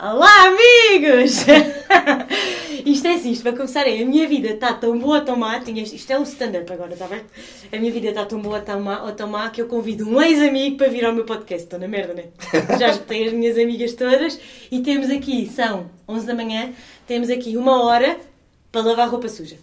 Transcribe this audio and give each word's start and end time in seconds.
Olá, 0.00 0.46
amigos! 0.46 1.44
isto 2.84 3.06
é 3.06 3.14
assim, 3.14 3.30
isto 3.30 3.44
vai 3.44 3.52
começar 3.52 3.82
aí. 3.82 4.02
A 4.02 4.06
minha 4.06 4.26
vida 4.26 4.48
está 4.48 4.72
tão 4.74 4.98
boa, 4.98 5.20
tão 5.20 5.36
má. 5.36 5.60
Tinha... 5.60 5.82
Isto 5.82 6.10
é 6.12 6.18
um 6.18 6.24
stand-up 6.24 6.72
agora, 6.72 6.92
está 6.92 7.06
bem? 7.06 7.22
A 7.72 7.76
minha 7.76 7.92
vida 7.92 8.08
está 8.08 8.24
tão 8.24 8.40
boa, 8.40 8.60
tão 8.60 8.80
má, 8.80 9.04
ou 9.04 9.12
tão 9.12 9.28
má 9.28 9.48
que 9.50 9.62
eu 9.62 9.68
convido 9.68 10.08
um 10.08 10.20
ex-amigo 10.20 10.76
para 10.76 10.88
vir 10.88 11.04
ao 11.04 11.12
meu 11.12 11.24
podcast. 11.24 11.64
Estou 11.64 11.78
na 11.78 11.86
merda, 11.86 12.14
né? 12.14 12.24
Já 12.78 12.88
escutei 12.88 13.26
as 13.26 13.32
minhas 13.32 13.56
amigas 13.56 13.92
todas 13.92 14.40
e 14.70 14.80
temos 14.80 15.08
aqui, 15.08 15.46
são 15.46 15.88
11 16.08 16.26
da 16.26 16.34
manhã, 16.34 16.72
temos 17.06 17.30
aqui 17.30 17.56
uma 17.56 17.84
hora 17.84 18.18
para 18.72 18.80
lavar 18.80 19.08
roupa 19.08 19.28
suja. 19.28 19.56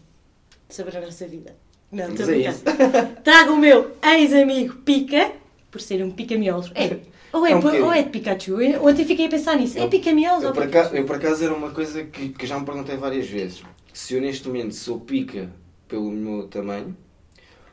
Sobre 0.69 0.97
a 0.97 1.01
nossa 1.01 1.27
vida. 1.27 1.55
Não, 1.91 2.13
estou 2.13 2.25
a. 2.27 3.05
Trago 3.23 3.53
o 3.53 3.57
meu 3.57 3.91
ex-amigo 4.01 4.75
Pica, 4.77 5.31
por 5.69 5.81
ser 5.81 6.03
um 6.03 6.11
pica-miolos. 6.11 6.71
É, 6.75 6.97
ou, 7.33 7.45
é, 7.45 7.51
É 7.51 7.55
um 7.55 7.61
por- 7.61 7.73
ou 7.73 7.91
é 7.91 8.03
de 8.03 8.09
Pikachu. 8.09 8.61
Eu 8.61 8.85
Ontem 8.85 9.05
fiquei 9.05 9.25
a 9.25 9.29
pensar 9.29 9.55
nisso. 9.57 9.77
É 9.77 9.81
Eu 9.81 9.85
ou 9.85 9.89
por, 9.89 9.97
Pikachu? 9.99 10.63
acaso, 10.63 10.95
eu 10.95 11.05
por 11.05 11.15
acaso 11.17 11.43
era 11.43 11.53
uma 11.53 11.71
coisa 11.71 12.03
que, 12.03 12.29
que 12.29 12.47
já 12.47 12.57
me 12.59 12.65
perguntei 12.65 12.95
várias 12.95 13.27
vezes. 13.27 13.63
Se 13.93 14.13
eu 14.15 14.21
neste 14.21 14.47
momento 14.47 14.73
sou 14.73 14.99
pica 14.99 15.51
pelo 15.87 16.09
meu 16.09 16.47
tamanho 16.47 16.95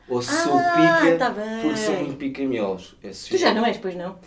ou 0.09 0.21
se 0.21 0.31
sou 0.43 0.53
Ah, 0.57 0.99
pica 1.01 1.17
tá 1.17 1.31
porque 1.61 1.77
sou 1.77 1.95
muito 1.95 2.15
pica-miolos. 2.17 2.95
É 3.03 3.09
Tu 3.09 3.37
já 3.37 3.53
não 3.53 3.65
és, 3.65 3.77
pois 3.77 3.95
não? 3.95 4.17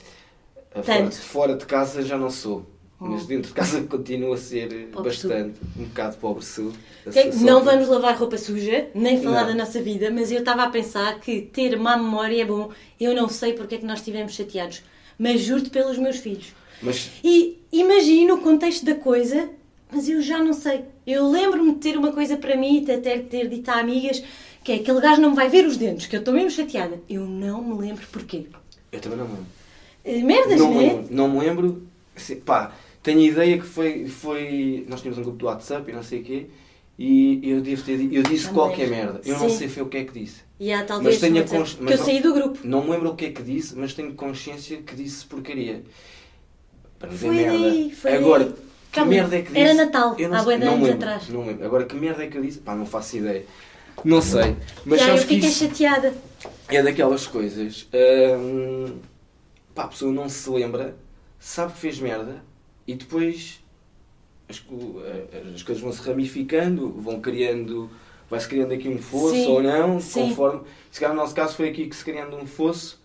Fora, 0.83 1.11
fora 1.11 1.57
de 1.57 1.67
casa 1.67 2.03
já 2.03 2.17
não 2.19 2.31
sou. 2.31 2.67
Oh. 2.99 3.07
Mas 3.07 3.27
dentro 3.27 3.49
de 3.49 3.55
casa 3.55 3.83
continuo 3.89 4.33
a 4.33 4.37
ser 4.37 4.89
Pobreçudo. 4.93 5.35
bastante, 5.35 5.61
um 5.79 5.85
bocado 5.85 6.17
pobre-sudo. 6.17 6.75
Ok, 7.07 7.33
Só 7.33 7.45
Não 7.45 7.63
vamos 7.63 7.89
lavar 7.89 8.17
roupa 8.17 8.39
suja, 8.39 8.89
nem 8.95 9.21
falar 9.23 9.43
Não. 9.43 9.49
da 9.49 9.55
nossa 9.55 9.81
vida, 9.83 10.11
mas 10.11 10.31
eu 10.33 10.39
estava 10.41 10.63
a 10.65 10.71
pensar 10.71 11.21
que 11.21 11.43
ter 11.43 11.77
má 11.79 11.97
memória 11.97 12.43
é 12.43 12.45
bom. 12.45 12.71
Eu 13.01 13.15
não 13.15 13.29
sei 13.29 13.53
porque 13.53 13.75
é 13.77 13.79
que 13.79 13.85
nós 13.87 13.99
estivemos 13.99 14.33
chateados, 14.35 14.83
mas 15.19 15.41
juro-te 15.41 15.71
pelos 15.71 15.99
meus 15.99 16.17
filhos. 16.17 16.53
Mas 16.83 17.11
E 17.23 17.59
imagino 17.73 18.35
o 18.35 18.41
contexto 18.41 18.85
da 18.85 18.95
coisa, 18.95 19.49
mas 19.93 20.09
eu 20.09 20.21
já 20.21 20.39
não 20.43 20.53
sei. 20.53 20.85
Eu 21.07 21.31
lembro-me 21.31 21.73
de 21.75 21.79
ter 21.79 21.97
uma 21.97 22.13
coisa 22.13 22.37
para 22.37 22.57
mim 22.57 22.83
de 22.85 22.93
até 22.93 23.19
ter 23.19 23.49
dito 23.49 23.69
a 23.71 23.81
amigas 23.81 24.23
que 24.65 24.73
é 24.73 24.77
aquele 24.77 25.01
gajo 25.01 25.21
não 25.21 25.31
me 25.31 25.37
vai 25.37 25.49
ver 25.51 25.67
os 25.67 25.77
dentes, 25.77 26.07
que 26.07 26.17
eu 26.17 26.21
estou 26.21 26.33
mesmo 26.33 26.51
chateada. 26.51 26.99
Eu 27.09 27.27
não 27.27 27.63
me 27.63 27.79
lembro 27.87 28.07
porquê. 28.11 28.47
eu 28.91 28.99
também 29.01 29.19
não 29.19 29.27
me 29.27 29.33
lembro. 29.35 29.47
Eh, 30.05 30.23
Merdas, 30.23 30.59
não 30.59 30.73
não 30.73 30.81
é? 30.81 30.85
lembro. 30.85 31.07
Não 31.11 31.29
me 31.29 31.39
lembro. 31.41 31.83
Pá, 32.47 32.73
tenho 33.03 33.21
ideia 33.21 33.59
que 33.59 33.67
foi, 33.67 34.07
foi. 34.09 34.87
Nós 34.89 35.01
tínhamos 35.03 35.19
um 35.19 35.23
grupo 35.23 35.37
do 35.39 35.47
WhatsApp 35.47 35.91
e 35.91 35.95
não 35.95 36.03
sei 36.03 36.21
o 36.21 36.25
quê. 36.25 36.47
E 36.99 37.41
eu, 37.43 37.61
devo 37.61 37.83
ter, 37.83 38.01
eu 38.13 38.23
disse 38.23 38.45
Também. 38.47 38.55
qualquer 38.55 38.89
merda. 38.89 39.21
Eu 39.25 39.37
não 39.39 39.49
Sim. 39.51 39.57
sei 39.59 39.69
foi 39.69 39.83
o 39.83 39.87
que 39.87 39.97
é 39.97 40.05
que 40.05 40.13
disse. 40.21 40.43
E 40.61 40.73
há 40.73 40.85
talvez 40.85 41.21
Mas 41.21 41.33
tenho 41.33 41.45
cons- 41.49 41.75
que 41.75 41.83
mas 41.83 41.93
eu 41.93 41.99
não- 41.99 42.05
saí 42.05 42.21
do 42.21 42.33
grupo. 42.33 42.59
Não 42.63 42.85
me 42.85 42.91
lembro 42.91 43.11
o 43.11 43.17
que 43.17 43.25
é 43.27 43.31
que 43.33 43.43
disse, 43.43 43.77
mas 43.77 43.95
tenho 43.95 44.15
consciência 44.15 44.77
que 44.79 44.95
disse 44.95 45.25
porcaria. 45.27 45.83
Para 46.99 47.09
não 47.09 47.15
dizer 47.17 47.27
Foi 47.27 47.37
merda. 47.37 47.59
daí, 47.59 47.91
foi 47.91 48.17
Agora, 48.17 48.45
daí. 48.45 48.53
que 48.55 48.61
Calma, 48.93 49.11
merda 49.11 49.37
é 49.37 49.43
que 49.43 49.49
disse? 49.49 49.59
era 49.61 49.75
Natal, 49.75 50.15
Eu 50.19 50.33
há 50.35 50.43
bué 50.45 50.57
de 50.57 50.65
não 50.65 50.75
anos 50.75 50.89
lembro, 50.89 51.05
atrás. 51.05 51.29
Não 51.29 51.47
lembro. 51.47 51.67
Agora, 51.67 51.85
que 51.85 51.97
merda 51.97 52.23
é 52.25 52.29
que 52.29 52.39
eu 52.39 52.43
disse? 52.43 52.59
Pá, 52.61 52.75
não 52.77 52.87
faço 52.87 53.17
ideia. 53.17 53.45
Não 54.05 54.23
sei. 54.23 54.57
Mas 54.87 55.01
Já 55.01 55.09
eu 55.09 55.15
que 55.19 55.35
fiquei 55.35 55.51
chateada. 55.51 56.15
é 56.69 56.83
daquelas 56.83 57.27
coisas. 57.27 57.89
hum, 58.39 58.99
pá, 59.75 59.83
a 59.85 59.89
pessoa 59.89 60.13
não 60.13 60.29
se 60.29 60.49
lembra, 60.49 60.97
sabe 61.41 61.73
que 61.73 61.79
fez 61.81 61.99
merda 61.99 62.43
e 62.87 62.95
depois 62.95 63.61
as, 64.55 64.61
co- 64.61 65.01
as 65.55 65.63
coisas 65.63 65.83
vão 65.83 65.93
se 65.93 66.01
ramificando, 66.03 66.89
vão 66.99 67.21
criando. 67.21 67.91
Vai-se 68.31 68.49
criando 68.49 68.73
aqui 68.73 68.89
um 68.89 68.99
fosso 68.99 69.35
Sim, 69.35 69.47
ou 69.49 69.63
não, 69.63 70.01
sim. 70.01 70.29
conforme. 70.29 70.63
Se 70.91 70.99
calhar 70.99 71.15
no 71.15 71.21
nosso 71.21 71.35
caso 71.35 71.55
foi 71.55 71.69
aqui 71.69 71.87
que 71.87 71.95
se 71.95 72.03
criando 72.05 72.37
um 72.37 72.47
fosso. 72.47 72.99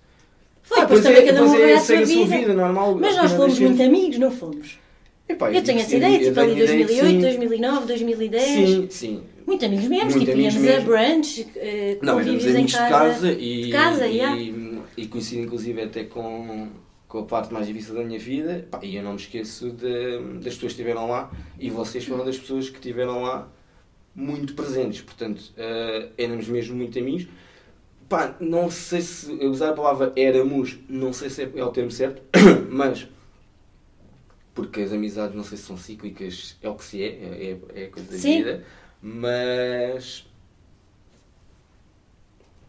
Foi, 0.63 0.79
Ah, 0.81 0.85
pois 0.87 1.03
também 1.03 1.23
é, 1.23 1.25
cada 1.25 1.43
um 1.43 1.55
é, 1.55 1.73
a 1.73 1.79
sua 1.81 2.05
vida. 2.05 2.37
vida, 2.37 2.53
normal. 2.53 2.95
Mas 2.95 3.15
nós 3.17 3.31
fomos 3.33 3.59
nada 3.59 3.65
muito 3.69 3.83
amigos, 3.83 4.17
não 4.17 4.31
fomos? 4.31 4.79
Epá, 5.27 5.51
Eu 5.51 5.61
tenho 5.63 5.79
essa 5.79 5.89
digo- 5.89 5.97
ideia, 6.05 6.19
tipo 6.19 6.39
ali 6.39 6.53
tenho 6.55 6.63
ideia 6.63 6.77
que 6.79 6.93
2008, 6.93 7.11
sim. 7.11 7.19
2009, 7.21 7.85
2010. 7.85 8.47
Sim, 8.69 8.87
sim. 8.89 9.23
Muito 9.45 9.65
amigos 9.65 9.85
mesmo, 9.87 10.05
Muito 10.11 10.19
tipo, 10.19 10.31
amigos 10.31 10.55
íamos 10.55 10.69
a 10.69 10.79
brunch, 10.81 11.47
eh, 11.55 11.97
Não, 12.01 12.19
éramos 12.19 12.25
convívios 12.31 12.45
em 12.45 12.49
amigos 12.57 12.71
de 12.71 12.77
casa. 12.77 12.89
casa 12.97 13.31
e, 13.33 13.61
de 13.65 13.71
casa, 13.71 14.07
e, 14.07 14.15
yeah. 14.15 14.41
e 14.97 15.07
coincido 15.07 15.41
inclusive 15.43 15.81
até 15.81 16.03
com, 16.05 16.67
com 17.09 17.19
a 17.19 17.23
parte 17.23 17.51
mais 17.51 17.67
difícil 17.67 17.95
da 17.95 18.03
minha 18.03 18.19
vida 18.19 18.65
Pá, 18.71 18.79
e 18.83 18.95
eu 18.95 19.03
não 19.03 19.11
me 19.13 19.17
esqueço 19.17 19.71
de- 19.71 20.19
das 20.35 20.53
pessoas 20.53 20.59
que 20.59 20.67
estiveram 20.67 21.09
lá 21.09 21.29
e 21.59 21.69
vocês 21.69 22.05
foram 22.05 22.23
das 22.23 22.37
pessoas 22.37 22.69
que 22.69 22.77
estiveram 22.77 23.23
lá 23.23 23.49
muito 24.15 24.53
presentes, 24.53 25.01
portanto 25.01 25.51
eh, 25.57 26.09
éramos 26.17 26.47
mesmo 26.47 26.75
muito 26.77 26.97
amigos. 26.99 27.27
Pá, 28.07 28.35
não 28.39 28.71
sei 28.71 29.01
se 29.01 29.31
eu 29.41 29.51
usar 29.51 29.69
a 29.69 29.73
palavra 29.73 30.13
éramos, 30.15 30.77
não 30.87 31.11
sei 31.13 31.29
se 31.29 31.43
é 31.43 31.63
o 31.63 31.71
termo 31.71 31.91
certo, 31.91 32.21
mas 32.71 33.07
porque 34.53 34.81
as 34.81 34.91
amizades 34.91 35.35
não 35.35 35.43
sei 35.43 35.57
se 35.57 35.63
são 35.63 35.77
cíclicas, 35.77 36.57
é 36.61 36.69
o 36.69 36.75
que 36.75 36.83
se 36.83 37.01
é, 37.03 37.07
é, 37.75 37.83
é 37.83 37.87
coisa 37.87 38.11
da 38.11 38.17
Sim. 38.17 38.37
vida, 38.37 38.63
mas 39.01 40.27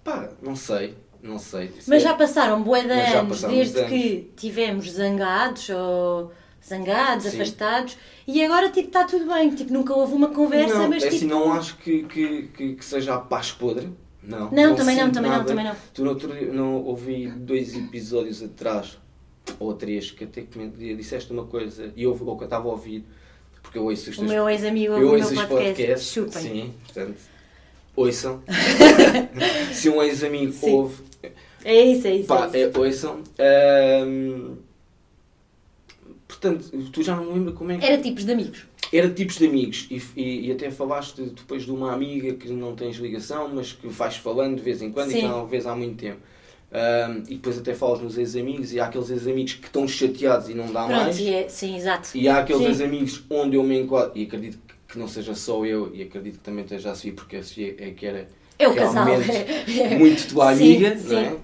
pá, 0.04 0.30
não 0.42 0.54
sei, 0.56 0.94
não 1.22 1.38
sei. 1.38 1.70
Mas 1.86 2.02
já 2.02 2.14
passaram 2.14 2.62
bué 2.62 2.82
de 2.84 2.92
anos 2.92 3.42
desde 3.42 3.78
anos. 3.78 3.90
que 3.90 4.30
tivemos 4.36 4.90
zangados 4.90 5.68
ou 5.70 6.32
zangados, 6.66 7.26
Sim. 7.26 7.36
afastados 7.40 7.96
e 8.26 8.44
agora 8.44 8.68
tipo 8.70 8.88
está 8.88 9.04
tudo 9.04 9.26
bem, 9.26 9.50
tipo 9.54 9.72
nunca 9.72 9.94
houve 9.94 10.12
uma 10.14 10.28
conversa, 10.28 10.74
não, 10.78 10.88
mas 10.88 11.02
é 11.02 11.06
tipo... 11.06 11.16
assim, 11.16 11.26
não 11.26 11.52
acho 11.52 11.76
que, 11.78 12.02
que, 12.04 12.42
que, 12.54 12.74
que 12.74 12.84
seja 12.84 13.14
a 13.14 13.18
paz 13.18 13.50
podre. 13.52 13.88
Não, 14.22 14.50
Não, 14.50 14.74
também 14.74 14.96
não, 14.96 15.10
também 15.10 15.30
não, 15.30 15.44
também 15.44 15.64
não. 15.64 15.74
Tu 15.94 16.04
no 16.04 16.10
outro 16.10 16.30
dia, 16.32 16.52
não 16.52 16.74
ouvi 16.84 17.26
dois 17.28 17.74
episódios 17.74 18.42
atrás, 18.42 18.98
ou 19.58 19.72
três, 19.72 20.10
que 20.10 20.24
até 20.24 20.42
coment- 20.42 20.74
disseste 20.76 21.32
uma 21.32 21.44
coisa 21.46 21.90
e 21.96 22.02
eu, 22.02 22.10
ou 22.10 22.36
que 22.36 22.42
eu 22.42 22.46
estava 22.46 22.68
a 22.68 22.72
ouvir, 22.72 23.02
porque 23.62 23.78
eu 23.78 23.84
ouço 23.84 24.10
os 24.10 24.16
O 24.16 24.20
teus 24.20 24.30
meu 24.30 24.48
ex-amigo 24.48 24.92
ouve 24.92 25.04
o 25.06 25.10
meu 25.10 25.46
podcast, 25.48 25.48
podcasts, 25.48 26.12
chupem. 26.12 26.42
sim, 26.42 26.74
portanto, 26.84 27.16
ouçam. 27.96 28.42
Se 29.72 29.88
um 29.88 30.02
ex-amigo 30.02 30.54
ouve, 30.62 31.02
É 31.64 31.82
isso, 31.82 32.06
é 32.06 32.14
isso. 32.16 32.26
pá, 32.28 32.50
é 32.52 32.68
isso. 32.68 32.76
é, 32.76 32.80
ouçam. 32.80 33.22
Ahm, 33.38 34.56
portanto, 36.26 36.70
tu 36.92 37.02
já 37.02 37.16
não 37.16 37.26
me 37.26 37.32
lembro 37.34 37.52
como 37.52 37.72
é 37.72 37.78
que... 37.78 37.84
Era 37.84 38.00
tipos 38.00 38.24
de 38.24 38.32
amigos. 38.32 38.66
Era 38.92 39.08
tipos 39.08 39.36
de 39.36 39.46
amigos 39.46 39.86
e, 39.90 40.02
e, 40.16 40.48
e 40.48 40.52
até 40.52 40.70
falaste 40.70 41.22
depois 41.22 41.62
de 41.64 41.70
uma 41.70 41.92
amiga 41.92 42.32
que 42.34 42.48
não 42.50 42.74
tens 42.74 42.96
ligação, 42.96 43.48
mas 43.54 43.72
que 43.72 43.86
vais 43.88 44.16
falando 44.16 44.56
de 44.56 44.62
vez 44.62 44.82
em 44.82 44.90
quando 44.90 45.10
Sim. 45.10 45.18
e 45.18 45.20
que 45.20 45.26
não 45.28 45.46
vês 45.46 45.66
há 45.66 45.76
muito 45.76 45.96
tempo. 45.96 46.20
Ahm, 46.72 47.24
e 47.28 47.34
depois 47.34 47.58
até 47.58 47.74
falas 47.74 48.00
nos 48.00 48.16
ex-amigos 48.16 48.72
e 48.72 48.80
há 48.80 48.86
aqueles 48.86 49.10
ex-amigos 49.10 49.54
que 49.54 49.66
estão 49.66 49.86
chateados 49.88 50.48
e 50.48 50.54
não 50.54 50.72
dá 50.72 50.86
Pronto, 50.86 51.00
mais. 51.02 51.18
e 51.18 51.28
é, 51.34 51.48
sim, 51.48 51.76
exato. 51.76 52.10
E 52.14 52.28
há 52.28 52.38
aqueles 52.38 52.62
ex-amigos 52.62 53.24
onde 53.28 53.56
eu 53.56 53.62
me 53.64 53.78
enquadro, 53.78 54.16
e 54.16 54.22
acredito 54.22 54.58
que 54.88 54.98
não 54.98 55.08
seja 55.08 55.34
só 55.34 55.64
eu, 55.66 55.94
e 55.94 56.02
acredito 56.02 56.38
que 56.38 56.44
também 56.44 56.62
esteja 56.64 56.92
a 56.92 56.94
Sofia, 56.94 57.12
porque 57.12 57.36
a 57.36 57.42
Sofia 57.42 57.74
é 57.78 57.90
que 57.90 58.06
era 58.06 58.28
É 58.60 58.68
o 58.68 58.74
casal. 58.74 59.06
muito 59.98 60.28
tua 60.28 60.54
Sim, 60.54 60.76
amiga, 60.76 60.96
sim. 60.98 61.08
não 61.08 61.18
é? 61.18 61.36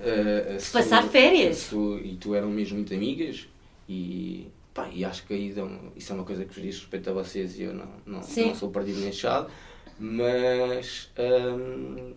Ah, 0.50 0.54
a 0.56 0.58
Se 0.60 0.70
passar 0.72 1.02
férias. 1.04 1.56
Su- 1.56 1.98
e 2.04 2.14
tu 2.16 2.34
eram 2.34 2.50
mesmo 2.50 2.76
muito 2.76 2.92
amigas, 2.92 3.48
e, 3.88 4.48
pá, 4.74 4.88
e 4.92 5.02
acho 5.02 5.26
que 5.26 5.32
aí 5.32 5.54
isso 5.96 6.12
é 6.12 6.14
uma 6.14 6.24
coisa 6.24 6.44
que 6.44 6.52
vos 6.52 6.62
diz 6.62 6.78
respeito 6.78 7.08
a 7.08 7.14
vocês 7.14 7.58
e 7.58 7.62
eu 7.62 7.72
não, 7.72 7.88
não, 8.04 8.22
Sim. 8.22 8.48
não 8.48 8.54
sou 8.54 8.68
perdido 8.70 9.00
nem 9.00 9.12
chado, 9.12 9.50
mas 9.98 11.10
hum, 11.18 12.12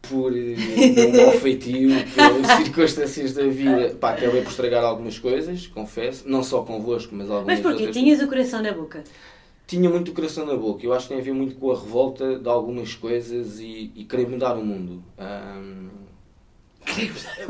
por 0.00 0.32
eh, 0.36 0.54
um 0.96 1.16
mau 1.26 1.32
feitio, 1.38 1.90
por 2.14 2.46
circunstâncias 2.64 3.34
da 3.34 3.44
vida, 3.46 3.94
pá, 4.00 4.12
acabei 4.12 4.42
por 4.42 4.50
estragar 4.50 4.84
algumas 4.84 5.18
coisas, 5.18 5.66
confesso, 5.66 6.28
não 6.28 6.42
só 6.42 6.62
convosco, 6.62 7.14
mas 7.14 7.30
algumas 7.30 7.58
Mas 7.58 7.60
porquê? 7.60 7.84
outras. 7.86 7.96
Tinhas 7.96 8.20
o 8.22 8.26
coração 8.26 8.62
na 8.62 8.72
boca. 8.72 9.04
Tinha 9.66 9.88
muito 9.88 10.10
o 10.10 10.14
coração 10.14 10.44
na 10.44 10.56
boca, 10.56 10.84
eu 10.84 10.92
acho 10.92 11.06
que 11.08 11.14
tem 11.14 11.20
a 11.22 11.24
ver 11.24 11.32
muito 11.32 11.54
com 11.54 11.70
a 11.70 11.78
revolta 11.78 12.38
de 12.38 12.48
algumas 12.48 12.94
coisas 12.94 13.58
e, 13.58 13.90
e 13.94 14.04
querer 14.04 14.28
mudar 14.28 14.54
o 14.56 14.64
mundo. 14.64 15.02
Hum, 15.18 15.88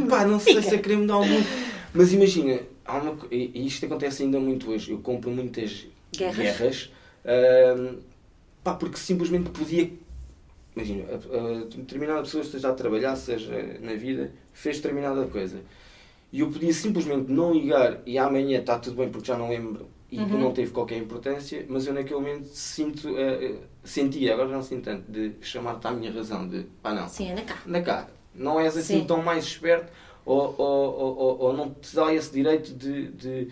Pá, 0.08 0.24
não 0.24 0.38
sei 0.38 0.62
se 0.62 0.74
é 0.74 0.78
querer 0.78 0.96
mudar 0.98 1.16
o 1.18 1.26
mundo, 1.26 1.44
mas 1.92 2.12
imagina, 2.12 2.60
há 2.84 2.98
uma, 2.98 3.16
e 3.30 3.66
isto 3.66 3.84
acontece 3.86 4.22
ainda 4.22 4.38
muito 4.38 4.70
hoje, 4.70 4.92
eu 4.92 4.98
compro 4.98 5.30
muitas 5.30 5.86
Guerras. 6.16 6.36
guerras, 6.36 6.92
hum, 7.78 7.98
pá, 8.62 8.74
porque 8.74 8.98
simplesmente 8.98 9.50
podia, 9.50 9.90
imagina, 10.76 11.04
a- 11.10 11.36
a- 11.38 11.64
determinada 11.76 12.22
pessoa 12.22 12.42
esteja 12.42 12.68
a 12.68 12.74
trabalhar, 12.74 13.16
seja 13.16 13.78
na 13.80 13.94
vida, 13.94 14.32
fez 14.52 14.76
determinada 14.76 15.26
coisa, 15.26 15.60
e 16.32 16.40
eu 16.40 16.50
podia 16.50 16.72
simplesmente 16.72 17.32
não 17.32 17.52
ligar 17.52 18.00
e 18.06 18.18
amanhã 18.18 18.60
está 18.60 18.78
tudo 18.78 18.96
bem 18.96 19.08
porque 19.10 19.26
já 19.26 19.36
não 19.36 19.48
lembro 19.48 19.86
e 20.12 20.18
Uhum. 20.20 20.38
não 20.40 20.52
teve 20.52 20.70
qualquer 20.72 20.98
importância, 20.98 21.64
mas 21.68 21.86
eu 21.86 21.94
naquele 21.94 22.20
momento 22.20 22.44
sinto, 22.52 23.16
eh, 23.18 23.54
sentia, 23.82 24.34
agora 24.34 24.48
não 24.50 24.62
sinto 24.62 24.82
tanto, 24.84 25.10
de 25.10 25.32
chamar-te 25.40 25.86
à 25.86 25.90
minha 25.90 26.12
razão, 26.12 26.46
de 26.46 26.64
pá 26.82 26.92
não, 26.92 27.08
Sim, 27.08 27.32
anda 27.32 27.40
cá. 27.42 27.62
na 27.64 27.80
cara. 27.80 28.08
Não 28.34 28.60
és 28.60 28.76
assim 28.76 29.00
Sim. 29.00 29.06
tão 29.06 29.22
mais 29.22 29.44
esperto 29.44 29.90
ou, 30.26 30.54
ou, 30.58 30.98
ou, 30.98 31.38
ou- 31.40 31.52
não 31.56 31.70
te 31.72 31.94
dá 31.96 32.12
esse 32.14 32.30
direito 32.30 32.72
de, 32.74 33.08
de, 33.08 33.48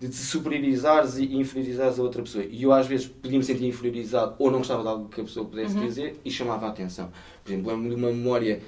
de 0.00 0.08
te 0.08 0.14
superiorizares 0.16 1.18
e 1.18 1.34
inferiorizares 1.34 1.98
a 1.98 2.02
outra 2.02 2.22
pessoa. 2.22 2.44
E 2.44 2.62
eu 2.62 2.72
às 2.72 2.86
vezes 2.86 3.06
podia 3.08 3.36
me 3.38 3.44
sentir 3.44 3.64
inferiorizado 3.66 4.36
ou 4.38 4.50
não 4.52 4.58
gostava 4.58 4.82
de 4.82 4.88
algo 4.88 5.08
que 5.08 5.20
a 5.20 5.24
pessoa 5.24 5.44
pudesse 5.46 5.76
Uhum. 5.76 5.86
dizer 5.86 6.20
e 6.24 6.30
chamava 6.30 6.66
a 6.66 6.70
atenção. 6.70 7.10
Por 7.44 7.50
exemplo, 7.52 7.70
lembro-me 7.72 7.90
de 7.90 7.96
uma 8.00 8.08
memória 8.12 8.60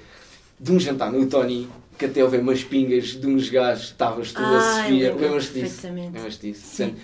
de 0.59 0.71
um 0.71 0.79
jantar 0.79 1.11
no 1.11 1.25
Tony, 1.27 1.67
que 1.97 2.05
até 2.05 2.23
houve 2.23 2.37
umas 2.37 2.63
pingas 2.63 3.07
de 3.19 3.25
uns 3.27 3.49
gajos, 3.49 3.85
estavas 3.85 4.31
tu, 4.31 4.41
a 4.41 4.57
Ah, 4.57 4.59
Sofia, 4.59 5.09
lembro 5.09 5.21
lembras-te 5.23 5.61
disso? 5.61 5.87
Lembras-te 5.87 6.51
disso? 6.51 6.65
Sim. 6.65 6.89
Portanto, 6.89 7.01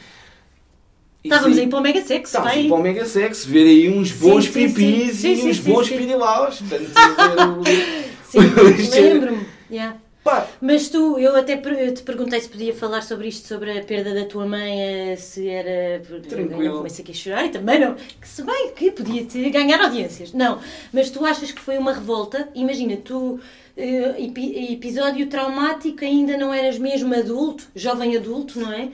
Estávamos 1.28 1.58
isso 1.58 1.64
aí 1.64 1.70
para 1.70 1.80
o 1.80 1.82
Mega 1.82 2.02
Sex, 2.02 2.30
Estávamos 2.30 2.56
bem? 2.58 2.68
para 2.70 2.78
o 2.78 2.82
Mega 2.82 3.06
Sex, 3.06 3.46
ver 3.46 3.66
aí 3.68 3.90
uns 3.90 4.12
bons 4.12 4.46
sim, 4.46 4.52
pipis 4.52 5.16
Sim, 5.18 5.32
e 5.32 5.38
sim, 5.38 5.50
uns 5.50 5.58
sim, 5.58 5.72
bons 5.72 5.90
pirilaus. 5.90 6.62
Sim, 8.24 8.40
lembro-me. 9.02 9.46
Yeah. 9.72 9.98
Mas 10.60 10.90
tu, 10.90 11.18
eu 11.18 11.38
até 11.38 11.54
eu 11.54 11.94
te 11.94 12.02
perguntei 12.04 12.40
se 12.42 12.50
podia 12.50 12.74
falar 12.74 13.02
sobre 13.02 13.30
isto, 13.30 13.48
sobre 13.48 13.78
a 13.80 13.82
perda 13.82 14.14
da 14.14 14.26
tua 14.26 14.46
mãe, 14.46 15.12
eh, 15.12 15.16
se 15.16 15.48
era. 15.48 16.02
Tranquilo. 16.28 16.78
Comecei 16.80 17.02
aqui 17.02 17.14
a 17.14 17.16
chorar 17.16 17.46
e 17.46 17.50
também 17.50 17.80
não. 17.80 17.96
Que 17.96 18.28
se 18.28 18.44
bem 18.44 18.72
que 18.76 18.92
podia 18.92 19.24
te 19.24 19.50
ganhar 19.50 19.80
audiências. 19.82 20.34
Não, 20.34 20.60
mas 20.92 21.10
tu 21.10 21.26
achas 21.26 21.52
que 21.54 21.62
foi 21.62 21.78
uma 21.78 21.94
revolta? 21.94 22.50
Imagina, 22.54 22.98
tu, 22.98 23.40
eh, 23.78 24.16
epi- 24.20 24.74
episódio 24.74 25.28
traumático, 25.28 26.04
ainda 26.04 26.38
não 26.38 26.54
eras 26.54 26.78
mesmo 26.78 27.16
adulto, 27.16 27.64
jovem 27.74 28.18
adulto, 28.18 28.60
não 28.60 28.74
é? 28.74 28.90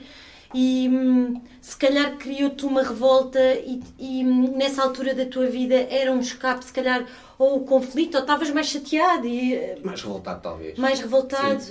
E 0.54 0.88
hum, 0.88 1.40
se 1.64 1.78
calhar 1.78 2.18
criou-te 2.18 2.66
uma 2.66 2.82
revolta 2.82 3.40
e, 3.54 3.82
e, 3.98 4.22
nessa 4.22 4.82
altura 4.82 5.14
da 5.14 5.24
tua 5.24 5.46
vida 5.46 5.74
era 5.74 6.12
um 6.12 6.20
escape, 6.20 6.62
se 6.62 6.70
calhar, 6.70 7.08
ou 7.38 7.56
o 7.56 7.64
conflito, 7.64 8.16
ou 8.16 8.20
estavas 8.20 8.50
mais 8.50 8.66
chateado 8.66 9.26
e 9.26 9.54
eh, 9.54 9.78
mais 9.82 10.02
revoltado 10.02 10.42
talvez. 10.42 10.78
mais 10.78 11.00
revoltado. 11.00 11.64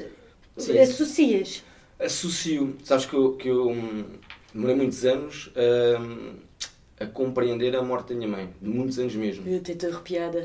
Sim. 0.58 0.80
Associas. 0.80 1.64
Associo, 2.00 2.76
sabes 2.84 3.06
que 3.06 3.14
eu, 3.14 3.34
que 3.34 3.48
eu 3.48 3.70
hum, 3.70 4.04
demorei 4.52 4.76
muitos 4.76 5.06
anos 5.06 5.52
hum, 6.02 6.38
a 7.00 7.06
compreender 7.06 7.76
a 7.76 7.84
morte 7.84 8.14
da 8.14 8.16
minha 8.16 8.30
mãe, 8.30 8.50
de 8.60 8.70
muitos 8.70 8.98
anos 8.98 9.14
mesmo. 9.14 9.48
Eu 9.48 9.62
estou 9.62 9.92
arrepiada. 9.92 10.44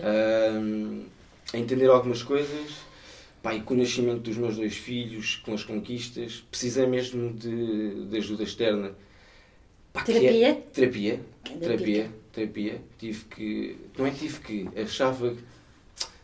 Hum, 0.60 1.06
a 1.54 1.56
entender 1.56 1.88
algumas 1.88 2.22
coisas. 2.22 2.86
E 3.50 3.60
com 3.62 3.72
o 3.72 3.76
nascimento 3.78 4.20
dos 4.20 4.36
meus 4.36 4.56
dois 4.56 4.76
filhos, 4.76 5.36
com 5.36 5.54
as 5.54 5.64
conquistas, 5.64 6.44
precisei 6.50 6.86
mesmo 6.86 7.32
de, 7.32 8.04
de 8.04 8.16
ajuda 8.18 8.42
externa. 8.42 8.92
Pá, 9.98 10.04
que 10.04 10.12
é- 10.12 10.20
Terapia? 10.20 10.54
terapia. 10.72 11.20
Cada 11.44 11.58
Terapia. 11.60 12.02
pica. 12.04 12.14
Terapia. 12.32 12.82
Tive 12.98 13.24
que. 13.24 13.76
Não 13.98 14.06
é 14.06 14.10
que 14.10 14.18
tive 14.18 14.40
que. 14.40 14.80
Achava. 14.80 15.30
que 15.30 15.42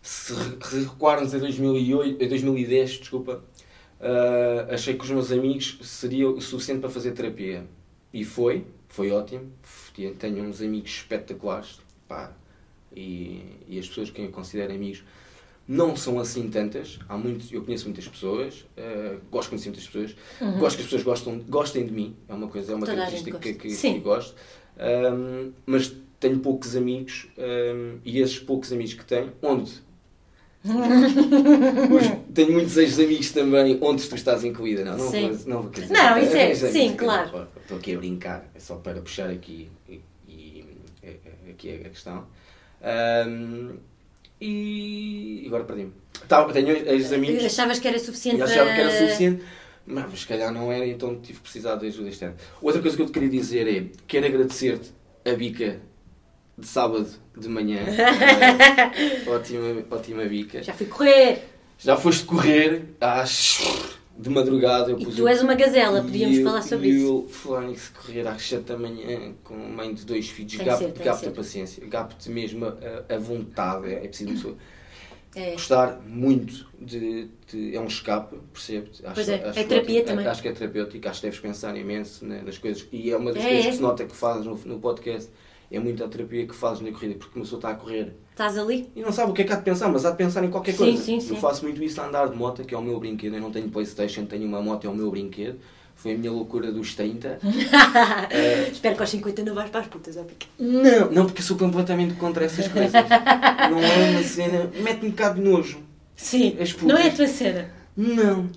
Se 0.02 0.32
re- 0.34 0.58
se 0.62 0.80
recuarmos 0.84 1.34
a 1.34 1.38
2008, 1.38 2.22
a 2.22 2.28
2010, 2.28 2.90
desculpa, 2.98 3.42
ah, 4.00 4.66
achei 4.70 4.94
que 4.94 5.02
os 5.04 5.10
meus 5.10 5.32
amigos 5.32 5.78
seria 5.82 6.28
o 6.28 6.40
suficiente 6.40 6.80
para 6.80 6.90
fazer 6.90 7.12
terapia. 7.12 7.64
E 8.12 8.22
foi. 8.24 8.64
Foi 8.88 9.10
ótimo. 9.10 9.50
Tenho 10.18 10.44
uns 10.44 10.60
amigos 10.60 10.90
espetaculares. 10.90 11.78
Pá, 12.06 12.32
e, 12.94 13.42
e 13.66 13.78
as 13.78 13.88
pessoas 13.88 14.10
que 14.10 14.20
eu 14.22 14.28
considero 14.30 14.72
amigos 14.74 15.02
não 15.66 15.96
são 15.96 16.18
assim 16.20 16.48
tantas. 16.48 16.98
Há 17.08 17.16
muitos, 17.16 17.50
eu 17.52 17.62
conheço 17.64 17.84
muitas 17.86 18.06
pessoas, 18.06 18.64
eh, 18.76 19.16
gosto 19.30 19.44
de 19.46 19.50
conhecer 19.50 19.68
muitas 19.70 19.86
pessoas, 19.86 20.16
gosto 20.58 20.76
que 20.76 20.82
as 20.82 20.86
pessoas 20.90 21.02
gostam, 21.02 21.38
gostem 21.48 21.86
de 21.86 21.92
mim, 21.92 22.14
é 22.28 22.34
uma 22.34 22.48
coisa, 22.48 22.72
é 22.72 22.74
uma 22.74 22.80
Uhum. 22.86 22.86
Toda 22.92 22.96
característica 22.96 23.38
que, 23.38 23.54
que, 23.54 23.74
que 23.76 23.98
gosto. 24.00 24.34
Ahm, 24.78 25.52
mas 25.64 25.92
tenho 26.20 26.38
poucos 26.40 26.74
amigos 26.76 27.28
ahm, 27.38 27.98
e 28.04 28.18
esses 28.20 28.38
poucos 28.38 28.72
amigos 28.72 28.94
que 28.94 29.04
tenho, 29.04 29.32
onde? 29.42 29.72
Tenho 32.34 32.52
muitos 32.52 32.76
ex-amigos 32.78 33.30
também, 33.32 33.78
onde 33.82 34.08
tu 34.08 34.14
estás 34.14 34.44
incluída. 34.44 34.82
Não, 34.84 34.96
não, 34.96 35.10
Sim. 35.10 35.30
vou, 35.32 35.46
não 35.48 35.62
vou 35.62 35.70
dizer, 35.70 35.92
Não, 35.92 36.18
isso 36.18 36.34
é- 36.36 36.48
ex-amigos, 36.48 36.80
sim, 36.90 36.96
claro. 36.96 37.48
Estou 37.60 37.76
aqui 37.76 37.94
a 37.94 37.98
brincar, 37.98 38.50
é 38.54 38.58
só 38.58 38.76
para 38.76 39.00
puxar 39.02 39.28
aqui, 39.30 39.68
e, 39.88 40.00
e- 40.26 40.64
é- 41.02 41.08
é- 41.46 41.50
aqui 41.50 41.70
a 41.84 41.88
questão. 41.90 42.26
Ahm, 42.82 43.76
e 44.40 45.44
agora 45.46 45.64
perdi-me. 45.64 45.92
Tá, 46.28 46.44
tenho 46.44 46.70
ex-amigos. 46.70 47.44
Achavas 47.44 47.78
que 47.78 47.88
era 47.88 47.98
suficiente 47.98 48.38
E 48.38 48.42
achava 48.42 48.72
que 48.72 48.80
era 48.80 48.90
suficiente, 48.90 49.42
mas 49.86 50.06
mas 50.10 50.20
se 50.20 50.26
calhar 50.26 50.52
não 50.52 50.72
era, 50.72 50.86
então 50.86 51.20
tive 51.20 51.38
que 51.38 51.42
precisar 51.42 51.76
de 51.76 51.86
ajuda 51.86 52.08
externa. 52.08 52.36
Outra 52.62 52.80
coisa 52.80 52.96
que 52.96 53.02
eu 53.02 53.06
te 53.06 53.12
queria 53.12 53.28
dizer 53.28 53.68
é: 53.68 53.86
quero 54.06 54.26
agradecer-te 54.26 54.92
a 55.24 55.32
bica 55.34 55.80
de 56.56 56.66
sábado 56.66 57.08
de 57.36 57.48
manhã. 57.48 57.80
Ótima, 59.26 59.84
ótima 59.90 60.24
bica. 60.24 60.62
Já 60.62 60.72
fui 60.72 60.86
correr. 60.86 61.48
Já 61.78 61.96
foste 61.96 62.24
correr 62.24 62.84
às. 63.00 63.58
De 64.16 64.30
madrugada. 64.30 64.90
Eu 64.90 64.98
E 64.98 65.04
pus 65.04 65.16
tu 65.16 65.24
o- 65.24 65.28
és 65.28 65.42
uma 65.42 65.54
gazela, 65.54 65.98
e 65.98 66.02
podíamos 66.02 66.38
eu- 66.38 66.44
falar 66.44 66.62
sobre 66.62 66.88
e 66.88 66.96
isso. 66.96 67.06
eu, 67.06 67.28
falar 67.28 67.62
nisso, 67.62 67.92
correr 67.94 68.26
às 68.26 68.42
7 68.42 68.62
da 68.64 68.76
manhã 68.78 69.34
com 69.42 69.54
mãe 69.54 69.92
de 69.92 70.04
dois 70.04 70.28
filhos, 70.28 70.54
gapo- 70.56 70.92
gapo-te 71.04 71.28
a 71.28 71.32
paciência, 71.32 71.84
gapo-te 71.86 72.30
mesmo 72.30 72.64
a, 72.66 73.14
a 73.14 73.18
vontade. 73.18 73.88
É, 73.92 74.04
é 74.04 74.08
preciso 74.08 74.30
uma 74.30 74.36
pessoa 74.36 74.56
É. 75.36 75.50
gostar 75.52 76.00
muito 76.06 76.66
de, 76.80 77.28
de- 77.50 77.74
É 77.76 77.80
um 77.80 77.86
escape, 77.86 78.36
percebe? 78.52 78.90
Acho, 79.04 79.20
é, 79.30 79.34
acho 79.48 79.58
é 79.58 79.62
que 79.62 79.68
terapia 79.68 79.94
ótimo. 80.00 80.04
também. 80.16 80.26
Acho 80.28 80.42
que 80.42 80.48
é 80.48 80.52
terapêutico, 80.52 81.08
acho 81.08 81.20
que 81.20 81.26
deves 81.26 81.40
pensar 81.40 81.76
imenso 81.76 82.24
né, 82.24 82.40
nas 82.46 82.56
coisas. 82.56 82.86
E 82.92 83.10
é 83.10 83.16
uma 83.16 83.32
das 83.32 83.42
É, 83.44 83.48
coisas 83.48 83.66
é. 83.66 83.70
que 83.70 83.76
se 83.76 83.82
nota 83.82 84.04
que 84.04 84.14
fazes 84.14 84.46
no, 84.46 84.54
no 84.64 84.78
podcast. 84.78 85.28
É 85.72 85.78
muito 85.80 86.04
a 86.04 86.08
terapia 86.08 86.46
que 86.46 86.54
fazes 86.54 86.82
na 86.82 86.92
corrida, 86.92 87.14
porque 87.18 87.36
uma 87.36 87.42
pessoa 87.44 87.58
está 87.58 87.70
a 87.70 87.74
correr 87.74 88.12
Estás 88.34 88.58
ali? 88.58 88.90
e 88.96 89.00
não 89.00 89.12
sabe 89.12 89.30
o 89.30 89.34
que 89.34 89.42
é 89.42 89.44
que 89.44 89.52
há 89.52 89.56
de 89.56 89.62
pensar, 89.62 89.88
mas 89.88 90.04
há 90.04 90.10
de 90.10 90.16
pensar 90.16 90.42
em 90.44 90.50
qualquer 90.50 90.72
Sim, 90.72 90.78
coisa. 90.78 91.02
sim, 91.02 91.20
sim. 91.20 91.34
Eu 91.34 91.36
faço 91.36 91.62
muito 91.62 91.80
isso 91.84 92.00
a 92.00 92.06
andar 92.08 92.28
de 92.28 92.36
moto, 92.36 92.64
que 92.64 92.74
é 92.74 92.78
o 92.78 92.82
meu 92.82 92.98
brinquedo. 92.98 93.34
Eu 93.36 93.40
não 93.40 93.52
tenho 93.52 93.68
Playstation, 93.68 94.24
tenho 94.26 94.44
uma 94.48 94.60
moto, 94.60 94.84
é 94.86 94.90
o 94.90 94.94
meu 94.94 95.08
brinquedo. 95.08 95.60
Foi 95.94 96.14
a 96.14 96.18
minha 96.18 96.32
loucura 96.32 96.72
dos 96.72 96.94
30. 96.96 97.38
Eh, 98.30 98.68
Espero 98.72 98.96
que 98.96 99.02
aos 99.02 99.10
50 99.10 99.44
não 99.44 99.54
vais 99.54 99.70
para 99.70 99.82
as 99.82 99.86
putas, 99.86 100.16
ó 100.16 100.24
Pica. 100.24 100.46
não, 100.58 101.12
não, 101.12 101.26
porque 101.26 101.40
eu 101.40 101.44
sou 101.46 101.56
completamente 101.56 102.14
contra 102.14 102.44
essas 102.44 102.66
coisas. 102.68 102.92
não 102.92 103.78
é 103.78 104.10
uma 104.10 104.22
cena. 104.24 104.68
Mete-me 104.82 105.06
um 105.08 105.10
bocado 105.12 105.36
de 105.40 105.48
nojo. 105.48 105.78
Sim, 106.16 106.56
As 106.60 106.72
putas. 106.72 106.88
não 106.88 106.96
é 106.98 107.08
a 107.08 107.12
tua 107.14 107.28
cena. 107.28 107.70
Não, 107.96 108.50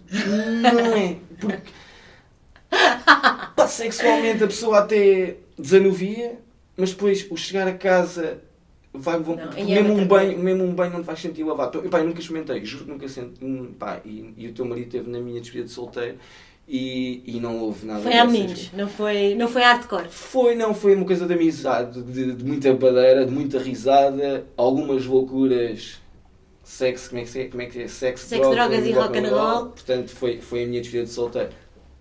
não 0.73 0.97
é. 0.97 1.17
Porque. 1.39 1.71
Pá, 3.55 3.67
sexualmente 3.67 4.43
a 4.43 4.47
pessoa 4.47 4.79
até 4.79 5.35
desanuvia, 5.57 6.39
mas 6.75 6.89
depois 6.91 7.27
o 7.29 7.37
chegar 7.37 7.67
a 7.67 7.73
casa. 7.73 8.39
Vai, 8.99 9.19
vão, 9.19 9.35
Não, 9.35 9.51
é 9.51 9.63
mesmo, 9.63 9.93
um 9.93 10.07
banho, 10.07 10.37
mesmo 10.39 10.63
um 10.63 10.73
banho 10.73 10.93
não 10.93 11.03
vais 11.03 11.19
sentir 11.19 11.43
lavado. 11.43 11.81
Pá, 11.89 11.99
eu 11.99 12.05
nunca 12.05 12.19
experimentei, 12.19 12.63
juro 12.65 12.85
que 12.85 12.91
nunca 12.91 13.07
senti. 13.07 13.43
hum, 13.43 13.73
Pá, 13.77 14.01
e, 14.05 14.33
e 14.37 14.47
o 14.47 14.53
teu 14.53 14.65
marido 14.65 14.85
esteve 14.87 15.09
na 15.09 15.19
minha 15.19 15.39
despedida 15.39 15.65
de 15.65 15.71
solteiro 15.71 16.17
e, 16.67 17.23
e 17.25 17.39
não 17.39 17.59
houve 17.59 17.85
nada 17.85 18.01
Foi 18.01 18.13
a 18.13 18.25
dessas 18.25 18.31
meninos, 18.31 18.71
não 18.73 18.87
foi, 18.89 19.35
não 19.35 19.47
foi 19.47 19.61
hardcore. 19.61 20.09
foi, 20.09 20.55
não, 20.55 20.73
foi 20.73 20.95
uma 20.95 21.05
coisa 21.05 21.25
de 21.25 21.33
amizade, 21.33 22.01
de, 22.03 22.33
de 22.33 22.43
muita 22.45 22.73
badeira, 22.73 23.25
de 23.25 23.31
muita 23.31 23.57
risada, 23.59 24.45
algumas 24.57 25.05
loucuras, 25.05 26.01
sexo, 26.63 27.09
como 27.09 27.21
é 27.21 27.25
que 27.25 27.39
é? 27.39 27.47
Como 27.47 27.61
é, 27.61 27.65
que 27.67 27.81
é? 27.83 27.87
Sexo, 27.87 28.25
Sexo, 28.27 28.49
drogas 28.51 28.85
e 28.85 28.91
rock 28.91 29.17
and 29.17 29.29
roll. 29.29 29.65
Portanto, 29.67 30.09
foi, 30.11 30.41
foi 30.41 30.63
a 30.63 30.67
minha 30.67 30.81
despedida 30.81 31.05
de 31.07 31.13
solteiro, 31.13 31.51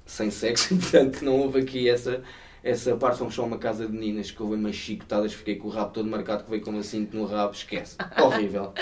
sem 0.05 0.31
sexo, 0.31 0.75
portanto, 0.77 1.25
não 1.25 1.41
houve 1.41 1.61
aqui 1.61 1.89
essa, 1.89 2.23
essa 2.67 2.97
parte. 2.97 3.19
Fomos 3.19 3.35
só 3.35 3.45
uma 3.45 3.59
casa 3.59 3.87
de 3.87 3.93
meninas 3.93 4.31
que 4.31 4.43
houve 4.43 4.57
umas 4.57 4.75
chicotadas, 4.75 5.33
fiquei 5.33 5.57
com 5.57 5.69
o 5.69 5.71
rabo 5.71 5.93
todo 5.93 6.09
marcado, 6.09 6.45
que 6.45 6.51
veio 6.51 6.63
com 6.63 6.71
uma 6.71 6.83
cinto 6.83 7.17
no 7.17 7.25
rabo, 7.25 7.53
esquece. 7.55 7.97
Horrível, 8.21 8.73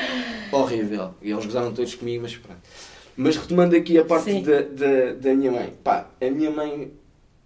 horrível. 0.50 1.14
E 1.21 1.31
eles 1.31 1.45
gozaram 1.45 1.73
todos 1.73 1.95
comigo, 1.95 2.23
mas 2.23 2.37
pronto. 2.37 2.61
Mas 3.17 3.37
retomando 3.37 3.76
aqui 3.76 3.99
a 3.99 4.05
parte 4.05 4.41
da, 4.41 4.62
da, 4.62 5.12
da 5.12 5.35
minha 5.35 5.53
mãe, 5.53 5.73
pá, 5.85 6.11
a 6.21 6.31
minha 6.31 6.50
mãe 6.50 6.93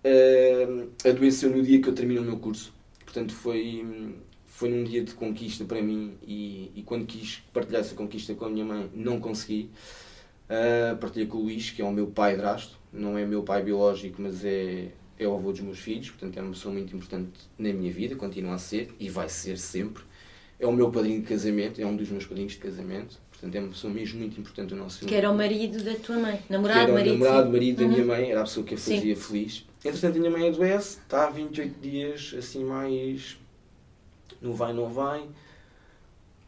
eh, 0.03 0.87
adoeceu 1.05 1.51
no 1.51 1.63
dia 1.63 1.83
que 1.83 1.89
eu 1.89 1.95
termino 1.95 2.23
o 2.23 2.25
meu 2.25 2.39
curso. 2.39 2.73
Portanto, 3.05 3.35
foi, 3.35 4.15
foi 4.47 4.71
num 4.71 4.85
dia 4.85 5.03
de 5.05 5.13
conquista 5.13 5.65
para 5.65 5.83
mim 5.83 6.17
e, 6.27 6.71
e 6.75 6.83
quando 6.83 7.05
quis 7.05 7.43
partilhar 7.53 7.83
essa 7.83 7.95
conquista 7.95 8.35
com 8.35 8.47
a 8.47 8.51
minha 8.51 8.65
mãe, 8.65 8.91
não 8.95 9.21
consegui. 9.21 9.71
Uh, 10.49 10.97
partilhei 10.97 11.29
com 11.29 11.37
o 11.37 11.43
Luís, 11.43 11.71
que 11.71 11.83
é 11.83 11.85
o 11.85 11.93
meu 11.93 12.07
pai 12.07 12.35
drasto, 12.35 12.79
não 12.91 13.19
é 13.19 13.27
meu 13.27 13.43
pai 13.43 13.63
biológico, 13.63 14.23
mas 14.23 14.43
é, 14.47 14.89
é 15.19 15.27
o 15.27 15.35
avô 15.35 15.51
dos 15.53 15.61
meus 15.61 15.79
filhos, 15.79 16.11
portanto 16.11 16.37
é 16.39 16.43
uma 16.43 16.53
pessoa 16.53 16.73
muito 16.73 16.95
importante 16.95 17.31
na 17.59 17.73
minha 17.73 17.93
vida, 17.93 18.15
continua 18.17 18.55
a 18.55 18.59
ser 18.59 18.95
e 19.01 19.09
vai 19.09 19.29
ser 19.29 19.59
sempre. 19.59 20.03
É 20.61 20.67
o 20.67 20.73
meu 20.73 20.91
padrinho 20.91 21.21
de 21.21 21.27
casamento, 21.29 21.81
é 21.81 21.87
um 21.87 21.95
dos 21.97 22.09
meus 22.11 22.27
padrinhos 22.27 22.53
de 22.53 22.59
casamento, 22.59 23.17
portanto 23.31 23.55
é 23.55 23.61
uma 23.61 23.69
pessoa 23.69 23.93
mesmo 23.93 24.19
muito 24.19 24.41
importante 24.41 24.75
no 24.75 24.83
nosso 24.83 25.07
Que 25.07 25.15
era 25.15 25.31
o 25.31 25.37
marido 25.37 25.83
da 25.85 25.95
tua 25.95 26.19
mãe. 26.19 26.41
Namorado, 26.49 26.81
era 26.81 26.91
o 26.91 26.95
marido. 26.95 27.13
namorado, 27.19 27.47
sim. 27.47 27.53
marido 27.53 27.77
da 27.79 27.85
Uhum. 27.85 27.91
minha 27.93 28.05
mãe, 28.05 28.31
era 28.31 28.41
a 28.41 28.45
pessoa 28.45 28.67
que 28.67 28.75
a 28.75 28.79
Sim. 28.79 28.97
fazia 28.97 29.17
feliz. 29.17 29.65
Entretanto, 29.85 30.17
a 30.17 30.19
minha 30.19 30.31
mãe 30.31 30.49
adoece, 30.49 30.99
está 30.99 31.27
há 31.27 31.31
28 31.31 31.81
dias, 31.81 32.35
assim, 32.37 32.65
mais. 32.65 33.39
não 34.43 34.53
vai, 34.55 34.73
não 34.73 34.89
vai. 34.89 35.25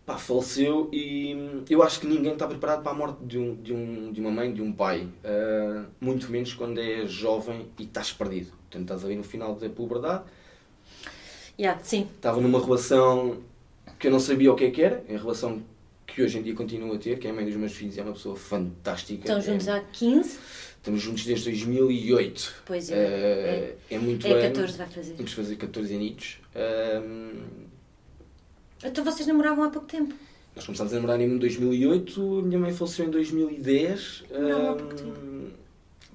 Pá, 0.05 0.19
faleceu 0.19 0.89
e 0.93 1.63
eu 1.71 1.83
acho 1.85 2.01
que 2.01 2.07
ninguém 2.09 2.33
está 2.33 2.47
preparado 2.49 2.83
para 2.83 2.91
a 2.91 2.95
morte 2.95 3.25
de, 3.25 3.39
um, 3.39 3.55
de, 3.55 3.73
um, 3.73 4.11
de 4.13 4.21
uma 4.21 4.31
mãe, 4.33 4.53
de 4.53 4.61
um 4.61 4.73
pai. 4.73 5.07
Ah, 5.25 5.85
muito 6.01 6.29
menos 6.33 6.53
quando 6.55 6.79
é 6.81 7.07
jovem 7.07 7.69
e 7.79 7.85
estás 7.85 8.13
perdido. 8.13 8.51
Portanto, 8.71 8.83
estás 8.83 9.05
ali 9.05 9.17
no 9.17 9.25
final 9.25 9.55
da 9.57 9.69
puberdade. 9.69 10.23
Yeah, 11.59 11.83
sim. 11.83 12.09
Estava 12.17 12.41
numa 12.41 12.65
relação 12.65 13.39
que 13.99 14.07
eu 14.07 14.11
não 14.13 14.21
sabia 14.21 14.53
o 14.53 14.55
que 14.57 14.65
é 14.65 14.71
que 14.71 14.81
era, 14.81 15.05
é 15.09 15.17
a 15.17 15.19
relação 15.19 15.61
que 16.07 16.23
hoje 16.23 16.39
em 16.39 16.43
dia 16.43 16.55
continuo 16.55 16.95
a 16.95 16.99
ter, 16.99 17.19
que 17.19 17.27
é 17.27 17.31
a 17.31 17.35
mãe 17.35 17.45
dos 17.45 17.55
meus 17.57 17.73
filhos, 17.73 17.99
é 17.99 18.03
uma 18.03 18.13
pessoa 18.13 18.37
fantástica. 18.37 19.21
Estão 19.23 19.39
É- 19.39 19.41
juntos 19.41 19.69
há 19.69 19.81
15. 19.81 20.39
Estamos 20.77 21.03
juntos 21.03 21.25
desde 21.25 21.45
2008. 21.51 22.55
Pois 22.65 22.91
é. 22.91 22.95
Eh, 22.95 23.77
é, 23.91 23.99
muito 23.99 24.27
É 24.27 24.31
ano. 24.33 24.43
14 24.55 24.79
vai 24.79 24.87
fazer. 24.89 25.15
Vamos 25.15 25.33
fazer 25.33 25.57
14 25.57 25.95
anitos. 25.95 26.39
Então 28.83 29.05
vocês 29.05 29.27
namoravam 29.27 29.65
há 29.65 29.71
pouco 29.71 29.87
tempo. 29.87 30.15
nós 30.57 30.65
começámos 30.65 30.93
a 30.93 30.97
namorar 30.97 31.21
em 31.21 31.37
2008, 31.39 32.39
a 32.39 32.43
minha 32.43 32.59
mãe 32.59 32.73
faleceu 32.73 33.07
em 33.07 33.11
2010. 33.11 34.25
Não, 34.31 34.71
há 34.71 34.75
pouco 34.75 34.95
tempo. 34.95 35.51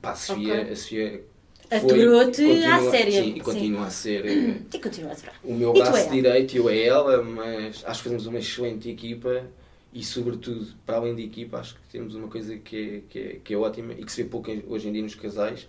pá, 0.01 0.12
a 0.12 0.15
Sofia, 0.15 0.62
Ok. 0.62 0.71
a 0.71 0.75
Sofia 0.75 1.24
Aturou-te 1.69 2.63
à 2.65 2.91
séria. 2.91 3.24
Sim, 3.24 3.36
e 3.36 3.41
continua 3.41 3.86
a 3.86 3.89
ser 3.89 4.25
eh, 4.27 4.55
E 4.74 4.79
continua 4.79 5.12
a 5.12 5.15
o 5.43 5.53
meu 5.53 5.74
braço 5.74 5.98
é 5.98 6.10
direito 6.10 6.53
e 6.53 6.57
eu 6.57 6.69
é 6.69 6.84
ela, 6.84 7.24
mas 7.24 7.84
acho 7.86 8.00
que 8.00 8.10
fazemos 8.10 8.27
uma 8.27 8.39
excelente 8.39 8.89
equipa 8.89 9.43
e, 9.93 10.03
sobretudo, 10.03 10.67
para 10.86 10.98
além 10.98 11.15
de 11.15 11.24
equipa, 11.24 11.60
acho 11.60 11.75
que 11.75 11.81
temos 11.91 12.15
uma 12.15 12.27
coisa 12.27 12.57
que 12.57 12.75
é, 12.75 13.01
que 13.10 13.19
é, 13.19 13.39
que 13.43 13.53
é 13.53 13.57
ótima 13.57 13.93
e 13.93 14.03
que 14.03 14.12
se 14.12 14.24
vê 14.24 14.29
pouco 14.29 14.51
hoje 14.67 14.89
em 14.89 14.91
dia 14.91 15.01
nos 15.01 15.15
casais. 15.15 15.67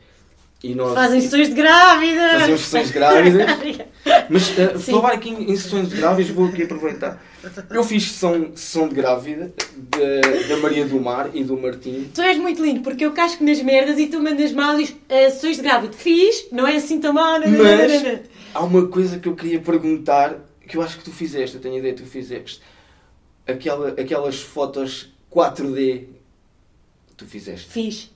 E 0.65 0.75
nós, 0.75 0.95
Fazem 0.95 1.21
sessões 1.21 1.49
de 1.49 1.55
grávida! 1.55 2.31
Fazemos 2.41 2.61
sessões 2.63 2.89
de 2.89 2.93
grávidas. 2.95 3.47
Mas, 4.29 4.49
uh, 4.51 4.79
Sim. 4.79 4.93
falar 4.93 5.13
aqui 5.13 5.31
em, 5.31 5.53
em 5.53 5.57
sessões 5.57 5.89
de 5.91 5.97
grávidas, 5.97 6.33
vou 6.33 6.47
aqui 6.47 6.65
aproveitar. 6.65 7.23
Eu 7.71 7.85
fiz 7.85 8.05
sessão, 8.11 8.53
sessão 8.55 8.89
de 8.89 8.95
grávida 8.95 9.53
da, 9.77 10.49
da 10.49 10.57
Maria 10.59 10.85
do 10.87 11.01
Mar 11.01 11.31
e 11.35 11.45
do 11.45 11.57
Martim. 11.57 12.11
Tu 12.15 12.21
és 12.21 12.39
muito 12.39 12.63
lindo, 12.65 12.81
porque 12.81 13.05
eu 13.05 13.13
casco 13.13 13.43
nas 13.45 13.61
merdas 13.63 13.99
e 13.99 14.07
tu 14.07 14.21
mandas 14.21 14.53
mal 14.53 14.79
e 14.81 14.85
"Ah, 15.09 15.31
sessões 15.31 15.57
de 15.57 15.63
grávida. 15.63 15.93
Fiz, 15.93 16.47
não 16.51 16.67
é 16.67 16.77
assim 16.77 16.99
tão 17.01 17.13
mal. 17.13 17.39
Mas 17.41 18.21
há 18.55 18.65
uma 18.65 18.87
coisa 18.89 19.19
que 19.19 19.29
eu 19.29 19.35
queria 19.37 19.61
perguntar 19.61 20.37
que 20.67 20.77
eu 20.77 20.83
acho 20.83 20.99
que 20.99 21.05
tu 21.05 21.13
fizeste, 21.13 21.57
eu 21.57 21.63
tenho 21.63 21.75
a 21.77 21.79
ideia 21.79 21.95
que 21.95 22.03
tu 22.03 22.09
fizeste. 22.09 22.61
Aquela, 23.47 23.91
aquelas 23.91 24.41
fotos 24.41 25.13
4D 25.33 26.05
tu 27.17 27.25
fizeste. 27.27 27.69
Fiz. 27.71 28.11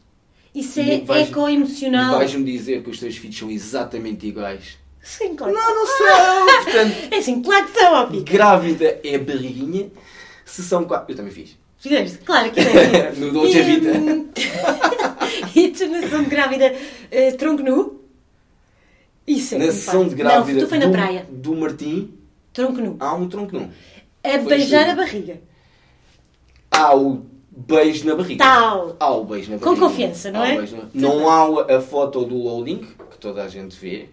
Isso 0.53 0.81
é 0.81 0.97
E 0.97 1.05
eco-emocional. 1.09 2.19
vais-me 2.19 2.45
dizer 2.45 2.83
que 2.83 2.91
os 2.91 2.99
teus 2.99 3.17
filhos 3.17 3.39
são 3.39 3.49
exatamente 3.49 4.27
iguais. 4.27 4.77
Sim, 5.03 5.35
claro. 5.35 5.53
Não, 5.55 5.75
não 5.77 5.87
são! 5.87 6.47
Portanto, 6.65 6.97
É 7.11 7.17
assim, 7.19 7.43
claro 7.43 7.67
que 7.67 7.79
são, 7.81 7.93
ó, 7.95 8.07
Pica. 8.07 8.33
grávida 8.33 9.01
é 9.03 9.19
barriguinha, 9.19 9.91
se 10.45 10.63
são 10.63 10.85
quatro. 10.85 11.13
Eu 11.13 11.17
também 11.17 11.33
fiz. 11.33 11.57
Fizeste? 11.79 12.19
Claro 12.19 12.51
que 12.51 12.61
é. 12.61 13.13
No 13.17 13.33
Dolce 13.33 13.63
Vita. 13.63 13.91
e 15.57 15.69
tu 15.71 15.87
na 15.89 16.01
sessão 16.03 16.23
de 16.23 16.29
grávida, 16.31 16.75
eh, 17.11 17.33
tronco 17.33 17.63
nu? 17.63 18.01
Isso 19.27 19.55
é 19.55 19.59
Na 19.59 19.67
sessão 19.67 20.07
de 20.07 20.15
grávida 20.15 20.61
Não, 20.61 20.67
tu 20.67 20.69
foi 20.69 20.79
na 20.79 20.87
do, 20.87 20.93
praia. 20.93 21.27
do 21.31 21.55
Martim, 21.55 22.15
Tronco 22.53 22.81
nu. 22.81 22.97
há 22.99 23.15
um 23.15 23.29
tronco 23.29 23.55
não. 23.57 23.71
A 24.25 24.31
Foi 24.31 24.39
beijar 24.57 24.83
assim. 24.83 24.91
a 24.91 24.95
barriga. 24.97 25.41
Há 26.71 26.95
o 26.97 27.23
beijo 27.51 28.07
na 28.07 28.15
barriga. 28.17 28.45
Tal. 28.45 28.97
Há 28.99 29.11
o 29.13 29.25
beijo 29.25 29.53
na 29.53 29.59
Com 29.59 29.65
barriga. 29.67 29.87
confiança, 29.87 30.31
não 30.31 30.41
Há 30.41 30.43
o 30.43 30.47
é? 30.47 30.57
beijo 30.57 30.77
na- 30.77 30.89
Não 30.93 31.31
há 31.31 31.77
a 31.77 31.81
foto 31.81 32.25
do 32.25 32.37
loading, 32.37 32.79
que 33.11 33.19
toda 33.19 33.43
a 33.45 33.49
gente 33.49 33.77
vê. 33.79 34.09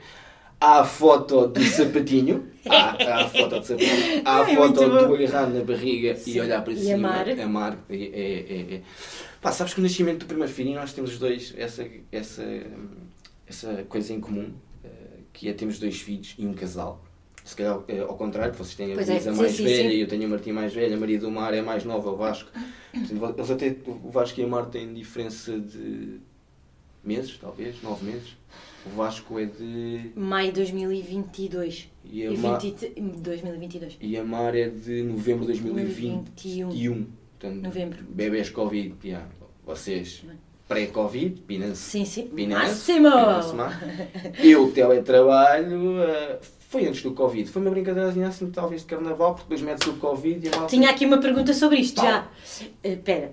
Há 0.59 0.79
a 0.79 0.85
foto 0.85 1.47
do 1.47 1.63
sapatinho. 1.63 2.47
Há, 2.65 2.97
há 3.03 3.25
a 3.25 3.29
foto 3.29 3.59
do 3.59 3.65
sapatinho. 3.65 4.21
Há 4.25 4.43
a 4.43 4.51
É 4.51 4.55
foto 4.55 4.73
do 4.89 5.13
agarrar 5.15 5.49
na 5.49 5.63
barriga 5.63 6.15
Sim. 6.15 6.31
e 6.31 6.41
olhar 6.41 6.63
para 6.63 6.73
E 6.73 6.77
cima. 6.77 7.07
amar. 7.09 7.29
Amar. 7.39 7.77
É, 7.89 7.95
é, 7.95 7.99
é, 8.01 8.75
é. 8.75 8.81
Pá, 9.41 9.51
sabes 9.51 9.73
que 9.73 9.79
o 9.79 9.83
nascimento 9.83 10.19
do 10.21 10.25
primeiro 10.25 10.51
filho, 10.51 10.73
nós 10.73 10.93
temos 10.93 11.13
os 11.13 11.19
dois 11.19 11.53
essa, 11.57 11.87
essa, 12.11 12.43
essa 13.45 13.85
coisa 13.87 14.13
em 14.13 14.19
comum, 14.19 14.51
eh, 14.83 14.87
que 15.31 15.47
é 15.47 15.53
temos 15.53 15.77
dois 15.79 16.01
filhos 16.01 16.33
e 16.39 16.45
um 16.47 16.53
casal. 16.53 17.03
Se 17.45 17.55
calhar 17.55 17.79
eh, 17.87 17.99
ao 17.99 18.15
contrário, 18.17 18.53
vocês 18.55 18.75
têm 18.75 18.91
a 18.91 18.95
Pois 18.95 19.07
é, 19.09 19.13
Luísa 19.13 19.31
mais 19.33 19.51
sim, 19.51 19.63
velha 19.63 19.93
e 19.93 20.01
eu 20.01 20.07
tenho 20.07 20.25
a 20.25 20.27
Martim 20.27 20.51
mais 20.51 20.73
velha, 20.73 20.97
a 20.97 20.99
Maria 20.99 21.19
do 21.19 21.29
Mar 21.29 21.53
é 21.53 21.61
mais 21.61 21.83
nova, 21.85 22.09
o 22.09 22.17
Vasco. 22.17 22.49
Eles 22.93 23.51
até, 23.51 23.75
o 23.85 24.09
Vasco 24.09 24.39
e 24.41 24.43
a 24.43 24.47
Mar 24.47 24.65
têm 24.65 24.91
diferença 24.93 25.57
de 25.57 26.19
meses, 27.03 27.37
talvez, 27.37 27.81
nove 27.83 28.05
meses. 28.05 28.35
O 28.91 28.95
Vasco 28.95 29.39
é 29.39 29.45
de. 29.45 30.11
Maio 30.15 30.51
de 30.51 30.61
2022. 30.61 31.89
E 32.05 32.25
a, 32.25 32.31
E 32.31 32.37
Mar, 32.37 32.59
20 32.59 32.89
2022. 33.19 33.97
e 33.99 34.17
a 34.17 34.23
Mar 34.23 34.55
é 34.55 34.69
de 34.69 35.03
novembro 35.03 35.41
de 35.45 35.59
2021. 35.59 36.23
2021. 36.69 37.07
Portanto, 37.39 37.61
Novembro. 37.63 38.03
Bebés 38.09 38.49
Covid, 38.49 38.95
yeah. 39.03 39.27
vocês 39.65 40.23
pré-Covid, 40.67 41.41
Pinance. 41.41 41.81
Sim, 41.81 42.05
sim. 42.05 42.27
Pinance. 42.27 42.99
Máximo! 42.99 43.59
Eu, 44.43 44.71
teletrabalho, 44.71 46.01
eh, 46.01 46.39
foi 46.69 46.87
antes 46.87 47.01
do 47.03 47.11
Covid. 47.13 47.49
Foi 47.49 47.61
uma 47.61 47.71
brincadeirazinha 47.71 48.27
assim, 48.27 48.49
talvez 48.51 48.81
de 48.81 48.87
carnaval, 48.87 49.35
porque 49.35 49.43
depois 49.49 49.61
metes 49.61 49.87
o 49.87 49.93
Covid 49.97 50.45
e 50.45 50.49
a 50.49 50.51
malta- 50.51 50.67
Tinha 50.75 50.89
aqui 50.89 51.05
uma 51.05 51.19
pergunta 51.19 51.53
sobre 51.53 51.77
isto 51.77 51.95
Pau. 52.01 52.05
já. 52.05 52.27
Espera. 52.83 53.31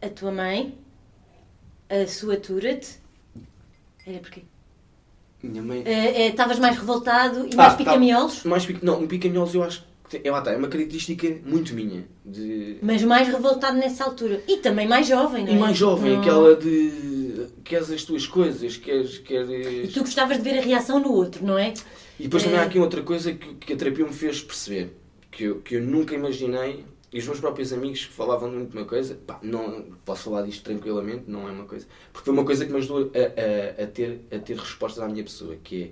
a 0.00 0.08
tua 0.08 0.32
mãe, 0.32 0.74
a 1.88 2.06
sua 2.06 2.36
tura-te. 2.36 3.01
Era 4.06 4.18
porquê? 4.18 4.42
Minha 5.42 5.62
mãe. 5.62 5.82
Eh, 5.84 6.22
eh, 6.22 6.28
Estavas 6.28 6.58
mais 6.58 6.76
revoltado 6.76 7.46
e 7.46 7.50
Ah, 7.54 7.56
mais 7.56 7.72
tá. 7.72 7.76
picamiolos, 7.78 8.44
Mais 8.44 8.64
pic... 8.64 8.82
Não, 8.82 9.00
um 9.00 9.06
picanholos 9.08 9.54
eu 9.54 9.62
acho 9.62 9.84
que 10.08 10.20
é, 10.22 10.30
lá 10.30 10.38
está, 10.40 10.52
é 10.52 10.56
uma 10.56 10.68
característica 10.68 11.26
muito 11.44 11.74
minha. 11.74 12.04
De... 12.24 12.76
mas 12.82 13.02
mais 13.02 13.28
revoltado 13.28 13.76
nessa 13.78 14.04
altura. 14.04 14.42
E 14.46 14.58
também 14.58 14.86
mais 14.86 15.06
jovem, 15.08 15.44
não 15.44 15.52
é? 15.52 15.56
E 15.56 15.58
mais 15.58 15.76
jovem, 15.76 16.12
Não. 16.12 16.20
aquela 16.20 16.54
de. 16.54 17.46
queres 17.64 17.90
as 17.90 18.04
tuas 18.04 18.26
coisas, 18.26 18.76
queres. 18.76 19.16
E 19.16 19.20
queres... 19.20 19.92
tu 19.92 20.00
gostavas 20.00 20.36
de 20.36 20.42
ver 20.42 20.58
a 20.58 20.62
reação 20.62 21.00
no 21.00 21.10
outro, 21.12 21.44
não 21.44 21.56
é? 21.58 21.72
E 22.20 22.24
depois 22.24 22.42
também 22.44 22.58
É. 22.58 22.62
há 22.62 22.66
aqui 22.66 22.78
outra 22.78 23.02
coisa 23.02 23.32
que, 23.32 23.54
que 23.54 23.72
a 23.72 23.76
terapia 23.76 24.04
me 24.04 24.12
fez 24.12 24.42
perceber, 24.42 24.94
que 25.30 25.44
eu, 25.44 25.60
que 25.60 25.76
eu 25.76 25.82
nunca 25.82 26.14
imaginei, 26.14 26.84
e 27.12 27.18
os 27.18 27.26
meus 27.26 27.40
próprios 27.40 27.72
amigos 27.72 28.06
que 28.06 28.12
falavam 28.12 28.50
muito 28.50 28.76
uma 28.76 28.86
coisa, 28.86 29.14
pá, 29.26 29.38
não, 29.42 29.84
posso 30.04 30.24
falar 30.24 30.42
disto 30.42 30.62
tranquilamente, 30.64 31.24
não 31.26 31.46
é 31.48 31.52
uma 31.52 31.64
coisa, 31.64 31.86
porque 32.12 32.24
foi 32.24 32.34
uma 32.34 32.44
coisa 32.44 32.64
que 32.64 32.72
me 32.72 32.78
ajudou 32.78 33.10
a, 33.14 33.80
a, 33.80 33.84
a 33.84 33.86
ter, 33.86 34.20
a 34.32 34.38
ter 34.38 34.56
respostas 34.56 35.02
à 35.04 35.08
minha 35.08 35.22
pessoa, 35.22 35.56
que 35.62 35.82
é 35.84 35.90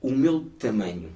o 0.00 0.10
meu 0.10 0.46
tamanho. 0.58 1.10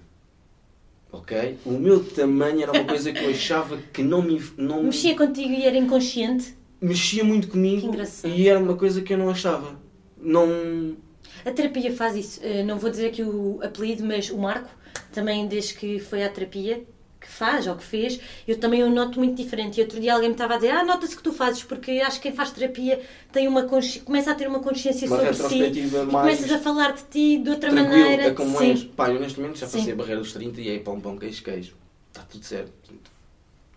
Ok? 1.13 1.59
O 1.65 1.73
meu 1.73 2.05
tamanho 2.05 2.63
era 2.63 2.73
uma 2.73 2.85
coisa 2.85 3.13
que 3.13 3.25
eu 3.25 3.31
achava 3.31 3.77
que 3.93 4.03
não 4.03 4.23
me. 4.23 4.41
Não 4.57 4.85
Mexia 4.85 5.17
contigo 5.17 5.51
e 5.53 5.65
era 5.65 5.77
inconsciente. 5.77 6.55
mexia 6.81 7.25
muito 7.25 7.49
comigo 7.49 7.91
e 8.25 8.49
era 8.49 8.59
uma 8.61 8.77
coisa 8.77 9.03
que 9.03 9.13
eu 9.13 9.19
não 9.19 9.29
achava. 9.29 9.77
Não. 10.17 10.97
A 11.45 11.51
terapia 11.51 11.93
faz 11.93 12.15
isso. 12.15 12.41
Eh, 12.45 12.63
Não 12.63 12.79
vou 12.79 12.91
dizer 12.91 13.09
aqui 13.09 13.23
o 13.25 13.59
apelido, 13.63 14.05
mas 14.05 14.31
o 14.31 14.39
Marco, 14.39 14.71
também 15.13 15.49
desde 15.49 15.75
que 15.75 15.99
foi 15.99 16.23
à 16.23 16.29
terapia, 16.29 16.85
que 17.21 17.29
faz 17.29 17.67
ou 17.67 17.77
que 17.77 17.85
fez, 17.85 18.19
eu 18.49 18.59
também 18.59 18.83
o 18.83 18.89
noto 18.91 19.19
muito 19.19 19.37
diferente. 19.37 19.79
E 19.79 19.83
outro 19.83 20.01
dia 20.01 20.15
alguém 20.15 20.31
me 20.31 20.35
estava 20.35 20.55
a 20.55 20.57
dizer, 20.57 20.71
ah, 20.71 20.83
nota-se 20.83 21.15
que 21.15 21.23
tu 21.23 21.33
fazes, 21.33 21.63
porque 21.63 21.91
acho 22.05 22.17
que 22.17 22.23
quem 22.29 22.33
faz 22.33 22.51
terapia 22.51 23.01
tem 23.31 23.47
uma 23.47 23.65
consci... 23.65 24.01
começa 24.01 24.31
a 24.31 24.35
ter 24.35 24.49
uma 24.49 24.61
consciência 24.61 25.07
Uma 25.07 25.19
sobre 25.35 25.49
si 25.49 25.81
e 25.81 25.87
mais 25.91 26.09
começas 26.11 26.51
a 26.53 26.59
falar 26.59 26.93
de 26.93 27.03
ti 27.05 27.39
de 27.39 27.51
outra 27.51 27.69
tranquilo, 27.71 27.99
maneira. 28.01 28.23
é 28.25 28.31
como 28.33 28.57
Sim. 28.59 28.71
és. 28.71 28.85
Pá, 28.85 29.11
eu 29.11 29.21
neste 29.21 29.39
momento 29.39 29.59
já 29.59 29.67
Sim. 29.67 29.79
passei 29.79 29.93
a 29.93 29.97
barreira 29.97 30.21
dos 30.21 30.33
30 30.33 30.61
e 30.63 30.69
aí 30.71 30.81
pão, 30.81 30.99
pão, 31.01 31.17
queijo, 31.19 31.43
queijo. 31.45 31.75
Está 32.09 32.23
tudo 32.23 32.43
certo. 32.45 32.73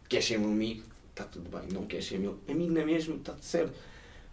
Queres 0.07 0.25
ser 0.25 0.39
meu 0.39 0.49
amigo? 0.49 0.83
Está 1.11 1.23
tudo 1.25 1.49
bem. 1.49 1.67
Não 1.71 1.85
queres 1.85 2.05
ser 2.05 2.19
meu 2.19 2.37
amigo, 2.47 2.71
não 2.73 2.81
é 2.81 2.85
mesmo? 2.85 3.15
Está 3.15 3.33
tudo 3.33 3.43
certo. 3.43 3.73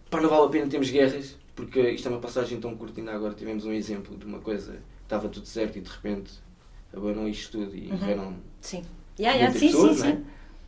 Pá, 0.09 0.19
não 0.21 0.29
vale 0.29 0.45
a 0.45 0.49
pena 0.49 0.67
termos 0.67 0.89
guerras, 0.89 1.35
porque 1.55 1.79
isto 1.91 2.07
é 2.07 2.11
uma 2.11 2.19
passagem 2.19 2.59
tão 2.59 2.75
curta. 2.75 2.99
Ainda 2.99 3.11
agora 3.13 3.33
tivemos 3.33 3.65
um 3.65 3.71
exemplo 3.73 4.17
de 4.17 4.25
uma 4.25 4.39
coisa 4.39 4.73
que 4.73 5.03
estava 5.03 5.27
tudo 5.29 5.45
certo 5.45 5.77
e 5.77 5.81
de 5.81 5.89
repente 5.89 6.31
abanou 6.95 7.27
isto 7.27 7.51
tudo 7.59 7.75
e 7.75 7.87
Uhum. 7.89 7.97
morreram 7.97 8.35
Sim. 8.59 8.83
Yeah, 9.19 9.37
yeah, 9.37 9.51
sim, 9.59 9.67
pessoas, 9.67 9.97
sim, 9.97 10.03
não 10.03 10.07
é? 10.09 10.11
sim. 10.15 10.25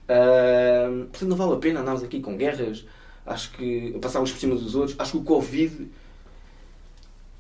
Ahm, 0.10 1.06
portanto, 1.08 1.30
não 1.30 1.38
vale 1.38 1.54
a 1.54 1.58
pena 1.58 1.80
andarmos 1.82 2.04
aqui 2.04 2.20
com 2.20 2.36
guerras. 2.38 2.86
Acho 3.26 3.52
que 3.52 3.98
passávamos 4.02 4.32
por 4.32 4.40
cima 4.40 4.56
dos 4.56 4.76
outros. 4.76 4.96
Acho 5.00 5.12
que 5.14 5.18
o 5.18 5.24
Covid 5.24 5.88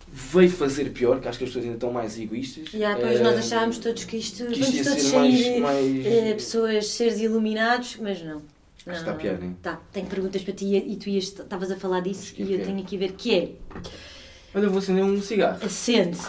veio 0.08 0.50
fazer 0.50 0.92
pior, 0.92 1.20
que 1.20 1.28
acho 1.28 1.38
que 1.38 1.44
as 1.44 1.50
pessoas 1.50 1.66
ainda 1.66 1.78
estão 1.78 1.92
mais 1.92 2.20
egoístas. 2.20 2.72
Yeah, 2.74 3.00
pois 3.00 3.20
nós 3.20 3.34
Ahm, 3.36 3.40
achávamos 3.40 3.78
todos 3.80 4.04
que 4.06 4.18
isto 4.18 4.46
que 4.48 4.60
vamos 4.60 4.76
isto 4.76 4.84
todos 4.90 5.04
ser 5.04 5.18
mais- 5.18 5.60
mais- 5.60 6.06
eh, 6.06 6.34
pessoas, 6.34 6.88
seres 6.88 7.20
iluminados, 7.20 7.98
mas 8.00 8.22
não. 8.24 8.42
Não, 8.86 8.94
está 8.94 9.12
não, 9.12 9.18
pior, 9.18 9.40
não. 9.40 9.48
né? 9.48 9.56
Tá, 9.62 9.80
tenho 9.92 10.08
perguntas 10.08 10.42
para 10.42 10.54
ti 10.54 10.76
e 10.76 10.96
tu 10.98 11.10
estavas 11.10 11.72
a 11.72 11.78
falar 11.78 12.02
disso 12.02 12.24
Acho 12.24 12.34
que 12.36 12.44
é 12.44 12.46
e 12.46 12.54
eu 12.54 12.66
tenho 12.66 12.80
aqui 12.80 12.96
a 12.98 13.00
ver 13.00 13.12
que 13.14 13.34
é 13.34 13.52
Olha, 14.54 14.66
eu 14.66 14.70
vou 14.70 14.80
acender 14.80 15.04
um 15.04 15.22
cigarro. 15.22 15.58
acende. 15.66 16.20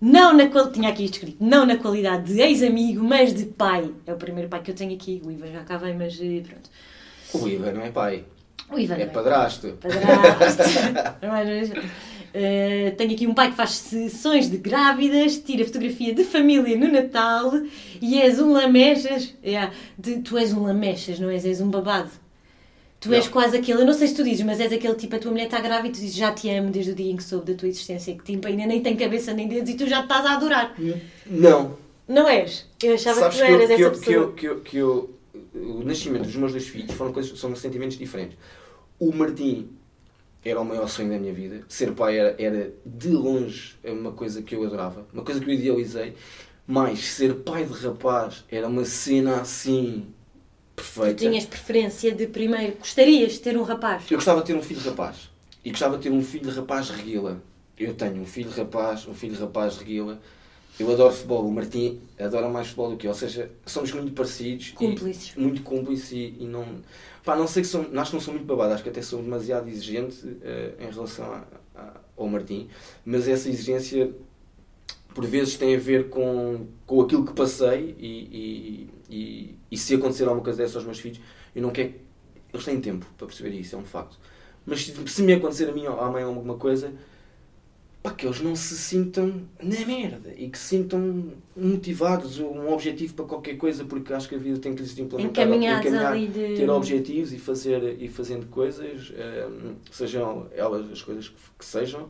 Não 0.00 0.34
na 0.34 0.48
qual 0.48 0.70
tinha 0.70 0.88
aqui 0.90 1.04
escrito, 1.04 1.36
não 1.40 1.64
na 1.64 1.76
qualidade 1.76 2.32
de 2.34 2.40
ex-amigo, 2.40 3.02
mas 3.02 3.32
de 3.32 3.46
pai. 3.46 3.90
É 4.06 4.12
o 4.12 4.16
primeiro 4.16 4.48
pai 4.50 4.60
que 4.62 4.70
eu 4.70 4.74
tenho 4.74 4.94
aqui. 4.94 5.22
O 5.24 5.30
Ivan 5.30 5.46
já 5.52 5.60
cá 5.64 5.76
vem, 5.78 5.94
mas 5.96 6.18
eh, 6.20 6.42
pronto. 6.46 6.68
O 7.42 7.48
Ivan 7.48 7.72
não 7.72 7.82
é 7.82 7.90
pai, 7.90 8.24
O 8.70 8.78
Ivan 8.78 8.94
é 8.96 9.06
não 9.06 9.12
padrasto. 9.12 9.78
Padrasto. 9.80 10.62
Mas, 11.22 11.70
eh, 12.34 12.92
tenho 12.98 13.12
aqui 13.12 13.26
um 13.26 13.34
pai 13.34 13.50
que 13.50 13.56
faz 13.56 13.70
sessões 13.70 14.50
de 14.50 14.56
grávidas, 14.58 15.38
tira 15.38 15.64
fotografia 15.64 16.12
de 16.14 16.24
família 16.24 16.76
no 16.76 16.90
Natal 16.90 17.52
e 18.02 18.20
és 18.20 18.38
um 18.40 18.52
lamechas. 18.52 19.34
Yeah, 19.44 19.72
de- 19.98 20.18
tu 20.20 20.36
és 20.36 20.52
um 20.52 20.62
lamechas, 20.64 21.18
não 21.18 21.30
és? 21.30 21.44
És 21.44 21.60
um 21.60 21.70
babado. 21.70 22.10
Tu 23.04 23.12
és 23.12 23.24
Não. 23.26 23.32
quase 23.32 23.56
aquele, 23.58 23.82
eu 23.82 23.86
não 23.86 23.92
sei 23.92 24.08
se 24.08 24.14
tu 24.14 24.24
dizes, 24.24 24.44
mas 24.46 24.58
és 24.60 24.72
aquele 24.72 24.94
tipo, 24.94 25.14
a 25.14 25.18
tua 25.18 25.30
mulher 25.30 25.44
está 25.44 25.60
grávida 25.60 25.88
e 25.88 25.92
tu 25.92 26.00
dizes 26.00 26.14
já 26.16 26.32
te 26.32 26.48
amo 26.48 26.70
desde 26.70 26.92
o 26.92 26.94
dia 26.94 27.10
em 27.12 27.16
que 27.16 27.22
soube 27.22 27.52
da 27.52 27.58
tua 27.58 27.68
existência, 27.68 28.14
que 28.16 28.24
tipo, 28.24 28.46
ainda 28.46 28.64
nem 28.66 28.80
tem 28.82 28.96
cabeça 28.96 29.34
nem 29.34 29.46
dedos 29.46 29.68
e 29.70 29.74
tu 29.74 29.86
já 29.86 29.98
te 29.98 30.04
estás 30.04 30.24
a 30.24 30.32
adorar. 30.36 30.74
Não. 31.26 31.76
Não 32.08 32.26
és? 32.26 32.66
Eu 32.82 32.94
achava 32.94 33.20
Sabes 33.20 33.36
que 33.36 33.42
tu 33.42 33.46
que, 33.46 33.52
eu, 33.52 33.56
eras 33.56 33.66
que, 33.66 33.72
essa 33.74 33.82
eu, 33.82 33.90
pessoa. 33.90 34.04
que, 34.04 34.14
eu, 34.14 34.32
que, 34.32 34.46
eu, 34.46 34.60
que 34.60 34.76
eu- 34.78 35.14
O 35.80 35.84
nascimento 35.84 36.22
dos 36.24 36.36
meus 36.36 36.52
dois 36.52 36.66
filhos 36.66 36.92
foram 36.94 37.12
coisas, 37.12 37.38
são 37.38 37.54
sentimentos 37.54 37.98
diferentes. 37.98 38.36
O 38.98 39.12
Martim 39.12 39.68
era 40.44 40.60
o 40.60 40.64
maior 40.64 40.88
sonho 40.88 41.10
da 41.10 41.18
minha 41.18 41.32
vida. 41.32 41.60
Ser 41.68 41.92
pai 41.92 42.18
era, 42.18 42.34
era 42.38 42.72
de 42.86 43.08
longe 43.08 43.76
uma 43.84 44.12
coisa 44.12 44.42
que 44.42 44.54
eu 44.54 44.64
adorava, 44.64 45.06
uma 45.12 45.22
coisa 45.22 45.40
que 45.40 45.50
eu 45.50 45.54
idealizei. 45.54 46.14
Mas 46.66 47.00
ser 47.00 47.34
pai 47.36 47.64
de 47.64 47.72
rapaz 47.72 48.44
era 48.50 48.66
uma 48.66 48.84
cena 48.84 49.40
assim 49.40 50.06
Tu 50.76 50.82
perfeita. 50.82 51.14
tinhas 51.14 51.44
preferência 51.44 52.12
de 52.12 52.26
primeiro, 52.26 52.76
gostarias 52.78 53.32
de 53.34 53.40
ter 53.40 53.56
um 53.56 53.62
rapaz? 53.62 54.04
Eu 54.10 54.16
gostava 54.16 54.40
de 54.40 54.46
ter 54.46 54.54
um 54.56 54.62
filho 54.62 54.80
de 54.80 54.88
rapaz. 54.88 55.30
E 55.64 55.70
gostava 55.70 55.96
de 55.96 56.02
ter 56.02 56.10
um 56.10 56.22
filho 56.22 56.50
de 56.50 56.56
rapaz 56.56 56.90
reguila. 56.90 57.40
Eu 57.78 57.94
tenho 57.94 58.20
um 58.20 58.26
filho 58.26 58.50
de 58.50 58.56
rapaz, 58.58 59.06
um 59.08 59.14
filho 59.14 59.34
de 59.34 59.40
rapaz 59.40 59.76
reguila. 59.78 60.20
Eu 60.78 60.90
adoro 60.92 61.12
futebol. 61.12 61.46
O 61.46 61.52
Martim 61.52 62.00
adora 62.18 62.48
mais 62.48 62.66
futebol 62.66 62.90
do 62.90 62.96
que 62.96 63.06
eu. 63.06 63.10
Ou 63.12 63.16
seja, 63.16 63.50
somos 63.64 63.92
muito 63.92 64.12
parecidos. 64.12 64.70
Cúmplices. 64.72 65.34
muito 65.36 65.62
cúmplices 65.62 66.10
e, 66.12 66.36
e 66.40 66.44
não... 66.46 66.66
Pá, 67.24 67.34
não 67.36 67.46
sei 67.46 67.62
que 67.62 67.68
sou... 67.68 67.80
Acho 67.94 68.10
que 68.10 68.16
não 68.16 68.20
sou 68.20 68.34
muito 68.34 68.46
babado. 68.46 68.74
Acho 68.74 68.82
que 68.82 68.88
até 68.88 69.00
sou 69.00 69.22
demasiado 69.22 69.68
exigente 69.68 70.18
eh, 70.42 70.72
em 70.80 70.90
relação 70.92 71.24
a- 71.32 71.44
a- 71.76 72.00
ao 72.16 72.28
Martim. 72.28 72.68
Mas 73.04 73.26
essa 73.28 73.48
exigência, 73.48 74.12
por 75.14 75.24
vezes, 75.24 75.56
tem 75.56 75.74
a 75.74 75.78
ver 75.78 76.08
com, 76.10 76.66
com 76.86 77.00
aquilo 77.00 77.24
que 77.24 77.32
passei 77.32 77.94
e, 77.98 78.06
e, 78.08 78.90
e, 79.08 79.54
e 79.74 79.76
se 79.76 79.94
acontecer 79.96 80.22
alguma 80.24 80.44
coisa 80.44 80.62
dessa 80.62 80.78
aos 80.78 80.84
meus 80.84 81.00
filhos, 81.00 81.20
eu 81.54 81.60
não 81.60 81.70
quero... 81.70 81.94
Eles 82.52 82.64
têm 82.64 82.80
tempo 82.80 83.04
para 83.18 83.26
perceber 83.26 83.50
isso, 83.50 83.74
é 83.74 83.78
um 83.78 83.84
facto. 83.84 84.16
Mas 84.64 84.86
se, 84.86 85.22
me 85.22 85.32
acontecer 85.32 85.68
a 85.68 85.72
mim 85.72 85.84
ou 85.86 86.00
à 86.00 86.08
mãe 86.08 86.22
alguma 86.22 86.54
coisa, 86.54 86.92
pá, 88.00 88.12
que 88.12 88.24
eles 88.24 88.40
não 88.40 88.54
se 88.54 88.76
sintam 88.76 89.42
na 89.60 89.84
merda 89.84 90.32
e 90.36 90.48
que 90.48 90.56
se 90.56 90.68
sintam 90.68 91.32
motivados, 91.56 92.38
um 92.38 92.72
objetivo 92.72 93.14
para 93.14 93.24
qualquer 93.24 93.56
coisa, 93.56 93.84
porque 93.84 94.12
acho 94.12 94.28
que 94.28 94.36
a 94.36 94.38
vida 94.38 94.58
tem 94.60 94.76
que 94.76 94.82
lhes 94.82 94.96
implementar, 94.96 95.44
Encaminhados 95.44 95.86
encaminhar, 95.86 96.16
de. 96.16 96.56
ter 96.56 96.70
objetivos 96.70 97.32
e 97.32 97.38
fazer 97.38 98.00
e 98.00 98.08
fazendo 98.08 98.46
coisas, 98.46 99.12
ehm, 99.16 99.74
sejam 99.90 100.46
elas 100.54 100.88
as 100.92 101.02
coisas 101.02 101.28
que, 101.28 101.36
que 101.58 101.64
sejam, 101.64 102.08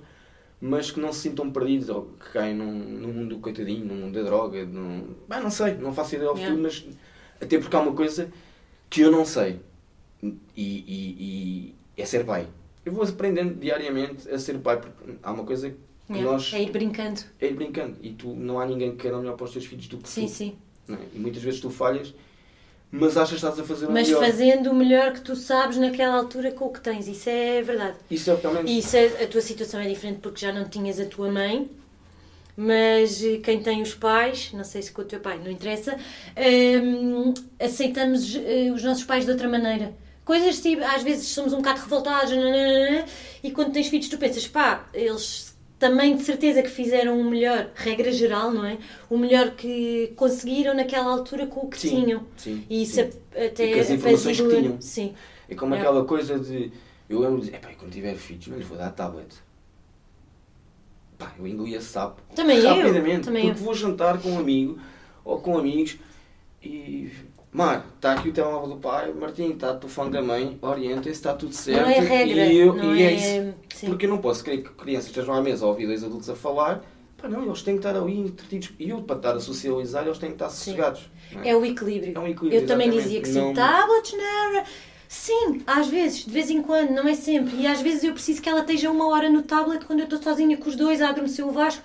mas 0.60 0.90
que 0.90 1.00
não 1.00 1.12
se 1.12 1.20
sintam 1.20 1.50
perdidos 1.50 1.88
ou 1.88 2.10
que 2.20 2.30
caem 2.30 2.54
num, 2.54 2.72
num 2.72 3.12
mundo 3.12 3.38
coitadinho, 3.38 3.86
num 3.86 3.94
mundo 3.94 4.14
da 4.14 4.22
droga, 4.22 4.66
num... 4.66 5.14
Bah, 5.26 5.40
não 5.40 5.50
sei, 5.50 5.74
não 5.74 5.94
faço 5.94 6.14
ideia 6.14 6.28
ao 6.28 6.36
Yeah. 6.36 6.54
futuro, 6.54 6.62
mas 6.62 6.86
até 7.40 7.58
porque 7.58 7.74
há 7.76 7.80
uma 7.80 7.92
coisa 7.94 8.30
que 8.90 9.00
eu 9.00 9.10
não 9.10 9.24
sei 9.24 9.60
e, 10.22 10.32
e- 10.56 11.74
e 11.96 12.02
é 12.02 12.04
ser 12.04 12.24
pai. 12.24 12.46
Eu 12.84 12.92
vou 12.92 13.04
aprendendo 13.04 13.54
diariamente 13.54 14.28
a 14.30 14.38
ser 14.38 14.58
pai, 14.58 14.78
porque 14.80 15.14
há 15.22 15.32
uma 15.32 15.44
coisa 15.44 15.70
que 15.70 15.76
Yeah, 16.06 16.30
nós 16.32 16.52
É 16.52 16.60
ir 16.62 16.70
brincando. 16.70 17.22
é 17.40 17.46
ir 17.46 17.54
brincando 17.54 17.96
e 18.02 18.10
tu 18.12 18.28
não 18.34 18.60
há 18.60 18.66
ninguém 18.66 18.90
que 18.90 18.98
queira 18.98 19.16
melhor 19.16 19.36
para 19.36 19.44
os 19.46 19.52
teus 19.52 19.64
filhos 19.64 19.88
do 19.88 19.96
que 19.96 20.06
Sim, 20.08 20.26
tu. 20.26 20.30
sim. 20.32 20.56
não 20.86 20.96
é? 20.96 21.00
E 21.14 21.18
muitas 21.18 21.42
vezes 21.42 21.60
tu 21.60 21.70
falhas, 21.70 22.12
mas 22.90 23.16
achas 23.16 23.30
que 23.30 23.34
estás 23.36 23.58
a 23.58 23.64
fazer 23.64 23.86
o 23.86 23.90
Mas 23.90 24.06
melhor. 24.08 24.22
fazendo 24.22 24.70
o 24.70 24.74
melhor 24.74 25.14
que 25.14 25.22
tu 25.22 25.34
sabes 25.34 25.78
naquela 25.78 26.16
altura 26.16 26.52
com 26.52 26.66
o 26.66 26.72
que 26.74 26.80
tens. 26.82 27.08
Isso 27.08 27.30
é 27.30 27.62
verdade. 27.62 27.96
Isso 28.10 28.30
é 28.30 28.36
pelo 28.36 28.52
menos. 28.52 28.70
E 28.70 28.78
isso 28.78 28.94
é- 28.94 29.24
a 29.24 29.26
tua 29.26 29.40
situação 29.40 29.80
é 29.80 29.88
diferente 29.88 30.18
porque 30.20 30.40
já 30.42 30.52
não 30.52 30.68
tinhas 30.68 31.00
a 31.00 31.06
tua 31.06 31.32
mãe, 31.32 31.70
mas 32.56 33.22
eh, 33.24 33.38
quem 33.42 33.60
tem 33.62 33.82
os 33.82 33.94
pais, 33.94 34.50
não 34.52 34.64
sei 34.64 34.82
se 34.82 34.92
com 34.92 35.02
o 35.02 35.04
teu 35.04 35.20
pai, 35.20 35.38
não 35.42 35.50
interessa, 35.50 35.96
hum, 36.36 37.34
aceitamos 37.60 38.34
eh, 38.36 38.70
os 38.72 38.82
nossos 38.82 39.04
pais 39.04 39.24
de 39.24 39.30
outra 39.30 39.48
maneira. 39.48 39.94
Coisas 40.24 40.60
tipo, 40.62 40.82
às 40.84 41.02
vezes 41.02 41.28
somos 41.28 41.52
um 41.52 41.58
bocado 41.58 41.80
revoltados, 41.82 42.30
nananana, 42.30 43.04
e 43.42 43.50
quando 43.50 43.72
tens 43.72 43.88
filhos 43.88 44.08
tu 44.08 44.16
pensas, 44.16 44.46
pá, 44.46 44.86
eles 44.94 45.54
também 45.78 46.16
de 46.16 46.22
certeza 46.22 46.62
que 46.62 46.70
fizeram 46.70 47.20
o 47.20 47.24
melhor, 47.24 47.70
regra 47.74 48.10
geral, 48.10 48.50
não 48.50 48.64
é? 48.64 48.78
O 49.10 49.18
melhor 49.18 49.50
que 49.50 50.12
conseguiram 50.16 50.72
naquela 50.74 51.10
altura 51.12 51.46
com 51.46 51.66
o 51.66 51.68
que 51.68 51.78
Sim, 51.78 52.04
tinham. 52.04 52.24
sim, 52.38 52.64
E 52.70 52.82
isso 52.84 52.94
sim. 52.94 53.10
a- 53.36 53.44
até 53.44 53.66
E 53.66 53.74
com 53.74 53.80
as 53.80 53.90
informações 53.90 54.40
que 54.40 54.48
tinham. 54.48 54.80
Sim. 54.80 55.14
É 55.46 55.54
como 55.54 55.74
É. 55.74 55.78
aquela 55.78 56.04
coisa 56.06 56.38
de. 56.38 56.72
Eu 57.06 57.18
lembro 57.20 57.42
de. 57.42 57.50
Epá, 57.54 57.68
quando 57.78 57.92
tiver 57.92 58.14
filhos, 58.14 58.46
não 58.46 58.56
lhes 58.56 58.66
vou 58.66 58.78
dar 58.78 58.90
tablet. 58.92 59.28
Pá, 61.18 61.32
eu 61.38 61.46
engoli 61.46 61.74
esse 61.74 61.86
sapo. 61.86 62.20
Também 62.34 62.58
eu, 62.58 62.68
Rapidamente. 62.68 63.24
também 63.26 63.46
porque 63.46 63.60
eu. 63.60 63.64
vou 63.64 63.74
jantar 63.74 64.18
com 64.20 64.30
um 64.30 64.38
amigo 64.38 64.78
ou 65.24 65.38
com 65.40 65.56
amigos 65.58 65.96
e. 66.62 67.10
Mar, 67.52 67.86
está 67.94 68.14
aqui 68.14 68.30
o 68.30 68.32
telemóvel 68.32 68.70
do 68.70 68.76
pai, 68.80 69.12
Martim, 69.12 69.50
está 69.52 69.70
o 69.70 69.76
telefone 69.76 70.10
da 70.10 70.20
mãe, 70.20 70.58
orienta-se, 70.60 71.10
está 71.10 71.32
tudo 71.34 71.54
certo. 71.54 71.82
Não 71.82 71.88
é 71.88 72.00
regra. 72.00 72.46
E, 72.46 72.56
eu, 72.56 72.74
não 72.74 72.96
e 72.96 73.00
é, 73.00 73.12
é, 73.12 73.54
isso. 73.72 73.86
Porque 73.86 74.06
eu 74.06 74.10
não 74.10 74.18
posso 74.18 74.42
querer 74.42 74.64
que 74.64 74.70
crianças 74.70 75.06
estejam 75.06 75.32
à 75.32 75.40
mesa 75.40 75.64
a 75.64 75.68
ouvir 75.68 75.86
dois 75.86 76.02
adultos 76.02 76.28
a 76.28 76.34
falar. 76.34 76.82
Pá, 77.16 77.28
não, 77.28 77.44
eles 77.44 77.62
têm 77.62 77.74
que 77.78 77.86
estar 77.86 77.96
ali 77.96 78.18
entretidos. 78.18 78.72
E 78.76 78.90
eu, 78.90 79.02
para 79.02 79.14
estar 79.18 79.36
a 79.36 79.40
socializar, 79.40 80.04
eles 80.04 80.18
têm 80.18 80.30
que 80.30 80.34
estar 80.34 80.50
sossegados. 80.50 81.08
é? 81.44 81.50
É 81.50 81.56
o 81.56 81.64
equilíbrio. 81.64 82.12
É 82.16 82.18
um 82.18 82.26
equilíbrio, 82.26 82.60
Eu 82.60 82.66
também 82.66 82.88
exatamente. 82.88 83.04
dizia 83.04 83.20
que 83.20 83.28
sim. 83.28 83.40
Não- 83.40 83.54
Tablets, 83.54 84.12
não. 84.14 84.64
Sim, 85.08 85.62
às 85.66 85.88
vezes, 85.88 86.24
de 86.24 86.30
vez 86.30 86.50
em 86.50 86.62
quando, 86.62 86.90
não 86.90 87.06
é 87.08 87.14
sempre. 87.14 87.56
E 87.56 87.66
às 87.66 87.80
vezes 87.80 88.04
eu 88.04 88.12
preciso 88.12 88.42
que 88.42 88.48
ela 88.48 88.60
esteja 88.60 88.90
uma 88.90 89.06
hora 89.08 89.28
no 89.30 89.42
tablet 89.42 89.84
quando 89.84 90.00
eu 90.00 90.04
estou 90.04 90.20
sozinha 90.22 90.56
com 90.56 90.68
os 90.68 90.76
dois 90.76 91.00
a 91.00 91.08
adormecer 91.10 91.46
o 91.46 91.50
Vasco. 91.52 91.82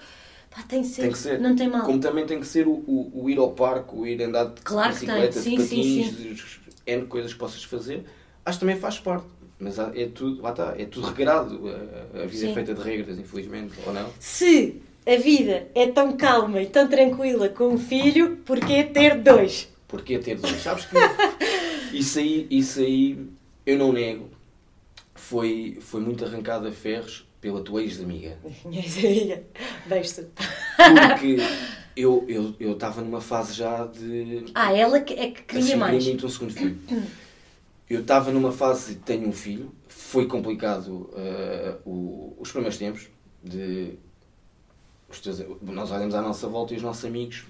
Pá, 0.49 0.63
tem 0.67 0.82
que 0.82 0.88
ser. 0.88 1.01
Tem 1.03 1.12
que 1.12 1.17
ser. 1.17 1.39
Não 1.39 1.55
tem 1.55 1.67
mal. 1.69 1.84
Como 1.86 1.99
também 1.99 2.25
tem 2.25 2.39
que 2.39 2.47
ser 2.47 2.67
o, 2.67 2.71
o- 2.71 3.12
o 3.23 3.29
ir 3.29 3.38
ao 3.38 3.51
parque, 3.51 3.95
o 3.95 4.05
ir 4.05 4.21
andar 4.23 4.45
de 4.45 4.62
Claro 4.62 4.93
que 4.93 5.05
tem. 5.05 5.08
bicicleta, 5.10 5.39
Sim, 5.41 5.55
de 5.58 5.63
sim, 5.63 6.01
patins, 6.01 6.17
de 6.17 6.91
N 6.91 7.05
coisas 7.05 7.34
que 7.34 7.39
possas 7.39 7.63
fazer, 7.63 8.03
acho 8.45 8.58
que 8.58 8.65
também 8.65 8.79
faz 8.79 8.97
parte. 8.97 9.25
Mas 9.60 9.77
é 9.77 10.08
tudo, 10.08 10.41
lá 10.41 10.51
está, 10.51 10.73
é 10.77 10.86
tudo 10.86 11.05
regrado. 11.08 11.62
A, 12.15 12.23
a 12.23 12.25
vida 12.25 12.45
Sim. 12.45 12.51
é 12.51 12.53
feita 12.53 12.73
de 12.73 12.82
regras, 12.82 13.19
infelizmente, 13.19 13.73
ou 13.86 13.93
não? 13.93 14.10
Se 14.19 14.82
a 15.05 15.17
vida 15.17 15.67
é 15.75 15.86
tão 15.88 16.15
calma 16.17 16.62
e 16.62 16.65
tão 16.65 16.88
tranquila 16.88 17.49
com 17.49 17.67
um 17.67 17.77
filho, 17.77 18.38
porquê 18.45 18.84
ter 18.86 19.17
dois? 19.19 19.67
Porquê 19.88 20.17
ter 20.17 20.36
dois? 20.39 20.62
Sabes 20.63 20.86
que 20.86 20.95
isso 21.93 22.19
aí, 22.19 22.47
isso 22.49 22.80
aí, 22.80 23.28
eu 23.65 23.78
não 23.78 23.91
nego, 23.91 24.30
foi, 25.15 25.78
foi 25.82 26.02
muito 26.02 26.23
arrancado 26.25 26.67
a 26.67 26.71
ferros 26.71 27.28
pela 27.41 27.62
tua 27.62 27.82
ex-amiga. 27.82 28.38
Minha 28.65 28.84
amiga, 28.84 29.43
beijo. 29.86 30.28
Porque 30.75 31.38
eu 31.95 32.25
eu 32.28 32.56
eu 32.60 32.73
estava 32.73 33.02
numa 33.02 33.21
fase 33.21 33.54
já 33.54 33.86
de 33.86 34.45
Ah, 34.56 34.73
ela 34.73 34.97
é 34.97 35.02
que 35.02 35.13
queria 35.43 35.60
assim, 35.63 35.75
mais. 35.75 36.06
muito 36.06 36.25
um 36.25 36.30
segundo 36.30 36.54
filho. 36.54 36.78
Eu 37.89 38.02
estava 38.02 38.32
numa 38.32 38.52
fase 38.52 38.93
de 38.95 38.99
tenho 39.02 39.28
um 39.28 39.32
filho, 39.34 39.71
foi 39.88 40.28
complicado 40.28 41.10
eh, 41.15 41.75
o- 41.86 42.36
os 42.39 42.52
primeiros 42.52 42.78
tempos 42.78 43.08
de 43.43 43.93
teus- 45.23 45.43
nós 45.62 45.89
olhamos 45.91 46.13
à 46.13 46.21
nossa 46.21 46.47
volta 46.47 46.73
e 46.73 46.78
os 46.78 46.84
nossos 46.84 47.04
amigos 47.06 47.45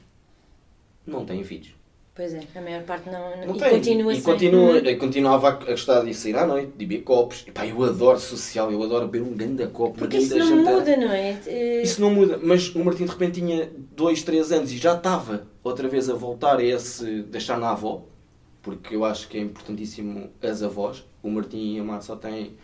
não 1.06 1.26
têm 1.26 1.44
filhos. 1.44 1.74
Pois 2.20 2.34
é, 2.34 2.42
a 2.54 2.60
maior 2.62 2.84
parte 2.84 3.10
não. 3.10 3.48
Não 3.48 3.56
e 3.56 3.60
têm. 3.60 3.70
continua 3.70 4.14
e 4.14 4.22
continua, 4.22 4.78
eu 4.80 4.98
continuava 4.98 5.48
a 5.48 5.52
gostar 5.52 6.02
de 6.02 6.14
sair 6.14 6.36
à 6.36 6.46
noite, 6.46 6.74
de 6.76 6.86
beber 6.86 7.04
copos. 7.06 7.46
E, 7.48 7.52
pá, 7.52 7.66
eu 7.66 7.82
adoro 7.82 8.20
social, 8.20 8.70
eu 8.70 8.84
adoro 8.84 9.08
beber 9.08 9.26
um 9.26 9.34
grande 9.34 9.66
copo. 9.68 9.98
Porque 9.98 10.18
isso 10.18 10.38
não 10.38 10.46
jantar. 10.50 10.74
muda, 10.74 10.98
não 10.98 11.14
é? 11.14 11.40
Eh, 11.48 11.82
Isso 11.82 12.02
não 12.02 12.12
muda, 12.12 12.38
mas 12.44 12.76
o 12.76 12.84
Martim 12.84 13.06
de 13.06 13.12
repente 13.12 13.40
tinha 13.40 13.72
2, 13.96 14.24
3 14.24 14.52
anos 14.52 14.70
e 14.74 14.78
já 14.78 14.96
estava 14.96 15.48
outra 15.64 15.88
vez 15.88 16.10
a 16.10 16.14
voltar 16.14 16.58
a 16.58 16.62
esse 16.64 17.22
deixar 17.22 17.58
na 17.58 17.70
avó, 17.72 18.04
porque 18.62 18.98
eu 18.98 19.06
acho 19.06 19.30
que 19.30 19.38
é 19.38 19.42
importantíssimo 19.42 20.30
as 20.44 20.62
avós. 20.62 21.06
O 21.24 21.30
Martim 21.30 21.76
e 21.76 21.80
a 21.80 21.84
Mar 21.86 22.02
só 22.02 22.18
têm 22.18 22.58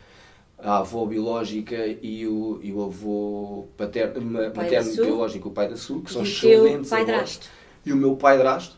a 0.59 0.79
avó 0.79 1.05
biológica 1.05 1.77
e 2.01 2.27
o, 2.27 2.59
e 2.61 2.73
o 2.73 2.83
avô 2.83 3.67
paterno, 3.77 4.51
pai 4.51 4.65
materno 4.65 4.91
Su. 4.91 5.05
biológico, 5.05 5.47
o 5.47 5.51
pai 5.53 5.69
da 5.69 5.77
Sul, 5.77 6.01
que 6.01 6.11
são 6.11 6.23
e 6.23 6.25
o 6.25 6.27
excelentes 6.27 6.91
avós. 6.91 7.05
padrasto. 7.05 7.49
E 7.85 7.93
o 7.93 7.95
meu 7.95 8.17
padrasto. 8.17 8.75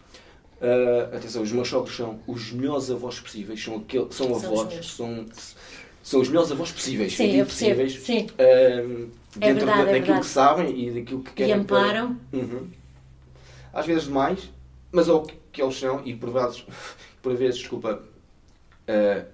Ah, 0.61 1.15
atenção, 1.15 1.41
os 1.43 1.51
meus 1.51 1.67
sogros 1.67 1.95
são 1.95 2.19
os 2.27 2.51
melhores 2.51 2.89
avós 2.91 3.19
possíveis, 3.19 3.63
são, 3.63 3.77
aquele, 3.77 4.07
são 4.11 4.27
São 4.27 4.31
os 4.37 4.45
avós, 4.45 4.73
meus. 4.73 4.95
são, 4.95 5.25
são 6.03 6.21
os 6.21 6.27
melhores 6.29 6.51
avós 6.51 6.71
possíveis, 6.71 7.15
Sim, 7.15 7.35
eu 7.37 7.45
possíveis, 7.45 7.93
Sim. 7.99 8.27
É 8.37 8.81
dentro 9.35 9.65
verdade, 9.65 9.65
da- 9.65 9.73
é 9.73 9.85
daquilo 9.85 9.91
verdade. 10.05 10.19
que 10.21 10.25
sabem 10.25 10.87
e 10.87 10.91
daquilo 10.91 11.23
que 11.23 11.29
E 11.31 11.33
querem. 11.33 11.63
para- 11.63 11.77
amparam. 11.81 12.17
Uhum. 12.33 12.67
Às 13.73 13.85
vezes 13.85 14.03
demais, 14.05 14.49
mas 14.91 15.07
é 15.07 15.11
o 15.11 15.21
que, 15.21 15.35
que 15.51 15.61
eles 15.61 15.75
são 15.79 16.01
e 16.05 16.15
por 16.15 16.31
vezes, 16.31 16.65
por 17.21 17.35
vezes 17.35 17.59
desculpa, 17.59 18.01
ah, 18.87 19.25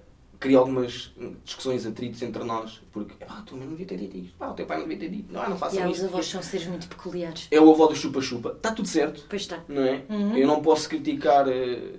cria 0.44 0.58
algumas 0.58 1.12
discussões, 1.44 1.86
atritos 1.86 2.22
entre 2.22 2.44
nós, 2.44 2.80
porque 2.92 3.14
ah, 3.28 3.42
tu 3.46 3.56
não 3.56 3.66
devia 3.66 3.86
ter 3.86 3.96
dito 3.96 4.16
isto, 4.18 4.34
pá, 4.38 4.48
o 4.50 4.54
teu 4.54 4.66
pai 4.66 4.76
não 4.78 4.84
devia 4.86 4.98
ter 5.08 5.14
dito, 5.16 5.32
não, 5.32 5.48
não 5.48 5.56
E 5.56 5.58
façam 5.58 5.82
há, 5.84 5.88
os 5.88 5.96
isto. 5.96 6.06
avós 6.06 6.26
são 6.26 6.42
seres 6.42 6.66
muito 6.66 6.86
peculiares. 6.88 7.48
É 7.50 7.60
o 7.60 7.70
avô 7.70 7.86
do 7.86 7.96
chupa-chupa, 7.96 8.50
está 8.50 8.70
tudo 8.72 8.86
certo, 8.88 9.24
Pois 9.28 9.42
está. 9.42 9.64
não 9.68 9.82
é? 9.82 10.02
Uhum. 10.08 10.36
Eu 10.36 10.46
não 10.46 10.60
posso 10.62 10.88
criticar 10.88 11.48
eh, 11.48 11.92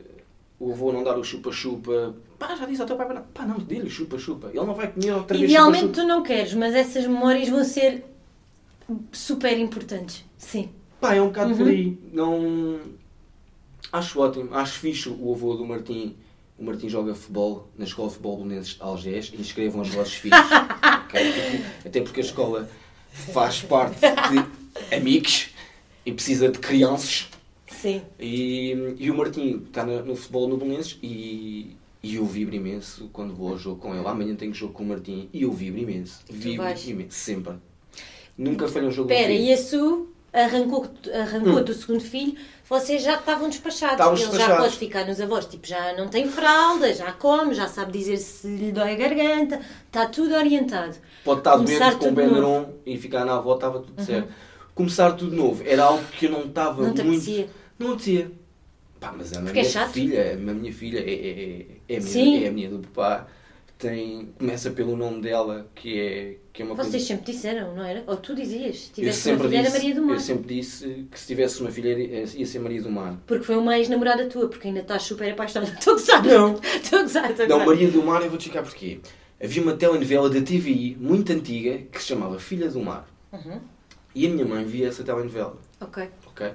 o 0.59 0.71
avô 0.71 0.91
não 0.93 1.03
dar 1.03 1.17
o 1.17 1.23
chupa-chupa. 1.23 2.15
Pá, 2.39 2.55
já 2.55 2.65
disse 2.65 2.81
ao 2.81 2.87
teu 2.87 2.95
pai, 2.95 3.07
pá, 3.07 3.13
não, 3.15 3.23
pá, 3.23 3.45
não 3.45 3.57
dê-lhe 3.59 3.89
chupa-chupa. 3.89 4.47
Ele 4.53 4.65
não 4.65 4.73
vai 4.75 4.91
comer 4.91 5.11
outra 5.13 5.37
vez 5.37 5.49
Idealmente 5.49 5.87
tu 5.89 6.03
não 6.05 6.21
queres, 6.21 6.53
mas 6.53 6.73
essas 6.75 7.05
memórias 7.07 7.49
vão 7.49 7.63
ser 7.63 8.05
super 9.11 9.57
importantes. 9.57 10.23
Sim. 10.37 10.69
Pá, 11.01 11.15
é 11.15 11.21
um 11.21 11.27
bocado 11.27 11.51
Uhum. 11.51 11.57
por 11.57 11.67
aí. 11.67 11.97
Não... 12.13 12.79
Acho 13.91 14.19
ótimo. 14.19 14.53
Acho 14.53 14.79
fixe 14.79 15.09
o 15.09 15.33
avô 15.33 15.55
do 15.55 15.65
Martim. 15.65 16.15
O 16.57 16.63
Martim 16.63 16.87
joga 16.87 17.13
futebol 17.13 17.69
na 17.77 17.83
Escola 17.83 18.07
de 18.07 18.13
Futebol 18.15 18.37
Belenenses 18.37 18.75
de 18.75 18.81
Algés. 18.81 19.33
Inscrevam 19.37 19.81
os 19.81 19.89
vossos 19.89 20.13
filhos. 20.13 20.39
ok? 21.05 21.65
Até 21.85 22.01
porque 22.01 22.21
a 22.21 22.23
escola 22.23 22.69
faz 23.11 23.61
parte 23.61 23.99
de 23.99 24.95
amigos 24.95 25.49
e 26.05 26.11
precisa 26.13 26.49
de 26.49 26.59
crianças. 26.59 27.29
Sim. 27.67 28.01
E, 28.19 28.95
e 28.97 29.11
o 29.11 29.17
Martim 29.17 29.63
está 29.67 29.85
no, 29.85 30.15
futebol 30.15 30.47
no 30.47 30.57
Belenenses 30.57 30.97
e, 31.03 31.75
e 32.01 32.15
eu 32.15 32.25
vibro 32.25 32.55
imenso 32.55 33.09
quando 33.11 33.33
vou 33.33 33.49
ao 33.49 33.57
jogo 33.57 33.81
com 33.81 33.93
ele. 33.93 34.07
Amanhã 34.07 34.33
tenho 34.35 34.53
jogo 34.53 34.71
com 34.71 34.83
o 34.83 34.87
Martim 34.87 35.29
e 35.33 35.43
eu 35.43 35.51
vibro 35.51 35.81
imenso. 35.81 36.21
Vibro 36.29 36.65
imenso, 36.87 37.17
sempre. 37.17 37.55
Nunca 38.37 38.67
falha 38.67 38.87
um 38.87 38.91
jogo 38.91 39.09
filho. 39.09 39.31
e 39.31 39.51
a 39.51 39.57
Su 39.57 40.09
arrancou, 40.31 40.85
arrancou 41.13 41.63
do 41.63 41.73
segundo 41.73 42.01
filho, 42.01 42.35
vocês 42.67 43.03
já 43.03 43.15
estavam 43.15 43.47
despachados. 43.49 44.05
Ele 44.05 44.15
já 44.17 44.25
despachados. 44.29 44.57
pode 44.65 44.77
ficar 44.77 45.05
nos 45.05 45.21
avós, 45.21 45.45
tipo, 45.45 45.67
já 45.67 45.93
não 45.95 46.07
tem 46.07 46.27
fralda, 46.27 46.93
já 46.93 47.11
come, 47.13 47.53
já 47.53 47.67
sabe 47.67 47.91
dizer 47.91 48.17
se 48.17 48.47
lhe 48.47 48.71
dói 48.71 48.93
a 48.93 48.95
garganta, 48.95 49.61
está 49.85 50.07
tudo 50.07 50.33
orientado. 50.35 50.95
Pode 51.23 51.39
estar 51.41 51.57
Começar 51.57 51.77
doente 51.91 51.93
com 51.99 52.05
tudo 52.05 52.15
Benuron 52.15 52.65
e 52.85 52.97
ficar 52.97 53.23
na 53.25 53.35
avó, 53.35 53.55
estava 53.55 53.79
tudo 53.79 54.01
certo. 54.03 54.29
Começar 54.73 55.11
tudo 55.13 55.31
de 55.31 55.37
novo 55.37 55.63
era 55.65 55.83
algo 55.83 56.03
que 56.17 56.25
eu 56.25 56.31
não 56.31 56.45
estava 56.45 56.81
Não 56.81 56.87
muito. 56.89 57.01
apetecia? 57.01 57.49
Não 57.79 57.87
apetecia. 57.89 58.31
Pá, 58.99 59.13
mas 59.15 59.31
a 59.33 59.41
Porque 59.41 59.59
é 59.59 59.61
minha 59.61 59.71
chato. 59.71 59.91
filha, 59.91 60.33
a 60.33 60.35
minha 60.37 60.73
filha 60.73 60.99
é, 60.99 61.13
é, 61.13 61.65
é, 61.87 61.97
a 61.97 62.01
Sim. 62.01 62.23
minha, 62.23 62.45
é 62.45 62.49
a 62.49 62.51
minha 62.51 62.69
do 62.69 62.79
papá. 62.79 63.27
Tem, 63.77 64.33
começa 64.39 64.71
pelo 64.71 64.95
nome 64.95 65.21
dela, 65.21 65.67
que 65.75 65.99
é, 65.99 66.37
que 66.55 66.61
é 66.61 66.65
uma 66.65 66.75
Vocês 66.75 66.91
coisa. 66.91 67.05
sempre 67.07 67.31
disseram, 67.33 67.75
não 67.75 67.83
era? 67.83 68.03
Ou 68.07 68.15
tu 68.17 68.33
dizias, 68.33 68.77
se 68.77 68.89
Eu 68.89 68.95
tivesse 68.95 69.29
uma 69.31 69.39
filha, 69.43 69.57
era 69.57 69.63
disse, 69.67 69.77
Maria 69.77 69.95
do 69.95 70.01
Mar. 70.03 70.13
eu 70.15 70.19
sempre 70.19 70.55
disse 70.55 71.07
que 71.11 71.19
se 71.19 71.27
tivesse 71.27 71.61
uma 71.61 71.71
filha 71.71 71.89
ia 71.89 72.23
ia 72.23 72.45
ser 72.45 72.59
Maria 72.59 72.81
do 72.81 72.89
Mar. 72.89 73.17
Porque 73.27 73.43
foi 73.43 73.57
uma 73.57 73.77
ex-namorada 73.77 74.25
tua, 74.27 74.47
porque 74.47 74.67
ainda 74.69 74.79
estás 74.79 75.03
super 75.03 75.29
apaixonada. 75.31 75.71
Estou 75.77 75.93
a 75.93 75.97
gozar. 75.97 76.23
Não. 76.25 76.53
Estou 76.53 76.99
a 76.99 77.01
gozar, 77.01 77.29
estou 77.31 77.45
a 77.45 77.49
Não. 77.49 77.65
Maria 77.65 77.91
do 77.91 78.01
Mar, 78.03 78.21
eu 78.21 78.29
vou-te 78.29 78.43
explicar 78.47 78.63
porquê. 78.63 78.99
Havia 79.43 79.61
uma 79.61 79.73
telenovela 79.75 80.29
da 80.29 80.41
TVI, 80.41 80.95
muito 80.99 81.31
antiga, 81.33 81.77
que 81.91 81.99
se 82.01 82.07
chamava 82.07 82.39
Filha 82.39 82.69
do 82.69 82.79
Mar. 82.79 83.05
Uhum. 83.33 83.59
E 84.15 84.25
a 84.25 84.29
minha 84.29 84.45
mãe 84.45 84.63
via 84.63 84.87
essa 84.87 85.03
telenovela. 85.03 85.57
Ok. 85.81 86.07
Ok? 86.27 86.51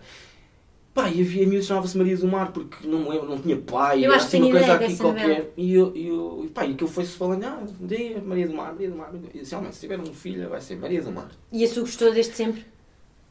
Pá, 0.93 1.09
e 1.09 1.21
havia 1.21 1.47
miúdos 1.47 1.67
que 1.67 1.69
chamava-se 1.69 1.97
Maria 1.97 2.17
do 2.17 2.27
Mar 2.27 2.51
porque 2.53 2.87
não 2.87 2.99
me 3.01 3.11
lembro, 3.11 3.29
não 3.29 3.39
tinha 3.39 3.57
pai, 3.57 4.05
Eu 4.05 4.13
acho 4.13 4.29
que 4.29 4.37
assim 4.37 4.45
uma 4.45 4.59
coisa 4.59 4.75
aqui 4.75 4.97
qualquer. 4.97 5.29
novela. 5.29 5.51
E 5.57 5.75
eu, 5.75 5.97
e 5.97 6.09
eu, 6.09 6.43
e 6.45 6.49
pá, 6.49 6.67
e 6.67 6.73
aquilo 6.73 6.91
foi-se 6.91 7.13
falando, 7.13 7.45
ah, 7.45 7.61
do 7.65 7.73
Mar, 7.89 8.23
Maria 8.25 8.49
do 8.49 8.55
Mar. 8.55 8.73
Maria 8.73 8.91
do 8.91 8.97
Mar. 8.97 9.11
E 9.33 9.43
oh, 9.55 9.61
mãe, 9.61 9.73
se 9.73 9.81
tiver 9.81 10.01
um 10.01 10.07
filho, 10.13 10.49
vai 10.49 10.61
ser 10.61 10.77
Maria 10.77 11.01
do 11.01 11.13
Mar. 11.13 11.31
E 11.53 11.65
a 11.65 11.69
Su 11.69 11.83
gostou 11.83 12.13
desde 12.13 12.35
sempre? 12.35 12.63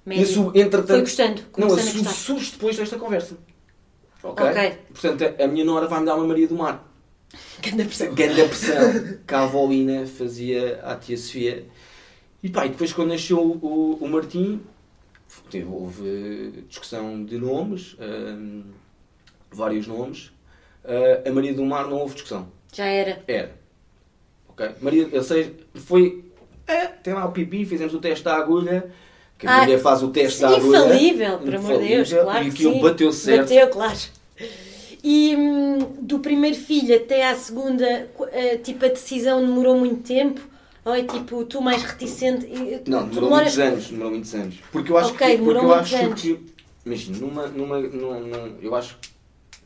E 0.06 0.10
Médio. 0.10 0.24
isso, 0.24 0.52
entretanto, 0.56 0.88
Foi 0.88 1.00
gostando, 1.02 1.42
não, 1.58 1.68
a 1.68 1.70
gostar. 1.72 2.10
surge 2.12 2.52
depois 2.54 2.78
desta 2.78 2.98
conversa. 2.98 3.38
Ok? 4.24 4.46
Portanto, 4.94 5.24
a, 5.40 5.44
a 5.44 5.48
minha 5.48 5.66
nora 5.66 5.88
vai-me 5.88 6.06
dar 6.06 6.16
uma 6.16 6.26
Maria 6.26 6.48
do 6.48 6.56
Mar. 6.56 6.86
Ganda 7.62 7.84
pressão. 7.84 8.16
Ganda 8.16 8.46
pressão 8.46 9.18
que 9.28 9.36
a 9.36 9.44
Avolina 9.44 10.08
fazia 10.08 10.80
à 10.84 10.96
tia 10.96 11.18
Sofia. 11.18 11.68
E 12.42 12.50
pá, 12.50 12.66
e 12.66 12.70
depois 12.70 12.94
quando 12.94 13.10
nasceu 13.10 13.38
o, 13.40 13.98
o 14.02 14.08
Martim, 14.08 14.62
teve, 15.50 15.66
houve 15.70 16.64
discussão 16.68 17.24
de 17.24 17.38
nomes, 17.38 17.96
hum, 18.00 18.64
vários 19.52 19.88
nomes. 19.88 20.32
Ah, 20.86 21.28
a 21.28 21.32
Maria 21.32 21.54
do 21.54 21.66
Mar 21.66 21.88
não 21.88 21.98
houve 21.98 22.14
discussão. 22.14 22.48
Já 22.74 22.86
era. 22.86 23.22
Era. 23.28 23.52
Ok? 24.50 24.70
Maria, 24.82 25.08
eu 25.12 25.24
sei, 25.24 25.56
foi. 25.76 26.24
É, 26.68 26.86
tem 26.88 27.14
lá 27.14 27.26
o 27.26 27.32
pipi, 27.32 27.66
fizemos 27.66 27.94
o 27.94 28.00
teste 28.00 28.24
da 28.24 28.36
agulha. 28.38 28.92
Que 29.38 29.48
a 29.48 29.58
Ah, 29.58 29.62
mulher 29.64 29.80
faz 29.80 30.04
o 30.04 30.10
teste 30.10 30.42
da 30.42 30.50
agulha. 30.50 30.80
Infalível, 30.80 31.38
por 31.40 31.56
amor 31.56 31.80
de 31.82 31.88
Deus, 31.88 32.12
claro 32.14 32.40
E 32.40 32.44
que 32.44 32.50
aquilo 32.56 32.74
sim. 32.74 32.82
bateu 32.82 33.12
certo. 33.14 33.42
Bateu, 33.44 33.68
claro. 33.70 33.98
E 35.02 35.36
hum, 35.36 35.78
do 36.02 36.20
primeiro 36.20 36.58
filho 36.58 36.94
até 36.96 37.26
à 37.30 37.36
segunda, 37.36 38.10
eh, 38.34 38.58
tipo, 38.58 38.84
a 38.86 38.90
decisão 38.90 39.40
demorou 39.40 39.78
muito 39.78 40.04
tempo? 40.06 40.42
Ou 40.86 40.94
é 40.96 41.04
tipo, 41.04 41.44
tu 41.46 41.62
mais 41.62 41.84
reticente? 41.84 42.46
e- 42.46 42.80
tu- 42.80 42.90
Não, 42.92 43.08
demorou 43.08 43.30
demoras- 43.30 43.56
muitos 43.56 43.60
anos, 43.60 43.88
demorou 43.90 44.12
muitos 44.12 44.36
anos. 44.36 44.56
Porque 44.72 44.92
eu 44.92 44.98
acho 44.98 45.14
Ok, 45.14 45.38
que, 45.38 45.44
porque 45.44 45.66
eu 45.66 45.74
acho 45.74 45.96
anos. 45.98 46.22
que, 46.22 46.40
imagina, 46.86 47.18
numa, 47.20 47.48
numa, 47.48 47.80
numa, 47.80 48.20
num- 48.20 48.58
eu 48.62 48.74
acho 48.76 48.98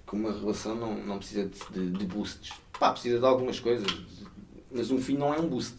que 0.07 0.13
uma 0.15 0.31
relação 0.31 0.75
não, 0.75 0.95
não 0.95 1.17
precisa 1.19 1.45
de, 1.45 1.59
de, 1.79 1.97
de 1.97 2.05
boosts. 2.05 2.51
Pá, 2.79 2.91
precisa 2.91 3.19
de 3.19 3.25
algumas 3.25 3.59
coisas, 3.59 3.87
mas 4.71 4.91
um 4.91 4.99
filho 4.99 5.19
não 5.19 5.33
é 5.33 5.39
um 5.39 5.47
boost. 5.47 5.75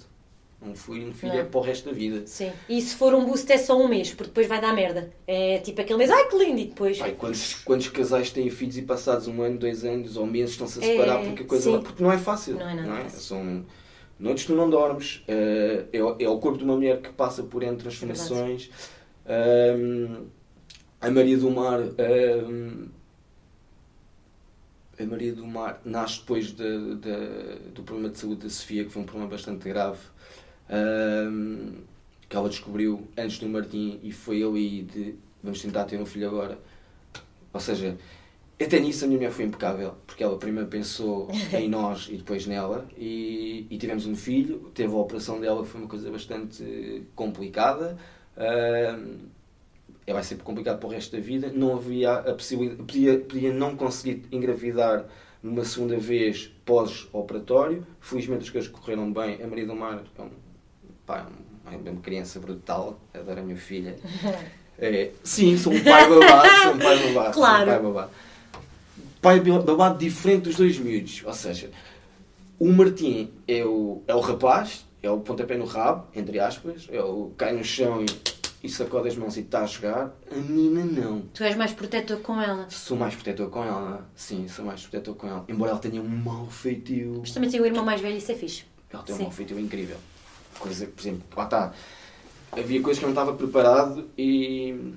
Um 0.66 0.74
filho, 0.74 1.08
um 1.08 1.12
filho 1.12 1.34
Não. 1.34 1.40
é 1.40 1.44
para 1.44 1.60
o 1.60 1.62
resto 1.62 1.90
da 1.90 1.92
vida. 1.94 2.22
Sim. 2.26 2.50
E 2.70 2.80
se 2.80 2.94
for 2.96 3.12
um 3.14 3.26
boost 3.26 3.52
é 3.52 3.58
só 3.58 3.76
um 3.78 3.86
mês, 3.86 4.08
porque 4.14 4.28
depois 4.30 4.46
vai 4.46 4.62
dar 4.62 4.72
merda. 4.72 5.12
É 5.26 5.58
tipo 5.58 5.78
aquele 5.82 5.98
mês, 5.98 6.10
ai 6.10 6.26
que 6.26 6.38
lindo, 6.38 6.58
e 6.58 6.64
depois. 6.66 6.96
Pai, 6.96 7.12
quantos, 7.12 7.54
quantos 7.56 7.88
casais 7.88 8.30
têm 8.30 8.48
filhos 8.48 8.78
e 8.78 8.82
passados 8.82 9.28
um 9.28 9.42
ano, 9.42 9.58
dois 9.58 9.84
anos 9.84 10.16
ou 10.16 10.26
meses 10.26 10.52
estão-se 10.52 10.78
a 10.78 10.82
É, 10.82 10.86
separar 10.92 11.22
porque 11.22 11.42
a 11.42 11.46
coisa 11.46 11.70
lá- 11.70 11.80
porque 11.80 12.02
não 12.02 12.10
é 12.10 12.16
fácil. 12.16 12.54
Não 12.54 12.66
é 12.66 12.74
nada 12.74 13.02
fácil. 13.02 13.20
São 13.20 13.66
noites 14.18 14.44
que 14.44 14.52
tu 14.52 14.56
não 14.56 14.68
dormes, 14.70 15.22
eh, 15.28 15.86
é, 15.92 16.02
o- 16.02 16.16
é 16.18 16.28
o 16.28 16.38
corpo 16.38 16.58
de 16.58 16.64
uma 16.64 16.74
mulher 16.76 17.00
que 17.00 17.10
passa 17.12 17.42
por 17.42 17.62
N 17.62 17.76
transformações. 17.76 18.70
Ahm, 19.26 20.26
a 21.00 21.10
Maria 21.10 21.38
do 21.38 21.50
Mar. 21.50 21.80
a 24.98 25.04
Maria 25.04 25.32
do 25.34 25.44
Mar 25.46 25.80
nasce 25.84 26.20
depois 26.20 26.52
de- 26.52 26.94
de- 26.96 27.70
do 27.74 27.82
problema 27.82 28.10
de 28.10 28.18
saúde 28.18 28.42
da 28.42 28.48
Sofia, 28.50 28.84
que 28.84 28.90
foi 28.90 29.02
um 29.02 29.06
problema 29.06 29.30
bastante 29.30 29.68
grave. 29.68 29.98
que 32.28 32.36
ela 32.36 32.48
descobriu 32.48 33.06
antes 33.18 33.38
do 33.38 33.46
Martim 33.48 34.00
e 34.02 34.10
foi 34.10 34.42
ali 34.42 34.82
de 34.82 35.14
vamos 35.42 35.60
tentar 35.60 35.84
ter 35.84 36.00
um 36.00 36.06
filho 36.06 36.26
agora. 36.26 36.58
Ou 37.52 37.60
seja, 37.60 37.96
até 38.62 38.78
nisso 38.78 39.04
a 39.04 39.08
minha 39.08 39.18
mulher 39.18 39.32
foi 39.32 39.44
impecável, 39.44 39.94
porque 40.06 40.22
ela 40.22 40.36
primeiro 40.38 40.68
pensou 40.68 41.28
em 41.52 41.68
nós 41.68 42.08
e 42.10 42.16
depois 42.16 42.46
nela, 42.46 42.86
e, 42.96 43.66
e 43.68 43.78
tivemos 43.78 44.06
um 44.06 44.14
filho. 44.14 44.70
Teve 44.74 44.92
a 44.92 44.96
operação 44.96 45.40
dela, 45.40 45.62
que 45.62 45.68
foi 45.68 45.80
uma 45.80 45.88
coisa 45.88 46.10
bastante 46.10 47.02
complicada. 47.14 47.96
É, 48.36 48.96
vai 50.12 50.22
ser 50.22 50.36
complicado 50.38 50.78
para 50.78 50.86
o 50.86 50.90
resto 50.90 51.16
da 51.16 51.22
vida. 51.22 51.50
Não 51.52 51.76
havia 51.76 52.12
a 52.12 52.34
possibilidade, 52.34 52.78
podia, 52.78 53.18
podia 53.18 53.52
não 53.52 53.76
conseguir 53.76 54.24
engravidar 54.30 55.04
numa 55.42 55.64
segunda 55.64 55.96
vez 55.96 56.52
pós-operatório. 56.64 57.86
Felizmente 58.00 58.44
as 58.44 58.50
coisas 58.50 58.70
correram 58.70 59.12
bem. 59.12 59.42
A 59.42 59.46
Maria 59.46 59.66
do 59.66 59.74
Mar 59.74 60.02
é, 60.16 60.22
um, 60.22 60.30
pá, 61.04 61.26
é 61.70 61.90
uma 61.90 62.00
criança 62.00 62.38
brutal, 62.38 63.00
adoro 63.12 63.40
a 63.40 63.42
minha 63.42 63.58
filha. 63.58 63.96
É, 64.76 65.12
sim, 65.22 65.56
sou 65.56 65.72
um 65.72 65.84
pai 65.84 66.08
babado, 66.08 66.48
sou 66.62 66.72
um 66.72 66.78
pai. 67.14 67.32
Claro. 67.32 67.70
Sou 67.70 67.90
um 67.90 67.94
pai. 67.94 68.08
Pai 69.24 69.40
babado 69.40 69.98
diferente 69.98 70.42
dos 70.42 70.56
dois 70.56 70.78
miúdos. 70.78 71.22
Ou 71.24 71.32
seja, 71.32 71.70
o 72.58 72.70
Martim 72.70 73.30
é 73.48 73.64
o, 73.64 74.02
é 74.06 74.14
o 74.14 74.20
rapaz, 74.20 74.84
é 75.02 75.10
o 75.10 75.18
pontapé 75.18 75.56
no 75.56 75.64
rabo, 75.64 76.08
entre 76.14 76.38
aspas, 76.38 76.86
é 76.92 77.00
o 77.00 77.32
cai 77.34 77.54
no 77.54 77.64
chão 77.64 78.04
e, 78.04 78.66
e 78.66 78.68
sacode 78.68 79.08
as 79.08 79.16
mãos 79.16 79.38
e 79.38 79.40
está 79.40 79.62
a 79.62 79.66
jogar. 79.66 80.14
A 80.30 80.34
menina 80.34 80.84
não. 80.84 81.22
Tu 81.32 81.42
és 81.42 81.56
mais 81.56 81.72
protetor 81.72 82.18
com 82.18 82.38
ela. 82.38 82.68
Sou 82.68 82.98
mais 82.98 83.14
protetor 83.14 83.48
com 83.48 83.64
ela, 83.64 84.06
sim, 84.14 84.46
sou 84.46 84.62
mais 84.62 84.82
protetor 84.82 85.14
com 85.14 85.26
ela. 85.26 85.42
Embora 85.48 85.70
ela 85.70 85.80
tenha 85.80 86.02
um 86.02 86.06
mau 86.06 86.46
feitio. 86.50 87.16
Mas 87.20 87.32
também 87.32 87.48
tem 87.48 87.58
o 87.62 87.64
irmão 87.64 87.82
mais 87.82 88.02
velho, 88.02 88.18
isso 88.18 88.30
é 88.30 88.34
fixe. 88.34 88.64
Ela 88.92 89.02
tem 89.04 89.14
um 89.14 89.18
Sim. 89.18 89.24
mau 89.24 89.32
feitio 89.32 89.58
incrível. 89.58 89.96
Coisa 90.58 90.84
que, 90.84 90.92
por 90.92 91.00
exemplo, 91.00 91.22
lá 91.34 91.44
está. 91.44 91.72
Havia 92.52 92.82
coisas 92.82 92.98
que 92.98 93.06
eu 93.06 93.08
não 93.08 93.14
estava 93.14 93.34
preparado 93.34 94.06
e, 94.18 94.92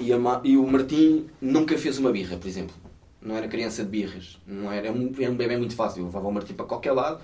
e, 0.00 0.10
a 0.10 0.40
e 0.42 0.56
o 0.56 0.66
Martim 0.66 1.26
nunca 1.38 1.76
fez 1.76 1.98
uma 1.98 2.10
birra, 2.10 2.38
por 2.38 2.48
exemplo. 2.48 2.85
Não 3.26 3.36
era 3.36 3.48
criança 3.48 3.82
de 3.82 3.90
birras. 3.90 4.38
Não 4.46 4.70
era, 4.70 4.92
um, 4.92 5.12
era 5.18 5.30
um 5.32 5.36
bebê 5.36 5.56
muito 5.56 5.74
fácil. 5.74 6.00
Eu 6.02 6.06
levava 6.06 6.28
o 6.28 6.32
Martim 6.32 6.54
para 6.54 6.64
qualquer 6.64 6.92
lado. 6.92 7.20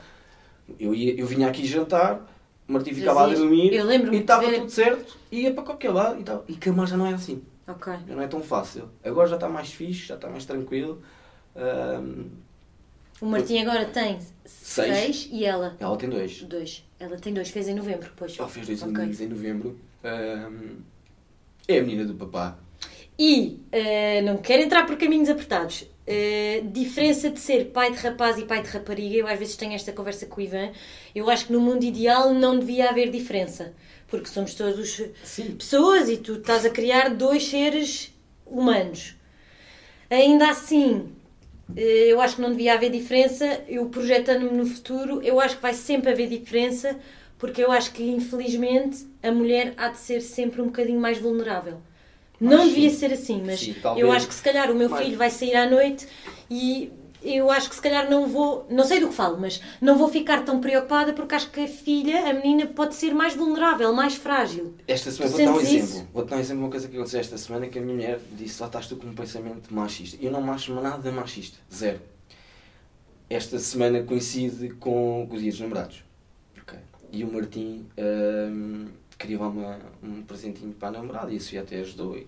Eu, 0.78 0.92
ia, 0.94 1.14
eu 1.14 1.26
vinha 1.26 1.46
aqui 1.48 1.64
jantar, 1.64 2.20
o 2.68 2.72
Martim 2.72 2.92
ficava 2.92 3.26
lá 3.26 3.32
a 3.32 3.34
dormir 3.34 3.72
e 3.72 4.16
estava 4.16 4.50
tudo 4.52 4.68
certo. 4.70 5.16
Ia 5.30 5.52
para 5.54 5.62
qualquer 5.62 5.90
lado 5.90 6.20
e 6.20 6.24
tal. 6.24 6.44
E 6.48 6.54
Camar 6.56 6.86
já 6.88 6.96
não 6.96 7.06
é 7.06 7.14
assim. 7.14 7.40
Ok. 7.68 7.92
Já 8.08 8.14
não 8.16 8.22
é 8.22 8.26
tão 8.26 8.42
fácil. 8.42 8.88
Agora 9.04 9.28
já 9.28 9.36
está 9.36 9.48
mais 9.48 9.72
fixe, 9.72 10.06
já 10.08 10.16
está 10.16 10.28
mais 10.28 10.44
tranquilo. 10.44 11.00
Ahm, 11.54 12.26
O 13.20 13.26
Martim 13.26 13.58
agora 13.60 13.84
tem 13.84 14.18
Seis. 14.44 14.96
seis 14.96 15.28
e 15.30 15.44
ela 15.44 15.76
ela 15.78 15.96
tem 15.96 16.08
dois. 16.08 16.42
dois. 16.42 16.84
Ela 16.98 17.16
tem 17.16 17.32
dois, 17.32 17.48
fez 17.50 17.68
em 17.68 17.74
novembro, 17.74 18.10
pois. 18.16 18.36
Ela 18.36 18.48
fez 18.48 18.66
dois 18.66 18.82
Ok. 18.82 18.96
aninhos 18.96 19.20
em 19.20 19.28
novembro. 19.28 19.78
Ahm, 20.02 20.80
é 21.68 21.78
a 21.78 21.82
menina 21.82 22.04
do 22.04 22.14
papá. 22.14 22.58
E 23.18 23.60
eh, 23.70 24.22
não 24.22 24.38
quero 24.38 24.62
entrar 24.62 24.86
por 24.86 24.96
caminhos 24.96 25.28
apertados. 25.28 25.84
Eh, 26.04 26.62
diferença 26.72 27.30
de 27.30 27.38
ser 27.38 27.66
pai 27.66 27.92
de 27.92 27.98
rapaz 27.98 28.36
e 28.36 28.44
pai 28.44 28.60
de 28.60 28.68
rapariga, 28.68 29.16
eu 29.18 29.26
às 29.26 29.38
vezes 29.38 29.56
tenho 29.56 29.72
esta 29.72 29.92
conversa 29.92 30.26
com 30.26 30.40
o 30.40 30.44
Ivan. 30.44 30.70
Eu 31.14 31.30
acho 31.30 31.46
que 31.46 31.52
no 31.52 31.60
mundo 31.60 31.84
ideal 31.84 32.34
não 32.34 32.58
devia 32.58 32.90
haver 32.90 33.10
diferença, 33.10 33.72
porque 34.08 34.26
somos 34.26 34.54
todos 34.54 35.00
Sim. 35.22 35.52
pessoas 35.52 36.08
e 36.08 36.16
tu 36.16 36.34
estás 36.34 36.66
a 36.66 36.70
criar 36.70 37.10
dois 37.10 37.46
seres 37.46 38.12
humanos. 38.44 39.16
Ainda 40.10 40.50
assim, 40.50 41.08
eh, 41.76 42.06
eu 42.08 42.20
acho 42.20 42.36
que 42.36 42.42
não 42.42 42.50
devia 42.50 42.74
haver 42.74 42.90
diferença. 42.90 43.62
Eu 43.68 43.86
projetando-me 43.86 44.56
no 44.56 44.66
futuro, 44.66 45.22
eu 45.22 45.40
acho 45.40 45.56
que 45.56 45.62
vai 45.62 45.74
sempre 45.74 46.10
haver 46.10 46.28
diferença, 46.28 46.98
porque 47.38 47.62
eu 47.62 47.70
acho 47.70 47.92
que 47.92 48.02
infelizmente 48.02 49.06
a 49.22 49.30
mulher 49.30 49.72
há 49.76 49.88
de 49.88 49.98
ser 49.98 50.20
sempre 50.20 50.60
um 50.60 50.66
bocadinho 50.66 51.00
mais 51.00 51.18
vulnerável. 51.18 51.80
Não 52.42 52.66
devia 52.68 52.90
sim. 52.90 52.96
ser 52.96 53.12
assim, 53.12 53.42
mas 53.44 53.60
Sim, 53.60 53.74
eu 53.96 54.10
acho 54.12 54.26
que 54.28 54.34
se 54.34 54.42
calhar 54.42 54.70
o 54.70 54.74
meu 54.74 54.88
Mas- 54.88 55.04
filho 55.04 55.16
vai 55.16 55.30
sair 55.30 55.54
à 55.56 55.68
noite 55.70 56.06
e 56.50 56.90
eu 57.22 57.48
acho 57.52 57.68
que 57.68 57.76
se 57.76 57.80
calhar 57.80 58.10
não 58.10 58.26
vou, 58.26 58.66
não 58.68 58.84
sei 58.84 58.98
do 58.98 59.08
que 59.08 59.14
falo, 59.14 59.38
mas 59.40 59.62
não 59.80 59.96
vou 59.96 60.08
ficar 60.08 60.44
tão 60.44 60.60
preocupada 60.60 61.12
porque 61.12 61.34
acho 61.36 61.48
que 61.50 61.60
a 61.60 61.68
filha, 61.68 62.28
a 62.28 62.32
menina, 62.32 62.66
pode 62.66 62.96
ser 62.96 63.14
mais 63.14 63.34
vulnerável, 63.36 63.92
mais 63.94 64.16
frágil. 64.16 64.74
Esta 64.88 65.10
semana 65.12 65.32
Tu 65.32 65.36
vou 65.36 65.46
dar 65.46 65.52
um 65.52 65.60
exemplo. 65.60 65.84
isso? 65.84 66.08
Vou 66.12 66.24
dar 66.24 66.36
um 66.36 66.40
exemplo 66.40 66.58
de 66.58 66.64
uma 66.64 66.70
coisa 66.70 66.88
que 66.88 66.96
aconteceu 66.96 67.20
esta 67.20 67.38
semana 67.38 67.68
que 67.68 67.78
a 67.78 67.82
minha 67.82 67.94
mulher 67.94 68.20
disse, 68.32 68.60
lá 68.60 68.66
estás 68.66 68.88
tu 68.88 68.96
com 68.96 69.06
um 69.06 69.14
pensamento 69.14 69.72
machista. 69.72 70.18
Eu 70.20 70.32
não 70.32 70.50
acho 70.52 70.74
nada 70.74 71.12
machista. 71.12 71.58
Zero. 71.72 72.00
Esta 73.30 73.58
semana 73.60 74.02
coincide 74.02 74.70
com, 74.74 75.24
com 75.28 75.34
os 75.36 75.40
dias 75.42 75.54
dos 75.54 75.60
namorados. 75.62 76.04
Ok. 76.60 76.76
E 77.12 77.24
o 77.24 77.32
Martim, 77.32 77.86
hum, 77.96 78.88
queria 79.22 79.36
levar 79.38 79.48
uma, 79.50 79.78
um 80.02 80.22
presentinho 80.22 80.72
para 80.72 80.88
a 80.88 80.92
namorada 80.92 81.32
e 81.32 81.36
a 81.36 81.40
Sofia 81.40 81.62
até 81.62 81.80
ajudou. 81.80 82.16
e- 82.18 82.26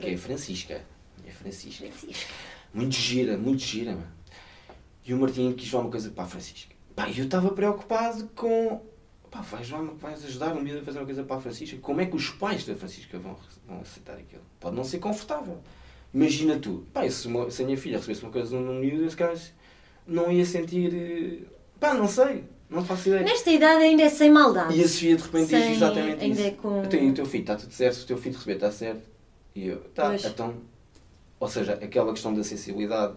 Que 0.00 0.06
é 0.10 0.14
a 0.14 0.18
Francisca. 0.18 0.84
É 1.26 1.30
a 1.30 1.32
Francisca. 1.32 1.86
Muito 2.72 2.94
gira, 2.94 3.36
muito 3.36 3.62
gira, 3.62 3.92
mano. 3.92 4.06
E 5.04 5.14
o 5.14 5.18
Martim 5.18 5.52
quis 5.52 5.66
levar 5.66 5.80
uma 5.84 5.90
coisa 5.90 6.10
para 6.10 6.24
a 6.24 6.26
Francisca. 6.26 6.74
Pá, 6.94 7.08
e 7.08 7.18
eu 7.18 7.24
estava 7.24 7.50
preocupado 7.50 8.28
com. 8.34 8.80
Pá, 9.30 9.40
vais, 9.40 9.68
vais 9.68 10.24
ajudar 10.24 10.54
um 10.56 10.60
miúdo 10.62 10.80
a 10.80 10.84
fazer 10.84 10.98
uma 10.98 11.04
coisa 11.06 11.22
para 11.24 11.36
a 11.36 11.40
Francisca? 11.40 11.76
Como 11.80 12.00
é 12.00 12.06
que 12.06 12.16
os 12.16 12.30
pais 12.30 12.64
da 12.64 12.74
Francisca 12.74 13.18
vão, 13.18 13.36
vão 13.66 13.80
aceitar 13.80 14.14
aquilo? 14.14 14.42
Pode 14.60 14.76
não 14.76 14.84
ser 14.84 14.98
confortável. 14.98 15.60
Imagina 16.14 16.58
tu, 16.58 16.86
pá, 16.92 17.08
se, 17.10 17.26
uma- 17.28 17.50
se 17.50 17.62
a 17.62 17.66
minha 17.66 17.76
filha 17.76 17.98
recebesse 17.98 18.22
uma 18.22 18.32
coisa 18.32 18.58
num 18.58 18.80
miúdo, 18.80 19.04
esse 19.04 19.16
cara 19.16 19.38
não 20.06 20.30
ia 20.32 20.44
sentir. 20.44 20.92
eh, 20.94 21.46
Pá, 21.78 21.92
não 21.92 22.08
sei, 22.08 22.44
não 22.70 22.84
faço 22.84 23.08
ideia. 23.08 23.22
Nesta 23.22 23.50
idade 23.50 23.82
ainda 23.84 24.02
é 24.02 24.08
sem 24.08 24.30
maldade. 24.30 24.76
E 24.78 24.82
a 24.82 24.88
Sofia 24.88 25.16
de 25.16 25.22
repente 25.22 25.46
Sem- 25.48 25.60
diz 25.68 25.76
exatamente 25.76 26.24
ainda 26.24 26.40
isso. 26.40 26.48
é 26.48 26.50
com- 26.52 26.82
Então, 26.84 27.00
e 27.00 27.10
o 27.10 27.14
teu 27.14 27.26
filho, 27.26 27.42
está 27.42 27.56
tudo 27.56 27.72
certo? 27.72 27.94
Se 27.96 28.04
o 28.04 28.06
teu 28.06 28.18
filho 28.18 28.34
receber, 28.34 28.54
está 28.54 28.70
certo? 28.72 29.02
E 29.54 29.68
eu, 29.68 29.78
tá, 29.94 30.06
Pois. 30.08 30.24
então. 30.24 30.54
Ou 31.38 31.48
seja, 31.48 31.74
aquela 31.74 32.12
questão 32.12 32.32
da 32.34 32.42
sensibilidade. 32.42 33.14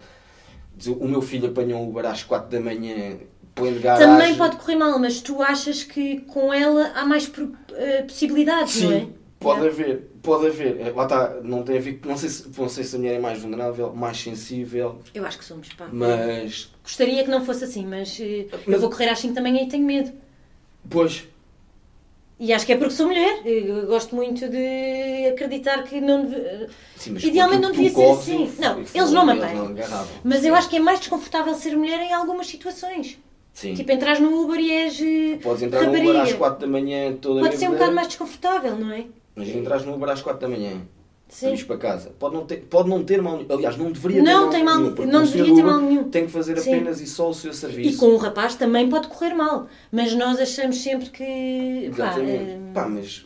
O 0.98 1.06
meu 1.08 1.20
filho 1.20 1.48
apanhou 1.48 1.80
um 1.82 1.88
Uber 1.88 2.06
às 2.06 2.22
4 2.22 2.48
da 2.50 2.60
manhã, 2.60 3.18
põe 3.54 3.72
de 3.72 3.80
garagem. 3.80 4.06
Também 4.06 4.36
pode 4.36 4.56
correr 4.56 4.76
mal, 4.76 4.98
mas 4.98 5.20
tu 5.20 5.42
achas 5.42 5.82
que 5.82 6.20
com 6.22 6.52
ela 6.52 6.92
há 6.94 7.04
mais 7.04 7.30
eh, 7.74 8.02
possibilidades, 8.02 8.74
Sim, 8.74 8.84
não 8.86 8.92
é? 8.92 9.06
Pode 9.40 9.60
Yeah. 9.60 9.82
haver, 9.82 10.10
pode 10.22 10.46
haver. 10.46 10.80
É, 10.80 10.90
Lá 10.90 11.04
está, 11.04 11.40
não 11.42 11.62
tem 11.64 11.78
a 11.78 11.80
ver. 11.80 12.00
Não 12.04 12.16
sei, 12.16 12.28
se, 12.28 12.48
não 12.56 12.68
sei 12.68 12.84
se 12.84 12.94
a 12.94 12.98
mulher 12.98 13.14
é 13.14 13.18
mais 13.18 13.40
vulnerável, 13.40 13.92
mais 13.94 14.18
sensível, 14.20 14.98
Eu 15.14 15.24
acho 15.26 15.38
que 15.38 15.44
somos, 15.44 15.68
pá. 15.72 15.88
mas. 15.90 16.70
Gostaria 16.84 17.24
que 17.24 17.30
não 17.30 17.44
fosse 17.44 17.64
assim, 17.64 17.86
mas, 17.86 18.16
eh, 18.20 18.46
Mas- 18.66 18.74
eu 18.74 18.80
vou 18.80 18.90
correr 18.90 19.08
às 19.08 19.18
5 19.18 19.34
da 19.34 19.40
manhã 19.40 19.62
e 19.62 19.68
tenho 19.68 19.84
medo. 19.84 20.12
Pois, 20.88 21.26
E 22.42 22.54
acho 22.54 22.64
que 22.64 22.72
é 22.72 22.76
porque 22.78 22.94
sou 22.94 23.06
mulher. 23.06 23.42
Eu 23.46 23.86
gosto 23.86 24.14
muito 24.16 24.48
de 24.48 25.26
acreditar 25.30 25.82
que 25.82 26.00
não. 26.00 26.24
deve- 26.24 26.68
sim, 26.96 27.14
Idealmente 27.16 27.60
não 27.60 27.70
devia 27.70 27.90
ser 27.90 28.10
assim. 28.10 28.52
Não, 28.58 28.78
eles 28.78 29.10
não 29.12 29.28
agarravam. 29.28 30.08
Mas 30.24 30.42
eu 30.42 30.54
acho 30.54 30.70
que 30.70 30.76
é 30.76 30.80
mais 30.80 31.00
desconfortável 31.00 31.54
ser 31.54 31.76
mulher 31.76 32.00
em 32.00 32.14
algumas 32.14 32.46
situações. 32.46 33.18
Sim. 33.52 33.74
Tipo, 33.74 33.92
entras 33.92 34.18
no 34.20 34.42
Uber 34.42 34.58
e 34.58 34.70
és. 34.70 34.98
eh, 35.02 35.38
Podes 35.42 35.62
entrar 35.64 35.82
no 35.82 35.90
Uber 35.92 36.16
às 36.18 36.32
4 36.32 36.60
da 36.60 36.66
manhã 36.66 37.12
toda 37.20 37.40
Pode 37.42 37.56
ser 37.58 37.68
um 37.68 37.72
bocado 37.72 37.92
mais 37.92 38.08
desconfortável, 38.08 38.74
não 38.74 38.90
é? 38.90 39.04
Imagina 39.42 39.60
entras 39.60 39.84
no 39.84 39.94
Uber 39.94 40.08
às 40.10 40.22
4 40.22 40.40
da 40.40 40.48
manhã. 40.48 40.80
Sim. 41.28 41.46
Vamos 41.46 41.62
para 41.62 41.76
casa. 41.78 42.10
Pode 42.18 42.34
não 42.34 42.44
ter, 42.44 42.56
pode 42.68 42.88
não 42.88 43.04
ter 43.04 43.22
mal 43.22 43.36
nenhum. 43.36 43.52
Aliás, 43.54 43.76
não 43.76 43.92
deveria 43.92 44.20
Não 44.20 44.50
ter 44.50 44.64
mal- 44.64 44.78
nenhum, 44.80 45.06
não 45.06 45.22
deveria 45.24 45.54
ter 45.54 45.62
mal 45.62 45.80
nenhum. 45.80 46.10
Tem 46.10 46.26
que 46.26 46.32
fazer 46.32 46.58
Sim. 46.58 46.74
apenas 46.74 47.00
e 47.00 47.06
só 47.06 47.30
o 47.30 47.34
seu 47.34 47.52
serviço. 47.54 47.94
E 47.94 47.96
com 47.96 48.06
o 48.06 48.16
rapaz 48.16 48.56
também 48.56 48.88
pode 48.90 49.06
correr 49.06 49.32
mal. 49.32 49.68
Mas 49.92 50.12
nós 50.14 50.40
achamos 50.40 50.78
sempre 50.82 51.08
que. 51.10 51.24
Pá, 51.96 52.06
Exatamente. 52.08 52.50
eh, 52.50 52.58
Pá, 52.74 52.88
mas 52.88 53.24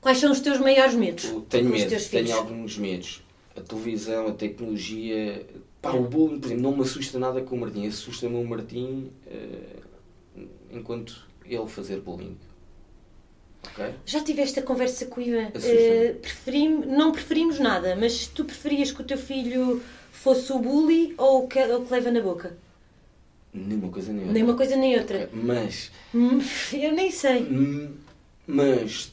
quais 0.00 0.18
são 0.18 0.30
os 0.30 0.40
teus 0.40 0.58
maiores 0.58 0.94
medos? 0.94 1.24
eu 1.24 1.40
tenho 1.42 1.68
medo, 1.68 2.08
tenho 2.10 2.36
alguns 2.36 2.78
medos. 2.78 3.22
A 3.56 3.60
televisão, 3.60 4.28
a 4.28 4.32
tecnologia. 4.32 5.44
Pá, 5.82 5.90
o 5.92 6.02
bullying, 6.02 6.38
por 6.40 6.46
exemplo, 6.46 6.62
não 6.62 6.76
me 6.76 6.82
assusta 6.82 7.18
nada 7.18 7.40
com 7.40 7.56
o 7.56 7.60
Martim. 7.60 7.86
Assusta-me 7.86 8.36
o 8.36 8.44
Martim 8.46 9.10
eh, 9.26 9.76
enquanto 10.70 11.26
ele 11.44 11.66
fazer 11.66 12.00
bullying. 12.00 12.36
Ok? 13.72 13.94
Já 14.04 14.22
tiveste 14.22 14.58
a 14.60 14.62
conversa 14.62 15.06
com 15.06 15.20
o 15.20 15.24
Ivan? 15.24 15.50
Eh, 15.54 16.14
preferim- 16.20 16.84
não 16.86 17.12
preferimos 17.12 17.58
nada, 17.58 17.96
mas 17.96 18.26
tu 18.26 18.44
preferias 18.44 18.90
que 18.92 19.00
o 19.02 19.04
teu 19.04 19.18
filho 19.18 19.82
fosse 20.12 20.52
o 20.52 20.58
bully 20.58 21.14
ou 21.18 21.44
o 21.44 21.48
que, 21.48 21.58
o 21.62 21.84
que 21.84 21.92
leva 21.92 22.10
na 22.10 22.20
boca? 22.20 22.56
Nem 23.52 23.78
uma 23.78 23.90
coisa 23.90 24.12
nem 24.12 24.20
outra. 24.22 24.32
Nem 24.34 24.42
uma 24.42 24.56
coisa 24.56 24.76
nem 24.76 24.98
outra. 24.98 25.24
Ok, 25.24 25.28
Mas 25.32 25.90
Hum, 26.14 26.40
Eu 26.72 26.92
nem 26.92 27.10
sei. 27.10 27.42
Hum, 27.42 27.94
Mas 28.46 29.12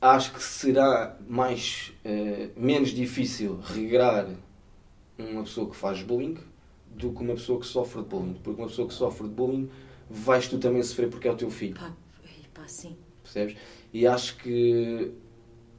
acho 0.00 0.32
que 0.32 0.42
será 0.42 1.16
mais 1.28 1.92
eh, 2.04 2.48
menos 2.56 2.90
difícil 2.90 3.60
regrar 3.62 4.26
uma 5.18 5.42
pessoa 5.44 5.68
que 5.70 5.76
faz 5.76 6.02
bullying 6.02 6.38
do 6.90 7.12
que 7.12 7.22
uma 7.22 7.34
pessoa 7.34 7.60
que 7.60 7.66
sofre 7.66 8.02
de 8.02 8.08
bullying. 8.08 8.34
Porque 8.42 8.60
uma 8.60 8.68
pessoa 8.68 8.88
que 8.88 8.94
sofre 8.94 9.28
de 9.28 9.34
bullying 9.34 9.70
vais 10.08 10.48
tu 10.48 10.58
também 10.58 10.82
sofrer 10.82 11.08
porque 11.08 11.28
é 11.28 11.32
o 11.32 11.36
teu 11.36 11.50
filho. 11.50 11.74
Pá, 11.74 11.92
pá, 12.54 12.66
sim. 12.66 12.96
Percebes? 13.32 13.56
E 13.92 14.06
acho 14.06 14.36
que 14.38 15.12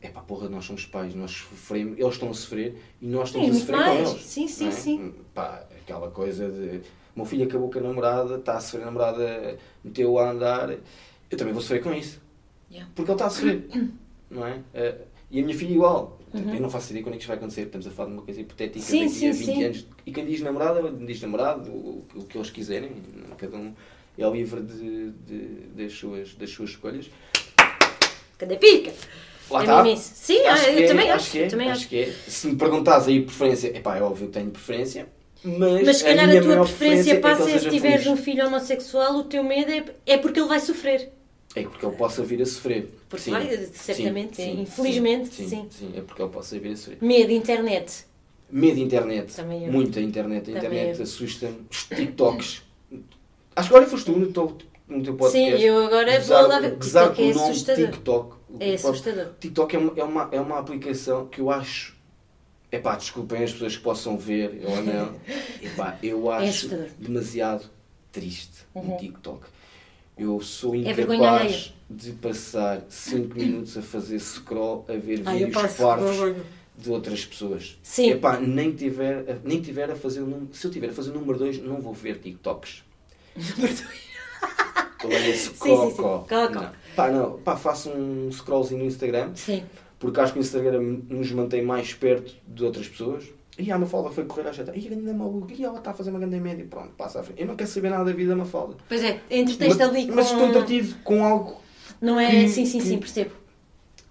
é 0.02 0.10
pá, 0.10 0.22
porra, 0.22 0.50
nós 0.50 0.66
somos 0.66 0.86
pais, 0.86 1.14
nós 1.14 1.32
sofremos, 1.32 2.00
eles 2.00 2.14
estão 2.14 2.30
a 2.30 2.34
sofrer 2.34 2.76
e 3.02 3.08
nós 3.08 3.30
estamos 3.30 3.48
Sim, 3.48 3.52
a 3.52 3.54
muito 3.54 3.60
sofrer 3.68 3.78
mais. 3.78 4.10
com 4.10 4.16
eles. 4.16 4.26
Sim, 4.26 4.48
sim, 4.48 4.68
é? 4.68 4.72
sim. 4.72 5.14
Pá, 5.34 5.66
aquela 5.82 6.10
coisa 6.10 6.50
de 6.50 6.82
meu 7.16 7.26
filho 7.26 7.44
acabou 7.44 7.70
com 7.70 7.80
a 7.80 7.82
namorada, 7.82 8.36
está 8.36 8.58
a 8.58 8.62
sofrer 8.62 8.84
a 8.84 8.86
namorada, 8.86 9.58
meteu-o 9.84 10.18
a 10.18 10.32
andar, 10.32 10.72
eu 11.30 11.38
também 11.38 11.54
vou 11.54 11.62
sofrer 11.62 11.84
com 11.84 11.94
isso. 11.94 12.22
Yeah. 12.72 12.90
Porque 12.96 13.12
ele 13.12 13.16
está 13.16 13.26
a 13.28 13.30
sofrer, 13.30 13.68
não 14.30 14.48
é? 14.48 14.62
Eh, 14.74 14.96
e 15.30 15.40
a 15.40 15.44
minha 15.44 15.58
filha 15.58 15.74
igual. 15.74 16.18
Uhum. 16.34 16.56
Eu 16.56 16.62
não 16.62 16.70
faço 16.70 16.92
ideia 16.92 17.04
quando 17.04 17.16
é 17.16 17.18
que 17.18 17.24
isto 17.24 17.28
vai 17.28 17.36
acontecer. 17.38 17.64
Estamos 17.64 17.86
a 17.86 17.92
falar 17.92 18.08
de 18.10 18.16
uma 18.16 18.22
coisa 18.22 18.40
hipotética 18.40 18.80
Sim, 18.80 19.06
daqui 19.06 19.28
a 19.28 19.34
sim, 19.34 19.40
20 19.40 19.46
sim. 19.46 19.64
anos. 19.66 19.88
E 20.06 20.12
quem 20.14 20.26
diz 20.26 20.40
namorada, 20.42 20.90
diz 20.90 21.22
namorado, 21.22 21.70
o, 21.70 22.06
o 22.16 22.24
que 22.24 22.38
eles 22.38 22.50
quiserem. 22.50 22.92
Cada 23.38 23.58
um 23.58 23.74
é 24.18 24.30
livre 24.30 24.62
de, 24.62 25.12
de- 25.12 25.68
das, 25.76 25.92
suas, 25.92 26.34
das 26.36 26.50
suas 26.50 26.70
escolhas. 26.70 27.10
Cadê 28.42 28.56
pica? 28.56 28.92
Lá 29.52 29.60
é 29.60 29.64
está. 29.64 29.88
isso. 29.88 30.12
Sim, 30.16 30.40
ah, 30.48 30.58
eu 30.68 30.78
que 30.78 30.84
é, 30.84 30.88
também 30.88 31.12
acho. 31.12 31.32
que 31.32 31.40
é, 31.40 31.46
eu 31.46 31.50
também 31.50 31.70
acho 31.70 31.80
acho. 31.82 31.90
que 31.90 32.00
é. 32.00 32.12
Se 32.28 32.48
me 32.48 32.56
perguntares 32.56 33.08
aí 33.08 33.22
preferência, 33.22 33.68
epá, 33.78 33.98
é 33.98 34.02
óbvio 34.02 34.28
que 34.28 34.34
tenho 34.34 34.50
preferência. 34.50 35.08
Mas, 35.44 35.86
Mas 35.86 35.98
se 35.98 36.04
calhar 36.04 36.28
minha 36.28 36.40
a 36.40 36.44
tua 36.44 36.64
preferência 36.64 37.12
é 37.12 37.16
que 37.16 37.22
passa 37.22 37.52
é 37.52 37.60
se 37.60 37.70
tiveres 37.70 38.08
um 38.08 38.18
filho 38.18 38.48
homossexual, 38.48 39.18
o 39.18 39.24
teu 39.26 39.44
medo 39.44 39.70
é, 39.70 39.86
é 40.08 40.18
porque 40.18 40.40
ele 40.40 40.48
vai 40.48 40.60
sofrer. 40.60 41.12
É 41.56 41.62
porque 41.62 41.86
ele 41.86 41.96
possa 41.96 42.24
vir 42.24 42.42
a 42.42 42.46
sofrer. 42.48 42.90
Porque 43.08 43.26
Sim, 43.26 43.32
vai, 43.32 43.58
sim, 43.58 43.70
certamente, 43.74 44.38
sim, 44.38 44.62
infelizmente, 44.62 45.36
sim, 45.36 45.48
sim. 45.48 45.68
sim. 45.70 45.94
É 45.96 46.02
porque 46.02 46.22
ele 46.24 46.32
possa 46.32 46.58
vir 46.58 46.72
a 46.72 46.78
sofrer. 46.78 46.98
Medo, 47.00 47.32
internet. 47.32 48.06
Medo 48.50 48.80
internet. 48.80 49.36
Também 49.36 49.66
eu. 49.66 49.72
Muita 49.72 50.02
internet. 50.02 50.50
A 50.50 50.62
Também 50.62 50.80
internet 50.80 51.02
assusta-me. 51.04 51.58
Os 51.70 51.84
TikToks. 51.84 52.64
Acho 53.56 53.70
que 53.70 53.76
agora 53.76 53.88
foste 53.88 54.06
tu 54.06 54.58
no 54.98 55.04
teu, 55.04 55.16
podcast. 55.16 55.58
Sim, 55.58 55.64
eu 55.64 55.86
agora 55.86 56.18
Gozar- 56.18 56.40
vou 56.42 56.50
lá 56.50 56.60
ver. 56.60 56.78
TikTok 56.78 57.22
é 57.24 57.30
assustador. 57.32 57.86
TikTok. 57.92 58.36
É 58.60 58.74
assustador. 58.74 59.28
TikTok 59.40 59.76
é 59.76 59.80
uma, 59.80 59.94
é 59.98 60.04
uma, 60.04 60.30
é 60.34 60.42
uma 60.42 60.60
aplicação 60.60 61.28
que 61.28 61.40
eu 61.42 61.50
acho. 61.50 61.96
Epá, 62.72 62.96
desculpem 62.96 63.44
as 63.44 63.52
pessoas 63.52 63.76
que 63.78 63.84
possam 63.84 64.18
ver 64.18 64.62
ou 64.66 64.82
não. 64.84 65.14
Epá, 65.62 65.98
eu 66.02 66.30
acho 66.32 66.74
É 66.74 66.88
demasiado 66.98 67.70
triste 68.12 68.66
Uhum. 68.74 68.96
o 68.96 68.98
TikTok. 68.98 69.42
Eu 70.18 70.40
sou 70.42 70.76
É 70.76 70.80
incapaz 70.80 71.74
de 71.90 72.12
passar 72.14 72.82
5 72.88 73.36
minutos 73.36 73.78
a 73.78 73.82
fazer 73.82 74.20
scroll 74.20 74.86
a 74.88 74.94
ver 74.94 75.22
Ah, 75.26 75.36
eu 75.38 75.48
vídeos 75.48 75.74
parvos 75.74 76.36
de 76.78 76.90
outras 76.90 77.26
pessoas. 77.26 77.78
Sim. 77.84 78.12
Epá, 78.12 78.40
nem 78.40 78.72
tiver, 78.74 79.30
a- 79.30 79.38
nem 79.44 79.62
tiver 79.62 79.90
a 79.92 79.96
fazer 79.96 80.22
o 80.22 80.26
número. 80.26 80.50
Se 80.54 80.66
eu 80.68 80.72
tiver 80.72 80.90
a 80.90 80.94
fazer 80.94 81.12
o 81.12 81.14
número 81.14 81.38
2, 81.40 81.62
não 81.64 81.82
vou 81.82 81.94
ver 81.94 82.20
TikToks. 82.20 82.84
Olha 85.04 85.30
esse 85.30 85.50
Sim, 85.50 85.56
sim, 85.56 85.90
sim. 85.92 85.96
Cocó. 85.96 86.26
Não. 86.52 86.72
Pá, 86.96 87.10
não. 87.10 87.40
Pá, 87.40 87.56
faço 87.56 87.90
um 87.90 88.30
scrollzinho 88.32 88.82
no 88.82 88.86
Instagram, 88.86 89.32
Sim. 89.34 89.64
porque 90.00 90.20
acho 90.20 90.34
que 90.34 90.40
o 90.40 90.42
Instagram 90.42 91.00
nos 91.10 91.32
mantém 91.32 91.64
mais 91.64 91.94
perto 91.94 92.34
de 92.48 92.64
outras 92.64 92.88
pessoas. 92.88 93.24
E 93.58 93.72
a 93.72 93.78
Mafalda 93.78 94.10
foi 94.10 94.26
correr 94.26 94.48
à 94.48 94.54
chata. 94.54 94.72
E 94.76 94.86
a 94.88 94.90
grande 94.90 95.12
maluca. 95.14 95.54
E 95.54 95.64
ela 95.64 95.78
está 95.78 95.92
a 95.92 95.94
fazer 95.94 96.10
uma 96.12 96.20
grande 96.20 96.40
média. 96.40 96.66
Pronto, 96.70 96.90
passa 96.98 97.20
à 97.20 97.24
frente. 97.24 97.42
Eu 97.42 97.48
não 97.48 97.56
quero 97.56 97.70
saber 97.70 97.90
nada 97.90 98.06
da 98.06 98.12
vida 98.12 98.30
da 98.30 98.36
Mafalda. 98.36 98.76
Pois 98.88 99.04
é, 99.04 99.20
entreteste 99.30 99.82
ali 99.82 100.08
com... 100.08 100.16
mas 100.16 100.32
estou 100.32 100.48
entretido 100.48 100.96
com 101.04 101.24
algo. 101.26 101.58
Não 102.00 102.20
é? 102.20 102.30
que- 102.30 102.48
sim, 102.50 102.66
sim, 102.66 102.80
que- 102.80 102.86
sim, 102.86 102.98
percebo. 102.98 103.32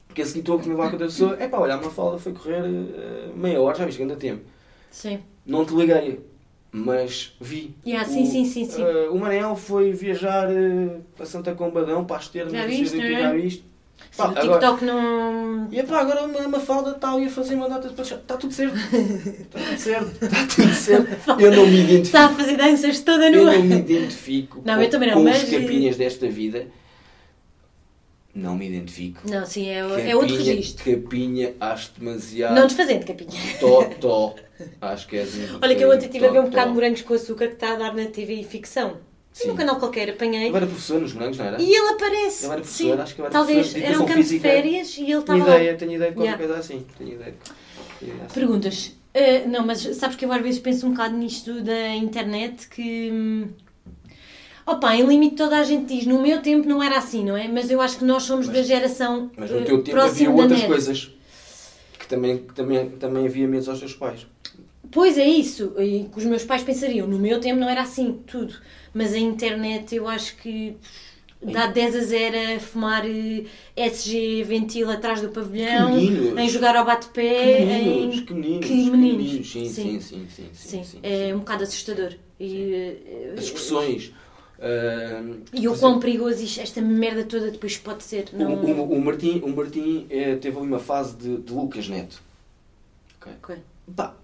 Porque 0.07 0.23
a 0.23 0.27
seguir 0.27 0.40
estou 0.40 0.59
a 0.59 0.62
comer 0.62 0.75
lá 0.75 0.87
com 0.87 0.93
outra 0.93 1.07
pessoa. 1.07 1.37
É 1.38 1.47
pá, 1.49 1.59
olha, 1.59 1.75
a 1.75 1.81
Mafalda 1.81 2.19
foi 2.19 2.33
correr 2.33 2.62
eh, 2.64 3.31
meia 3.35 3.61
hora, 3.61 3.79
já 3.79 3.85
viste, 3.87 3.99
grande 3.99 4.16
tempo. 4.16 4.43
Sim. 4.90 5.21
Não 5.47 5.64
te 5.64 5.73
liguei, 5.75 6.21
mas 6.72 7.33
vi. 7.40 7.74
Yeah, 7.87 8.09
o, 8.09 8.12
sim, 8.12 8.26
sim, 8.26 8.44
sim, 8.44 8.64
sim. 8.68 8.83
eh, 8.83 9.09
o 9.11 9.18
Manel 9.18 9.56
foi 9.56 9.92
viajar 9.92 10.48
eh, 10.50 10.98
para 11.16 11.26
Santa 11.26 11.54
Combadão, 11.54 12.04
para 12.04 12.16
as 12.16 12.28
termas, 12.28 12.52
Já 12.52 12.66
viste, 12.66 12.96
não 12.96 13.04
é? 13.04 13.20
já 13.20 13.33
viste. 13.33 13.64
Sim, 14.11 14.16
Pá, 14.16 14.24
o 14.24 14.30
agora- 14.30 14.42
TikTok 14.59 14.85
não... 14.85 15.68
E 15.70 15.78
epá, 15.78 16.00
agora 16.00 16.22
uma, 16.24 16.38
uma 16.40 16.61
falda 16.61 16.94
tal, 16.94 17.20
ia 17.20 17.28
fazer 17.30 17.54
uma 17.54 17.68
data 17.68 17.88
de 17.88 18.00
Está 18.02 18.37
tudo 18.37 18.52
certo. 18.52 18.76
Está 18.76 19.59
tudo 19.61 19.78
certo. 19.78 20.24
Está 20.24 20.46
tudo 20.46 20.74
certo. 20.74 21.30
Eu 21.40 21.52
não 21.52 21.66
me 21.66 21.74
identifico. 21.80 22.02
Está 22.06 22.24
a 22.26 22.28
fazer 22.35 22.56
danças 22.56 23.00
toda 23.00 23.28
Eu 23.30 23.44
nua. 23.44 23.52
não 23.56 23.62
me 23.62 23.76
identifico 23.76 24.62
Não, 24.64 24.74
com, 24.76 24.80
eu 24.83 24.90
também 24.90 25.09
não, 25.11 25.16
com 25.18 25.24
mas- 25.24 25.42
os 25.44 25.50
capinhas 25.50 25.96
desta 25.96 26.28
vida. 26.28 26.66
Não 28.35 28.56
me 28.56 28.68
identifico. 28.68 29.20
Não, 29.28 29.44
sim, 29.44 29.68
é, 29.68 29.78
é 29.78 30.16
outro 30.16 30.35
Capinha- 30.37 30.54
registro. 30.54 30.85
Capinha, 31.02 31.54
acho 31.61 31.90
demasiado. 31.98 32.54
Não 32.54 32.66
desfazendo, 32.66 33.04
capinha. 33.04 33.30
Tó, 33.61 33.85
tó. 34.00 34.35
Acho 34.81 35.07
que 35.09 35.16
é 35.16 35.23
assim. 35.23 35.46
Olha 35.62 35.75
que 35.75 35.83
eu 35.85 35.90
ontem 35.90 36.07
estive 36.07 36.27
a 36.27 36.31
ver 36.31 36.40
um 36.40 36.44
bocado 36.51 36.68
de 36.70 36.75
morangos 36.75 37.03
com 37.03 37.14
açúcar 37.14 37.49
que 37.49 37.55
está 37.55 37.73
a 37.73 37.77
dar 37.77 37.94
na 37.94 38.07
TV 38.07 38.42
ficção. 38.42 38.99
Sim. 39.33 39.49
Num 39.49 39.57
canal 39.57 39.77
qualquer 39.77 40.11
apanhei. 40.11 40.49
Ele 40.49 40.57
era 40.57 40.66
professor 40.66 41.01
nos 41.01 41.12
morangos, 41.12 41.38
não 41.38 41.44
era? 41.46 41.62
E 41.62 41.73
ele 41.73 41.88
aparece. 41.90 42.44
Ele 42.46 42.53
era 42.53 42.61
professor, 42.62 42.96
Sim. 42.96 43.01
acho 43.03 43.14
que 43.14 43.20
era 43.20 43.31
Talvez 43.31 43.68
professor 43.68 43.87
era 43.88 44.03
um 44.03 44.07
campo 44.07 44.23
de 44.25 44.38
férias 44.40 44.96
e 44.96 45.01
ele 45.03 45.07
Tenho 45.07 45.20
estava 45.20 45.38
lá. 45.44 45.57
ideia, 45.57 45.77
tenho 45.77 45.92
ideia 45.92 46.11
de 46.11 46.16
qualquer 46.16 46.31
Yeah. 46.33 46.46
coisa 46.46 46.61
assim. 46.61 46.87
Tenho 46.99 47.12
ideia. 47.14 47.35
Tenho 48.01 48.12
ideia 48.12 48.25
assim. 48.27 48.35
Perguntas. 48.35 48.92
Ah, 49.14 49.49
não, 49.49 49.64
mas 49.66 49.81
sabes 49.96 50.16
que 50.16 50.25
eu 50.25 50.33
às 50.33 50.42
vezes 50.42 50.59
penso 50.61 50.87
um 50.87 50.90
bocado 50.90 51.16
nisto 51.16 51.61
da 51.62 51.88
internet 51.94 52.68
que. 52.68 53.11
hum, 53.12 53.49
Opa, 54.66 54.94
em 54.94 55.05
limite 55.05 55.35
toda 55.37 55.59
a 55.59 55.64
gente 55.64 55.87
diz, 55.94 56.07
no 56.07 56.20
meu 56.20 56.42
tempo 56.42 56.68
não 56.68 56.83
era 56.83 56.96
assim, 56.99 57.25
não 57.25 57.37
é? 57.37 57.49
Mas 57.49 57.70
eu 57.70 57.81
acho 57.81 57.99
que 57.99 58.05
nós 58.05 58.23
somos 58.25 58.46
da 58.49 58.62
geração 58.62 59.31
Mas 59.37 59.51
no 59.51 59.59
eh, 59.61 59.62
teu 59.64 59.83
tempo 59.83 59.99
havia 59.99 60.31
outras 60.31 60.59
net. 60.61 60.66
coisas 60.68 61.11
que 61.99 62.07
também, 62.07 62.38
que 62.38 62.55
também, 62.55 62.90
também 62.90 63.27
havia 63.27 63.49
medos 63.49 63.68
aos 63.68 63.81
teus 63.81 63.94
pais. 63.94 64.27
Pois 64.92 65.16
é 65.16 65.24
isso, 65.26 65.72
e 65.79 66.05
que 66.12 66.18
os 66.18 66.24
meus 66.24 66.44
pais 66.44 66.62
pensariam, 66.64 67.07
no 67.07 67.18
meu 67.18 67.40
tempo 67.40 67.61
não 67.61 67.68
era 67.68 67.83
assim, 67.83 68.20
tudo. 68.26 68.55
Mas 68.92 69.12
a 69.12 69.18
internet 69.18 69.94
eu 69.94 70.09
acho 70.09 70.37
que 70.37 70.76
dá 71.42 71.68
10 71.68 71.96
a 71.96 72.00
0 72.00 72.37
a 72.57 72.61
fumar 72.61 73.05
eh, 73.07 73.44
SG 73.76 74.42
ventil 74.42 74.90
atrás 74.90 75.20
do 75.22 75.29
pavilhão, 75.29 75.96
em 75.96 76.48
jogar 76.48 76.74
ao 76.76 76.85
Que 76.85 76.90
bate-pé, 76.90 77.64
meninos, 77.64 78.16
em... 78.18 78.24
que 78.26 78.35
meninos, 78.35 78.66
que 78.66 78.90
meninos. 78.90 79.50
Sim, 79.50 79.68
Sim. 79.68 80.00
sim, 80.00 80.85
sim, 80.85 80.98
é 81.03 81.33
um 81.35 81.38
bocado 81.38 81.62
assustador. 81.62 82.14
Eh, 82.40 83.35
As 83.38 83.44
expressões. 83.44 84.12
ah, 84.61 85.22
e 85.55 85.68
o 85.68 85.79
quão 85.79 86.00
perigoso 86.00 86.42
esta 86.61 86.81
merda 86.83 87.24
toda 87.24 87.50
depois 87.50 87.76
pode 87.79 88.03
ser. 88.03 88.29
o, 88.33 88.37
Não... 88.37 88.55
o, 88.55 88.92
o 88.94 89.00
Martim, 89.00 89.40
o 89.44 89.48
Martim 89.48 90.07
eh, 90.11 90.35
teve 90.37 90.59
ali 90.59 90.66
uma 90.66 90.79
fase 90.81 91.16
de, 91.16 91.29
Lucas 91.53 91.88
Neto. 91.88 92.20
Ok? 93.20 93.33
Ok. 93.42 93.57
Pá, 93.96 94.14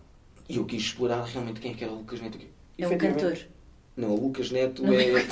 e 0.49 0.57
eu 0.57 0.65
quis 0.65 0.83
explorar 0.83 1.25
realmente 1.25 1.61
quem 1.61 1.73
é 1.73 1.75
que 1.75 1.85
era 1.85 1.93
o 1.93 1.97
Lucas 1.99 2.21
Neto. 2.21 2.39
É 2.79 2.89
um 2.89 2.99
cantor. 2.99 3.39
Não, 3.97 4.11
o 4.15 4.21
Lucas 4.21 4.51
Neto 4.51 4.83
Não 4.83 4.93
é 4.93 5.11
é, 5.21 5.27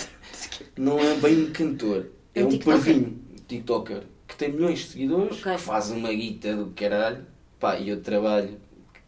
não 0.77 0.99
é 0.99 1.15
bem 1.17 1.45
um 1.45 1.53
cantor. 1.53 2.07
É 2.35 2.41
É, 2.41 2.45
um 2.45 2.49
tiktoker. 2.49 2.75
parvinho, 2.75 3.21
tiktoker, 3.47 4.03
que 4.27 4.37
tem 4.37 4.51
milhões 4.53 4.81
de 4.81 4.87
seguidores, 4.87 5.39
Ok. 5.41 5.53
que 5.53 5.59
faz 5.61 5.91
uma 5.91 6.13
guita 6.13 6.57
do 6.57 6.71
caralho. 6.71 7.27
Pá, 7.61 7.79
e 7.79 7.89
eu 7.89 8.01
trabalho 8.03 8.59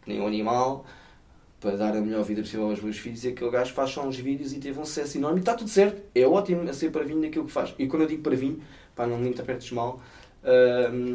que 0.03 0.11
nem 0.11 0.21
um 0.21 0.27
animal 0.27 0.87
para 1.61 1.77
dar 1.77 1.97
a 1.97 2.01
melhor 2.01 2.23
vida 2.25 2.43
possível 2.43 2.71
aos 2.71 2.81
meus 2.81 2.99
filhos 2.99 3.25
e 3.25 3.29
aquele 3.29 3.51
gajo 3.51 3.73
faz 3.73 3.91
só 3.91 4.07
uns 4.07 4.17
vídeos 4.17 4.53
e 4.53 4.61
teve 4.61 4.79
um 4.79 4.85
sucesso 4.85 5.19
enorme 5.19 5.39
e 5.39 5.41
está 5.41 5.55
tudo 5.55 5.69
certo. 5.71 6.03
É 6.15 6.27
ótimo 6.27 6.69
a 6.69 6.73
ser 6.73 6.91
parvinho 6.91 7.21
naquilo 7.21 7.47
que 7.47 7.53
faz. 7.53 7.75
E 7.79 7.87
quando 7.87 8.03
eu 8.03 8.09
digo 8.09 8.23
parvinho, 8.23 8.63
pá, 8.95 9.07
não 9.07 9.19
me 9.19 9.29
interpretes 9.31 9.71
mal. 9.73 10.01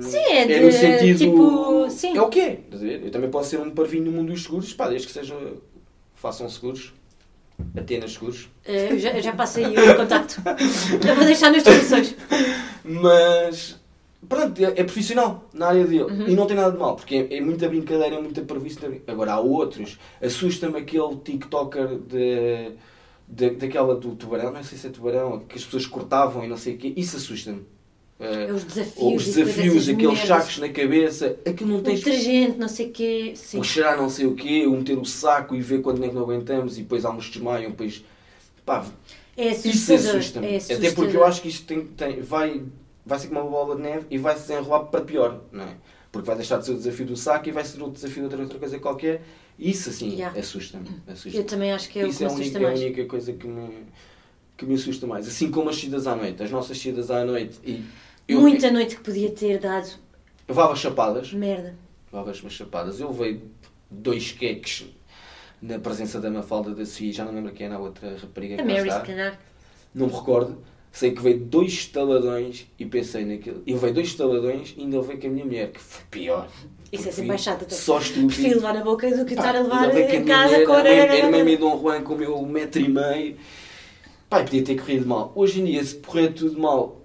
Sim, 0.01 0.17
é 0.17 0.45
de- 0.45 0.59
no 0.59 0.71
sentido. 0.71 1.17
tipo, 1.17 1.89
sim. 1.89 2.17
É 2.17 2.21
o 2.21 2.27
quê? 2.29 2.59
Eu 2.71 3.11
também 3.11 3.29
posso 3.29 3.49
ser 3.51 3.59
um 3.59 3.71
parvinho 3.71 4.05
no 4.05 4.11
mundo 4.11 4.31
dos 4.33 4.43
seguros, 4.43 4.73
pá, 4.73 4.87
desde 4.89 5.07
que 5.07 5.13
seja. 5.13 5.35
façam 6.15 6.47
seguros. 6.49 6.93
Atenas 7.77 8.13
seguros. 8.13 8.49
Eh, 8.65 8.91
eu 8.93 8.99
já, 8.99 9.19
já 9.21 9.33
passei 9.33 9.65
o 9.65 9.95
contacto. 9.95 10.41
Eu 11.07 11.15
vou 11.15 11.25
deixar 11.25 11.51
nas 11.51 11.61
descrições. 11.63 12.15
Mas 12.83 13.79
pronto, 14.27 14.59
é, 14.63 14.79
é 14.79 14.83
profissional 14.83 15.47
na 15.53 15.67
área 15.67 15.85
dele. 15.85 16.03
Uhum. 16.03 16.27
E 16.27 16.35
não 16.35 16.45
tem 16.47 16.55
nada 16.55 16.71
de 16.71 16.77
mal, 16.79 16.95
porque 16.95 17.27
é, 17.29 17.37
é 17.37 17.41
muita 17.41 17.67
brincadeira, 17.67 18.15
é 18.15 18.21
muita 18.21 18.41
previsão. 18.41 18.91
Agora 19.07 19.33
há 19.33 19.39
outros. 19.39 19.99
Assusta-me 20.21 20.77
aquele 20.79 21.15
TikToker 21.23 21.87
de, 21.99 22.71
de, 23.27 23.49
daquela 23.51 23.95
do 23.95 24.15
tubarão, 24.15 24.51
não 24.51 24.63
sei 24.63 24.77
se 24.77 24.87
é 24.87 24.89
tubarão, 24.89 25.39
que 25.47 25.57
as 25.57 25.63
pessoas 25.63 25.85
cortavam 25.85 26.43
e 26.43 26.47
não 26.47 26.57
sei 26.57 26.75
o 26.75 26.77
quê. 26.77 26.93
Isso 26.95 27.17
assusta-me. 27.17 27.63
É 28.21 28.51
Uh, 28.51 28.55
os 28.55 28.63
desafios. 28.65 29.15
os 29.15 29.25
desafios, 29.35 29.89
aqueles 29.89 30.19
sacos 30.19 30.57
na 30.59 30.69
cabeça, 30.69 31.37
aquilo 31.45 31.71
não 31.71 31.81
tens. 31.81 31.99
detergente, 32.01 32.57
não 32.59 32.67
sei 32.67 32.87
o 32.87 32.91
quê. 32.91 33.33
Sim. 33.35 33.59
O 33.59 33.63
cheirar 33.63 33.97
não 33.97 34.09
sei 34.09 34.27
o 34.27 34.35
quê, 34.35 34.65
o 34.67 34.71
meter 34.77 34.97
o 34.97 35.05
saco 35.05 35.55
e 35.55 35.61
ver 35.61 35.81
quando 35.81 36.03
é 36.05 36.09
que 36.09 36.13
não 36.15 36.21
aguentamos 36.21 36.77
e 36.77 36.81
depois 36.83 37.03
há 37.03 37.09
uns 37.11 37.25
que 37.27 37.33
desmaiam, 37.33 37.71
depois. 37.71 38.03
Pá, 38.65 38.85
É 39.35 39.47
isso 39.49 39.67
assustador. 39.69 40.17
assusta-me. 40.17 40.45
É 40.45 40.49
Até 40.49 40.57
assustador. 40.57 40.93
porque 40.95 41.17
eu 41.17 41.23
acho 41.25 41.41
que 41.41 41.47
isto 41.49 41.65
tem, 41.65 41.85
tem- 41.87 42.21
vai, 42.21 42.61
vai 43.03 43.17
ser 43.17 43.27
como 43.29 43.41
uma 43.41 43.49
bola 43.49 43.75
de 43.75 43.81
neve 43.81 44.05
e 44.11 44.17
vai 44.19 44.35
se 44.35 44.41
desenrolar 44.41 44.81
para 44.85 45.01
pior, 45.01 45.41
não 45.51 45.63
é? 45.63 45.73
Porque 46.11 46.27
vai 46.27 46.35
deixar 46.35 46.57
de 46.59 46.65
ser 46.65 46.71
o 46.73 46.75
desafio 46.75 47.05
do 47.07 47.15
saco 47.15 47.49
e 47.49 47.51
vai 47.51 47.63
ser 47.65 47.81
o 47.81 47.89
desafio 47.89 48.17
de 48.17 48.23
outra, 48.25 48.41
outra 48.43 48.59
coisa 48.59 48.77
qualquer. 48.77 49.23
Isso 49.57 49.89
assim 49.89 50.09
Yeah. 50.13 50.39
assusta-me. 50.39 50.87
assusta 51.07 51.37
Eu 51.37 51.43
também 51.43 51.71
acho 51.71 51.89
que 51.89 51.99
é 51.99 52.03
o 52.03 52.07
Isso 52.07 52.19
que 52.19 52.23
é 52.23 52.27
a, 52.27 52.31
única, 52.31 52.57
é 52.57 52.61
a 52.61 52.63
mais. 52.67 52.79
única 52.81 53.05
coisa 53.05 53.33
que 53.33 53.47
me, 53.47 53.69
que 54.57 54.65
me 54.65 54.75
assusta 54.75 55.07
mais. 55.07 55.27
Assim 55.27 55.49
como 55.49 55.69
as 55.69 55.77
saídas 55.79 56.05
à 56.07 56.15
noite, 56.15 56.43
as 56.43 56.51
nossas 56.51 56.77
saídas 56.79 57.09
à 57.09 57.23
noite. 57.25 57.57
E 57.65 57.83
eu, 58.27 58.39
Muita 58.41 58.71
noite 58.71 58.95
que 58.95 59.01
podia 59.03 59.29
ter 59.31 59.59
dado 59.59 59.87
eu 60.47 60.55
levava 60.55 60.75
chapadas, 60.75 61.31
merda. 61.33 61.75
levava 62.11 62.31
as 62.31 62.37
chapadas. 62.37 62.99
Eu 62.99 63.09
levei 63.11 63.41
dois 63.89 64.31
queques 64.31 64.85
na 65.61 65.79
presença 65.79 66.19
da 66.19 66.29
Mafalda 66.29 66.73
da 66.73 66.85
Cia, 66.85 67.11
já 67.13 67.23
não 67.25 67.33
lembro 67.33 67.51
quem 67.53 67.67
era 67.67 67.75
a 67.75 67.79
outra 67.79 68.17
rapariga 68.17 68.55
A 68.55 68.57
que 68.57 68.63
Mary, 68.63 68.79
está. 68.87 68.99
se 69.01 69.05
calhar. 69.07 69.39
não 69.93 70.07
me 70.07 70.13
recordo. 70.13 70.57
Sei 70.93 71.11
que 71.11 71.21
veio 71.21 71.39
dois 71.39 71.71
estaladões 71.71 72.67
e 72.77 72.85
pensei 72.85 73.23
naquilo. 73.23 73.63
Eu 73.65 73.77
veio 73.77 73.93
dois 73.93 74.07
estaladões 74.07 74.73
e 74.77 74.81
ainda 74.81 74.99
levei 74.99 75.15
com 75.17 75.27
a 75.27 75.29
minha 75.29 75.45
mulher, 75.45 75.71
que 75.71 75.79
foi 75.79 76.03
pior. 76.11 76.49
Isso 76.91 77.07
é 77.07 77.11
sempre 77.13 77.29
mais 77.29 77.41
chato. 77.41 77.61
até. 77.63 77.73
Só 77.75 77.97
estúpido. 77.99 78.27
Prefiro 78.27 78.55
levar 78.55 78.73
na 78.73 78.83
boca 78.83 79.09
do 79.15 79.23
que 79.23 79.33
estar 79.33 79.55
a 79.55 79.61
levar 79.61 79.87
levei 79.87 80.17
em 80.17 80.25
casa 80.25 80.65
com 80.65 80.73
a 80.73 80.75
uma- 80.81 80.87
era 80.89 81.13
orelha. 81.27 81.43
meia 81.45 81.57
Dom 81.57 81.79
Juan 81.79 82.01
com 82.01 82.13
o 82.15 82.17
meu 82.17 82.41
metro 82.45 82.81
e 82.81 82.89
meio. 82.89 83.37
Pai, 84.29 84.43
podia 84.43 84.63
ter 84.65 84.75
corrido 84.77 85.07
mal. 85.07 85.31
Hoje 85.33 85.61
em 85.61 85.65
dia, 85.65 85.81
se 85.81 85.95
correr 85.95 86.33
tudo 86.33 86.59
mal, 86.59 87.00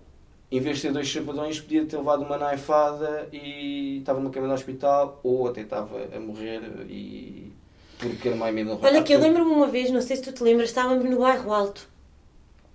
em 0.51 0.61
vez 0.61 0.77
de 0.77 0.83
ter 0.83 0.93
dois 0.93 1.07
chapadões, 1.09 1.61
podia 1.61 1.85
ter 1.85 1.97
levado 1.97 2.23
uma 2.23 2.39
naifada 2.39 3.29
e 3.33 3.99
estava 3.99 4.21
numa 4.21 4.31
cama 4.31 4.47
de 4.47 4.53
hospital 4.55 5.21
ou 5.23 5.49
até 5.49 5.63
estava 5.63 6.09
a 6.15 6.21
morrer 6.21 6.61
e. 6.89 7.53
Porque 7.99 8.29
era 8.29 8.37
mais 8.37 8.55
Juan. 8.55 8.79
Olha 8.83 9.03
que 9.03 9.13
eu 9.13 9.19
lembro-me 9.21 9.51
uma 9.51 9.67
vez, 9.69 9.91
não 9.91 10.03
sei 10.03 10.17
se 10.17 10.23
tu 10.23 10.33
te 10.33 10.43
lembras, 10.43 10.69
estávamos 10.69 11.05
no 11.09 11.19
bairro 11.19 11.53
Alto. 11.53 11.89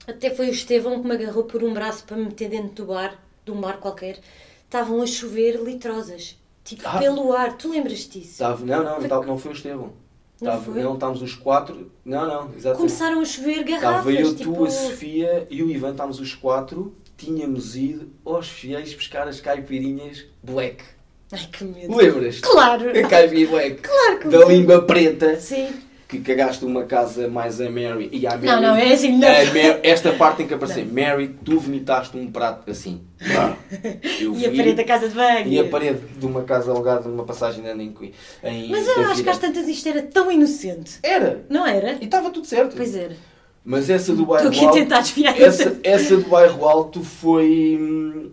Até 0.08 0.32
foi 0.32 0.48
o 0.48 0.52
Estevão 0.52 1.00
que 1.02 1.08
me 1.08 1.14
agarrou 1.14 1.44
por 1.44 1.64
um 1.64 1.74
braço 1.74 2.04
para 2.06 2.18
me 2.18 2.26
meter 2.26 2.50
dentro 2.50 2.72
do 2.72 2.86
bar, 2.88 3.20
de 3.46 3.52
um 3.52 3.62
bar 3.62 3.78
qualquer. 3.78 4.20
Estavam 4.66 5.02
a 5.02 5.06
chover 5.06 5.62
litrosas. 5.64 6.38
Tipo, 6.64 6.84
Ah. 6.86 6.98
pelo 6.98 7.32
ar. 7.34 7.56
Tu 7.58 7.70
lembras 7.70 8.00
disso? 8.08 8.32
Estava, 8.32 8.66
não, 8.66 8.84
não, 8.84 8.96
Foi- 9.00 9.08
não, 9.08 9.24
não 9.24 9.38
foi 9.38 9.52
o 9.52 9.54
Estevão. 9.54 9.94
Não 10.42 10.60
foi? 10.60 10.82
não, 10.82 10.96
estávamos 10.96 11.22
os 11.22 11.36
quatro. 11.36 11.92
Não, 12.04 12.26
não, 12.28 12.50
exatamente. 12.56 12.78
Começaram 12.78 13.22
a 13.22 13.26
chover 13.26 13.64
garrafas. 13.64 14.08
Estava 14.08 14.12
eu, 14.14 14.36
tipo... 14.36 14.54
tu, 14.56 14.66
a 14.66 14.70
Sofia 14.72 15.48
e 15.52 15.62
o 15.62 15.70
Ivan, 15.70 15.92
estávamos 15.92 16.20
os 16.20 16.34
quatro. 16.34 16.96
Tínhamos 17.26 17.76
ido 17.76 18.10
aos 18.26 18.50
fiéis 18.50 18.94
buscar 18.94 19.28
as 19.28 19.40
caipirinhas 19.40 20.26
black. 20.42 20.84
Ai, 21.32 21.48
que 21.52 21.64
medo. 21.64 21.96
Lembras? 21.96 22.40
Claro. 22.40 22.90
A 22.90 23.08
caipirinha 23.08 23.48
black. 23.48 23.76
Claro 23.82 24.20
que 24.20 24.28
Da 24.30 24.46
língua 24.46 24.82
preta. 24.82 25.36
Sim. 25.40 25.70
Que 26.08 26.20
cagaste 26.20 26.66
uma 26.66 26.84
casa 26.84 27.30
mais 27.30 27.62
a 27.62 27.70
Mary. 27.70 28.10
E 28.12 28.28
a 28.28 28.32
Mary. 28.32 28.46
Não, 28.48 28.62
não, 28.62 28.76
é 28.76 28.92
assim, 28.92 29.18
não. 29.18 29.28
a 29.30 29.32
Mar- 29.46 29.80
esta 29.84 30.12
parte 30.12 30.38
tem 30.38 30.48
que 30.48 30.54
aparecer. 30.56 30.86
Mary, 30.86 31.36
tu 31.46 31.58
vomitaste 31.58 32.18
um 32.18 32.30
prato 32.30 32.70
assim. 32.70 33.02
Eu 34.20 34.36
E 34.36 34.46
a 34.46 34.50
vi. 34.50 34.58
parede 34.58 34.76
da 34.76 34.84
casa 34.84 35.08
de 35.08 35.16
banho. 35.16 35.48
E 35.48 35.58
a 35.60 35.64
parede 35.66 36.00
de 36.18 36.26
uma 36.26 36.44
casa 36.44 36.70
alugada 36.72 37.08
numa 37.08 37.24
passagem 37.24 37.66
ano 37.66 37.82
em, 37.82 37.92
Coi- 37.94 38.12
em 38.44 38.70
Mas 38.70 38.86
eu 38.88 39.06
acho 39.06 39.24
que 39.24 39.30
às 39.30 39.38
tantas 39.38 39.68
isto 39.70 39.88
era 39.88 40.02
tão 40.02 40.30
inocente. 40.32 41.00
Era. 41.02 41.46
Não 41.50 41.66
era? 41.66 41.94
E 42.02 42.06
estava 42.06 42.30
tudo 42.30 42.46
certo. 42.46 42.76
Pois 42.76 42.94
era. 42.94 43.16
Mas 43.64 43.90
essa 43.90 44.14
do 44.14 44.24
Estou 44.24 44.36
bairro 44.36 44.48
aqui 44.50 44.66
alto, 44.66 45.42
essa, 45.44 45.80
essa 45.84 46.18
do 46.18 46.28
bairro 46.28 46.66
alto 46.68 47.04
foi 47.04 47.78
hum, 47.80 48.32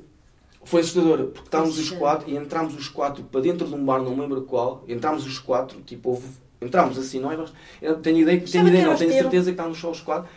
foi 0.68 0.80
assustadora 0.82 1.24
porque 1.24 1.48
estávamos 1.48 1.78
os 1.78 1.90
quatro 1.90 2.30
e 2.30 2.36
entrámos 2.36 2.74
os 2.74 2.88
quatro 2.88 3.22
para 3.24 3.40
dentro 3.40 3.66
de 3.66 3.74
um 3.74 3.84
bar 3.84 4.00
não 4.02 4.14
me 4.14 4.20
lembro 4.20 4.42
qual 4.42 4.84
entrámos 4.86 5.26
os 5.26 5.38
quatro 5.38 5.80
tipo 5.80 6.10
houve, 6.10 6.28
entrámos 6.60 6.98
assim 6.98 7.18
não 7.18 7.32
é 7.32 7.38
eu 7.80 7.96
tenho 7.96 8.20
ideia 8.20 8.40
tenho 8.40 8.68
ideia 8.68 8.86
não 8.86 8.96
tenho 8.96 9.12
certeza 9.12 9.46
que 9.46 9.50
estávamos 9.52 9.78
só 9.78 9.90
os 9.90 10.00
quatro 10.00 10.28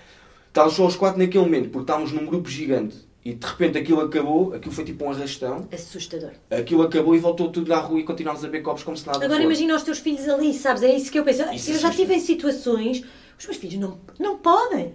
estávamos 0.47 0.75
só 0.75 0.85
os 0.87 0.95
quatro 0.95 1.19
naquele 1.19 1.43
momento 1.43 1.69
porque 1.69 1.83
estávamos 1.83 2.11
num 2.13 2.25
grupo 2.25 2.49
gigante 2.49 2.97
e 3.23 3.33
de 3.33 3.45
repente 3.45 3.77
aquilo 3.77 4.01
acabou 4.01 4.53
aquilo 4.53 4.73
foi 4.73 4.83
tipo 4.85 5.03
um 5.05 5.11
arrastão 5.11 5.67
Assustador. 5.71 6.31
aquilo 6.49 6.81
acabou 6.81 7.13
e 7.13 7.19
voltou 7.19 7.49
tudo 7.49 7.73
à 7.73 7.79
rua 7.79 7.99
e 7.99 8.03
continuámos 8.03 8.41
a 8.43 8.47
beber 8.47 8.61
copos 8.61 8.83
como 8.83 8.95
se 8.95 9.05
nada 9.05 9.17
Agora 9.17 9.31
fosse. 9.31 9.43
imagina 9.45 9.75
os 9.75 9.83
teus 9.83 9.99
filhos 9.99 10.27
ali, 10.29 10.53
sabes? 10.53 10.81
É 10.81 10.95
isso 10.95 11.11
que 11.11 11.19
eu 11.19 11.23
penso. 11.23 11.43
Isso 11.53 11.71
eu 11.71 11.79
já 11.79 11.89
assusta. 11.89 11.89
estive 11.89 12.13
em 12.13 12.19
situações, 12.19 13.03
os 13.41 13.47
meus 13.47 13.57
filhos 13.57 13.75
não, 13.79 13.99
não 14.19 14.37
podem. 14.37 14.93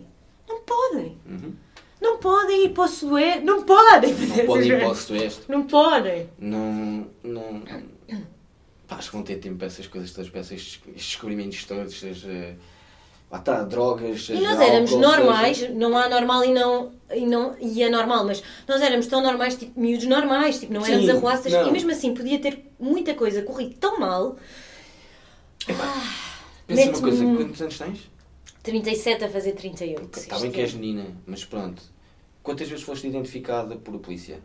Não 0.48 0.60
podem. 0.60 1.18
Uhum. 1.26 1.52
Não 2.00 2.18
podem 2.18 2.66
ir 2.66 2.68
para 2.70 2.84
o 2.84 2.88
sué. 2.88 3.40
Não 3.40 3.62
podem 3.62 4.14
fazer 4.14 4.36
não 4.42 4.46
podem 4.46 4.68
ir 4.68 4.78
para 4.78 4.88
o 4.90 4.94
sueste 4.94 5.42
Não 5.48 5.62
podem. 5.64 6.28
não, 6.38 7.06
não. 7.24 7.62
Pá, 8.86 8.96
acho 8.96 9.08
que 9.10 9.16
vão 9.16 9.24
ter 9.24 9.36
tempo 9.36 9.56
para 9.56 9.66
essas 9.66 9.86
coisas 9.88 10.12
todas, 10.12 10.30
para 10.30 10.40
esses 10.40 10.80
descobrimentos 10.94 11.64
todos, 11.64 11.98
seja. 11.98 12.56
Lá 13.28 13.38
está, 13.38 13.64
drogas. 13.64 14.28
E 14.28 14.34
nós 14.34 14.60
éramos 14.60 14.92
álcool, 14.92 15.02
normais, 15.08 15.56
seja- 15.56 15.74
não 15.74 15.96
há 15.98 16.08
normal 16.08 16.44
e 16.44 16.52
não, 16.54 16.92
e 17.12 17.26
não 17.26 17.56
e 17.60 17.82
é 17.82 17.90
normal, 17.90 18.24
mas 18.24 18.40
nós 18.68 18.80
éramos 18.80 19.08
tão 19.08 19.20
normais, 19.20 19.56
tipo 19.56 19.80
miúdos 19.80 20.06
normais, 20.06 20.60
tipo, 20.60 20.72
não 20.72 20.82
Sim, 20.82 20.92
éramos 20.92 21.08
arruaças, 21.08 21.52
não. 21.52 21.66
e 21.66 21.72
mesmo 21.72 21.90
assim 21.90 22.14
podia 22.14 22.38
ter 22.38 22.70
muita 22.78 23.14
coisa 23.14 23.42
corrido 23.42 23.74
tão 23.80 23.98
mal. 23.98 24.36
Pensa 25.66 25.76
mete-me 26.68 26.92
uma 26.94 27.00
coisa, 27.00 27.24
quantos 27.24 27.62
anos 27.62 27.78
tens? 27.78 28.10
37 28.66 29.24
a 29.24 29.28
fazer 29.28 29.52
38. 29.52 30.18
Está 30.18 30.34
Tá 30.36 30.42
bem 30.42 30.50
que 30.50 30.58
é- 30.58 30.64
és 30.64 30.74
menina, 30.74 31.06
mas 31.24 31.44
pronto. 31.44 31.80
Quantas 32.42 32.68
vezes 32.68 32.84
foste 32.84 33.06
identificada 33.06 33.76
por 33.76 33.94
a 33.94 33.98
polícia? 33.98 34.40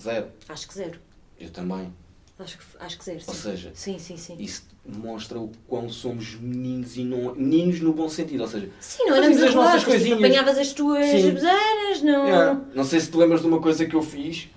Zero. 0.00 0.28
Acho 0.48 0.66
que 0.66 0.74
zero. 0.74 0.98
Eu 1.38 1.50
também. 1.50 1.92
Acho 2.38 2.56
que, 2.56 2.64
acho 2.78 2.98
que 2.98 3.04
zero. 3.04 3.20
Ou 3.26 3.34
sim. 3.34 3.40
seja, 3.42 3.70
Sim, 3.74 3.98
sim, 3.98 4.16
sim. 4.16 4.36
isso 4.38 4.64
demonstra 4.82 5.38
o 5.38 5.52
quão 5.68 5.90
somos 5.90 6.36
meninos 6.36 6.96
e 6.96 7.04
não. 7.04 7.34
Meninos 7.34 7.80
no 7.80 7.92
bom 7.92 8.08
sentido, 8.08 8.40
ou 8.40 8.48
seja. 8.48 8.70
Sim, 8.80 9.04
não 9.04 9.16
éramos 9.16 9.42
as 9.42 9.54
nossas 9.54 9.80
tipo, 9.80 9.90
coisinhas. 9.90 10.18
apanhavas 10.18 10.56
as 10.58 10.72
tuas 10.72 11.04
Sim. 11.06 11.30
beseiras, 11.32 12.02
não... 12.02 12.24
Yeah. 12.26 12.60
Não 12.74 12.84
sei 12.84 12.98
se 13.00 13.10
te 13.10 13.16
lembras 13.18 13.42
de 13.42 13.46
uma 13.46 13.60
coisa 13.60 13.84
que 13.84 13.94
eu 13.94 14.02
fiz. 14.02 14.48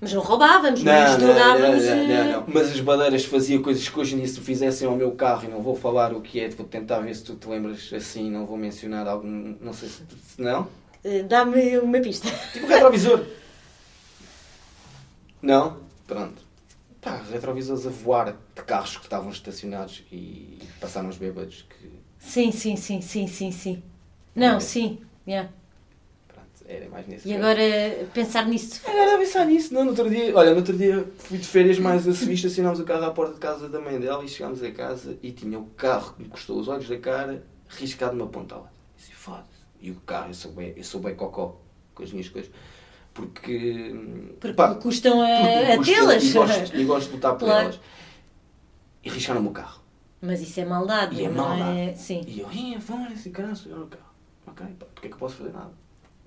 Mas 0.00 0.12
não 0.12 0.20
roubávamos, 0.20 0.82
não, 0.82 0.92
Não, 0.92 1.02
nos 1.02 1.10
não, 1.12 1.18
drogávamos. 1.26 1.84
não, 1.84 1.96
não, 1.96 2.02
eh, 2.14 2.32
não. 2.32 2.44
Mas 2.48 2.70
as 2.70 2.80
badeiras 2.80 3.24
fazia 3.24 3.58
coisas 3.60 3.88
que 3.88 3.98
hoje 3.98 4.14
em 4.14 4.18
dia 4.18 4.28
se 4.28 4.40
fizessem 4.40 4.86
ao 4.86 4.94
meu 4.94 5.12
carro, 5.12 5.44
e 5.46 5.48
não 5.48 5.62
vou 5.62 5.74
falar 5.74 6.12
o 6.12 6.20
que 6.20 6.38
é, 6.38 6.48
vou 6.50 6.66
tentar 6.66 6.98
ver 7.00 7.14
se 7.14 7.24
tu 7.24 7.34
te 7.34 7.48
lembras 7.48 7.90
assim, 7.94 8.30
não 8.30 8.44
vou 8.44 8.58
mencionar 8.58 9.08
algum, 9.08 9.56
não 9.60 9.72
sei 9.72 9.88
se, 9.88 10.02
se 10.22 10.40
não. 10.42 10.68
eh, 11.02 11.22
Dá-me 11.22 11.78
uma 11.78 11.98
pista. 12.00 12.28
Tipo 12.52 12.66
retrovisor. 12.66 13.24
Não? 15.42 15.78
Pronto. 16.06 16.44
Pá, 17.00 17.20
retrovisores 17.30 17.86
a 17.86 17.90
voar 17.90 18.32
de 18.54 18.62
carros 18.64 18.96
que 18.96 19.04
estavam 19.04 19.30
estacionados 19.30 20.02
e 20.10 20.58
passaram 20.80 21.08
os 21.08 21.16
bêbados 21.16 21.64
que, 21.68 21.88
Sim, 22.18 22.50
sim, 22.50 22.76
sim, 22.76 23.00
sim, 23.00 23.26
sim, 23.28 23.52
sim. 23.52 23.82
Não, 24.34 24.56
É. 24.56 24.60
sim. 24.60 24.98
yeah. 25.26 25.48
Era 26.68 26.88
mais 26.88 27.06
nesse 27.06 27.28
E 27.28 27.34
agora 27.34 27.60
pensar 28.12 28.46
nisso. 28.46 28.80
Agora 28.86 29.14
a 29.14 29.18
pensar 29.18 29.44
nisso, 29.46 29.72
não, 29.72 29.84
no 29.84 29.90
outro 29.90 30.08
dia, 30.10 30.34
olha, 30.36 30.50
no 30.50 30.56
outro 30.56 30.76
dia 30.76 31.06
fui 31.18 31.38
de 31.38 31.46
férias 31.46 31.78
mais 31.78 32.06
a 32.06 32.12
Sevilha, 32.12 32.34
estacionámos 32.34 32.80
o 32.80 32.84
carro 32.84 33.04
à 33.04 33.10
porta 33.10 33.34
de 33.34 33.40
casa 33.40 33.68
da 33.68 33.80
mãe 33.80 33.98
dela 34.00 34.24
e 34.24 34.28
chegámos 34.28 34.62
a 34.62 34.70
casa 34.70 35.16
e 35.22 35.32
tinha 35.32 35.58
o 35.58 35.66
carro 35.76 36.14
que 36.14 36.22
me 36.22 36.28
custou 36.28 36.58
os 36.58 36.68
olhos 36.68 36.88
da 36.88 36.98
cara 36.98 37.44
riscado 37.68 38.16
numa 38.16 38.28
pontada. 38.28 38.64
Disse, 38.96 39.12
foda-se. 39.12 39.46
E 39.80 39.90
o 39.90 39.96
carro, 40.06 40.30
eu 40.30 40.34
sou 40.34 40.52
bem, 40.52 40.72
eu 40.76 40.84
sou 40.84 41.00
bem 41.00 41.14
cocó 41.14 41.60
com 41.94 42.02
as 42.02 42.10
minhas 42.12 42.28
coisas. 42.28 42.50
Porque, 43.14 43.94
Porque 44.40 44.54
pá, 44.54 44.74
custam 44.74 45.22
a, 45.22 45.82
tê-las. 45.82 46.22
E 46.24 46.32
gosto, 46.32 46.76
e 46.76 46.84
gosto 46.84 47.06
de 47.08 47.14
lutar 47.14 47.32
por 47.36 47.46
Claro. 47.46 47.64
elas. 47.64 47.80
E 49.02 49.08
riscaram-me 49.08 49.48
o 49.48 49.52
carro. 49.52 49.80
Mas 50.20 50.40
isso 50.42 50.60
é 50.60 50.64
maldade, 50.64 51.16
E 51.16 51.24
é 51.24 51.28
não 51.28 51.54
é? 51.54 51.58
maldade. 51.58 51.98
Sim. 51.98 52.22
E 52.26 52.40
eu, 52.40 52.50
ih, 52.52 52.78
foda-se, 52.80 53.30
caralho, 53.30 53.56
olha 53.66 53.82
o 53.82 53.86
carro. 53.86 54.04
Ok, 54.46 54.66
pá, 54.78 54.86
porque 54.94 55.06
é 55.06 55.10
que 55.10 55.14
eu 55.14 55.18
posso 55.18 55.36
fazer 55.36 55.52
nada? 55.52 55.70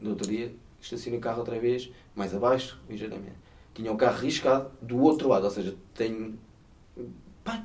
No 0.01 0.11
outro 0.11 0.27
dia, 0.27 0.53
estacionei 0.81 1.19
o 1.19 1.21
carro 1.21 1.39
outra 1.39 1.59
vez, 1.59 1.91
mais 2.15 2.33
abaixo, 2.33 2.79
ligeiramente. 2.89 3.35
Tinha 3.73 3.91
o 3.91 3.97
carro 3.97 4.17
riscado 4.19 4.71
do 4.81 4.99
outro 4.99 5.27
lado, 5.27 5.45
ou 5.45 5.51
seja, 5.51 5.75
tenho. 5.93 6.37
Pá, 7.43 7.63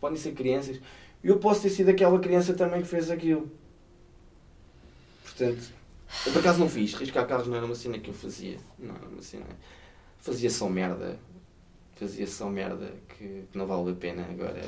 podem 0.00 0.16
ser 0.16 0.32
crianças. 0.32 0.80
Eu 1.22 1.38
posso 1.38 1.62
ter 1.62 1.70
sido 1.70 1.88
aquela 1.90 2.18
criança 2.18 2.54
também 2.54 2.80
que 2.82 2.88
fez 2.88 3.10
aquilo. 3.10 3.50
Portanto, 5.24 5.72
eu 6.26 6.32
por 6.32 6.40
acaso 6.40 6.58
não 6.58 6.68
fiz. 6.68 6.94
Riscar 6.94 7.26
carros 7.26 7.46
não 7.46 7.56
era 7.56 7.66
uma 7.66 7.74
cena 7.74 7.98
que 7.98 8.08
eu 8.08 8.14
fazia. 8.14 8.56
Não 8.78 8.94
era 8.94 9.06
uma 9.06 9.22
cena. 9.22 9.46
Fazia 10.18 10.50
só 10.50 10.68
merda. 10.68 11.18
Fazia 11.96 12.26
só 12.26 12.48
merda 12.48 12.92
que, 13.08 13.44
que 13.50 13.58
não 13.58 13.66
vale 13.66 13.90
a 13.90 13.94
pena 13.94 14.26
agora. 14.30 14.62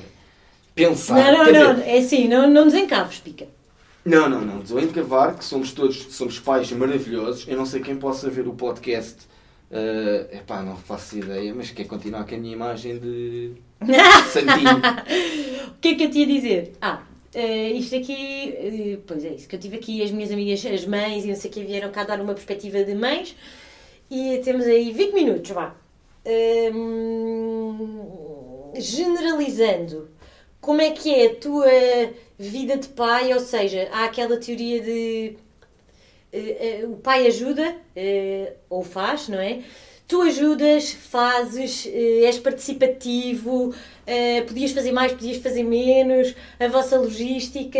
Pensar. 0.74 1.14
Não, 1.14 1.39
não, 1.39 1.45
dizer, 1.45 1.59
não. 1.59 1.83
É 1.83 1.99
assim, 1.99 2.28
não, 2.28 2.51
não 2.51 2.64
desencaves, 2.66 3.20
pica. 3.20 3.49
Não, 4.05 4.28
não, 4.28 4.40
não. 4.40 4.61
Estou 4.61 4.78
a 4.78 4.82
encavar 4.82 5.36
que 5.36 5.44
somos 5.44 5.72
todos 5.72 5.96
somos 6.14 6.38
pais 6.38 6.70
maravilhosos. 6.72 7.46
Eu 7.46 7.57
não 7.57 7.66
sei 7.66 7.80
quem 7.80 7.96
possa 7.96 8.30
ver 8.30 8.46
o 8.48 8.55
podcast. 8.55 9.28
É 9.70 10.38
epá, 10.38 10.62
não 10.62 10.76
faço 10.76 11.16
ideia, 11.18 11.55
mas 11.55 11.70
quer 11.70 11.84
continuar 11.84 12.24
com 12.24 12.34
a 12.34 12.38
minha 12.38 12.53
imagem 12.53 12.98
de 12.98 13.53
santinho. 14.32 14.78
O 15.68 15.74
que 15.80 15.88
é 15.88 15.94
que 15.94 16.05
eu 16.05 16.11
te 16.11 16.18
ia 16.18 16.26
dizer? 16.26 16.72
Ah, 16.80 17.03
eh, 17.32 17.70
isto 17.72 17.94
aqui, 17.94 18.48
eh, 18.57 18.98
pois 19.07 19.24
é 19.24 19.34
isso, 19.34 19.48
que 19.48 19.55
eu 19.55 19.61
tive 19.61 19.76
aqui 19.76 20.03
as 20.03 20.11
minhas 20.11 20.32
amigas, 20.32 20.66
as 20.66 20.84
mães 20.84 21.24
e 21.24 21.28
não 21.28 21.36
sei 21.36 21.48
o 21.51 21.53
que, 21.55 21.64
vieram 21.64 21.92
cá 21.92 22.03
dar 22.03 22.20
uma 22.20 22.34
perspectiva 22.34 22.82
de 22.82 22.94
mães 22.94 23.36
e 24.11 24.40
temos 24.44 24.66
aí 24.66 24.92
20 24.92 25.12
minutos, 25.14 25.51
vá. 25.53 25.74
Hum, 26.74 28.72
generalizando, 28.76 30.11
como 30.61 30.80
é 30.82 30.90
que 30.90 31.14
é 31.14 31.26
a 31.28 31.34
tua 31.36 31.66
vida 32.49 32.76
de 32.78 32.88
pai? 32.88 33.32
Ou 33.34 33.41
seja, 33.41 33.88
há 33.93 34.05
aquela 34.07 34.36
teoria 34.38 34.80
de 34.80 35.34
eh, 36.32 36.80
eh, 36.82 36.86
o 36.86 36.97
pai 36.97 37.26
ajuda, 37.26 37.76
eh, 37.95 38.55
ou 38.70 38.82
faz, 38.82 39.28
não 39.28 39.38
é? 39.38 39.61
Tu 40.09 40.20
ajudas, 40.22 40.91
fazes, 40.93 41.86
és 41.86 42.36
participativo, 42.38 43.72
podias 44.49 44.72
fazer 44.72 44.91
mais, 44.91 45.12
podias 45.12 45.36
fazer 45.36 45.62
menos, 45.62 46.34
a 46.59 46.66
vossa 46.66 46.99
logística. 46.99 47.78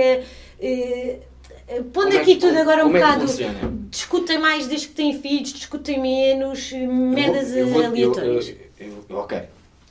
Pondo 1.93 2.15
é 2.15 2.19
aqui 2.21 2.35
que- 2.37 2.41
tudo 2.41 2.57
agora 2.57 2.87
um 2.87 2.91
é 2.97 3.01
bocado. 3.01 3.27
funciona? 3.27 3.81
discutem 3.91 4.39
mais 4.39 4.69
desde 4.69 4.87
que 4.89 4.95
têm 4.95 5.21
filhos, 5.21 5.53
discutem 5.53 6.01
menos, 6.01 6.71
merdas 6.71 7.51
aleatórias. 7.53 8.49
eu- 8.49 8.87
eu- 8.87 9.05
eu- 9.09 9.17
ok. 9.19 9.41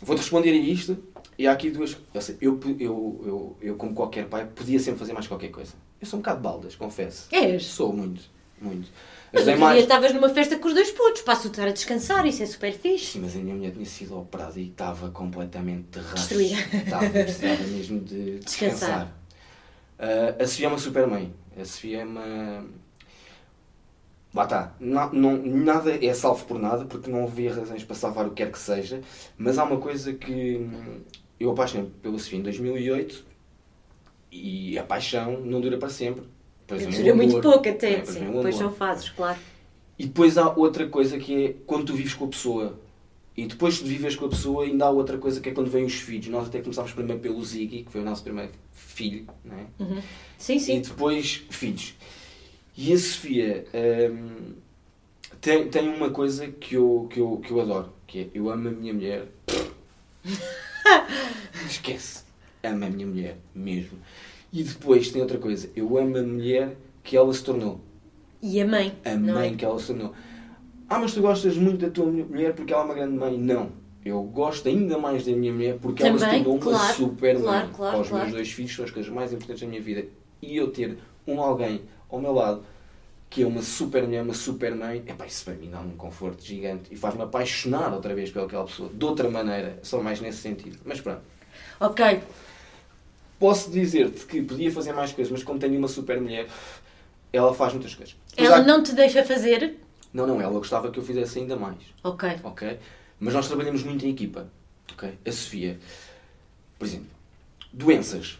Vou-te 0.01 0.19
responder 0.19 0.51
a 0.51 0.53
isto 0.53 0.97
e 1.39 1.47
há 1.47 1.53
aqui 1.53 1.69
duas. 1.71 1.95
Eu, 2.41 2.59
eu, 2.79 3.21
eu, 3.25 3.57
eu, 3.61 3.75
como 3.77 3.93
qualquer 3.93 4.27
pai, 4.27 4.45
podia 4.45 4.77
sempre 4.77 4.99
fazer 4.99 5.13
mais 5.13 5.25
qualquer 5.25 5.47
coisa. 5.49 5.71
Eu 6.01 6.05
sou 6.05 6.19
um 6.19 6.21
bocado 6.21 6.41
baldas, 6.41 6.75
confesso. 6.75 7.27
És? 7.31 7.63
Sou 7.63 7.93
muito, 7.93 8.21
muito. 8.61 8.89
Mas 9.31 9.43
Ajudei 9.47 9.53
outro 9.63 9.73
dia 9.75 9.83
estavas 9.83 10.13
numa 10.13 10.29
festa 10.29 10.57
com 10.59 10.67
os 10.67 10.73
dois 10.73 10.91
putos, 10.91 11.21
passo 11.21 11.47
estar 11.47 11.67
a 11.67 11.71
descansar, 11.71 12.25
isso 12.25 12.43
é 12.43 12.45
super 12.45 12.73
fixe. 12.73 13.05
Sim, 13.13 13.19
mas 13.21 13.35
a 13.35 13.39
minha 13.39 13.55
mulher 13.55 13.71
tinha 13.71 13.85
sido 13.85 14.17
operada 14.19 14.59
e 14.59 14.67
estava 14.67 15.11
completamente 15.11 15.99
de. 15.99 16.13
Destruída. 16.13 16.55
Estava, 16.75 17.09
precisava 17.09 17.63
mesmo 17.67 17.99
de 18.01 18.39
Descansar. 18.39 18.77
descansar. 18.89 19.15
Ah, 19.97 20.43
a 20.43 20.47
Sofia 20.47 20.65
é 20.65 20.69
uma 20.69 20.77
super 20.77 21.07
mãe. 21.07 21.33
A 21.57 21.63
Sofia 21.63 22.01
é 22.01 22.03
uma. 22.03 22.65
Lá 24.33 24.43
está. 24.43 24.75
Não- 24.79 25.11
nada 25.11 26.03
é 26.05 26.13
salvo 26.13 26.45
por 26.45 26.59
nada, 26.59 26.85
porque 26.85 27.09
não 27.09 27.23
havia 27.23 27.53
razões 27.53 27.83
para 27.83 27.95
salvar 27.95 28.25
o 28.25 28.29
que 28.31 28.43
quer 28.43 28.51
que 28.51 28.59
seja. 28.59 29.01
Mas 29.37 29.57
há 29.57 29.63
uma 29.63 29.77
coisa 29.77 30.11
que 30.13 30.67
eu 31.39 31.51
apaixonei 31.51 31.89
pela 32.01 32.17
Sofia 32.19 32.39
em 32.39 32.43
2008 32.43 33.25
e 34.31 34.77
a 34.77 34.83
paixão 34.83 35.39
não 35.41 35.61
dura 35.61 35.77
para 35.77 35.89
sempre. 35.89 36.23
Depois 36.67 36.97
Dura 36.97 37.15
muito 37.15 37.31
amor, 37.31 37.41
pouco 37.41 37.65
né? 37.65 37.71
até, 37.71 37.89
Depois 37.95 38.09
sim. 38.09 38.31
Depois 38.31 38.55
são 38.55 38.71
fases, 38.71 39.09
claro. 39.09 39.39
E 39.97 40.05
depois 40.05 40.37
há 40.37 40.53
outra 40.53 40.87
coisa 40.87 41.17
que 41.17 41.45
é 41.45 41.55
quando 41.65 41.85
tu 41.85 41.93
vives 41.93 42.13
com 42.13 42.25
a 42.25 42.27
pessoa. 42.27 42.79
E 43.35 43.45
depois 43.45 43.75
de 43.75 43.85
vives 43.85 44.15
com 44.15 44.25
a 44.25 44.29
pessoa, 44.29 44.65
ainda 44.65 44.85
há 44.85 44.89
outra 44.89 45.17
coisa 45.17 45.39
que 45.39 45.49
é 45.49 45.51
quando 45.53 45.69
vêm 45.69 45.85
os 45.85 45.95
filhos. 45.95 46.27
Nós 46.27 46.47
até 46.47 46.61
começámos 46.61 46.91
primeiro 46.91 47.21
pelo 47.21 47.43
Ziggy, 47.43 47.83
que 47.83 47.91
foi 47.91 48.01
o 48.01 48.03
nosso 48.03 48.21
primeiro 48.21 48.51
filho, 48.73 49.25
não 49.43 49.57
é? 49.57 49.65
Uhum. 49.79 50.01
Sim, 50.37 50.55
E 50.55 50.59
sim. 50.59 50.81
depois 50.81 51.43
filhos. 51.49 51.95
E 52.77 52.93
a 52.93 52.97
Sofia 52.97 53.65
hum, 54.11 54.53
tem, 55.41 55.67
tem 55.69 55.87
uma 55.89 56.09
coisa 56.11 56.47
que 56.47 56.75
eu, 56.75 57.07
que, 57.09 57.19
eu, 57.19 57.37
que 57.43 57.51
eu 57.51 57.61
adoro, 57.61 57.93
que 58.05 58.19
é 58.19 58.27
eu 58.33 58.49
amo 58.49 58.67
a 58.67 58.71
minha 58.71 58.93
mulher. 58.93 59.25
Esquece. 61.65 62.23
Amo 62.63 62.85
a 62.85 62.89
minha 62.89 63.07
mulher, 63.07 63.37
mesmo. 63.55 63.97
E 64.51 64.63
depois 64.63 65.09
tem 65.11 65.21
outra 65.21 65.37
coisa, 65.37 65.69
eu 65.75 65.97
amo 65.97 66.17
a 66.17 66.21
mulher 66.23 66.75
que 67.03 67.15
ela 67.15 67.31
se 67.33 67.43
tornou 67.43 67.79
E 68.41 68.59
a 68.61 68.67
mãe. 68.67 68.93
a 69.05 69.13
não 69.15 69.35
mãe 69.35 69.53
é? 69.53 69.55
que 69.55 69.63
ela 69.63 69.79
se 69.79 69.87
tornou. 69.87 70.13
Ah, 70.89 70.97
mas 70.99 71.13
tu 71.13 71.21
gostas 71.21 71.55
muito 71.55 71.85
da 71.85 71.89
tua 71.91 72.05
mulher 72.07 72.53
porque 72.55 72.73
ela 72.73 72.81
é 72.81 72.85
uma 72.85 72.93
grande 72.95 73.15
mãe. 73.17 73.37
Não. 73.37 73.71
Eu 74.03 74.23
gosto 74.23 74.67
ainda 74.67 74.97
mais 74.97 75.25
da 75.25 75.31
minha 75.33 75.53
mulher 75.53 75.77
porque 75.79 76.01
ela 76.03 76.17
se 76.17 76.25
Também, 76.25 76.43
tornou 76.43 76.55
uma 76.61 76.77
claro, 76.79 76.95
super 76.95 77.33
mãe. 77.35 77.43
claro, 77.43 77.69
claro, 77.75 77.91
Para 77.91 78.01
os 78.01 78.11
meus 78.11 78.31
dois 78.31 78.51
filhos 78.51 78.75
são 78.75 78.85
as 78.85 78.91
coisas 78.91 79.11
mais 79.11 79.31
importantes 79.31 79.61
da 79.61 79.67
minha 79.67 79.81
vida. 79.81 80.05
E 80.41 80.57
eu 80.57 80.71
ter 80.71 80.97
um 81.27 81.39
alguém 81.39 81.81
ao 82.09 82.19
meu 82.19 82.33
lado 82.33 82.63
que 83.29 83.43
é 83.43 83.47
uma 83.47 83.61
super 83.61 84.03
mulher, 84.03 84.23
uma 84.23 84.33
super 84.33 84.73
mãe, 84.75 85.03
epá, 85.07 85.25
isso 85.25 85.45
para 85.45 85.53
mim 85.53 85.69
dá 85.69 85.79
um 85.79 85.91
conforto 85.95 86.43
gigante 86.43 86.91
e 86.91 86.95
faz-me 86.95 87.21
apaixonar 87.21 87.93
outra 87.93 88.15
vez 88.15 88.31
pelaquela 88.31 88.65
pessoa. 88.65 88.89
De 88.91 89.05
outra 89.05 89.29
maneira, 89.29 89.77
só 89.83 90.01
mais 90.01 90.19
nesse 90.19 90.39
sentido. 90.39 90.79
Mas 90.83 90.99
pronto. 90.99 91.21
Ok. 91.79 92.21
Posso 93.39 93.69
dizer-te 93.71 94.25
que 94.25 94.41
podia 94.41 94.71
fazer 94.71 94.93
mais 94.93 95.11
coisas, 95.11 95.31
mas 95.31 95.43
como 95.43 95.59
tenho 95.59 95.77
uma 95.77 95.87
super 95.87 96.19
mulher, 96.19 96.47
ela 97.31 97.53
faz 97.53 97.73
muitas 97.73 97.93
coisas. 97.95 98.15
Ela 98.35 98.63
não 98.63 98.81
te 98.83 98.93
deixa 98.93 99.23
fazer? 99.23 99.77
não, 100.11 100.25
não, 100.25 100.41
ela 100.41 100.53
gostava 100.53 100.89
que 100.89 100.97
eu 100.97 101.03
fizesse 101.03 101.37
ainda 101.39 101.55
mais, 101.55 101.77
Ok. 102.03 102.27
ok? 102.43 102.79
Mas 103.19 103.33
nós 103.33 103.47
trabalhamos 103.47 103.83
muito 103.83 104.05
em 104.05 104.09
equipa, 104.09 104.49
ok? 104.91 105.17
A 105.25 105.31
Sofia, 105.31 105.79
por 106.79 106.85
exemplo, 106.87 107.07
doenças. 107.71 108.39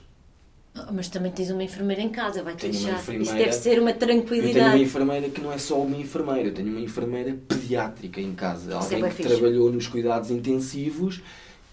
Ah, 0.76 0.92
Mas 0.94 1.10
também 1.10 1.32
tens 1.32 1.50
uma 1.50 1.64
enfermeira 1.64 2.02
em 2.02 2.10
casa, 2.10 2.44
vai-te 2.44 2.70
deixar. 2.70 3.00
Isso 3.14 3.34
deve 3.36 3.52
ser 3.54 3.80
uma 3.80 3.90
Eu 3.92 3.98
tenho 3.98 4.12
uma 4.12 4.24
tranquilidade. 4.24 4.82
enfermeira 4.84 5.30
que 5.30 5.42
não 5.42 5.52
é 5.52 5.58
só 5.58 5.82
uma 5.82 5.98
enfermeira, 5.98 6.50
eu 6.50 6.54
tenho 6.54 6.70
uma 6.70 6.80
enfermeira 6.80 7.36
pediátrica 7.48 8.22
em 8.22 8.34
casa. 8.34 8.72
é 8.72 8.76
Alguém 8.76 9.02
bem 9.02 9.10
que 9.10 9.16
fixe. 9.18 9.30
trabalhou 9.30 9.72
nos 9.72 9.88
cuidados 9.88 10.30
intensivos, 10.32 11.22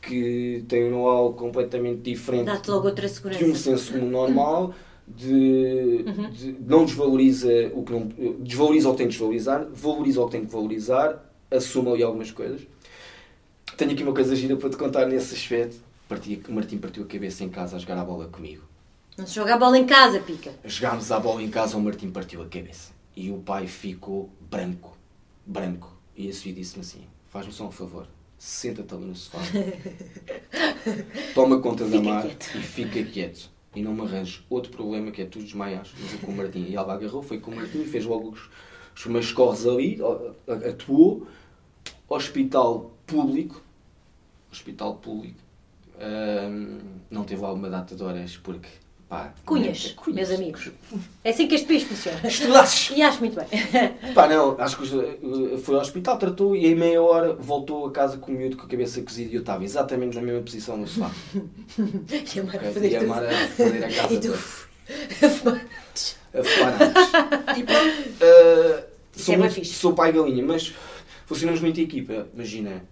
que 0.01 0.65
tem 0.69 0.85
um 0.87 0.91
know-how 0.91 1.33
completamente 1.35 2.01
diferente 2.01 2.47
Dá-te 2.47 2.71
logo 2.71 2.87
outra 2.89 3.07
segurança. 3.09 3.45
de 3.45 3.51
um 3.51 3.55
senso 3.55 3.97
normal, 3.99 4.73
de, 5.07 6.05
Uhum. 6.07 6.31
de- 6.31 6.57
não 6.67 6.85
desvaloriza 6.85 7.49
o 7.75 7.83
que 7.85 7.93
não 7.93 8.09
desvaloriza 8.41 8.89
o 8.89 8.93
que 8.93 8.99
tem 8.99 9.07
de 9.07 9.13
desvalorizar, 9.13 9.67
valoriza 9.73 10.21
o 10.21 10.27
que 10.27 10.33
tem 10.33 10.45
de 10.45 10.51
valorizar, 10.51 11.33
assume 11.51 11.91
ali 11.93 12.03
algumas 12.03 12.31
coisas. 12.31 12.63
Tenho 13.77 13.93
aqui 13.93 14.03
uma 14.03 14.15
coisa 14.15 14.35
gira 14.35 14.57
para 14.57 14.71
te 14.71 14.77
contar 14.77 15.07
nesse 15.07 15.35
aspecto. 15.35 15.77
Parti, 16.09 16.41
o 16.49 16.53
Martim 16.53 16.79
partiu 16.79 17.03
a 17.03 17.07
cabeça 17.07 17.45
em 17.45 17.49
casa 17.49 17.77
a 17.77 17.79
jogar 17.79 17.99
a 17.99 18.05
bola 18.05 18.27
comigo. 18.27 18.63
Não 19.17 19.27
se 19.27 19.35
joga 19.35 19.55
a 19.55 19.59
bola 19.59 19.79
em 19.79 19.87
casa, 19.87 20.21
pica. 20.21 20.53
Jogámos 20.65 21.11
a 21.11 21.19
bola 21.19 21.43
em 21.43 21.49
casa, 21.49 21.77
o 21.77 21.81
Martim 21.81 22.11
partiu 22.11 22.43
a 22.43 22.47
cabeça. 22.47 22.93
E 23.17 23.31
o 23.31 23.39
pai 23.39 23.67
ficou 23.67 24.29
branco. 24.41 24.97
Branco. 25.45 25.97
E 26.15 26.29
a 26.29 26.33
Sofia 26.33 26.53
disse-me 26.53 26.83
assim: 26.83 27.05
faz-me 27.29 27.53
só 27.53 27.67
um 27.67 27.71
favor, 27.71 28.07
senta-te 28.39 28.95
ali 28.95 29.05
no 29.05 29.15
sofá, 29.15 29.39
toma 31.35 31.61
conta 31.61 31.87
da 31.87 32.01
mar 32.01 32.23
quieto. 32.23 32.57
e 32.57 32.63
fica 32.63 33.03
quieto. 33.05 33.51
E 33.75 33.83
não 33.83 33.93
me 33.93 34.03
arranjes 34.03 34.43
outro 34.49 34.73
problema 34.73 35.11
que 35.11 35.21
é 35.21 35.27
tu 35.27 35.39
desmaias. 35.39 35.93
Mas 36.01 36.21
com 36.21 36.33
o 36.33 36.37
Martim. 36.37 36.65
E 36.65 36.75
ela 36.77 36.95
agarrou, 36.95 37.23
foi 37.23 37.39
com 37.39 37.51
o 37.51 37.57
Martim, 37.57 37.85
fez 37.85 38.07
logo 38.07 38.31
os, 38.31 38.49
os 38.97 39.07
meus 39.07 39.33
corres 39.33 39.67
ali, 39.67 39.99
atuou. 40.67 41.27
hospital 42.09 42.91
público, 43.07 43.63
hospital 44.51 44.95
público, 44.97 45.39
não 47.11 47.25
teve 47.25 47.43
lá 47.43 47.53
uma 47.53 47.69
data 47.69 47.95
de 47.95 48.03
horas 48.03 48.37
porque, 48.39 48.69
pá... 49.09 49.33
Cunhas, 49.45 49.93
cunhas. 49.93 50.29
meus 50.29 50.31
amigos. 50.41 50.71
É 51.25 51.31
assim 51.31 51.47
que 51.47 51.55
este 51.55 51.67
país 51.67 51.83
funciona. 51.85 52.21
Estudasses! 52.27 52.97
E 52.97 53.03
acho 53.03 53.21
muito 53.21 53.37
bem. 53.37 53.47
Pá, 54.15 54.27
não, 54.29 54.57
acho 54.61 54.77
que 54.79 54.83
uh, 54.85 55.59
foi 55.59 55.75
ao 55.77 55.81
hospital, 55.81 56.19
tratou 56.19 56.55
e 56.57 56.67
em 56.67 56.75
meia 56.75 57.03
hora 57.03 57.33
voltou 57.35 57.87
a 57.87 57.93
casa 57.93 58.19
com 58.19 58.33
o 58.33 58.35
miúdo 58.35 58.57
com 58.57 58.65
a 58.67 58.69
cabeça 58.69 59.01
cozida 59.03 59.31
e 59.33 59.35
eu 59.35 59.41
estava 59.41 59.65
exatamente 59.65 60.17
na 60.17 60.23
mesma 60.23 60.43
posição 60.43 60.77
no 60.77 60.87
sofá. 60.87 61.11
E 62.35 62.41
a 62.41 62.43
Mara 62.45 62.59
ok? 62.59 62.73
fazer 62.73 62.91
E 62.91 62.97
a. 62.97 63.03
Mara 63.05 63.29
a 63.31 63.49
foder 63.49 63.85
a 63.85 63.89
casa 63.89 64.15
E 64.15 64.21
tu... 64.21 64.33
a 64.33 65.29
fumar 65.29 65.67
antes. 65.91 66.17
E 67.57 67.63
pronto, 67.63 67.89
uh, 67.89 68.85
sou, 69.13 69.35
é 69.35 69.39
muito- 69.39 69.65
sou 69.65 69.95
pai 69.95 70.13
galinha, 70.13 70.45
mas 70.45 70.75
funcionamos 71.25 71.61
muito 71.63 71.81
em 71.81 71.85
equipa. 71.85 72.27
Imagina, 72.35 72.85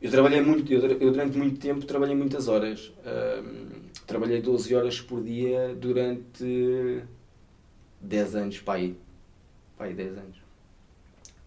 eu 0.00 0.10
trabalhei 0.10 0.40
muito, 0.40 0.72
eu, 0.72 0.80
eu 0.98 1.12
durante 1.12 1.36
muito 1.36 1.58
tempo 1.60 1.84
trabalhei 1.84 2.16
muitas 2.16 2.48
horas. 2.48 2.90
Um, 3.04 3.83
trabalhei 4.06 4.40
12 4.40 4.74
horas 4.74 5.00
por 5.00 5.22
dia 5.22 5.74
durante 5.74 7.02
10 8.00 8.36
anos, 8.36 8.58
pai. 8.60 8.94
Pai, 9.76 9.92
10 9.92 10.18
anos. 10.18 10.36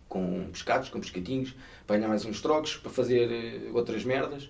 Com 0.10 0.48
pescados, 0.52 0.90
com 0.90 1.00
pescatinhos, 1.00 1.54
para 1.86 1.98
ganhar 1.98 2.08
mais 2.10 2.26
uns 2.26 2.42
trocos, 2.42 2.78
para 2.78 2.90
fazer 2.92 3.30
eh, 3.32 3.70
outras 3.74 4.04
merdas. 4.04 4.50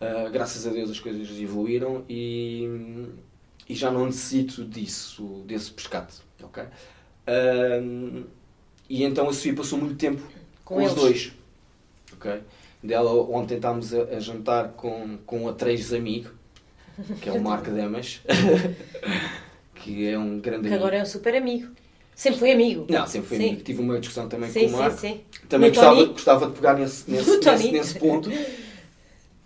Uh, 0.00 0.28
graças 0.32 0.66
a 0.66 0.70
Deus 0.70 0.90
as 0.90 0.98
coisas 0.98 1.28
evoluíram 1.40 2.04
e, 2.08 2.68
e 3.68 3.74
já 3.74 3.88
não 3.88 4.06
necessito 4.06 4.64
disso, 4.64 5.44
desse 5.46 5.70
pescado. 5.70 6.12
ok? 6.42 6.64
Um, 7.28 8.24
e 8.90 9.04
então 9.04 9.28
a 9.28 9.32
Sofia 9.32 9.54
passou 9.54 9.78
muito 9.78 9.94
tempo 9.96 10.20
Com 10.64 10.74
com, 10.74 10.82
os 10.82 10.92
dois. 10.94 11.32
ok? 12.14 12.42
Dela, 12.82 13.12
ontem 13.12 13.54
estávamos 13.54 13.94
a, 13.94 14.02
a 14.02 14.18
jantar 14.18 14.72
com, 14.72 15.18
com 15.18 15.48
a 15.48 15.52
três 15.52 15.92
amigo, 15.92 16.30
que 17.20 17.28
é 17.28 17.32
o 17.32 17.42
Marco 17.42 17.70
Damas, 17.70 18.20
que 19.74 20.08
é 20.08 20.18
um 20.18 20.38
grande 20.40 20.68
Que 20.68 20.68
amigo. 20.68 20.74
agora 20.74 20.96
é 20.96 21.02
um 21.02 21.06
super 21.06 21.34
amigo. 21.34 21.68
Sempre 22.14 22.38
foi 22.40 22.52
amigo. 22.52 22.86
Não, 22.88 23.06
sempre 23.06 23.28
foi 23.28 23.36
Sim. 23.38 23.48
amigo. 23.48 23.62
Tive 23.62 23.80
uma 23.80 23.98
discussão 23.98 24.28
também 24.28 24.50
Sim, 24.50 24.60
com 24.60 24.76
o 24.76 24.78
Marco. 24.78 24.98
sim, 24.98 25.08
sim. 25.08 25.20
Também 25.48 25.70
No 25.70 25.74
gostava, 25.74 25.96
Tony? 25.96 26.12
gostava 26.12 26.46
de 26.46 26.52
pegar 26.52 26.74
nesse, 26.74 27.10
nesse, 27.10 27.30
No 27.30 27.36
nesse, 27.42 27.72
nesse 27.72 27.98
ponto. 27.98 28.30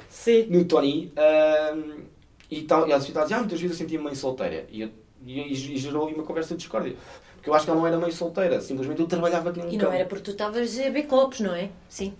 Sim. 0.08 0.46
no 0.50 0.64
Tony 0.64 1.12
ahm, 1.16 2.04
e, 2.50 2.62
tal, 2.62 2.86
e 2.88 2.92
Sofia 3.00 3.22
dizia, 3.22 3.36
ah, 3.36 3.40
muitas 3.40 3.60
vezes 3.60 3.76
eu 3.76 3.86
sentia 3.86 4.00
mãe 4.00 4.14
solteira 4.14 4.66
e, 4.70 4.82
eu- 4.82 4.90
e, 5.24 5.40
e 5.52 5.76
gerou 5.76 6.06
ali 6.06 6.14
uma 6.14 6.24
conversa 6.24 6.50
de 6.54 6.58
discórdia 6.58 6.96
porque 7.34 7.50
eu 7.50 7.54
acho 7.54 7.64
que 7.64 7.70
ela 7.70 7.78
não 7.80 7.86
era 7.86 7.98
mãe 7.98 8.10
solteira 8.10 8.60
simplesmente 8.60 9.00
eu 9.00 9.06
trabalhava 9.06 9.52
que 9.52 9.58
nem 9.58 9.68
um 9.68 9.72
E 9.72 9.78
cão 9.78 9.88
não 9.88 9.96
era 9.96 10.04
porque 10.06 10.24
tu 10.24 10.30
estavas 10.32 10.78
a 10.78 10.82
beber 10.84 11.06
copos, 11.06 11.40
não 11.40 11.54
é? 11.54 11.70
Sim. 11.88 12.14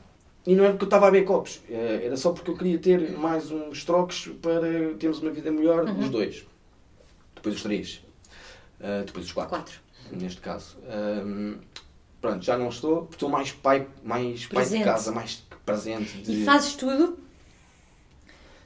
E 0.46 0.54
não 0.54 0.64
era 0.64 0.72
porque 0.74 0.84
eu 0.84 0.86
estava 0.86 1.08
a 1.08 1.10
beber 1.10 1.26
copos 1.26 1.60
eh, 1.68 2.02
era 2.04 2.16
só 2.16 2.32
porque 2.32 2.50
eu 2.50 2.56
queria 2.56 2.78
ter 2.78 3.12
mais 3.18 3.50
uns 3.50 3.84
trocos 3.84 4.28
para 4.40 4.94
termos 4.98 5.18
uma 5.20 5.30
vida 5.30 5.50
melhor 5.50 5.84
Uhum. 5.84 5.98
os 6.00 6.08
dois 6.10 6.46
depois 7.34 7.56
os 7.56 7.62
três 7.62 8.00
Ah, 8.80 9.02
depois 9.06 9.24
os 9.26 9.32
quatro, 9.32 9.50
Quatro. 9.56 9.80
neste 10.12 10.40
caso 10.40 10.76
Ahm, 10.88 11.56
pronto, 12.20 12.44
já 12.44 12.56
não 12.58 12.68
estou 12.68 13.08
estou 13.10 13.28
mais 13.28 13.50
pai, 13.52 13.86
mais 14.04 14.46
pai 14.46 14.66
de 14.68 14.80
casa 14.84 15.10
mais 15.12 15.42
presente 15.64 16.12
de, 16.18 16.42
E 16.42 16.44
fazes 16.44 16.74
tudo. 16.76 17.18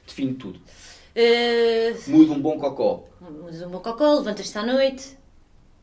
defino 0.05 0.33
tudo 0.35 0.59
eh, 1.15 1.93
mudo 2.07 2.33
um 2.33 2.41
bom 2.41 2.57
cocó 2.59 3.05
Usas 3.47 3.61
um 3.63 3.69
bom 3.69 3.79
cocó, 3.79 4.15
levantas-te 4.19 4.57
à 4.57 4.65
noite. 4.65 5.17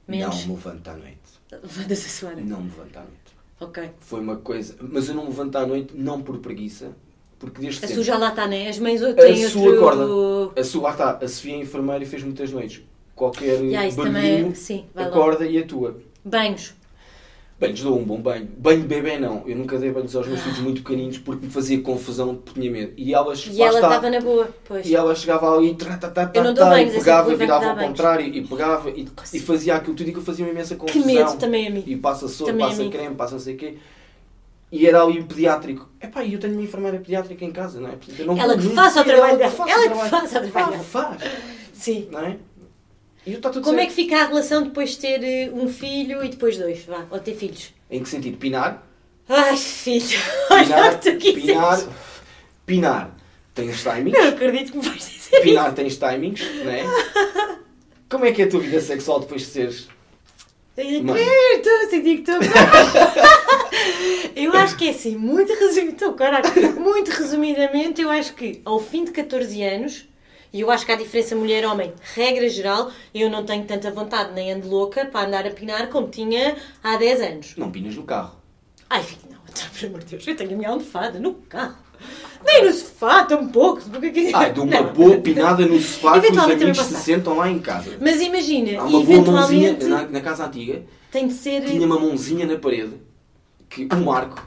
Menos. 0.07 0.36
não 0.40 0.46
me 0.46 0.55
levanto 0.55 0.88
à 0.88 0.94
noite 0.96 1.18
Levantas 1.51 2.05
a 2.05 2.09
suar. 2.09 2.36
Não 2.36 2.61
me 2.61 2.70
levanto 2.70 2.96
à 2.96 3.01
noite. 3.01 3.28
Ok. 3.61 3.90
Foi 4.00 4.20
uma 4.20 4.36
coisa. 4.36 4.74
Mas 4.80 5.09
eu 5.09 5.14
não 5.14 5.24
me 5.24 5.30
levanto 5.30 5.56
à 5.56 5.66
noite 5.66 5.94
não 5.96 6.20
por 6.22 6.38
preguiça, 6.38 6.92
porque 7.38 7.61
desde 7.61 7.78
A 7.84 7.88
sempre. 7.88 7.94
sua 7.96 8.04
já 8.04 8.18
lá 8.18 8.28
está, 8.30 8.46
não 8.46 8.54
é? 8.54 8.68
As 8.68 8.78
mães 8.78 9.00
têm 9.16 9.44
A 9.44 9.48
sua 9.50 9.62
outro... 9.62 9.78
acorda. 9.88 10.61
A 10.61 10.64
sua, 10.64 10.82
lá 10.82 10.90
está, 10.92 11.11
a 11.22 11.28
Sofia 11.28 11.54
é 11.54 11.59
enfermeira 11.59 12.02
e 12.04 12.06
fez 12.06 12.22
muitas 12.22 12.50
noites. 12.52 12.82
Qualquer 13.14 13.61
Ya, 13.64 13.86
isso 13.86 13.96
barulhinho 13.96 14.22
também 14.22 14.50
é- 14.50 14.54
sim, 14.54 14.84
vai 14.94 15.04
lá. 15.04 15.11
acorda 15.11 15.44
e 15.46 15.59
atua. 15.59 15.98
Banhos. 16.24 16.72
Bem, 17.61 17.72
lhes 17.72 17.82
dou 17.82 17.98
um 17.98 18.04
bom 18.04 18.20
banho. 18.20 18.48
Banho 18.56 18.82
de 18.82 18.86
bebê 18.86 19.18
não. 19.18 19.42
Eu 19.44 19.56
nunca 19.56 19.76
dei 19.78 19.90
banhos 19.90 20.14
aos 20.14 20.28
meus 20.28 20.40
filhos 20.42 20.61
muito 20.61 20.80
pequeninos 20.82 21.18
porque 21.18 21.46
me 21.46 21.50
fazia 21.52 21.80
confusão, 21.82 22.36
porque 22.36 22.61
tinha 22.61 22.70
medo. 22.70 22.92
E 22.96 23.12
elas, 23.12 23.46
E 23.46 23.61
ela 23.61 23.80
estava 23.80 24.09
na 24.09 24.20
boa. 24.20 24.48
Pois. 24.64 24.86
E 24.88 24.94
ela 24.94 25.12
chegava 25.12 25.56
ali, 25.56 25.74
tra, 25.74 25.96
tá, 25.96 26.09
tá, 26.09 26.30
Eu 26.34 26.44
não 26.44 26.54
tá, 26.54 26.61
dou 26.61 26.64
tá, 26.64 26.70
banhos, 26.70 26.92
e 26.92 26.96
é 26.96 26.98
pegava, 27.00 27.32
o 27.32 27.36
virava 27.36 27.64
ao 27.64 27.70
que 27.70 27.76
banhos. 27.76 27.90
contrário 27.90 28.26
e 28.26 28.46
pegava 28.46 28.90
e, 28.90 29.09
e 29.34 29.40
fazia 29.40 29.74
aquilo 29.74 29.96
tudo 29.96 30.09
e 30.09 30.12
que 30.12 30.18
eu 30.18 30.22
fazia 30.22 30.44
uma 30.44 30.52
imensa 30.52 30.76
Que 30.76 30.80
confusão. 30.80 31.04
medo 31.06 31.36
também 31.36 31.66
a 31.66 31.70
mim. 31.70 31.82
E 31.84 31.96
passa 31.96 32.28
soro, 32.28 32.52
Também 32.52 32.64
a 32.64 32.68
passa 32.68 32.88
creme, 32.88 33.14
passa 33.16 33.32
não 33.34 33.40
sei 33.40 33.54
o 33.54 33.59
quê. 33.59 33.74
E 34.70 34.86
era 34.86 35.02
ali 35.02 35.18
o 35.18 35.24
pediátrico. 35.24 35.88
Epá, 36.00 36.22
e 36.22 36.34
eu 36.34 36.38
tenho 36.38 36.52
uma 36.52 36.62
enfermeira 36.62 36.98
pediátrica 36.98 37.44
em 37.44 37.50
casa, 37.50 37.80
não 37.80 37.88
é? 37.88 37.94
Não 38.24 38.38
Ela 38.38 38.56
que 38.56 38.68
faça 38.68 39.00
o 39.00 39.04
trabalho 39.04 39.40
ela 39.42 39.50
dela. 39.50 39.70
Ela 39.70 39.88
que 39.88 40.11
faça 40.11 40.38
o 40.38 40.48
trabalho 40.48 40.74
Ela 40.74 40.84
faz, 40.84 41.22
Sim. 41.72 42.06
não 42.12 42.20
é? 42.20 42.36
E 43.29 43.35
está 43.35 43.51
tudo 43.51 43.62
Como 43.62 43.79
é 43.79 43.83
certo. 43.83 43.95
que 43.95 44.03
fica 44.03 44.22
a 44.22 44.26
relação 44.26 44.62
depois 44.62 44.91
de 44.93 44.99
ter 45.01 45.22
eh, 45.22 45.51
um 45.53 45.68
filho 45.68 46.24
e 46.24 46.31
depois 46.31 46.57
dois? 46.57 46.83
Vá, 46.87 47.05
ou 47.11 47.18
ter 47.18 47.35
filhos? 47.35 47.74
Em 47.91 48.03
que 48.03 48.09
sentido? 48.09 48.39
Pinar? 48.39 48.83
Ai, 49.29 49.55
filho. 49.55 50.18
Olha 50.51 50.93
o 50.93 50.99
que 50.99 51.11
tu 51.11 51.18
quiseres. 51.18 51.43
pinar, 51.45 51.89
pinar. 52.64 53.16
Tens 53.55 53.83
timings. 53.83 54.18
Não 54.18 54.29
acredito 54.29 54.72
que 54.72 54.79
me 54.79 54.85
vais 54.89 55.07
dizer 55.07 55.37
isso. 55.37 55.43
Pinar 55.43 55.74
tens 55.74 55.99
timings, 55.99 56.41
não 56.64 56.70
é? 56.70 56.85
Como 58.09 58.24
é 58.24 58.33
que 58.33 58.41
é 58.41 58.45
a 58.47 58.49
tua 58.49 58.61
vida 58.61 58.81
sexual 58.81 59.20
depois 59.20 59.43
de 59.43 59.49
seres 59.49 59.89
Mãe. 61.03 61.20
Estou 61.57 61.72
a 61.74 61.91
sentir 61.91 62.22
que 62.22 62.31
estou. 62.31 62.39
eu 64.37 64.53
acho 64.55 64.76
que 64.76 64.87
é 64.87 64.91
assim, 64.91 65.16
muito 65.16 65.53
resumido, 65.53 66.12
caralho, 66.14 66.81
muito 66.81 67.09
resumidamente, 67.11 68.01
eu 68.01 68.09
acho 68.09 68.33
que 68.35 68.61
ao 68.64 68.79
fim 68.79 69.05
de 69.05 69.11
14 69.11 69.61
anos, 69.64 70.09
e 70.53 70.61
eu 70.61 70.70
acho 70.70 70.86
que 70.86 70.92
há 70.92 70.96
diferença 70.96 71.36
mulher-homem, 71.36 71.92
regra 72.14 72.49
geral, 72.49 72.90
eu 73.14 73.28
não 73.30 73.44
tenho 73.44 73.64
tanta 73.64 73.90
vontade 73.90 74.32
nem 74.32 74.53
ando 74.53 74.68
louca 74.68 75.05
para 75.07 75.26
andar 75.26 75.46
a 75.46 75.51
pinar 75.51 75.88
como 75.88 76.09
tinha 76.09 76.57
há 76.82 76.96
10 76.96 77.20
anos. 77.20 77.55
Não 77.57 77.70
pinas 77.70 77.94
no 77.96 78.03
carro. 78.05 78.36
Ai, 78.88 79.03
filho, 79.03 79.20
não, 79.30 79.38
por 79.78 79.86
amor 79.86 80.01
de 80.01 80.07
Deus, 80.16 80.26
eu 80.26 80.36
tenho 80.36 80.53
a 80.53 80.57
minha 80.57 80.70
almofada 80.70 81.18
no 81.18 81.34
carro. 81.34 81.76
Nem 82.46 82.64
no 82.64 82.72
sofá, 82.72 83.24
tampouco. 83.24 83.82
Porque... 83.90 84.30
Ah, 84.32 84.49
de 84.49 84.61
uma 84.61 84.80
Não. 84.80 84.92
boa 84.92 85.16
pinada 85.18 85.66
no 85.66 85.80
sofá 85.80 86.12
que 86.12 86.18
os 86.18 86.24
Eventualmente 86.26 86.62
amigos 86.62 86.86
se 86.86 86.94
sentam 86.96 87.36
lá 87.36 87.51
em 87.51 87.59
casa. 87.59 87.96
Mas 88.01 88.20
imagina, 88.20 88.78
Há 88.80 88.84
uma 88.84 89.03
boa 89.03 89.20
mãozinha 89.20 89.70
eventualmente 89.70 89.84
na, 89.86 90.07
na 90.07 90.20
casa 90.20 90.46
antiga, 90.46 90.82
tem 91.11 91.26
de 91.26 91.34
ser. 91.34 91.64
tinha 91.64 91.84
uma 91.84 91.99
mãozinha 91.99 92.46
na 92.46 92.57
parede 92.57 92.92
que 93.68 93.88
o 93.92 93.96
Marco, 93.96 94.40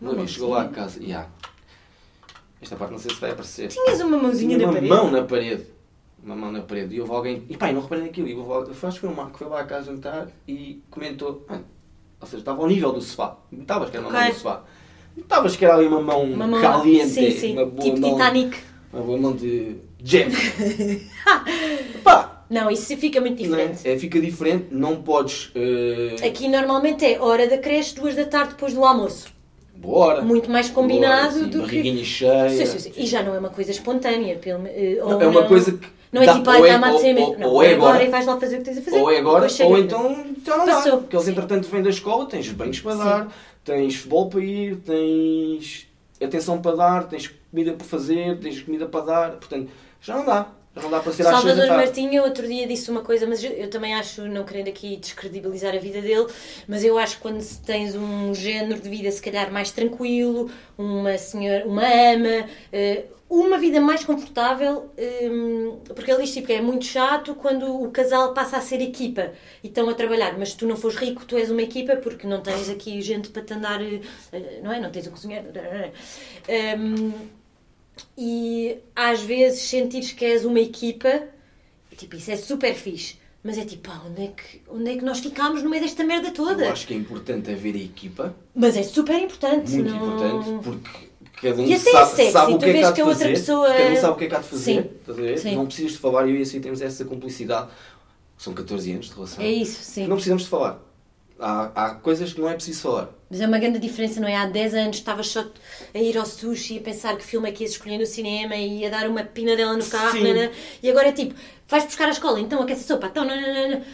uma 0.00 0.10
Uma 0.10 0.18
vez 0.18 0.30
chegou 0.30 0.50
lá 0.50 0.62
a 0.62 0.68
casa 0.68 0.98
e 1.00 1.12
ah, 1.12 1.26
esta 2.60 2.76
parte 2.76 2.90
não 2.92 2.98
sei 2.98 3.14
se 3.14 3.20
vai 3.20 3.30
aparecer. 3.30 3.68
Tinhas 3.68 4.00
uma 4.00 4.16
mãozinha 4.16 4.56
Tinha 4.56 4.66
na 4.66 4.72
uma 4.72 4.72
parede. 4.74 4.88
mão 4.94 5.10
na 5.10 5.22
parede. 5.22 5.66
Uma 6.22 6.36
mão 6.36 6.52
na 6.52 6.60
parede. 6.62 6.94
E 6.96 7.00
houve 7.00 7.12
alguém. 7.12 7.42
E 7.48 7.56
pá, 7.56 7.68
eu 7.70 7.74
não 7.74 7.82
reparei 7.82 8.04
naquilo. 8.04 8.28
E 8.28 8.34
houve, 8.34 8.52
alguém- 8.52 8.72
acho 8.72 8.92
que 8.94 9.00
foi 9.00 9.08
o 9.08 9.14
Marco 9.16 9.32
que 9.32 9.38
foi 9.38 9.48
lá 9.48 9.60
a 9.60 9.64
casa 9.64 9.86
jantar 9.92 10.28
e 10.46 10.82
comentou. 10.90 11.44
"Ah, 11.48 11.60
ou 12.20 12.26
seja, 12.26 12.38
estava 12.40 12.60
ao 12.60 12.68
nível 12.68 12.92
do 12.92 13.00
sofá. 13.00 13.36
Notavas 13.52 13.90
que 13.90 13.96
era 13.96 14.04
uma 14.06 14.10
Ok. 14.10 14.20
mão 14.20 14.30
do 14.30 14.34
sofá. 14.36 14.64
Notavas 15.16 15.56
que 15.56 15.64
era 15.64 15.74
ali 15.76 15.86
uma 15.86 16.00
mão, 16.00 16.22
Uma 16.24 16.46
mão 16.46 16.60
caliente. 16.60 17.08
Sim, 17.10 17.30
sim. 17.30 17.52
Uma 17.52 17.64
boa 17.66 17.82
tipo 17.82 18.00
mão, 18.00 18.12
Titanic. 18.12 18.56
Uma 18.92 19.02
boa 19.02 19.18
mão 19.18 19.32
de 19.36 19.76
Jack. 20.02 20.30
pá! 22.02 22.44
Não, 22.50 22.70
isso 22.70 22.96
fica 22.96 23.20
muito 23.20 23.42
não 23.44 23.56
é? 23.58 23.66
diferente. 23.66 23.88
É, 23.88 23.98
fica 23.98 24.20
diferente. 24.20 24.66
Não 24.70 25.02
podes. 25.02 25.50
eh, 25.54 26.16
Aqui 26.26 26.48
normalmente 26.48 27.04
é 27.04 27.20
hora 27.20 27.46
da 27.46 27.58
creche, 27.58 27.94
duas 27.94 28.14
da 28.16 28.24
tarde 28.24 28.50
depois 28.54 28.72
do 28.72 28.82
almoço. 28.84 29.28
Bora. 29.80 30.22
Muito 30.22 30.50
mais 30.50 30.68
combinado 30.68 31.34
Bora, 31.34 31.44
sim, 31.44 31.44
do 31.44 31.50
que. 31.50 31.58
barriguinha 31.58 32.04
cheia. 32.04 32.48
Sim, 32.50 32.66
sim, 32.66 32.78
sim. 32.78 32.92
E 32.96 33.06
já 33.06 33.22
não 33.22 33.34
é 33.34 33.38
uma 33.38 33.48
coisa 33.50 33.70
espontânea. 33.70 34.36
Pelo... 34.36 34.66
eh, 34.66 34.98
ou 35.02 35.10
Não, 35.10 35.22
é 35.22 35.26
uma 35.28 35.40
não- 35.42 35.48
coisa 35.48 35.72
que. 35.72 35.86
Não 36.10 36.22
é 36.22 36.26
dá- 36.26 36.34
tipo, 36.34 36.50
ai, 36.50 36.62
está-me 36.62 36.84
a 36.84 36.90
dizer 36.96 37.08
ou- 37.08 37.14
mesmo. 37.14 37.38
Não, 37.38 37.48
ou 37.50 37.62
é 37.62 37.74
agora 37.74 38.02
e 38.02 38.08
vais 38.08 38.26
lá 38.26 38.40
fazer 38.40 38.56
o 38.56 38.58
que 38.58 38.64
tens 38.64 38.78
a 38.78 38.82
fazer. 38.82 38.98
Ou 38.98 39.10
é 39.10 39.18
agora, 39.18 39.46
ou 39.64 39.78
então 39.78 40.24
já 40.44 40.56
não 40.56 40.66
dá. 40.66 40.74
Passou. 40.74 40.98
Porque 40.98 41.14
eles 41.16 41.28
entretanto 41.28 41.68
vêm 41.68 41.82
da 41.82 41.90
escola, 41.90 42.26
tens 42.26 42.50
banhos 42.50 42.80
para 42.80 42.94
dar, 42.96 43.28
tens 43.64 43.94
futebol 43.96 44.28
para 44.28 44.40
ir, 44.40 44.76
tens 44.76 45.86
atenção 46.20 46.60
para 46.60 46.74
dar, 46.76 47.04
tens 47.08 47.30
comida 47.50 47.72
para 47.74 47.86
fazer, 47.86 48.38
tens 48.40 48.60
comida 48.62 48.86
para 48.86 49.04
dar. 49.04 49.30
Portanto, 49.32 49.70
já 50.00 50.16
não 50.16 50.24
dá. 50.24 50.46
Já 50.78 50.82
não 50.82 50.90
dá 50.90 51.00
para 51.00 51.12
ser 51.12 51.24
Salvador. 51.24 51.66
Martinha 51.68 52.22
outro 52.22 52.46
dia 52.46 52.66
disse 52.66 52.90
uma 52.90 53.02
coisa, 53.02 53.26
mas 53.26 53.42
eu, 53.42 53.50
eu 53.52 53.68
também 53.68 53.94
acho, 53.94 54.22
não 54.22 54.44
querendo 54.44 54.68
aqui 54.68 54.96
descredibilizar 54.96 55.74
a 55.74 55.78
vida 55.78 56.00
dele, 56.00 56.26
mas 56.66 56.84
eu 56.84 56.96
acho 56.98 57.16
que 57.16 57.22
quando 57.22 57.44
tens 57.64 57.94
um 57.94 58.34
género 58.34 58.80
de 58.80 58.88
vida 58.88 59.10
se 59.10 59.20
calhar 59.20 59.52
mais 59.52 59.70
tranquilo, 59.70 60.50
uma 60.76 61.18
senhora, 61.18 61.66
uma 61.66 61.82
ama, 61.82 62.48
eh, 62.72 63.04
uma 63.30 63.58
vida 63.58 63.80
mais 63.80 64.04
confortável, 64.04 64.90
hum, 65.30 65.80
porque 65.94 66.10
ele 66.10 66.22
diz 66.22 66.32
tipo, 66.32 66.46
que 66.46 66.52
é 66.54 66.62
muito 66.62 66.86
chato 66.86 67.34
quando 67.34 67.82
o 67.82 67.90
casal 67.90 68.32
passa 68.32 68.56
a 68.56 68.60
ser 68.60 68.80
equipa 68.80 69.32
e 69.62 69.66
estão 69.66 69.88
a 69.88 69.94
trabalhar, 69.94 70.38
mas 70.38 70.54
tu 70.54 70.66
não 70.66 70.76
fores 70.76 70.96
rico, 70.96 71.26
tu 71.26 71.36
és 71.36 71.50
uma 71.50 71.60
equipa 71.60 71.96
porque 71.96 72.26
não 72.26 72.40
tens 72.40 72.70
aqui 72.70 73.00
gente 73.02 73.28
para 73.28 73.42
te 73.42 73.52
andar, 73.52 73.82
eh, 73.82 74.60
não 74.62 74.72
é? 74.72 74.80
Não 74.80 74.90
tens 74.90 75.06
o 75.06 75.10
cozinheiro. 75.10 75.48
Hum, 76.78 77.12
e 78.16 78.78
às 78.94 79.20
vezes 79.22 79.60
sentires 79.62 80.12
que 80.12 80.24
és 80.24 80.44
uma 80.44 80.60
equipa, 80.60 81.22
tipo, 81.96 82.16
isso 82.16 82.30
é 82.30 82.36
super 82.36 82.74
fixe. 82.74 83.16
Mas 83.42 83.56
é 83.56 83.64
tipo, 83.64 83.88
pá, 83.88 84.02
onde 84.06 84.22
é 84.24 84.26
que, 84.28 84.60
onde 84.68 84.90
é 84.90 84.96
que 84.96 85.04
nós 85.04 85.20
ficámos 85.20 85.62
no 85.62 85.70
meio 85.70 85.82
desta 85.82 86.02
merda 86.04 86.30
toda? 86.32 86.64
Eu 86.64 86.72
acho 86.72 86.86
que 86.86 86.92
é 86.92 86.96
importante 86.96 87.50
haver 87.50 87.76
equipa, 87.76 88.34
Mas 88.54 88.76
é 88.76 88.82
super 88.82 89.14
importante. 89.20 89.70
muito 89.70 89.90
não... 89.90 89.96
importante, 89.96 90.64
porque 90.64 91.08
cada 91.40 91.62
um 91.62 91.66
E 91.66 91.74
até 91.74 91.88
é 91.88 91.92
sabe, 91.92 92.16
sexy, 92.16 92.32
sabe 92.32 92.52
o 92.54 92.58
que 92.58 92.64
é 92.64 92.72
que 92.72 92.78
há 92.82 92.88
de 92.88 92.94
que 92.96 93.00
a 93.00 93.04
outra 93.04 93.18
fazer. 93.20 93.32
pessoa- 93.34 93.68
Cada 93.74 93.90
um 93.90 93.96
sabe 93.96 94.12
o 94.12 94.16
que 94.16 94.24
é 94.24 94.28
que 94.28 94.34
há 94.34 94.38
de 94.40 94.48
fazer. 94.48 94.90
Sim. 95.06 95.36
Sim. 95.38 95.54
Não 95.54 95.66
precisas 95.66 95.92
de 95.92 95.98
falar, 95.98 96.28
eu 96.28 96.36
e 96.36 96.42
assim 96.42 96.60
temos 96.60 96.80
essa 96.82 97.04
cumplicidade. 97.04 97.70
São 98.36 98.52
14 98.52 98.92
anos 98.92 99.06
de 99.06 99.14
relação. 99.14 99.44
É 99.44 99.48
isso, 99.50 99.82
sim. 99.82 100.06
Não 100.08 100.16
precisamos 100.16 100.42
de 100.42 100.48
falar. 100.48 100.80
Há, 101.40 101.70
há 101.74 101.94
coisas 101.94 102.32
que 102.32 102.40
não 102.40 102.48
é 102.48 102.54
preciso 102.54 102.80
falar. 102.82 103.08
Mas 103.30 103.40
é 103.40 103.46
uma 103.46 103.58
grande 103.58 103.78
diferença, 103.78 104.20
não 104.20 104.26
é? 104.26 104.34
Há 104.36 104.46
10 104.46 104.74
anos 104.74 104.96
estavas 104.96 105.28
só 105.28 105.44
a 105.94 105.98
ir 105.98 106.16
ao 106.18 106.26
sushi 106.26 106.78
a 106.78 106.80
pensar 106.80 107.16
que 107.16 107.24
filme 107.24 107.48
é 107.48 107.52
que 107.52 107.62
ias 107.62 107.72
escolher 107.72 107.98
no 107.98 108.06
cinema 108.06 108.56
e 108.56 108.84
a 108.84 108.90
dar 108.90 109.08
uma 109.08 109.22
pina 109.22 109.54
dela 109.54 109.76
no 109.76 109.84
carro, 109.84 110.18
e 110.82 110.90
agora 110.90 111.08
é 111.08 111.12
tipo, 111.12 111.34
vais 111.68 111.84
buscar 111.84 112.06
a 112.08 112.10
escola, 112.12 112.40
então 112.40 112.60
aquece 112.62 112.82
a 112.84 112.86
sopa, 112.86 113.06
então 113.06 113.24
nananana. 113.24 113.84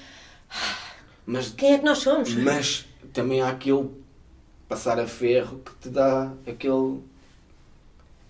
Mas, 1.26 1.50
Quem 1.50 1.74
é 1.74 1.78
que 1.78 1.84
nós 1.84 1.98
somos? 1.98 2.34
mas 2.34 2.86
também 3.12 3.40
há 3.40 3.48
aquele 3.48 3.90
passar 4.68 4.98
a 4.98 5.06
ferro 5.06 5.60
que 5.64 5.72
te 5.82 5.88
dá 5.88 6.32
aquele 6.46 7.00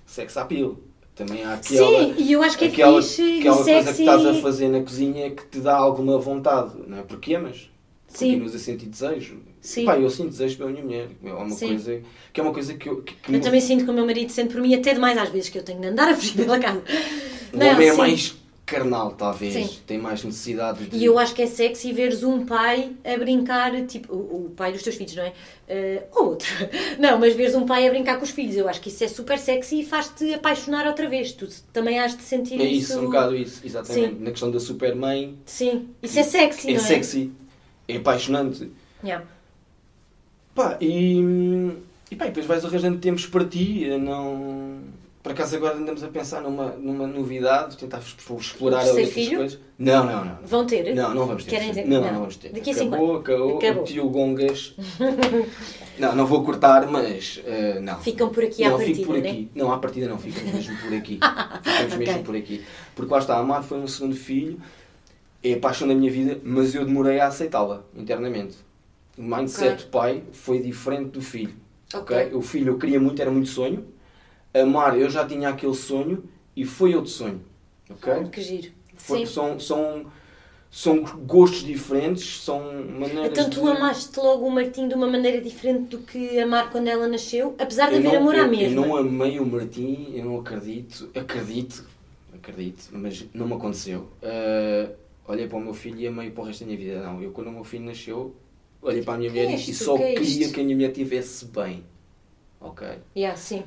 sex 0.06 0.36
appeal. 0.36 0.76
Também 1.14 1.44
há 1.44 1.54
aquela, 1.54 2.04
Sim, 2.06 2.14
e 2.18 2.32
eu 2.32 2.42
acho 2.42 2.58
que 2.58 2.64
é 2.64 2.68
aquela, 2.68 3.00
fixe 3.00 3.38
aquela 3.38 3.38
e 3.38 3.42
coisa 3.44 3.64
sexy. 3.64 3.94
que 3.94 4.00
estás 4.00 4.26
a 4.26 4.34
fazer 4.34 4.68
na 4.68 4.80
cozinha 4.80 5.30
que 5.30 5.46
te 5.46 5.60
dá 5.60 5.76
alguma 5.76 6.18
vontade, 6.18 6.72
não 6.88 6.98
é? 6.98 7.02
Porque 7.02 7.34
amas. 7.34 7.70
Sim. 8.14 8.26
Continuas 8.30 8.54
a 8.54 8.58
sentir 8.58 8.86
desejo. 8.86 9.38
Sim. 9.60 9.84
Pá, 9.84 9.98
eu 9.98 10.08
sinto 10.10 10.30
desejo 10.30 10.56
pela 10.58 10.70
minha 10.70 10.84
mulher. 10.84 11.08
É 11.24 11.32
uma 11.32 11.50
Sim. 11.50 11.68
coisa 11.68 12.00
que 12.32 12.40
é 12.40 12.42
uma 12.42 12.52
coisa 12.52 12.74
que 12.74 12.88
eu. 12.88 13.02
Que, 13.02 13.14
que 13.14 13.28
Eu 13.28 13.32
me- 13.32 13.40
também 13.40 13.60
sinto 13.60 13.84
que 13.84 13.90
o 13.90 13.94
meu 13.94 14.06
marido 14.06 14.30
sente 14.30 14.52
por 14.52 14.62
mim 14.62 14.74
até 14.74 14.94
demais 14.94 15.18
às 15.18 15.28
vezes 15.30 15.48
que 15.48 15.58
eu 15.58 15.62
tenho 15.62 15.80
de 15.80 15.88
andar 15.88 16.08
a 16.08 16.14
fugir 16.14 16.34
pela 16.36 16.58
casa. 16.58 16.82
o 17.52 17.56
homem 17.56 17.88
é 17.88 17.92
mais 17.92 18.34
carnal, 18.66 19.10
talvez. 19.12 19.52
Sim. 19.52 19.68
Tem 19.86 19.98
mais 19.98 20.24
necessidade 20.24 20.84
de. 20.86 20.96
E 20.96 21.04
eu 21.04 21.18
acho 21.18 21.34
que 21.34 21.42
é 21.42 21.46
sexy 21.46 21.92
veres 21.92 22.22
um 22.22 22.46
pai 22.46 22.92
a 23.04 23.16
brincar, 23.18 23.72
tipo, 23.86 24.14
o, 24.14 24.46
o 24.46 24.50
pai 24.56 24.72
dos 24.72 24.82
teus 24.82 24.96
filhos, 24.96 25.14
não 25.16 25.22
é? 25.24 25.32
Eh, 25.68 26.02
ou 26.14 26.28
outro. 26.30 26.48
Não, 26.98 27.18
mas 27.18 27.34
veres 27.34 27.54
um 27.54 27.66
pai 27.66 27.86
a 27.86 27.90
brincar 27.90 28.16
com 28.18 28.24
os 28.24 28.30
filhos, 28.30 28.56
eu 28.56 28.68
acho 28.68 28.80
que 28.80 28.88
isso 28.88 29.02
é 29.04 29.08
super 29.08 29.38
sexy 29.38 29.80
e 29.80 29.84
faz-te 29.84 30.32
apaixonar 30.34 30.86
outra 30.86 31.08
vez. 31.08 31.32
Tu 31.32 31.46
também 31.72 31.98
has 31.98 32.16
de 32.16 32.22
sentir 32.22 32.60
É 32.60 32.64
isso. 32.64 32.92
isso, 32.92 33.00
um 33.00 33.04
bocado 33.06 33.36
isso, 33.36 33.60
exatamente. 33.64 34.14
Sim. 34.16 34.22
Na 34.24 34.30
questão 34.30 34.50
da 34.50 34.60
supermãe, 34.60 35.36
Sim, 35.46 35.88
isso 36.02 36.18
é 36.18 36.22
sexy, 36.22 36.68
é 36.70 36.72
não 36.74 36.80
é? 36.80 36.82
sexy, 36.84 37.32
é 37.88 37.96
apaixonante. 37.96 38.70
Yeah. 39.02 39.24
Pá, 40.54 40.76
e, 40.80 41.18
e 42.10 42.16
pá, 42.16 42.26
e 42.26 42.28
depois 42.28 42.46
vais 42.46 42.64
arranjando 42.64 42.98
tempos 42.98 43.26
para 43.26 43.44
ti, 43.44 43.84
eh, 43.84 43.98
não... 43.98 44.82
Por 45.22 45.32
acaso 45.32 45.56
agora 45.56 45.78
andamos 45.78 46.04
a 46.04 46.08
pensar 46.08 46.42
numa, 46.42 46.72
numa 46.72 47.06
novidade, 47.06 47.78
tentar 47.78 47.98
explorar 47.98 48.84
outras 48.84 49.08
filho? 49.08 49.38
coisas. 49.38 49.58
Não, 49.78 50.04
não, 50.04 50.22
não. 50.22 50.38
Vão 50.44 50.66
ter? 50.66 50.94
Não, 50.94 51.14
não 51.14 51.26
vamos 51.26 51.44
ter. 51.44 51.50
Querem 51.52 51.70
dizer- 51.70 51.86
não, 51.86 52.02
não. 52.02 52.12
não, 52.12 52.20
vamos 52.20 52.36
ter. 52.36 52.50
Daqui 52.50 52.70
a 52.70 52.74
cinco 52.74 52.94
acabou, 52.94 53.16
acabou, 53.16 53.56
Acabou. 53.56 53.82
O 53.82 53.86
tio 53.86 54.08
Gongas. 54.10 54.74
não, 55.98 56.14
não 56.14 56.26
vou 56.26 56.44
cortar, 56.44 56.86
mas 56.90 57.40
eh, 57.46 57.80
não. 57.80 57.98
Ficam 58.00 58.28
por 58.28 58.44
aqui 58.44 58.64
à 58.64 58.68
não, 58.68 58.76
partida, 58.76 58.96
fico 58.98 59.12
por 59.12 59.18
né? 59.18 59.30
aqui. 59.30 59.50
Não, 59.54 59.72
à 59.72 59.78
partida 59.78 60.08
não, 60.08 60.18
ficamos 60.18 60.52
mesmo 60.52 60.76
por 60.76 60.92
aqui. 60.92 61.18
Ficamos 61.64 61.96
mesmo 61.96 62.12
Ok. 62.12 62.22
por 62.24 62.36
aqui. 62.36 62.64
Porque 62.94 63.12
lá 63.12 63.18
está, 63.18 63.38
a 63.38 63.42
Mar 63.42 63.62
foi 63.62 63.78
um 63.78 63.88
segundo 63.88 64.14
filho, 64.14 64.60
é 65.44 65.54
a 65.54 65.58
paixão 65.60 65.86
da 65.86 65.94
minha 65.94 66.10
vida, 66.10 66.40
mas 66.42 66.74
eu 66.74 66.84
demorei 66.84 67.20
a 67.20 67.28
aceitá-la 67.28 67.84
internamente. 67.96 68.56
O 69.16 69.22
mindset 69.22 69.74
Ok. 69.74 69.84
do 69.84 69.90
pai 69.90 70.24
foi 70.32 70.60
diferente 70.60 71.10
do 71.10 71.22
filho. 71.22 71.54
Ok. 71.94 72.16
ok? 72.16 72.34
O 72.34 72.42
filho 72.42 72.72
eu 72.72 72.78
queria 72.78 72.98
muito, 72.98 73.20
era 73.22 73.30
muito 73.30 73.48
sonho. 73.48 73.86
A 74.52 74.64
Mar, 74.64 74.98
eu 74.98 75.08
já 75.10 75.26
tinha 75.26 75.48
aquele 75.50 75.74
sonho 75.74 76.24
e 76.56 76.64
foi 76.64 76.94
outro 76.94 77.10
sonho. 77.10 77.40
ok? 77.90 78.12
Ah, 78.12 78.24
que 78.24 78.40
giro. 78.40 78.72
Foi- 78.96 79.18
Sim. 79.20 79.26
são, 79.26 79.60
são, 79.60 80.06
são 80.70 81.02
gostos 81.26 81.64
diferentes, 81.64 82.40
são 82.42 82.60
maneiras 82.98 83.38
Então 83.38 83.50
tu 83.50 83.62
de... 83.62 83.68
amaste 83.68 84.18
logo 84.18 84.46
o 84.46 84.50
Martim 84.50 84.88
de 84.88 84.94
uma 84.94 85.06
maneira 85.06 85.40
diferente 85.40 85.88
do 85.88 85.98
que 85.98 86.38
amar 86.40 86.70
quando 86.70 86.88
ela 86.88 87.06
nasceu, 87.08 87.54
apesar 87.58 87.88
de 87.90 87.94
Eu 87.94 87.98
haver 87.98 88.12
não, 88.12 88.16
amor 88.18 88.34
eu, 88.34 88.42
à 88.44 88.44
eu 88.44 88.50
mesma. 88.50 88.86
não 88.86 88.96
amei 88.96 89.38
o 89.40 89.46
Martim, 89.46 90.12
eu 90.14 90.24
não 90.24 90.40
acredito, 90.40 91.10
acredito, 91.14 91.84
acredito, 92.32 92.88
mas 92.92 93.24
não 93.34 93.46
me 93.46 93.54
aconteceu. 93.54 94.08
Ah, 94.22 94.90
olhei 95.26 95.46
para 95.46 95.58
o 95.58 95.60
meu 95.60 95.74
filho 95.74 95.98
e 96.00 96.06
amei 96.06 96.30
para 96.30 96.42
o 96.42 96.46
resto 96.46 96.60
da 96.60 96.66
minha 96.66 96.78
vida. 96.78 97.02
Não, 97.02 97.22
eu 97.22 97.30
quando 97.32 97.48
o 97.48 97.52
meu 97.52 97.64
filho 97.64 97.84
nasceu, 97.84 98.34
olhei 98.82 99.02
para 99.02 99.14
a 99.14 99.18
minha 99.18 99.30
Que 99.30 99.38
é 99.38 99.42
mulher 99.44 99.58
isto? 99.58 99.70
e 99.70 99.74
só 99.74 99.96
Que 99.96 100.02
é 100.02 100.14
queria 100.14 100.50
que 100.50 100.60
a 100.60 100.64
minha 100.64 100.76
mulher 100.76 100.90
estivesse 100.90 101.46
bem. 101.46 101.84
Ok? 102.60 102.86
Yeah, 103.16 103.36
sim. 103.36 103.62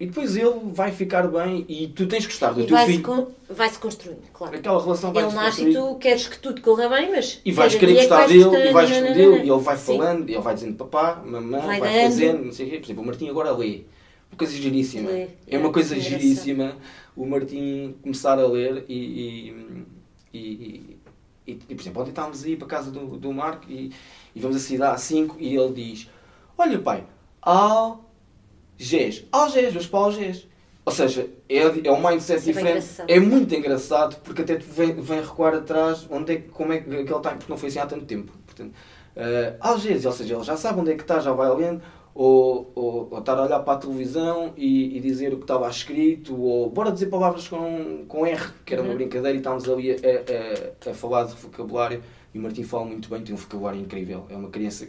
E 0.00 0.06
depois 0.06 0.36
ele 0.36 0.60
vai 0.72 0.92
ficar 0.92 1.26
bem 1.26 1.64
e 1.68 1.88
tu 1.88 2.06
tens 2.06 2.24
que 2.24 2.30
gostar 2.32 2.52
do 2.52 2.60
E 2.60 2.66
teu 2.66 2.76
vai-se 2.76 2.92
filho. 2.92 3.02
con- 3.02 3.26
vai-se 3.50 3.78
construindo, 3.80 4.22
claro. 4.32 4.56
Aquela 4.56 4.80
relação 4.80 5.12
vai 5.12 5.24
Ele 5.24 5.30
se 5.30 5.36
nasce 5.36 5.68
e 5.70 5.72
tu 5.74 5.94
queres 5.96 6.28
que 6.28 6.38
tudo 6.38 6.60
corra 6.62 6.88
bem, 6.88 7.10
mas. 7.10 7.40
E 7.44 7.50
vais 7.50 7.74
querer 7.74 7.92
é 7.92 7.94
gostar 8.02 8.28
dele, 8.28 8.44
gostando, 8.44 8.64
e 8.68 8.72
vais 8.72 8.90
gostar 8.90 9.12
dele, 9.12 9.36
e 9.38 9.50
ele 9.50 9.58
vai 9.60 9.76
Sim. 9.76 9.84
falando, 9.98 10.28
e 10.30 10.34
ele 10.34 10.40
vai 10.42 10.54
dizendo 10.54 10.76
papá, 10.76 11.20
mamã, 11.26 11.58
Vai 11.58 11.80
vai, 11.80 12.04
fazendo, 12.04 12.44
não 12.44 12.52
sei 12.52 12.66
o 12.66 12.70
quê. 12.70 12.76
Por 12.78 12.84
exemplo, 12.86 13.02
o 13.02 13.06
Martim 13.06 13.28
agora 13.28 13.50
lê. 13.50 13.82
Uma 14.30 14.38
coisa 14.38 14.52
giríssima. 14.52 15.10
Lê. 15.10 15.26
É 15.48 15.58
uma 15.58 15.68
É, 15.68 15.72
coisa 15.72 15.98
giríssima 15.98 16.76
o 17.16 17.26
Martim 17.26 17.96
começar 18.00 18.38
a 18.38 18.46
ler 18.46 18.84
e. 18.88 18.94
e, 18.94 19.84
e, 20.32 20.98
e- 21.46 21.58
e, 21.68 21.74
por 21.74 21.80
exemplo, 21.82 22.02
ontem 22.02 22.10
estávamos 22.10 22.44
a 22.44 22.48
ir 22.48 22.56
para 22.56 22.66
a 22.66 22.70
casa 22.70 22.90
do, 22.90 23.16
do 23.16 23.32
Marco 23.32 23.64
e, 23.70 23.90
e 24.34 24.40
vamos 24.40 24.56
a 24.56 24.60
cidade 24.60 24.94
às 24.96 25.00
5 25.02 25.36
e 25.38 25.56
ele 25.56 25.72
diz: 25.72 26.10
Olha, 26.58 26.78
pai, 26.78 27.04
Algés, 27.40 29.24
Algés, 29.32 29.72
vamos 29.72 29.86
para 29.86 29.98
Algés. 30.00 30.46
Ou 30.84 30.92
seja, 30.92 31.28
é, 31.48 31.58
é 31.86 31.92
um 31.92 32.00
mindset 32.06 32.38
Isso 32.40 32.48
é 32.50 32.52
diferente. 32.52 32.70
engraçado. 32.78 33.10
É 33.10 33.20
muito 33.20 33.54
engraçado 33.54 34.16
porque 34.22 34.42
até 34.42 34.56
vem, 34.56 34.94
vem 35.00 35.20
recuar 35.20 35.54
atrás 35.54 36.06
onde 36.10 36.32
é, 36.32 36.36
como 36.40 36.72
é 36.72 36.80
que 36.80 36.88
ele 36.88 37.02
está, 37.02 37.18
porque 37.34 37.50
não 37.50 37.58
foi 37.58 37.68
assim 37.68 37.78
há 37.78 37.86
tanto 37.86 38.06
tempo. 38.06 38.32
Portanto, 38.46 38.70
uh, 39.16 39.56
Algés, 39.60 40.06
ou 40.06 40.12
seja, 40.12 40.34
ele 40.34 40.44
já 40.44 40.56
sabe 40.56 40.80
onde 40.80 40.92
é 40.92 40.94
que 40.94 41.02
está, 41.02 41.20
já 41.20 41.32
vai 41.32 41.54
lendo, 41.54 41.82
ou, 42.20 42.72
ou, 42.74 43.08
ou 43.12 43.18
estar 43.20 43.38
a 43.38 43.44
olhar 43.44 43.60
para 43.60 43.74
a 43.74 43.76
televisão 43.76 44.52
e, 44.56 44.96
e 44.96 45.00
dizer 45.00 45.32
o 45.32 45.36
que 45.36 45.44
estava 45.44 45.68
escrito, 45.70 46.36
ou 46.36 46.68
bora 46.68 46.90
dizer 46.90 47.06
palavras 47.06 47.46
com, 47.46 48.04
com 48.08 48.26
R, 48.26 48.42
que 48.66 48.74
era 48.74 48.82
uma 48.82 48.90
Uhum. 48.90 48.96
brincadeira, 48.96 49.36
e 49.36 49.38
estávamos 49.38 49.68
ali 49.68 49.92
a, 49.92 50.88
a, 50.88 50.90
a 50.90 50.94
falar 50.94 51.24
de 51.26 51.34
vocabulário. 51.36 52.02
E 52.34 52.38
o 52.38 52.42
Martim 52.42 52.64
fala 52.64 52.86
muito 52.86 53.08
bem, 53.08 53.22
tem 53.22 53.32
um 53.32 53.38
vocabulário 53.38 53.80
incrível. 53.80 54.26
É 54.28 54.34
uma 54.36 54.48
criança 54.50 54.88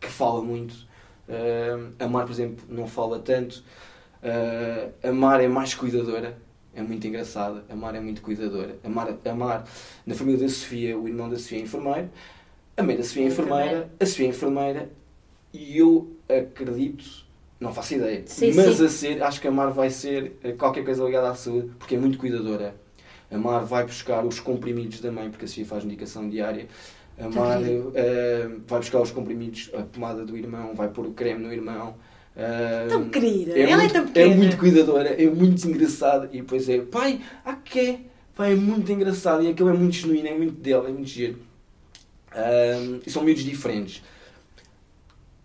que 0.00 0.08
fala 0.08 0.42
muito. 0.42 0.72
Uh, 1.28 1.92
a 1.98 2.08
Mar, 2.08 2.24
por 2.24 2.32
exemplo, 2.32 2.64
não 2.66 2.86
fala 2.88 3.18
tanto. 3.18 3.62
Uh, 4.22 4.90
a 5.06 5.12
Mar 5.12 5.38
é 5.42 5.48
mais 5.48 5.74
cuidadora, 5.74 6.38
é 6.74 6.80
muito 6.80 7.06
engraçada. 7.06 7.62
A 7.68 7.76
Mar 7.76 7.94
é 7.94 8.00
muito 8.00 8.22
cuidadora. 8.22 8.78
A 8.82 8.88
Mar, 8.88 9.14
a 9.22 9.34
Mar, 9.34 9.64
na 10.06 10.14
família 10.14 10.40
da 10.40 10.48
Sofia, 10.48 10.98
o 10.98 11.06
irmão 11.06 11.28
da 11.28 11.36
Sofia 11.38 11.58
é 11.58 11.60
enfermeiro, 11.62 12.08
a 12.74 12.82
mãe 12.82 12.96
da 12.96 13.02
Sofia 13.02 13.24
é 13.24 13.26
Enfermeira. 13.26 13.90
a 14.00 14.06
Sofia 14.06 14.26
é 14.26 14.28
enfermeira 14.30 14.90
e 15.52 15.76
eu 15.78 16.16
acredito, 16.28 17.04
não 17.58 17.72
faço 17.72 17.94
ideia, 17.94 18.22
Sim, 18.26 18.52
mas 18.54 18.76
sim. 18.76 18.84
a 18.84 18.88
ser, 18.88 19.22
acho 19.22 19.40
que 19.40 19.48
a 19.48 19.50
Mar 19.50 19.70
vai 19.72 19.90
ser 19.90 20.32
eh, 20.42 20.52
qualquer 20.52 20.84
coisa 20.84 21.04
ligada 21.04 21.30
à 21.30 21.34
saúde, 21.34 21.70
porque 21.78 21.94
é 21.94 21.98
muito 21.98 22.18
cuidadora. 22.18 22.74
A 23.30 23.38
Mar 23.38 23.64
vai 23.64 23.84
buscar 23.84 24.24
os 24.24 24.40
comprimidos 24.40 25.00
da 25.00 25.12
mãe, 25.12 25.30
porque 25.30 25.44
a 25.44 25.48
Sofia 25.48 25.66
faz 25.66 25.84
medicação 25.84 26.28
diária. 26.28 26.66
A 27.18 27.22
Tão 27.24 27.32
Mar 27.32 27.60
eh, 27.62 28.48
vai 28.66 28.80
buscar 28.80 29.00
os 29.00 29.10
comprimidos, 29.10 29.70
a 29.74 29.82
pomada 29.82 30.24
do 30.24 30.36
irmão, 30.36 30.74
vai 30.74 30.88
pôr 30.88 31.06
o 31.06 31.12
creme 31.12 31.44
no 31.44 31.52
irmão. 31.52 31.94
Eh, 32.36 32.86
Tão 32.88 33.08
querida, 33.10 33.52
é 33.52 33.62
ela 33.70 33.76
muito, 33.82 33.90
é 33.90 34.00
tão 34.00 34.06
pequena. 34.06 34.34
muito 34.36 34.56
cuidadora, 34.56 35.08
é 35.22 35.26
muito 35.28 35.64
engraçada. 35.68 36.28
E 36.32 36.38
depois 36.40 36.68
é, 36.68 36.78
pai, 36.80 37.20
a 37.44 37.54
quê? 37.54 38.00
Pai, 38.34 38.52
é 38.52 38.56
muito 38.56 38.90
engraçado. 38.90 39.42
E 39.44 39.48
aquilo 39.48 39.68
é 39.68 39.74
muito 39.74 39.94
genuíno, 39.94 40.28
é 40.28 40.34
muito 40.36 40.54
dele, 40.60 40.86
é 40.86 40.90
muito 40.90 41.08
giro. 41.08 41.38
Ahm, 42.32 43.00
e 43.06 43.10
são 43.10 43.22
miúdos 43.22 43.42
diferentes. 43.44 44.02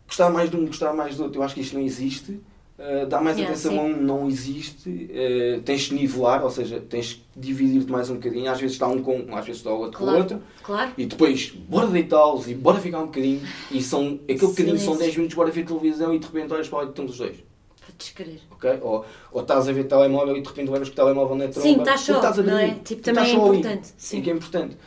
Gostar 0.08 0.30
mais 0.30 0.50
de 0.50 0.56
um, 0.58 0.66
gostar 0.66 0.94
mais 0.94 1.16
do 1.18 1.24
outro, 1.24 1.40
eu 1.40 1.44
acho 1.44 1.56
que 1.56 1.62
isto 1.62 1.74
não 1.76 1.82
existe. 1.84 2.40
Ah, 2.78 3.06
dar 3.06 3.22
mais 3.22 3.38
Yeah, 3.38 3.54
atenção 3.54 3.72
sim. 3.72 3.80
a 3.80 3.82
um 3.84 4.02
não 4.02 4.28
existe. 4.28 5.10
Ah, 5.12 5.62
tens 5.64 5.82
de 5.84 5.94
nivelar, 5.96 6.44
ou 6.44 6.50
seja, 6.50 6.80
tens 6.80 7.08
de 7.36 7.48
dividir-te 7.48 7.90
mais 7.92 8.10
um 8.10 8.16
bocadinho. 8.16 8.52
Às 8.52 8.60
vezes 8.60 8.76
está 8.76 8.88
um 8.88 9.02
com 9.02 9.18
um, 9.20 9.36
às 9.36 9.46
vezes 9.46 9.62
está 9.62 9.72
o 9.74 9.80
outro 9.80 9.98
com 9.98 10.04
o 10.04 10.08
Claro. 10.08 10.20
outro. 10.24 10.42
Claro. 10.62 10.92
E 10.98 11.06
depois, 11.06 11.52
bora 11.70 11.88
deitá-los 11.88 12.48
e 12.50 12.54
bora 12.54 12.80
ficar 12.80 13.00
um 13.00 13.06
bocadinho. 13.06 13.42
E 13.72 13.82
são, 13.82 14.20
aquele 14.24 14.40
bocadinho 14.40 14.78
são 14.78 14.94
Silêncio. 14.94 15.00
10 15.00 15.16
minutos, 15.16 15.36
bora 15.36 15.52
ver 15.52 15.66
televisão 15.66 16.14
e 16.14 16.20
de 16.20 16.26
repente 16.26 16.54
olhas 16.54 16.68
para 16.68 16.80
lá 16.80 16.84
e 16.86 16.90
estamos 16.90 17.12
os 17.14 17.18
dois. 17.18 17.38
Para 17.80 17.96
descrever. 17.98 18.42
ok? 18.52 18.80
Ou, 18.82 19.06
ou 19.32 19.42
estás 19.42 19.68
a 19.70 19.72
ver 19.72 19.86
telemóvel 19.86 20.36
e 20.38 20.42
de 20.42 20.48
repente 20.50 20.70
levas 20.70 20.90
com 20.90 20.94
o 20.94 20.96
telemóvel 20.98 21.36
na 21.38 21.48
tromba. 21.48 21.62
Sim, 21.70 21.78
estás 21.80 22.02
só, 22.02 22.16
estás 22.16 22.40
a 22.40 22.44
não 22.44 22.58
é? 22.58 22.72
Tipo, 22.84 23.02
Tu 23.02 23.14
também 23.14 23.24
é 23.24 23.34
importante, 23.34 23.88
sim. 23.88 23.94
Sim, 23.98 24.22
que 24.22 24.30
é 24.30 24.34
importante. 24.34 24.78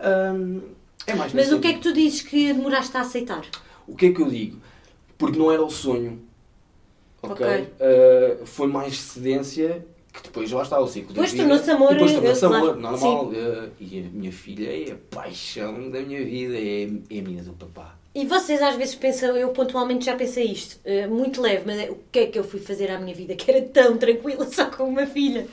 Hum, 0.00 0.60
é 1.06 1.14
mais 1.14 1.32
Mas 1.32 1.50
o 1.52 1.58
que 1.58 1.66
é 1.68 1.72
que 1.72 1.80
tu 1.80 1.92
dizes 1.92 2.22
que 2.22 2.52
demoraste 2.52 2.96
a 2.96 3.00
aceitar? 3.00 3.42
O 3.86 3.96
que 3.96 4.06
é 4.06 4.12
que 4.12 4.20
eu 4.20 4.28
digo? 4.28 4.58
Porque 5.18 5.38
não 5.38 5.50
era 5.50 5.62
o 5.62 5.70
sonho. 5.70 6.20
Ok? 7.22 7.46
Ok. 7.46 7.60
Uh, 7.60 8.46
foi 8.46 8.66
mais 8.66 8.98
cedência 8.98 9.86
que 10.12 10.22
depois 10.22 10.50
lá 10.50 10.62
está 10.62 10.78
o 10.78 10.86
ciclo. 10.86 11.14
Depois 11.14 11.30
vida. 11.30 11.44
tornou-se 11.44 11.70
amor, 11.70 11.92
Depois 11.92 12.12
tornou-se 12.12 12.44
amor, 12.44 12.76
normal. 12.76 13.26
Uh, 13.28 13.70
e 13.80 14.00
a 14.00 14.02
minha 14.10 14.32
filha 14.32 14.68
é 14.68 14.92
a 14.92 14.96
paixão 15.14 15.90
da 15.90 16.00
minha 16.00 16.24
vida, 16.24 16.54
é, 16.54 16.82
é 16.84 17.20
a 17.20 17.22
menina 17.22 17.42
do 17.42 17.52
papá. 17.52 17.96
E 18.14 18.26
vocês 18.26 18.60
às 18.60 18.76
vezes 18.76 18.94
pensam, 18.94 19.34
eu 19.34 19.48
pontualmente 19.50 20.04
já 20.04 20.14
pensei 20.14 20.44
isto, 20.44 20.78
eh, 20.84 21.06
muito 21.06 21.40
leve, 21.40 21.62
mas 21.64 21.78
é, 21.78 21.90
o 21.90 21.98
que 22.12 22.18
é 22.18 22.26
que 22.26 22.38
eu 22.38 22.44
fui 22.44 22.60
fazer 22.60 22.90
à 22.90 23.00
minha 23.00 23.14
vida 23.14 23.34
que 23.34 23.50
era 23.50 23.62
tão 23.62 23.96
tranquila 23.96 24.44
só 24.52 24.66
com 24.66 24.84
uma 24.84 25.06
filha? 25.06 25.46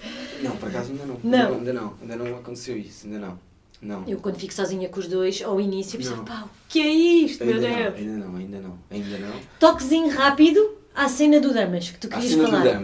Não, 0.43 0.57
por 0.57 0.67
acaso 0.67 0.91
ainda 0.91 1.05
não. 1.05 1.19
Não. 1.23 1.53
Ainda 1.55 1.71
não, 1.71 1.93
ainda 2.01 2.15
não 2.17 2.35
aconteceu 2.35 2.77
isso, 2.77 3.07
ainda 3.07 3.19
não. 3.19 3.39
Não. 3.81 4.03
Eu 4.07 4.17
quando 4.19 4.37
fico 4.37 4.53
sozinha 4.53 4.89
com 4.89 4.99
os 4.99 5.07
dois, 5.07 5.41
ao 5.41 5.59
início, 5.61 5.97
pensava, 5.97 6.23
pá, 6.23 6.43
o 6.45 6.49
que 6.67 6.81
é 6.81 6.89
isto, 6.91 7.45
meu 7.45 7.55
Ainda 7.55 7.69
não, 7.69 7.75
Deus? 7.77 7.95
ainda 7.95 8.17
não, 8.25 8.35
ainda 8.35 8.59
não, 8.59 8.79
ainda 8.91 9.17
não. 9.19 9.33
Toquezinho 9.59 10.09
rápido 10.09 10.59
à 10.93 11.07
cena 11.07 11.39
do 11.39 11.53
Damas, 11.53 11.89
que 11.89 11.97
tu 11.99 12.09
querias 12.09 12.31
cena 12.33 12.47
falar. 12.49 12.81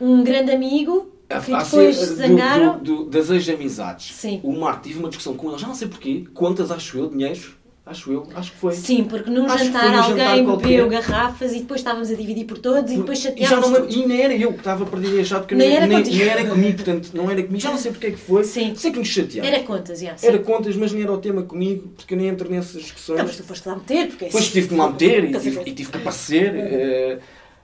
Um 0.00 0.22
grande 0.22 0.50
amigo 0.52 1.10
que 1.28 1.34
depois 1.52 1.96
se 1.96 2.06
do- 2.10 2.14
zangaram. 2.16 2.78
do- 2.78 3.04
do- 3.04 3.10
das 3.10 3.30
ex-amizades. 3.30 4.14
Sim. 4.14 4.40
O 4.42 4.52
Marco 4.52 4.82
tive 4.82 4.98
uma 4.98 5.08
discussão 5.08 5.34
com 5.34 5.48
ele, 5.50 5.58
já 5.58 5.66
não 5.66 5.74
sei 5.74 5.88
porquê. 5.88 6.24
Quantas, 6.34 6.70
acho 6.70 6.98
eu, 6.98 7.08
dinheiros? 7.10 7.56
Acho 7.88 8.12
eu, 8.12 8.26
acho 8.34 8.52
que 8.52 8.58
foi. 8.58 8.72
Sim, 8.74 9.04
porque 9.04 9.30
num 9.30 9.46
Acho 9.46 9.64
jantar 9.64 9.84
jantar 9.84 10.04
alguém 10.28 10.44
qualquer. 10.44 10.68
bebeu 10.68 10.88
garrafas 10.88 11.52
e 11.52 11.60
depois 11.60 11.80
estávamos 11.80 12.10
a 12.10 12.14
dividir 12.14 12.44
por 12.44 12.58
todos 12.58 12.90
e 12.92 12.96
depois 12.98 13.18
E, 13.18 13.22
já 13.22 13.30
chateámos 13.30 13.70
não, 13.70 13.88
e 13.88 14.06
nem 14.06 14.20
era 14.20 14.34
eu 14.34 14.52
que 14.52 14.58
estava 14.58 14.84
perdido 14.84 15.16
e 15.16 15.20
achado 15.20 15.46
que 15.46 15.54
Nem 15.54 15.68
nem, 15.68 15.76
era 15.76 15.86
nem, 15.86 16.02
nem 16.02 16.22
era 16.22 16.44
comigo, 16.46 16.76
portanto, 16.76 17.10
não 17.14 17.30
era 17.30 17.42
comigo. 17.42 17.60
Já 17.62 17.70
não 17.70 17.78
sei 17.78 17.90
porque 17.92 18.06
é 18.08 18.10
que 18.10 18.18
foi. 18.18 18.44
Sim. 18.44 18.74
Sei 18.76 18.90
que 18.92 18.98
nos 18.98 19.08
chateámos. 19.08 19.50
Era 19.52 19.62
contas, 19.64 20.00
já. 20.00 20.16
sim. 20.16 20.26
Era 20.26 20.38
contas, 20.38 20.76
mas 20.76 20.92
nem 20.92 21.02
era 21.02 21.12
o 21.12 21.18
tema 21.18 21.42
comigo, 21.42 21.88
porque 21.96 22.12
eu 22.14 22.18
nem 22.18 22.28
entro 22.28 22.50
nessas 22.50 22.82
discussões. 22.82 23.18
Não, 23.18 23.26
mas 23.26 23.36
tu 23.36 23.44
foste 23.44 23.66
lá 23.66 23.74
meter, 23.76 24.08
porque 24.08 24.24
é 24.24 24.28
Depois 24.28 24.44
assim. 24.44 24.52
tive 24.52 24.68
que 24.68 24.74
lá 24.74 24.90
meter 24.90 25.24
e 25.24 25.38
tive, 25.40 25.60
e 25.64 25.72
tive 25.72 25.90
que 25.90 25.96
aparecer. 25.96 26.54
eh, 26.54 27.18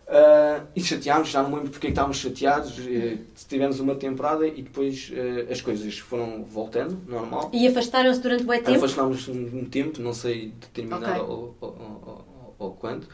eh, 0.07 0.61
e 0.77 0.83
chateámos, 0.83 1.29
já 1.31 1.43
não 1.43 1.49
me 1.51 1.57
lembro 1.57 1.71
porque 1.71 1.87
é 1.87 1.91
estávamos 1.91 2.19
chateados. 2.19 2.79
eh, 2.87 3.19
tivemos 3.49 3.81
uma 3.81 3.95
temporada 3.95 4.47
e 4.47 4.63
depois 4.63 5.11
eh, 5.15 5.47
as 5.51 5.61
coisas 5.61 5.99
foram 5.99 6.45
voltando, 6.45 6.99
normal. 7.09 7.51
E 7.53 7.67
afastaram-se 7.67 8.21
durante 8.21 8.45
o 8.45 8.47
tempo? 8.49 8.71
Afastámos 8.71 9.29
um, 9.29 9.65
tempo, 9.65 10.03
não 10.03 10.13
sei 10.13 10.53
determinar 10.61 11.21
Ok. 11.21 11.23
ou, 11.23 11.57
ou, 11.61 11.69
ou, 11.71 12.55
ou 12.59 12.71
quando. 12.73 13.07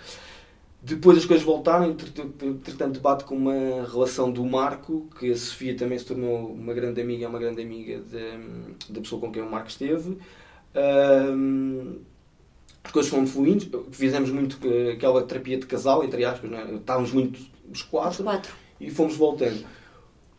Depois 0.82 1.18
as 1.18 1.26
coisas 1.26 1.44
voltaram, 1.44 1.90
entretanto, 1.90 2.92
debate 2.94 3.24
com 3.24 3.36
uma 3.36 3.86
relação 3.86 4.32
do 4.32 4.42
Marco, 4.46 5.08
que 5.18 5.30
a 5.30 5.36
Sofia 5.36 5.76
também 5.76 5.98
se 5.98 6.06
tornou 6.06 6.50
uma 6.52 6.72
grande 6.72 7.02
amiga, 7.02 7.26
é 7.26 7.28
uma 7.28 7.38
grande 7.38 7.60
amiga 7.60 8.00
da 8.88 9.00
pessoa 9.00 9.20
com 9.20 9.30
quem 9.30 9.42
o 9.42 9.50
Marco 9.50 9.68
esteve. 9.68 10.16
As 12.84 12.90
coisas 12.92 13.10
foram 13.10 13.26
fluindo, 13.26 13.86
fizemos 13.92 14.30
muito 14.30 14.58
aquela 14.92 15.22
terapia 15.22 15.58
de 15.58 15.66
casal, 15.66 16.02
entre 16.04 16.24
aspas, 16.24 16.50
não 16.50 16.58
é? 16.58 16.74
estávamos 16.74 17.12
muito 17.12 17.38
os 17.38 17.50
Os 17.80 17.82
quatro 17.82 18.24
quatro. 18.24 18.52
e 18.80 18.90
fomos 18.90 19.14
voltando. 19.16 19.64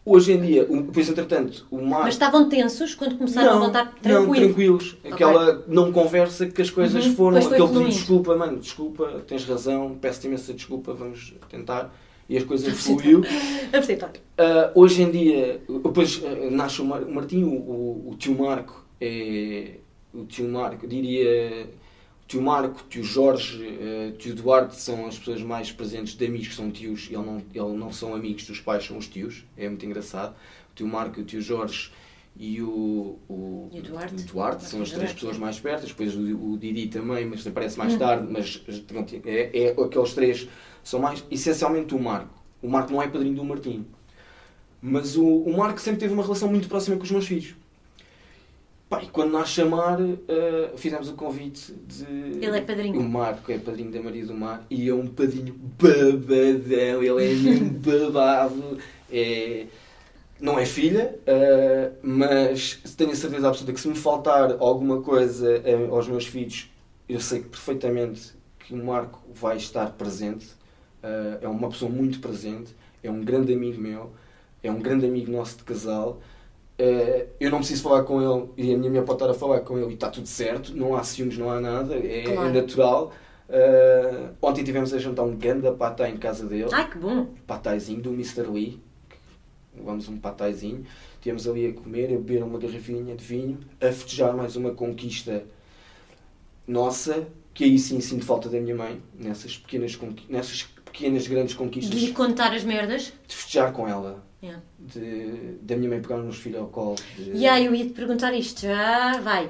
Hoje 0.04 0.34
em 0.34 0.42
dia, 0.42 0.66
o- 0.68 0.82
depois 0.82 1.08
entretanto, 1.08 1.68
o 1.70 1.78
Marco. 1.80 2.06
Mas 2.06 2.16
estavam 2.16 2.50
tensos 2.50 2.96
quando 2.96 3.16
começaram 3.20 3.52
a 3.52 3.60
voltar 3.60 3.86
Não, 3.86 3.92
tranquilo. 4.02 4.46
tranquilos. 4.48 4.98
Aquela 5.06 5.64
não 5.68 5.92
conversa 5.92 6.48
que 6.48 6.60
as 6.60 6.72
coisas 6.72 7.06
Uhum, 7.06 7.16
foram. 7.16 7.38
Aquele 7.38 7.68
pedido 7.68 7.88
desculpa, 7.90 8.36
mano, 8.36 8.58
desculpa, 8.60 9.22
tens 9.28 9.46
razão, 9.46 9.96
peço-te 10.02 10.26
imensa 10.26 10.54
desculpa, 10.54 10.92
vamos 10.96 11.36
tentar. 11.50 11.94
E 12.28 12.36
as 12.36 12.44
coisas 12.44 12.76
fluiu. 12.80 13.22
Ah, 14.38 14.72
hoje 14.74 15.04
em 15.04 15.12
dia, 15.12 15.62
depois 15.84 16.20
ah, 16.26 16.50
nasce 16.50 16.82
o, 16.82 16.86
Mar- 16.86 17.04
o 17.04 17.14
Martinho, 17.14 17.48
o, 17.48 18.08
o- 18.08 18.10
o 18.12 18.16
tio 18.16 18.36
Marco 18.38 18.84
é. 19.00 19.76
O 20.14 20.26
tio 20.26 20.50
Marco, 20.50 20.88
diria. 20.88 21.70
O 22.32 22.36
tio 22.40 22.42
Marco, 22.44 22.80
o 22.80 22.88
tio 22.88 23.04
Jorge, 23.04 23.62
o 24.08 24.18
tio 24.18 24.34
Duarte 24.34 24.78
são 24.78 25.06
as 25.06 25.20
pessoas 25.20 25.42
mais 25.42 25.70
presentes 25.70 26.16
de 26.16 26.26
amigos 26.26 26.48
que 26.48 26.54
são 26.56 26.72
tios. 26.72 27.08
Ele 27.10 27.18
não, 27.18 27.44
ele 27.54 27.78
não 27.78 27.92
são 27.92 28.16
amigos 28.16 28.46
dos 28.48 28.58
pais, 28.62 28.86
são 28.86 28.98
os 28.98 29.06
tios. 29.10 29.44
É 29.58 29.68
muito 29.68 29.86
engraçado. 29.86 30.32
O 30.72 30.74
tio 30.74 30.88
Marco, 30.88 31.20
o 31.20 31.26
tio 31.26 31.42
Jorge 31.42 31.92
e 32.38 32.62
o, 32.62 33.20
o, 33.28 33.70
E 33.74 33.80
o 33.80 33.82
Duarte. 33.84 34.16
o 34.16 34.26
Duarte 34.28 34.64
são 34.64 34.82
as 34.82 34.92
três 34.92 35.12
pessoas 35.12 35.38
mais 35.38 35.60
perto. 35.60 35.86
Depois 35.86 36.16
o, 36.16 36.22
o 36.54 36.58
Didi 36.58 36.88
também, 36.88 37.26
mas 37.26 37.46
aparece 37.46 37.78
mais 37.78 37.92
Uhum. 37.92 38.00
tarde. 38.00 38.28
Mas 38.32 38.56
pronto, 38.88 39.14
é, 39.26 39.50
é 39.54 39.72
aqueles 39.72 40.14
três 40.14 40.48
são 40.82 41.02
mais 41.02 41.26
essencialmente 41.30 41.94
o 41.94 42.00
Marco. 42.00 42.34
O 42.62 42.70
Marco 42.70 42.94
não 42.94 43.02
é 43.02 43.10
padrinho 43.10 43.36
do 43.36 43.44
Martinho. 43.44 43.86
Mas 44.82 45.18
o, 45.18 45.26
o 45.28 45.58
Marco 45.58 45.82
sempre 45.82 46.00
teve 46.00 46.14
uma 46.14 46.24
relação 46.24 46.48
muito 46.50 46.70
próxima 46.70 46.96
com 46.96 47.04
os 47.04 47.12
meus 47.12 47.28
filhos. 47.28 47.56
Pá, 48.92 49.02
e 49.02 49.08
quando 49.08 49.32
nós 49.32 49.48
chamar, 49.48 50.02
eh, 50.02 50.74
fizemos 50.76 51.08
o 51.08 51.14
convite 51.14 51.72
de. 51.72 52.04
Ele 52.46 52.58
é 52.58 52.60
padrinho. 52.60 53.00
O 53.00 53.08
Marco 53.08 53.50
é 53.50 53.58
padrinho 53.58 53.90
da 53.90 54.02
Maria 54.02 54.26
do 54.26 54.34
Mar 54.34 54.66
e 54.70 54.90
é 54.90 54.94
um 54.94 55.08
padrinho 55.08 55.56
babadão. 55.80 57.02
Ele 57.02 57.08
é 57.08 57.34
mesmo 57.34 57.70
babado. 57.80 58.78
É, 59.10 59.68
não 60.42 60.60
é 60.60 60.66
filha, 60.66 61.18
eh, 61.26 61.92
mas 62.04 62.82
tenho 62.98 63.12
a 63.12 63.16
certeza 63.16 63.48
absoluta 63.48 63.72
que 63.72 63.80
se 63.80 63.88
me 63.88 63.96
faltar 63.96 64.58
alguma 64.60 65.02
coisa 65.02 65.62
eh, 65.64 65.88
aos 65.90 66.10
meus 66.10 66.28
filhos, 66.28 66.70
eu 67.08 67.22
sei 67.22 67.40
perfeitamente 67.40 68.34
que 68.60 68.74
o 68.74 68.86
Marco 68.86 69.22
vai 69.34 69.56
estar 69.56 69.90
presente. 69.92 70.48
É 71.42 71.48
uma 71.48 71.70
pessoa 71.70 71.90
muito 71.90 72.20
presente, 72.20 72.76
é 73.02 73.10
um 73.10 73.22
grande 73.22 73.54
amigo 73.54 73.82
meu, 73.82 74.12
é 74.62 74.70
um 74.70 74.80
grande 74.80 75.06
amigo 75.06 75.32
nosso 75.32 75.58
de 75.58 75.64
casal. 75.64 76.22
Eh, 76.84 77.28
eu 77.40 77.52
não 77.52 77.60
preciso 77.60 77.84
falar 77.84 78.02
com 78.04 78.20
ele 78.20 78.50
e 78.58 78.74
a 78.74 78.78
minha 78.78 78.90
mulher 78.90 79.04
pode 79.06 79.18
estar 79.22 79.30
a 79.30 79.34
falar 79.36 79.60
com 79.60 79.78
ele 79.78 79.92
e 79.92 79.94
está 79.94 80.10
tudo 80.10 80.26
certo, 80.28 80.76
não 80.76 80.96
há 80.96 81.04
ciúmes, 81.04 81.38
não 81.38 81.52
há 81.52 81.62
nada, 81.62 81.94
é, 81.96 82.22
é 82.22 82.24
Claro. 82.24 82.52
natural. 82.52 83.14
Eh, 83.48 84.30
ontem 84.42 84.64
tivemos 84.64 84.92
a 84.92 84.98
jantar 84.98 85.24
um 85.24 85.36
ganda 85.36 85.72
patá 85.74 86.10
em 86.10 86.18
casa 86.18 86.46
dele 86.48 86.70
Ai, 86.72 86.90
que 86.90 86.98
bom. 86.98 87.28
pataizinho 87.46 88.02
do 88.02 88.10
Mr. 88.14 88.48
Lee. 88.50 88.80
Vamos 89.76 90.08
um 90.10 90.18
pataizinho. 90.18 90.84
Tivemos 91.22 91.48
ali 91.48 91.68
a 91.68 91.74
comer, 91.74 92.06
a 92.06 92.18
beber 92.18 92.42
uma 92.44 92.58
garrafinha 92.58 93.16
de 93.16 93.24
vinho, 93.24 93.60
a 93.80 93.86
festejar 93.92 94.36
mais 94.36 94.56
uma 94.56 94.72
conquista 94.72 95.44
nossa, 96.68 97.28
que 97.54 97.64
aí 97.64 97.78
sim 97.78 98.00
sinto 98.00 98.26
falta 98.26 98.50
da 98.50 98.60
minha 98.60 98.76
mãe, 98.76 99.02
nessas 99.14 99.58
pequenas, 99.58 99.98
nessas 100.30 100.64
pequenas 100.86 101.28
grandes 101.28 101.54
conquistas, 101.54 101.94
De 102.00 102.08
de 102.08 102.12
contar 102.14 102.54
as 102.54 102.64
merdas. 102.64 103.14
festejar 103.28 103.72
com 103.72 103.88
ela. 103.88 104.24
Yeah. 104.44 104.62
De, 104.80 105.58
da 105.62 105.76
minha 105.76 105.90
mãe 105.90 106.02
pegar 106.02 106.18
nos 106.18 106.38
filhos 106.38 106.60
ao 106.60 106.68
colo. 106.68 106.96
De... 107.16 107.32
E 107.38 107.48
aí 107.48 107.66
eu 107.66 107.76
ia 107.76 107.86
te 107.86 107.92
perguntar 107.94 108.34
isto, 108.34 108.62
já 108.62 109.20
vai. 109.22 109.50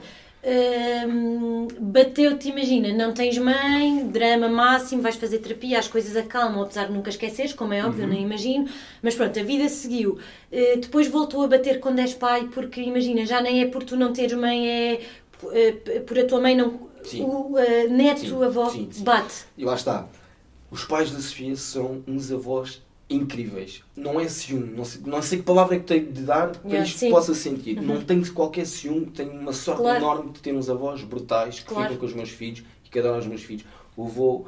Hum, 1.08 1.68
Bateu-te, 1.80 2.50
imagina, 2.50 2.92
não 2.94 3.14
tens 3.14 3.38
mãe, 3.38 4.08
drama 4.08 4.50
máximo, 4.50 5.02
vais 5.02 5.16
fazer 5.16 5.38
terapia, 5.40 5.80
as 5.80 5.88
coisas 5.88 6.16
acalmam, 6.18 6.64
apesar 6.64 6.88
de 6.88 6.94
nunca 6.94 7.10
esqueceres, 7.10 7.54
como 7.54 7.74
é 7.74 7.86
óbvio, 7.86 8.02
eu 8.04 8.08
Uhum. 8.08 8.14
nem 8.14 8.24
imagino. 8.24 8.68
Mas 9.02 9.16
pronto, 9.16 9.40
a 9.40 9.44
vida 9.44 9.70
seguiu. 9.70 10.18
Uh, 10.52 10.80
depois 10.80 11.08
voltou 11.08 11.44
a 11.44 11.48
bater 11.48 11.80
quando 11.80 12.00
és 12.00 12.14
pai, 12.14 12.50
porque 12.54 12.82
imagina, 12.82 13.26
já 13.26 13.40
nem 13.42 13.62
é 13.62 13.68
por 13.68 13.84
tu 13.84 13.96
não 13.96 14.12
teres 14.12 14.34
mãe, 14.34 14.68
é 14.68 15.02
uh, 15.44 16.02
por 16.06 16.18
a 16.20 16.26
tua 16.26 16.42
mãe 16.42 16.56
não. 16.56 16.90
Sim. 17.04 17.22
O 17.24 17.54
uh, 17.56 17.90
neto, 17.90 18.20
Sim, 18.22 18.44
avó, 18.44 18.70
sim, 18.70 18.88
sim. 18.92 19.04
bate. 19.04 19.46
E 19.58 19.64
lá 19.66 19.76
está. 19.76 20.08
Os 20.70 20.86
pais 20.86 21.12
da 21.12 21.20
Sofia 21.20 21.56
são 21.56 22.04
uns 22.08 22.32
avós 22.32 22.82
incríveis. 23.16 23.84
Não 23.96 24.20
é 24.20 24.28
ciúme. 24.28 24.74
Não 24.76 24.86
sei, 24.86 25.02
não 25.06 25.22
sei 25.22 25.38
que 25.40 25.44
palavra 25.44 25.76
é 25.76 25.80
que 25.80 25.86
tenho 25.86 26.12
de 26.12 26.22
dar 26.24 26.50
para 26.50 26.62
Yeah, 26.70 26.88
isto 26.88 27.00
sim. 27.00 27.10
possa 27.10 27.34
sentir. 27.34 27.78
Uhum. 27.80 27.86
Não 27.86 28.02
tenho 28.02 28.34
qualquer 28.34 28.66
ciúme. 28.66 29.08
Tenho 29.08 29.32
uma 29.32 29.54
sorte 29.54 29.82
Claro. 29.82 29.98
enorme 29.98 30.32
de 30.32 30.40
ter 30.40 30.54
uns 30.54 30.70
avós 30.70 31.04
brutais 31.04 31.60
que 31.60 31.66
Claro. 31.66 31.84
ficam 31.84 31.98
com 32.00 32.06
os 32.06 32.14
meus 32.14 32.30
filhos 32.30 32.64
e 32.86 32.90
que 32.90 33.00
adoram 33.00 33.20
os 33.20 33.28
meus 33.28 33.42
filhos. 33.44 33.66
O 33.98 34.06
avô, 34.06 34.46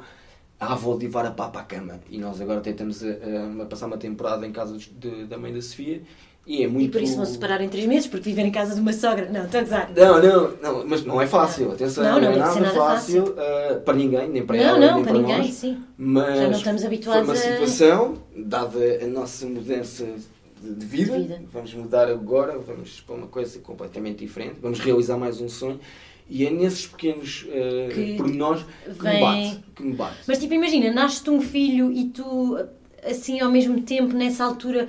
a 0.58 0.72
avó 0.72 0.96
de 0.96 1.04
levar 1.06 1.26
a 1.26 1.30
pá 1.30 1.48
para 1.48 1.60
a 1.60 1.64
cama. 1.64 2.00
E 2.10 2.18
nós 2.18 2.40
agora 2.40 2.60
tentamos 2.60 3.02
a, 3.04 3.08
a- 3.08 3.62
a 3.62 3.66
passar 3.66 3.86
uma 3.86 3.98
temporada 3.98 4.46
em 4.46 4.52
casa 4.52 4.76
de- 4.78 5.24
da 5.26 5.36
mãe 5.36 5.52
da 5.52 5.60
Sofia. 5.60 6.02
E 6.46 6.62
é 6.62 6.66
muito... 6.68 6.84
E 6.84 6.88
por 6.90 7.00
isso 7.02 7.16
vão 7.16 7.24
se 7.24 7.32
separar 7.32 7.62
em 7.62 7.68
três 7.70 7.86
meses, 7.86 8.06
porque 8.06 8.28
viver 8.28 8.42
em 8.42 8.50
casa 8.50 8.74
de 8.74 8.80
uma 8.80 8.92
sogra. 8.92 9.30
Não, 9.32 9.44
estou 9.44 9.60
a 9.60 9.62
gozar. 9.62 9.90
Não, 9.96 10.22
não, 10.22 10.50
não, 10.62 10.86
mas 10.86 11.02
não 11.04 11.20
é 11.20 11.26
fácil, 11.26 11.72
atenção, 11.72 12.04
Não, 12.04 12.20
não, 12.20 12.20
não 12.20 12.28
é 12.30 12.34
ser 12.34 12.60
nada, 12.60 12.60
nada 12.60 12.74
fácil, 12.74 13.34
ah, 13.38 13.74
para 13.82 13.94
ninguém, 13.94 14.28
nem 14.28 14.44
para 14.44 14.56
Não, 14.58 14.62
ela, 14.64 14.78
não, 14.78 14.94
nem 14.96 15.04
para 15.04 15.12
para, 15.12 15.22
ninguém, 15.22 15.38
nós. 15.38 15.54
sim. 15.54 15.82
Mas 15.96 16.36
Já 16.38 16.44
não 16.44 16.50
estamos 16.58 16.84
habituados 16.84 17.26
foi 17.40 17.50
uma 17.50 17.58
situação, 17.64 18.18
dada 18.36 18.78
a 19.02 19.06
nossa 19.06 19.46
mudança 19.46 20.04
de, 20.62 20.74
de 20.74 20.84
vida, 20.86 21.12
De 21.12 21.22
vida. 21.22 21.42
vamos 21.50 21.72
mudar 21.74 22.08
agora, 22.10 22.58
vamos 22.58 23.00
para 23.00 23.14
uma 23.14 23.26
coisa 23.26 23.58
completamente 23.60 24.18
diferente, 24.18 24.56
vamos 24.60 24.78
realizar 24.80 25.16
mais 25.16 25.40
um 25.40 25.48
sonho. 25.48 25.80
E 26.28 26.46
é 26.46 26.50
nesses 26.50 26.86
pequenos 26.86 27.46
uh, 27.48 27.94
Que 27.94 28.16
pormenores 28.16 28.64
que 28.84 29.02
vem- 29.02 29.14
me 29.14 29.20
bate. 29.20 29.64
Que 29.76 29.82
me 29.82 29.92
bate. 29.94 30.16
Mas 30.26 30.38
tipo, 30.38 30.52
imagina, 30.54 30.90
nasce-te 30.92 31.28
um 31.30 31.40
filho 31.40 31.90
e 31.92 32.04
tu, 32.06 32.58
assim, 33.02 33.40
ao 33.40 33.50
mesmo 33.50 33.80
tempo, 33.82 34.14
nessa 34.14 34.42
altura, 34.44 34.88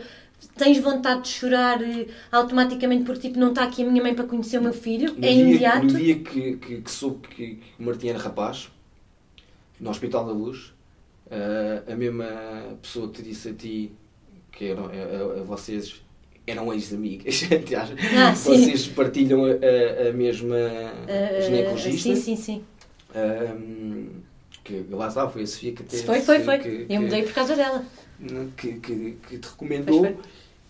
tens 0.58 0.78
vontade 0.80 1.24
de 1.24 1.28
chorar 1.30 1.82
eh, 1.82 2.08
automaticamente 2.32 3.04
porque 3.04 3.28
tipo, 3.28 3.40
não 3.40 3.50
está 3.50 3.64
aqui 3.64 3.84
a 3.84 3.86
minha 3.90 4.02
mãe 4.04 4.14
para 4.14 4.26
conhecer 4.26 4.58
o 4.58 4.62
meu 4.62 4.74
filho? 4.74 5.14
No 5.14 5.26
é 5.26 5.32
dia, 5.32 5.42
imediato? 5.44 5.86
No 5.86 5.94
dia 6.00 6.16
que, 6.20 6.58
que, 6.58 6.82
que 6.82 6.92
soube 6.92 7.28
que, 7.28 7.56
que 7.56 7.62
o 7.80 7.84
Martim 7.84 8.08
era 8.08 8.20
rapaz, 8.20 8.70
no 9.80 9.90
Hospital 9.90 10.26
da 10.26 10.32
Luz, 10.32 10.74
eh, 11.30 11.84
a 11.92 11.96
mesma 11.96 12.26
pessoa 12.82 13.08
te 13.10 13.22
disse 13.22 13.50
a 13.50 13.54
ti 13.54 13.92
que 14.52 14.66
eram, 14.66 14.86
a, 14.86 14.90
a- 14.90 15.40
a 15.42 15.44
vocês 15.44 16.02
eram 16.48 16.72
ex-amigas. 16.74 17.42
Ah, 18.16 18.34
sim. 18.36 18.58
vocês 18.66 18.88
partilham 18.88 19.44
a, 19.46 20.10
a- 20.10 20.14
mesma 20.14 20.56
Eh, 21.08 21.42
ginecologista. 21.46 22.16
sim, 22.16 22.16
sim, 22.16 22.36
sim. 22.36 22.64
Que 24.64 24.84
lá 24.90 25.08
está, 25.08 25.28
foi 25.30 25.44
a 25.44 25.48
Sofia 25.48 25.74
que 25.74 25.84
até 25.84 25.98
Foi, 25.98 26.22
foi, 26.22 26.40
foi. 26.40 26.58
que, 26.60 26.86
Eu 26.90 27.02
mudei 27.02 27.22
por 27.24 27.34
causa 27.34 27.56
dela. 27.56 27.84
Que, 28.58 28.74
que, 28.80 29.18
que 29.28 29.38
te 29.38 29.48
recomendou. 29.48 30.20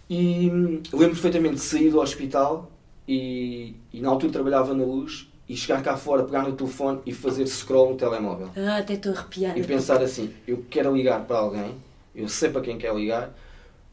E 0.10 0.50
hum, 0.50 0.82
lembro 0.94 1.10
perfeitamente 1.16 1.56
de 1.56 1.62
sair 1.62 1.90
do 1.90 2.00
hospital 2.00 2.72
e, 3.08 3.76
e 3.92 4.02
na 4.02 4.10
altura 4.10 4.32
trabalhava 4.34 4.74
na 4.74 4.84
luz 4.84 5.28
e 5.48 5.56
chegar 5.56 5.82
cá 5.84 5.96
fora, 5.98 6.24
pegar 6.24 6.44
no 6.44 6.56
telefone 6.56 7.02
e 7.06 7.14
fazer 7.14 7.48
scroll 7.48 7.92
no 7.92 7.98
telemóvel. 7.98 8.50
Ah, 8.56 8.78
até 8.78 8.94
estou 8.94 9.14
arrepiada. 9.14 9.60
E 9.60 9.64
pensar 9.64 10.02
assim, 10.02 10.34
eu 10.48 10.64
quero 10.70 10.96
ligar 10.96 11.24
para 11.26 11.38
alguém, 11.38 11.76
eu 12.14 12.28
sei 12.28 12.50
para 12.50 12.62
quem 12.62 12.78
quero 12.78 12.98
ligar, 12.98 13.34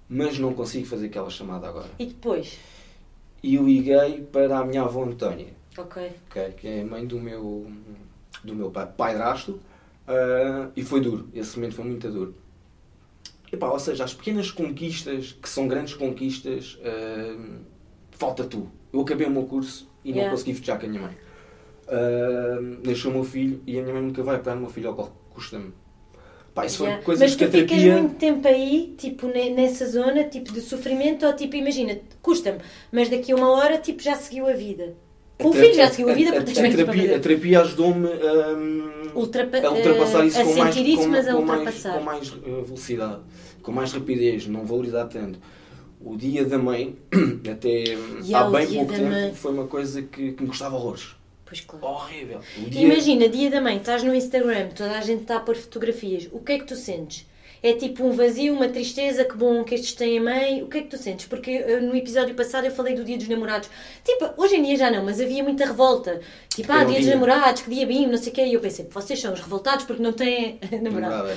mas 0.09 0.38
não 0.38 0.53
consigo 0.55 0.86
fazer 0.86 1.07
aquela 1.07 1.30
chamada 1.30 1.68
agora. 1.68 1.90
E 1.98 2.07
depois? 2.07 2.59
e 3.42 3.57
liguei 3.57 4.22
para 4.30 4.59
a 4.59 4.64
minha 4.64 4.82
avó 4.82 5.03
Antónia, 5.05 5.48
Ok. 5.76 6.12
ok, 6.30 6.53
que 6.53 6.68
é 6.68 6.82
a 6.82 6.86
mãe 6.86 7.05
do 7.05 7.18
meu, 7.18 7.66
do 8.44 8.55
meu 8.55 8.70
pai, 8.70 8.86
padrasto, 8.96 9.59
ah, 10.07 10.68
e 10.76 10.82
foi 10.82 11.00
duro. 11.00 11.28
Esse 11.34 11.57
momento 11.57 11.74
foi 11.74 11.84
muito 11.84 12.09
duro. 12.11 12.34
Epá, 13.53 13.68
ou 13.68 13.78
seja, 13.78 14.05
as 14.05 14.14
pequenas 14.14 14.50
conquistas, 14.50 15.32
que 15.40 15.48
são 15.48 15.68
grandes 15.68 15.94
conquistas, 15.94 16.78
ah, 16.84 17.36
falta 18.11 18.44
tu. 18.44 18.68
Eu 18.92 19.03
acabei 19.03 19.26
o 19.26 19.30
meu 19.30 19.44
curso 19.44 19.88
e 20.05 20.11
não 20.11 20.16
Yeah. 20.18 20.30
consegui 20.30 20.55
festejar 20.55 20.80
com 20.80 20.86
a 20.86 20.88
minha 20.88 21.03
mãe. 21.03 21.16
Ah, 21.88 22.59
nasceu 22.86 23.11
o 23.11 23.14
meu 23.14 23.24
filho 23.24 23.62
e 23.66 23.78
a 23.78 23.82
minha 23.82 23.94
mãe 23.94 24.03
nunca 24.03 24.22
vai 24.22 24.38
pegar 24.38 24.55
no 24.55 24.62
meu 24.62 24.70
filho 24.70 24.88
ao 24.88 24.94
colo. 24.94 25.12
Custa-me. 25.30 25.72
Pá, 26.55 26.66
isso 26.66 26.82
Yeah. 26.82 26.98
foi 27.03 27.05
coisas 27.07 27.30
Mas 27.30 27.36
que 27.36 27.44
tu 27.44 27.48
a 27.48 27.50
ficas 27.61 27.78
terapia... 27.78 28.03
muito 28.03 28.16
tempo 28.16 28.48
aí, 28.48 28.94
tipo, 28.98 29.26
ne- 29.26 29.50
nessa 29.50 29.86
zona, 29.88 30.24
tipo, 30.24 30.53
de 30.53 30.61
sofrimento, 30.61 31.24
ou 31.26 31.32
tipo, 31.34 31.57
imagina, 31.57 31.98
custa-me, 32.20 32.59
mas 32.90 33.09
daqui 33.09 33.32
a 33.32 33.36
uma 33.36 33.50
hora, 33.50 33.78
tipo, 33.78 34.03
já 34.03 34.14
seguiu 34.16 34.46
a 34.46 34.53
vida. 34.53 34.94
O 35.38 35.52
filho 35.52 35.74
já 35.74 35.88
seguiu 35.90 36.10
a 36.10 36.14
vida, 36.14 36.30
a, 36.30 36.34
a, 36.40 36.44
mais 36.44 36.74
terapia, 36.76 37.16
a 37.16 37.20
terapia 37.20 37.60
ajudou-me 37.62 38.08
a, 38.08 39.12
Ultrapa- 39.18 39.58
a 39.58 39.70
ultrapassar 39.72 40.24
isso 40.26 40.40
a 40.40 40.44
com 40.44 40.54
mais, 40.54 40.76
isso, 40.76 40.96
com, 41.02 41.08
mas 41.08 41.28
a 41.28 41.32
com 41.34 41.42
mais, 41.42 41.58
ultrapassar. 41.60 41.92
com 41.98 42.04
mais 42.04 42.28
eh, 42.46 42.62
velocidade, 42.64 43.20
com 43.62 43.72
mais 43.72 43.92
rapidez, 43.92 44.46
não 44.46 44.64
valorizar 44.64 45.06
tanto. 45.06 45.38
O 46.00 46.16
dia 46.16 46.44
da 46.44 46.58
mãe, 46.58 46.96
até 47.50 47.84
E 48.24 48.34
há 48.34 48.44
bem 48.44 48.66
pouco 48.74 48.92
tempo, 48.92 49.04
mãe. 49.08 49.34
foi 49.34 49.52
uma 49.52 49.66
coisa 49.66 50.02
que, 50.02 50.32
que 50.32 50.42
me 50.42 50.48
custava 50.48 50.76
horrores. 50.76 51.14
Pois 51.44 51.60
claro. 51.60 51.84
Horrível. 51.84 52.40
Dia- 52.68 52.82
Imagina, 52.82 53.28
dia 53.28 53.50
da 53.50 53.60
mãe, 53.60 53.76
estás 53.76 54.02
no 54.02 54.14
Instagram, 54.14 54.68
toda 54.68 54.92
a 54.96 55.00
gente 55.00 55.22
está 55.22 55.36
a 55.36 55.40
pôr 55.40 55.56
fotografias. 55.56 56.28
O 56.32 56.38
que 56.40 56.52
é 56.52 56.58
que 56.58 56.64
tu 56.66 56.76
sentes? 56.76 57.26
É 57.62 57.74
tipo 57.74 58.04
um 58.04 58.10
vazio, 58.10 58.54
uma 58.54 58.68
tristeza, 58.68 59.24
que 59.24 59.36
bom 59.36 59.62
que 59.62 59.76
estes 59.76 59.92
têm 59.92 60.18
a 60.18 60.22
mãe. 60.22 60.62
O 60.64 60.66
que 60.66 60.78
é 60.78 60.82
que 60.82 60.88
tu 60.88 60.98
sentes? 60.98 61.26
Porque 61.26 61.50
eh, 61.52 61.78
no 61.80 61.94
episódio 61.94 62.34
passado 62.34 62.64
eu 62.64 62.72
falei 62.72 62.94
do 62.96 63.04
dia 63.04 63.16
dos 63.16 63.28
namorados. 63.28 63.68
Tipo, 64.04 64.30
hoje 64.36 64.56
em 64.56 64.62
dia 64.64 64.76
já 64.76 64.90
não, 64.90 65.04
mas 65.04 65.20
havia 65.20 65.44
muita 65.44 65.64
revolta. 65.64 66.20
Tipo, 66.48 66.72
ah, 66.72 66.82
dia 66.82 66.98
dos 66.98 67.06
namorados, 67.06 67.62
que 67.62 67.70
dia 67.70 67.86
bim, 67.86 68.06
não 68.08 68.16
sei 68.18 68.32
o 68.32 68.34
quê. 68.34 68.44
E 68.46 68.54
eu 68.54 68.60
pensei, 68.60 68.88
vocês 68.90 69.20
são 69.20 69.32
os 69.32 69.38
revoltados 69.40 69.84
porque 69.84 70.02
não 70.02 70.12
têm 70.12 70.58
namorado. 70.82 71.28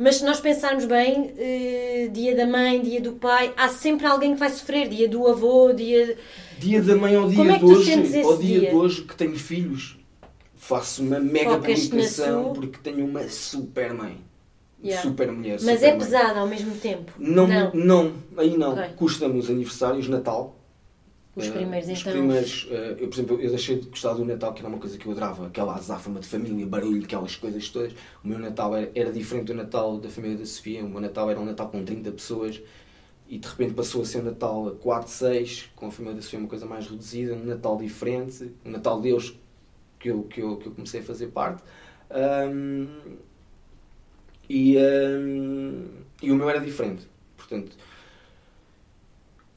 Mas 0.00 0.16
se 0.16 0.24
nós 0.24 0.40
pensarmos 0.40 0.84
bem, 0.84 1.32
eh, 1.38 2.08
dia 2.12 2.34
da 2.34 2.44
mãe, 2.46 2.80
dia 2.82 3.00
do 3.00 3.12
pai, 3.12 3.52
há 3.56 3.68
sempre 3.68 4.04
alguém 4.06 4.32
que 4.34 4.40
vai 4.40 4.50
sofrer. 4.50 4.88
Dia 4.88 5.08
do 5.08 5.28
avô, 5.28 5.72
dia... 5.72 6.16
Dia 6.58 6.82
da 6.82 6.96
mãe 6.96 7.14
ao 7.14 7.28
dia 7.28 7.36
Como 7.36 7.50
é 7.52 7.54
que 7.54 7.64
de 7.64 7.72
tu 7.72 7.78
hoje, 7.78 7.92
sentes 7.92 8.14
esse 8.14 8.24
ao 8.26 8.36
dia, 8.36 8.60
dia? 8.60 8.70
de 8.70 8.74
hoje 8.74 9.02
que 9.02 9.14
tenho 9.14 9.38
filhos, 9.38 9.96
faço 10.56 11.04
uma 11.04 11.20
mega 11.20 11.50
Focas-te 11.50 11.84
na 11.84 11.90
publicação 11.90 12.42
sua- 12.46 12.52
porque 12.54 12.78
tenho 12.82 13.04
uma 13.06 13.28
super 13.28 13.94
mãe. 13.94 14.26
Yeah. 14.82 15.02
Super 15.02 15.32
mulher. 15.32 15.58
Mas 15.62 15.80
super 15.80 15.86
é 15.86 15.90
mãe. 15.90 15.98
pesado 15.98 16.38
ao 16.38 16.46
mesmo 16.46 16.74
tempo. 16.76 17.12
Não, 17.18 17.46
não, 17.74 18.12
aí 18.36 18.56
não. 18.56 18.72
Ok. 18.74 18.84
Custa-me 18.96 19.38
os 19.38 19.50
aniversários, 19.50 20.08
Natal. 20.08 20.54
Os 21.34 21.46
Eh, 21.46 21.50
primeiros, 21.52 21.88
os 21.88 22.00
então. 22.00 22.12
primeiros, 22.12 22.68
eh, 22.70 22.96
eu, 22.98 23.08
por 23.08 23.14
exemplo, 23.14 23.40
eu 23.40 23.50
deixei 23.50 23.78
de 23.78 23.86
gostar 23.88 24.12
do 24.14 24.24
Natal, 24.24 24.52
que 24.52 24.60
era 24.60 24.68
uma 24.68 24.78
coisa 24.78 24.96
que 24.98 25.06
eu 25.06 25.12
adorava, 25.12 25.46
aquela 25.46 25.74
azáfama 25.74 26.20
de 26.20 26.26
família, 26.26 26.66
barulho, 26.66 27.04
aquelas 27.04 27.36
coisas 27.36 27.68
todas. 27.68 27.92
O 28.24 28.28
meu 28.28 28.38
Natal 28.38 28.76
era, 28.76 28.90
era 28.94 29.12
diferente 29.12 29.46
do 29.46 29.54
Natal 29.54 29.98
da 29.98 30.08
família 30.08 30.36
da 30.36 30.46
Sofia. 30.46 30.84
O 30.84 30.88
meu 30.88 31.00
Natal 31.00 31.30
era 31.30 31.38
um 31.40 31.44
Natal 31.44 31.68
com 31.68 31.84
30 31.84 32.10
pessoas 32.12 32.60
e 33.28 33.38
de 33.38 33.46
repente 33.48 33.74
passou 33.74 34.02
a 34.02 34.04
ser 34.04 34.20
um 34.20 34.24
Natal 34.24 34.68
a 34.68 34.70
4, 34.72 35.10
6, 35.10 35.70
com 35.76 35.86
a 35.86 35.90
família 35.90 36.16
da 36.16 36.22
Sofia 36.22 36.38
uma 36.38 36.48
coisa 36.48 36.66
mais 36.66 36.88
reduzida, 36.88 37.34
um 37.34 37.44
Natal 37.44 37.76
diferente, 37.76 38.50
um 38.64 38.70
Natal 38.70 38.96
de 39.00 39.08
Deus 39.08 39.36
que 39.98 40.08
eu, 40.08 40.22
que 40.24 40.40
eu, 40.40 40.56
que 40.56 40.66
eu 40.66 40.72
comecei 40.72 41.00
a 41.00 41.04
fazer 41.04 41.28
parte. 41.28 41.62
Ahm, 42.10 42.86
e, 44.48 44.76
ahm, 44.78 45.84
e 46.22 46.30
o 46.32 46.36
meu 46.36 46.48
era 46.48 46.60
diferente. 46.60 47.06
Portanto, 47.36 47.76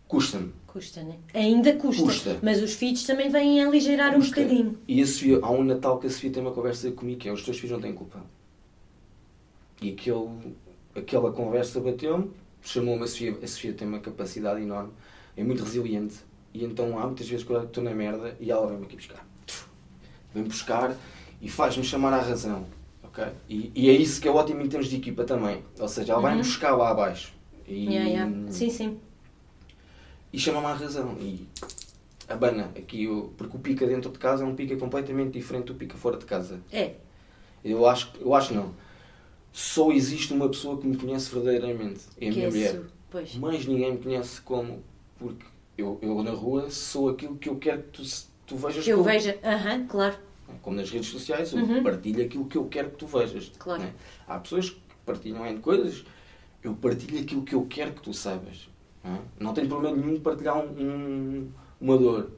custa-me. 0.07 0.51
Custa, 0.67 1.03
né? 1.03 1.17
Ainda 1.33 1.75
custa. 1.75 2.03
Custa. 2.03 2.39
Mas 2.41 2.61
os 2.61 2.73
filhos 2.73 3.03
também 3.03 3.29
vêm 3.29 3.61
a 3.61 3.67
aligerar 3.67 4.13
Custa. 4.13 4.39
um 4.39 4.43
bocadinho. 4.43 4.79
E 4.87 5.01
a 5.01 5.05
Sofia, 5.05 5.39
há 5.41 5.51
um 5.51 5.63
Natal 5.63 5.99
que 5.99 6.07
a 6.07 6.09
Sofia 6.09 6.31
tem 6.31 6.41
uma 6.41 6.51
conversa 6.51 6.91
comigo 6.91 7.19
que 7.19 7.27
é 7.27 7.31
os 7.31 7.43
teus 7.43 7.57
filhos 7.57 7.73
não 7.73 7.81
têm 7.81 7.93
culpa. 7.93 8.23
E 9.81 9.91
aquele, 9.91 10.55
aquela 10.95 11.31
conversa 11.31 11.79
bateu-me, 11.79 12.31
chamou-me 12.61 13.03
a 13.03 13.07
Sofia. 13.07 13.37
A 13.41 13.47
Sofia 13.47 13.73
tem 13.73 13.87
uma 13.87 13.99
capacidade 13.99 14.61
enorme, 14.61 14.91
é 15.35 15.43
muito 15.43 15.63
resiliente. 15.63 16.19
E 16.53 16.63
então 16.63 16.97
há 16.99 17.05
muitas 17.05 17.27
vezes 17.27 17.45
que 17.45 17.51
eu 17.51 17.63
estou 17.63 17.83
na 17.83 17.93
merda 17.93 18.35
e 18.39 18.51
ela 18.51 18.67
vem-me 18.67 18.85
aqui 18.85 18.95
buscar. 18.95 19.25
Vem 20.33 20.43
buscar 20.43 20.95
e 21.41 21.49
faz-me 21.49 21.83
chamar 21.83 22.13
à 22.13 22.21
razão. 22.21 22.65
Ok? 23.11 23.25
E, 23.49 23.71
e 23.75 23.89
é 23.89 23.93
isso 23.93 24.21
que 24.21 24.27
é 24.27 24.31
ótimo 24.31 24.61
em 24.61 24.67
termos 24.69 24.87
de 24.89 24.95
equipa 24.97 25.23
também. 25.23 25.63
Ou 25.79 25.87
seja, 25.87 26.13
ela 26.13 26.21
vai-me 26.21 26.37
Uhum. 26.41 26.43
buscar 26.47 26.75
lá 26.75 26.89
abaixo. 26.89 27.33
E, 27.67 27.85
Yeah, 27.85 28.09
yeah. 28.09 28.51
Sim, 28.51 28.69
sim. 28.69 28.99
e 30.33 30.39
chama-me 30.39 30.65
à 30.67 30.73
razão. 30.73 31.15
E 31.19 31.47
abana 32.27 32.71
aqui, 32.77 33.07
o- 33.07 33.33
porque 33.37 33.55
o 33.55 33.59
pica 33.59 33.85
dentro 33.85 34.11
de 34.11 34.17
casa 34.19 34.43
é 34.43 34.47
um 34.47 34.55
pica 34.55 34.75
completamente 34.77 35.31
diferente 35.33 35.65
do 35.67 35.75
pica 35.75 35.97
fora 35.97 36.17
de 36.17 36.25
casa. 36.25 36.59
É. 36.71 36.95
Eu 37.63 37.85
acho, 37.87 38.11
eu 38.19 38.33
acho 38.33 38.53
não. 38.53 38.73
Só 39.53 39.91
existe 39.91 40.33
uma 40.33 40.47
pessoa 40.49 40.77
que 40.79 40.87
me 40.87 40.95
conhece 40.97 41.29
verdadeiramente. 41.33 42.01
É 42.19 42.27
a 42.27 42.29
que 42.31 42.35
minha 42.35 42.47
é 42.47 42.49
mulher. 42.49 42.81
Pois. 43.09 43.35
Mais 43.35 43.65
ninguém 43.65 43.91
me 43.93 43.97
conhece 43.97 44.41
como. 44.41 44.81
Porque 45.19 45.45
eu, 45.77 45.99
eu 46.01 46.23
na 46.23 46.31
rua 46.31 46.69
sou 46.71 47.09
aquilo 47.09 47.35
que 47.35 47.49
eu 47.49 47.57
quero 47.57 47.83
que 47.83 47.89
tu, 48.01 48.03
tu 48.47 48.55
vejas 48.57 48.83
Que 48.83 48.91
eu 48.91 48.97
como. 48.99 49.09
veja. 49.09 49.37
Aham, 49.43 49.85
claro. 49.87 50.15
Como 50.61 50.75
nas 50.75 50.89
redes 50.89 51.09
sociais, 51.09 51.51
eu 51.53 51.59
Uhum. 51.59 51.83
partilho 51.83 52.23
aquilo 52.23 52.45
que 52.45 52.57
eu 52.57 52.65
quero 52.65 52.89
que 52.91 52.97
tu 52.97 53.07
vejas. 53.07 53.51
Claro. 53.59 53.81
né? 53.83 53.93
Há 54.27 54.37
pessoas 54.39 54.69
que 54.69 54.81
partilham 55.05 55.45
N 55.45 55.59
coisas, 55.59 56.03
eu 56.63 56.73
partilho 56.75 57.19
aquilo 57.19 57.43
que 57.43 57.55
eu 57.55 57.65
quero 57.65 57.91
que 57.93 58.01
tu 58.01 58.13
saibas. 58.13 58.69
Não, 59.03 59.15
é? 59.15 59.19
Não 59.39 59.53
tenho 59.53 59.67
problema 59.67 59.97
nenhum 59.97 60.13
de 60.13 60.19
partilhar 60.19 60.57
um, 60.57 60.69
um- 60.79 61.51
uma 61.79 61.97
dor. 61.97 62.31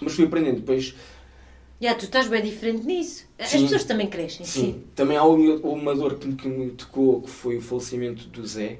Mas 0.00 0.14
fui 0.14 0.24
aprendendo. 0.26 0.56
Depois, 0.56 0.94
Já, 1.80 1.94
tu 1.94 2.04
estás 2.06 2.26
bem 2.28 2.42
diferente 2.42 2.86
nisso. 2.86 3.26
As 3.38 3.48
Sim. 3.50 3.62
pessoas 3.62 3.84
também 3.84 4.06
crescem. 4.08 4.46
sim, 4.46 4.60
Sim. 4.72 4.84
também 4.94 5.16
há 5.16 5.24
uma, 5.24 5.54
uma 5.56 5.94
dor 5.94 6.14
que, 6.18 6.32
que 6.34 6.48
me 6.48 6.70
tocou, 6.70 7.20
que 7.22 7.30
foi 7.30 7.56
o 7.58 7.60
falecimento 7.60 8.26
do 8.28 8.46
Zé. 8.46 8.78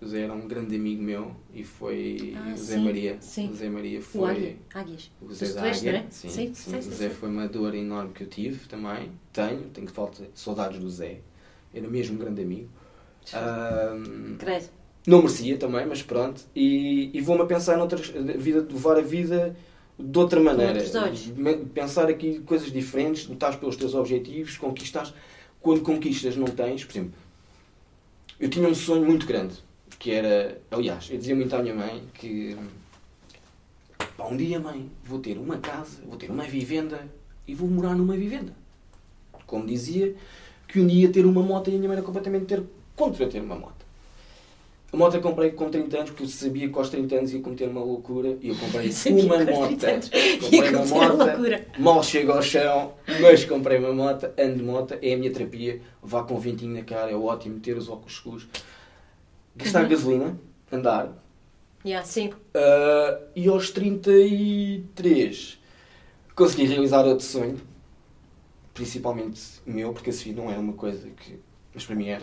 O 0.00 0.06
Zé 0.06 0.22
era 0.22 0.32
um 0.32 0.48
grande 0.48 0.74
amigo 0.76 1.02
meu 1.02 1.36
e 1.52 1.62
foi 1.62 2.32
Ah, 2.36 2.52
o 2.54 2.56
Zé 2.56 2.76
sim, 2.76 2.84
Maria. 2.84 3.16
sim. 3.20 3.50
O 3.50 3.54
Zé 3.54 3.68
Maria 3.68 3.98
O 3.98 4.02
foi. 4.02 4.30
águia. 4.30 4.56
Águias. 4.72 5.10
O 5.20 5.32
Zé 5.34 5.46
da 5.46 5.52
Sudoeste, 5.52 5.88
Águia. 5.88 5.98
é? 5.98 6.06
Sim, 6.10 6.28
Sim, 6.30 6.54
sim. 6.54 6.76
o 6.78 6.80
Zé 6.92 7.10
foi 7.10 7.28
uma 7.28 7.46
dor 7.46 7.74
enorme 7.74 8.12
que 8.14 8.22
eu 8.22 8.26
tive 8.28 8.66
também. 8.66 9.10
Tenho, 9.32 9.64
tenho 9.74 9.88
falta, 9.88 10.26
saudades 10.34 10.78
do 10.80 10.88
Zé. 10.90 11.20
Era 11.74 11.86
mesmo 11.86 12.16
um 12.16 12.18
grande 12.18 12.40
amigo. 12.42 12.68
Ahm, 13.34 14.36
Credo. 14.38 14.70
não 15.06 15.18
merecia 15.18 15.56
também, 15.58 15.84
mas 15.86 16.02
pronto. 16.02 16.40
E, 16.56 17.10
e 17.12 17.20
vou-me 17.20 17.42
a 17.42 17.46
pensar 17.46 17.76
noutras. 17.76 18.08
Vida, 18.08 18.60
levar 18.70 18.96
a 18.96 19.02
vida 19.02 19.54
de 19.98 20.18
outra 20.18 20.40
maneira. 20.40 20.80
Pensar 21.74 22.08
aqui 22.08 22.40
coisas 22.40 22.72
diferentes, 22.72 23.26
lutar 23.28 23.60
pelos 23.60 23.76
teus 23.76 23.94
objetivos, 23.94 24.56
conquistas. 24.56 25.12
Quando 25.60 25.82
conquistas, 25.82 26.36
não 26.36 26.46
tens. 26.46 26.84
Por 26.84 26.92
exemplo, 26.92 27.12
eu 28.40 28.48
tinha 28.48 28.66
um 28.66 28.74
sonho 28.74 29.04
muito 29.04 29.26
grande. 29.26 29.54
Que 30.00 30.10
era. 30.10 30.60
Aliás, 30.70 31.08
eu 31.10 31.18
dizia 31.18 31.36
muito 31.36 31.54
à 31.54 31.62
minha 31.62 31.74
mãe 31.74 32.02
que. 32.14 32.56
Pá, 34.16 34.26
um 34.26 34.36
dia, 34.36 34.58
mãe, 34.58 34.90
vou 35.04 35.20
ter 35.20 35.38
uma 35.38 35.58
casa, 35.58 35.98
vou 36.04 36.16
ter 36.16 36.30
uma 36.30 36.44
vivenda 36.44 37.06
e 37.46 37.54
vou 37.54 37.68
morar 37.68 37.94
numa 37.94 38.16
vivenda. 38.16 38.52
Como 39.46 39.66
dizia, 39.66 40.16
que 40.66 40.80
um 40.80 40.86
dia 40.86 41.10
ter 41.10 41.26
uma 41.26 41.42
moto 41.42 41.68
e 41.68 41.74
a 41.74 41.76
minha 41.76 41.88
mãe 41.88 41.98
era 41.98 42.04
completamente 42.04 42.46
ter 42.46 42.62
contra 42.96 43.28
ter 43.28 43.40
uma 43.40 43.56
moto. 43.56 43.80
A 44.92 44.96
moto 44.96 45.14
eu 45.14 45.20
comprei 45.20 45.50
com 45.50 45.70
30 45.70 45.96
anos 45.96 46.10
porque 46.10 46.24
eu 46.24 46.28
sabia 46.28 46.68
que 46.68 46.76
aos 46.76 46.88
30 46.88 47.14
anos 47.14 47.32
ia 47.32 47.40
cometer 47.40 47.68
uma 47.68 47.80
loucura 47.80 48.36
e 48.40 48.48
eu 48.48 48.56
comprei 48.56 48.90
Sabia 48.90 49.24
uma 49.24 49.38
moto. 49.44 49.66
30 49.68 49.86
anos 49.90 50.10
Comprei 50.40 50.74
uma 50.74 50.84
moto, 50.86 51.78
mal 51.78 52.02
chego 52.02 52.32
ao 52.32 52.42
chão, 52.42 52.94
mas 53.20 53.44
comprei 53.44 53.78
uma 53.78 53.92
moto, 53.92 54.30
ando 54.36 54.56
de 54.56 54.62
moto, 54.62 54.94
é 55.00 55.14
a 55.14 55.16
minha 55.16 55.32
terapia, 55.32 55.80
vá 56.02 56.24
com 56.24 56.34
um 56.34 56.40
ventinho 56.40 56.74
na 56.74 56.82
cara, 56.82 57.10
é 57.10 57.14
ótimo 57.14 57.60
ter 57.60 57.76
os 57.76 57.88
óculos 57.88 58.14
escuros. 58.14 58.48
Gastar 59.56 59.82
Uhum. 59.82 59.88
gasolina, 59.88 60.40
andar, 60.72 61.12
Já, 61.84 62.02
sim. 62.04 62.32
ah, 62.54 63.18
e 63.34 63.48
aos 63.48 63.70
33 63.70 65.58
consegui 66.34 66.64
realizar 66.66 67.04
outro 67.04 67.24
sonho, 67.26 67.60
principalmente 68.72 69.40
o 69.66 69.70
meu, 69.70 69.92
porque 69.92 70.10
a 70.10 70.12
Sofia 70.12 70.32
não 70.34 70.50
era 70.50 70.60
uma 70.60 70.72
coisa 70.72 71.08
que. 71.10 71.38
Mas 71.74 71.84
para 71.84 71.94
mim 71.96 72.08
era. 72.08 72.22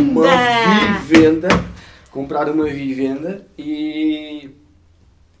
Uma 0.00 0.22
Vivenda! 0.22 0.98
vivenda, 1.04 1.48
comprar 2.10 2.48
uma 2.50 2.64
vivenda 2.64 3.46
e. 3.58 4.50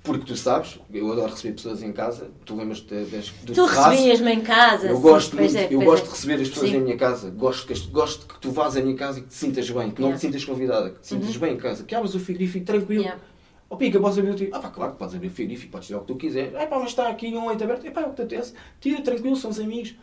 Porque 0.06 0.24
tu 0.24 0.36
sabes, 0.36 0.78
eu 0.92 1.10
adoro 1.12 1.30
receber 1.32 1.54
pessoas 1.54 1.82
em 1.82 1.92
casa, 1.92 2.30
tu 2.44 2.54
lembras-te 2.56 2.94
das, 2.94 3.28
Tu 3.44 3.64
recebias-me 3.64 4.32
em 4.32 4.40
casa. 4.40 4.86
Eu 4.86 4.96
sim, 4.96 5.02
gosto, 5.02 5.36
muito, 5.36 5.56
é, 5.56 5.68
eu 5.70 5.80
gosto 5.82 6.04
é. 6.04 6.06
de 6.06 6.10
receber 6.12 6.34
as 6.42 6.48
pessoas 6.48 6.70
Sim. 6.70 6.76
em 6.76 6.80
minha 6.80 6.96
casa. 6.96 7.30
Gosto 7.30 7.66
que, 7.66 7.80
gosto 7.88 8.26
que 8.34 8.40
tu 8.40 8.50
vás 8.52 8.76
à 8.76 8.80
minha 8.80 8.96
casa 8.96 9.18
e 9.18 9.22
que 9.22 9.28
te 9.28 9.34
sintas 9.34 9.68
bem, 9.68 9.90
que 9.90 10.00
não 10.00 10.08
Yeah. 10.08 10.16
te 10.18 10.20
sintas 10.20 10.44
convidada, 10.44 10.90
que 10.90 11.00
te 11.00 11.06
sintas 11.08 11.34
Uhum. 11.34 11.40
bem 11.40 11.54
em 11.54 11.56
casa, 11.56 11.82
que 11.84 11.94
abras 11.94 12.14
o 12.14 12.20
frigorífico 12.20 12.64
tranquilo. 12.64 13.02
Yeah. 13.02 13.20
Oh 13.68 13.76
Pica, 13.76 13.98
podes 13.98 14.16
abrir 14.18 14.30
o 14.30 14.34
teu. 14.36 14.48
Ah 14.52 14.60
pá, 14.60 14.68
claro 14.70 14.92
que 14.92 14.98
podes 14.98 15.14
abrir 15.16 15.26
o 15.26 15.30
frigorífico, 15.32 15.72
podes 15.72 15.88
tirar 15.88 15.98
o 15.98 16.02
que 16.02 16.06
tu 16.12 16.16
quiseres. 16.16 16.54
Ah 16.54 16.66
pá, 16.66 16.78
mas 16.78 16.90
está 16.90 17.08
aqui 17.08 17.34
um 17.34 17.48
leite 17.48 17.64
aberto. 17.64 17.84
Ah 17.88 17.90
pá, 17.90 18.02
é 18.02 18.04
o 18.04 18.10
que 18.10 18.14
te 18.16 18.22
apetece. 18.22 18.52
Tira 18.80 19.02
tranquilo, 19.02 19.34
são 19.34 19.50
os 19.50 19.58
amigos. 19.58 19.94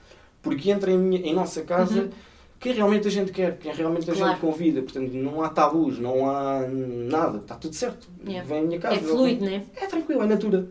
Porque 0.41 0.69
entra 0.69 0.91
em, 0.91 0.97
minha- 0.97 1.21
em 1.21 1.33
nossa 1.33 1.61
casa 1.61 2.01
Uhum. 2.01 2.09
Quem 2.63 2.73
realmente 2.73 3.07
a 3.07 3.11
gente 3.11 3.31
quer, 3.31 3.57
quem 3.57 3.73
realmente 3.73 4.09
a 4.09 4.13
Claro. 4.13 4.31
gente 4.31 4.39
convida. 4.41 4.81
Portanto, 4.81 5.11
não 5.13 5.43
há 5.43 5.49
tabus, 5.49 5.99
não 5.99 6.29
há 6.29 6.61
nada, 6.67 7.37
está 7.39 7.55
tudo 7.55 7.75
certo. 7.75 8.07
Yeah. 8.25 8.47
Vem 8.47 8.59
à 8.59 8.63
minha 8.63 8.79
casa. 8.79 8.95
É 8.95 8.99
fluido, 8.99 9.45
né? 9.45 9.63
É 9.75 9.85
tranquilo, 9.85 10.23
é 10.23 10.25
natura. 10.27 10.67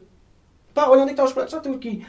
Pá, 0.75 0.87
olha 0.89 1.03
onde 1.03 1.13
é 1.13 1.15
que 1.15 1.21
está 1.21 1.25
os 1.25 1.33
pratos, 1.33 1.53
já 1.53 1.59
estou 1.59 1.75
aqui. 1.75 2.05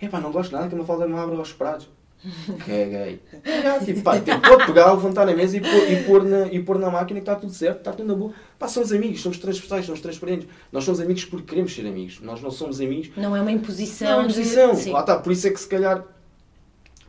É 0.00 0.08
pá, 0.08 0.18
não 0.20 0.32
gosto 0.32 0.50
nada 0.52 0.66
que 0.68 0.74
uma 0.74 0.84
falda 0.84 1.06
me 1.06 1.14
abra 1.14 1.36
aos 1.36 1.52
pratos. 1.52 1.88
Caguei. 2.66 3.20
Já, 3.44 3.78
tipo, 3.78 4.00
pá, 4.02 4.18
tipo, 4.18 4.40
pode 4.40 4.66
pegar, 4.66 4.92
levantar 4.92 5.24
na 5.26 5.34
mesa 5.34 5.56
e 5.56 5.60
pôr, 5.60 5.90
e, 5.92 6.02
pôr 6.04 6.24
na, 6.24 6.46
e 6.48 6.60
pôr 6.62 6.78
na 6.78 6.90
máquina 6.90 7.20
que 7.20 7.28
está 7.28 7.36
tudo 7.36 7.52
certo, 7.52 7.78
está 7.78 7.92
tudo 7.92 8.08
na 8.08 8.14
boa. 8.14 8.32
Pá, 8.58 8.66
somos 8.66 8.92
amigos, 8.92 9.20
somos 9.20 9.38
transversais, 9.38 9.84
somos 9.86 10.00
transparentes. 10.00 10.48
Nós 10.72 10.84
somos 10.84 11.00
amigos 11.00 11.24
porque 11.26 11.46
queremos 11.46 11.72
ser 11.74 11.86
amigos. 11.86 12.20
Nós 12.20 12.40
não 12.40 12.50
somos 12.50 12.80
amigos 12.80 13.10
Não 13.16 13.36
é 13.36 13.40
uma 13.40 13.52
imposição. 13.52 14.22
não, 14.22 14.26
de- 14.26 14.34
posição. 14.34 14.74
Sim. 14.74 14.90
Lá 14.92 15.00
está, 15.00 15.16
por 15.18 15.30
isso 15.32 15.46
é 15.46 15.50
que 15.50 15.60
se 15.60 15.68
calhar 15.68 16.02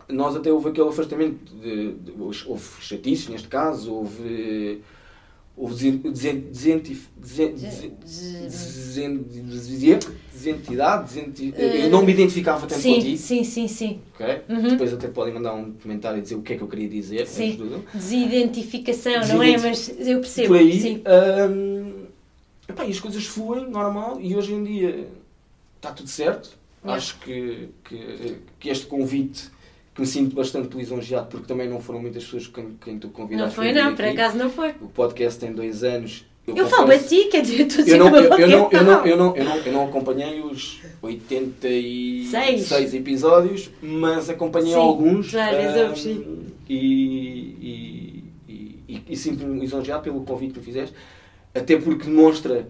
nós 0.10 0.36
até 0.36 0.52
houve 0.52 0.70
aquele 0.70 0.90
afastamento, 0.90 1.54
de, 1.56 1.94
de- 1.94 2.12
houve 2.48 2.66
chatices 2.82 3.28
neste 3.30 3.48
caso, 3.48 3.94
houve. 3.94 4.82
Houve 5.62 5.92
desentidade, 10.32 11.04
desenti- 11.14 11.54
eu 11.58 11.90
não 11.90 12.02
me 12.06 12.14
identificava 12.14 12.62
tanto 12.66 12.76
com 12.76 12.80
Sim, 12.82 13.00
ti, 13.00 13.18
sim, 13.18 13.44
sim, 13.44 13.68
sim. 13.68 14.00
ok? 14.14 14.42
Uhum. 14.48 14.70
Depois 14.70 14.94
até 14.94 15.08
podem 15.10 15.34
mandar 15.34 15.54
um 15.54 15.74
comentário 15.74 16.20
e 16.20 16.22
dizer 16.22 16.36
o 16.36 16.42
que 16.42 16.54
é 16.54 16.56
que 16.58 16.64
eu 16.64 16.68
queria 16.68 16.88
dizer, 16.88 17.28
Sim. 17.28 17.60
Desidentificação, 17.94 19.28
não 19.28 19.44
é? 19.44 19.58
Mas 19.58 19.90
eu 20.00 20.20
percebo. 20.22 20.48
Por 20.48 20.58
aí, 20.58 20.80
Sim. 20.80 21.04
hum, 21.52 21.94
epá, 22.68 22.86
e 22.86 22.92
as 22.92 23.00
coisas 23.00 23.26
fluem, 23.26 23.70
normal, 23.70 24.20
e 24.22 24.36
hoje 24.36 24.54
em 24.54 24.64
dia 24.64 25.08
está 25.76 25.92
tudo 25.92 26.10
certo. 26.10 26.58
Acho 26.82 27.20
que, 27.20 27.68
que, 27.84 28.38
que 28.58 28.70
este 28.70 28.86
convite, 28.86 29.50
que 29.94 30.02
me 30.02 30.08
sinto 30.08 30.36
bastante 30.36 30.76
lisonjeado, 30.76 31.28
porque 31.28 31.48
também 31.48 31.68
não 31.70 31.80
foram 31.80 32.02
muitas 32.02 32.24
pessoas 32.24 32.48
quem, 32.48 32.78
quem 32.80 32.98
tu 33.00 33.08
Não 33.08 33.14
convidaste. 33.14 33.56
foi, 33.56 33.70
a 33.70 33.74
vir 33.74 33.84
não, 33.84 33.96
por 33.96 34.06
acaso 34.06 34.38
não 34.38 34.50
foi. 34.50 34.70
O 34.82 34.88
podcast 34.88 35.40
tem 35.40 35.52
dois 35.54 35.84
anos. 35.84 36.26
Eu 36.48 36.68
falo 36.68 36.92
a 36.92 36.98
ti, 36.98 37.26
quer 37.26 37.42
dizer, 37.44 37.66
tu 37.66 37.82
eu 37.82 37.98
não, 37.98 38.16
eu, 38.16 38.24
eu 38.24 38.48
não, 38.48 38.72
eu, 38.72 38.84
não, 38.84 39.06
eu 39.06 39.08
eu, 39.08 39.18
não, 39.18 39.36
eu, 39.36 39.46
não, 39.46 39.58
eu 39.58 39.74
não 39.74 39.86
acompanhei 39.86 40.42
os 40.42 40.82
86 41.02 42.66
Seis. 42.66 42.94
episódios, 42.94 43.70
mas 43.82 44.30
acompanhei 44.30 44.74
Sim, 44.74 44.80
alguns 44.80 45.28
já 45.28 45.50
às 45.50 45.56
vezes 45.58 46.06
eu 46.06 46.12
hum, 46.12 46.46
e, 46.68 46.76
e, 47.62 48.24
e, 48.48 48.80
e, 48.88 49.04
e 49.10 49.16
sinto-me 49.16 49.60
lisonjeado 49.60 50.02
pelo 50.04 50.22
convite 50.24 50.54
que 50.54 50.60
me 50.60 50.66
fizeste, 50.66 50.96
até 51.54 51.78
porque 51.78 52.06
demonstra 52.06 52.68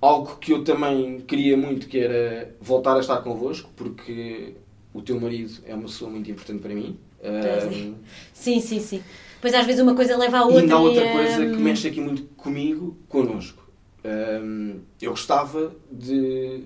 algo 0.00 0.36
que 0.36 0.52
eu 0.52 0.64
também 0.64 1.20
queria 1.20 1.56
muito, 1.56 1.86
que 1.86 1.98
era 1.98 2.54
voltar 2.60 2.96
a 2.96 3.00
estar 3.00 3.18
convosco, 3.18 3.70
porque 3.76 4.54
o 4.92 5.02
teu 5.02 5.20
marido 5.20 5.52
é 5.64 5.74
uma 5.74 5.84
pessoa 5.84 6.10
muito 6.10 6.30
importante 6.30 6.60
para 6.60 6.74
mim. 6.74 6.98
Hum, 7.22 7.94
Sim, 8.32 8.60
sim, 8.60 8.80
sim. 8.80 9.02
Pois 9.40 9.54
às 9.54 9.64
vezes 9.64 9.80
uma 9.80 9.94
coisa 9.94 10.16
leva 10.16 10.38
à 10.38 10.42
outra. 10.42 10.58
e 10.58 10.62
ainda 10.62 10.74
há 10.74 10.80
outra 10.80 11.04
e, 11.04 11.12
coisa 11.12 11.40
hum, 11.40 11.52
que 11.52 11.58
mexe 11.58 11.88
aqui 11.88 12.00
muito 12.00 12.22
comigo, 12.36 12.96
connosco. 13.08 13.62
Hum, 14.04 14.80
eu 15.00 15.10
gostava 15.10 15.74
de. 15.90 16.64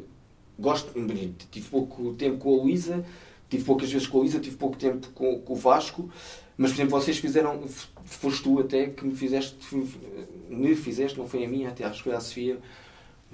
Gosto. 0.59 0.93
Tive 1.51 1.69
pouco 1.69 2.15
tempo 2.15 2.39
com 2.39 2.61
a 2.61 2.63
Luísa, 2.63 3.05
tive 3.51 3.65
poucas 3.65 3.91
vezes 3.91 4.07
com 4.07 4.19
a 4.19 4.21
Luísa, 4.21 4.39
tive 4.39 4.57
pouco 4.57 4.77
tempo 4.77 5.09
com, 5.13 5.41
com 5.41 5.53
o 5.53 5.57
Vasco, 5.57 6.09
mas 6.57 6.71
por 6.71 6.77
exemplo, 6.77 7.01
vocês 7.01 7.19
fizeram. 7.19 7.61
Foste 8.05 8.43
tu 8.43 8.61
até 8.61 8.87
que 8.87 9.05
me 9.05 9.15
fizeste. 9.15 9.57
Me 10.49 10.75
fizeste, 10.77 11.19
não 11.19 11.27
foi 11.27 11.45
a 11.45 11.49
minha, 11.49 11.69
até 11.71 11.85
acho 11.85 11.99
que 11.99 12.05
foi 12.05 12.15
a 12.15 12.21
Sofia. 12.21 12.59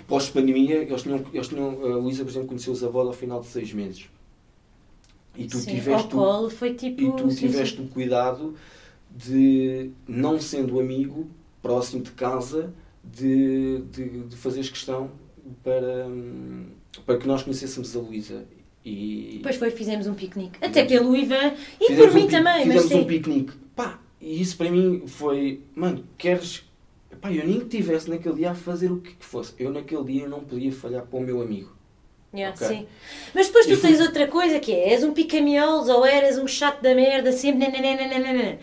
Pós-pandemia, 0.07 0.77
eles 0.77 1.03
tinham, 1.03 1.23
eles 1.33 1.49
tinham. 1.49 1.69
A 1.69 1.97
Luísa, 1.97 2.25
por 2.25 2.31
exemplo, 2.31 2.49
conheceu 2.49 2.73
os 2.73 2.83
avós 2.83 3.07
ao 3.07 3.13
final 3.13 3.41
de 3.41 3.47
seis 3.47 3.73
meses. 3.73 4.09
E 5.37 5.47
tu 5.47 5.59
sim, 5.59 5.71
tiveste. 5.77 6.09
colo 6.09 6.51
foi 6.51 6.75
tipo. 6.75 7.01
e 7.03 7.13
tu 7.13 7.31
sim, 7.31 7.37
tiveste 7.37 7.77
sim. 7.77 7.85
o 7.85 7.89
cuidado 7.89 8.55
de, 9.11 9.91
não 10.07 10.41
sendo 10.41 10.79
amigo, 10.81 11.29
próximo 11.63 12.03
de 12.03 12.11
casa, 12.13 12.73
de, 13.05 13.83
de, 13.91 14.23
de 14.25 14.37
fazeres 14.37 14.69
questão 14.69 15.11
para, 15.63 16.07
para 17.05 17.19
que 17.19 17.27
nós 17.27 17.43
conhecêssemos 17.43 17.95
a 17.97 18.01
Luísa. 18.01 18.45
E 18.85 19.35
Depois 19.39 19.57
foi, 19.57 19.71
fizemos 19.71 20.07
um 20.07 20.15
piquenique. 20.15 20.59
Até 20.65 20.85
pelo 20.85 21.15
Ivan 21.15 21.55
e 21.81 21.95
por 21.95 22.15
mim 22.15 22.25
um 22.25 22.29
também, 22.29 22.67
mas 22.67 22.83
Fizemos 22.83 22.89
sim. 22.89 23.01
um 23.01 23.05
piquenique. 23.05 23.53
Pá, 23.77 24.01
e 24.21 24.41
isso 24.41 24.57
para 24.57 24.71
mim 24.71 25.03
foi, 25.07 25.61
mano, 25.75 26.05
queres. 26.17 26.65
Pá, 27.21 27.31
eu 27.31 27.47
nem 27.47 27.61
que 27.61 27.67
tivesse 27.67 28.09
naquele 28.09 28.37
dia 28.37 28.53
a 28.53 28.55
fazer 28.55 28.91
o 28.91 28.99
que 28.99 29.15
que 29.15 29.25
fosse. 29.25 29.53
Eu 29.59 29.71
naquele 29.71 30.05
dia 30.05 30.29
não 30.29 30.41
podia 30.41 30.73
falhar 30.73 31.05
para 31.05 31.19
o 31.19 31.23
meu 31.23 31.43
amigo. 31.43 31.77
Yeah, 32.33 32.55
Ok. 32.55 32.67
sim. 32.69 32.87
Mas 33.35 33.49
depois 33.49 33.67
tu 33.67 33.73
E 33.73 33.77
tens 33.77 34.01
outra 34.01 34.27
coisa 34.29 34.61
que 34.61 34.73
é, 34.73 34.93
és 34.93 35.03
um 35.03 35.13
pica-miolos 35.13 35.89
ou 35.89 36.07
eras 36.07 36.39
um 36.39 36.47
chato 36.47 36.81
da 36.81 36.95
merda, 36.95 37.33
sempre 37.33 37.67
nananana. 37.69 38.59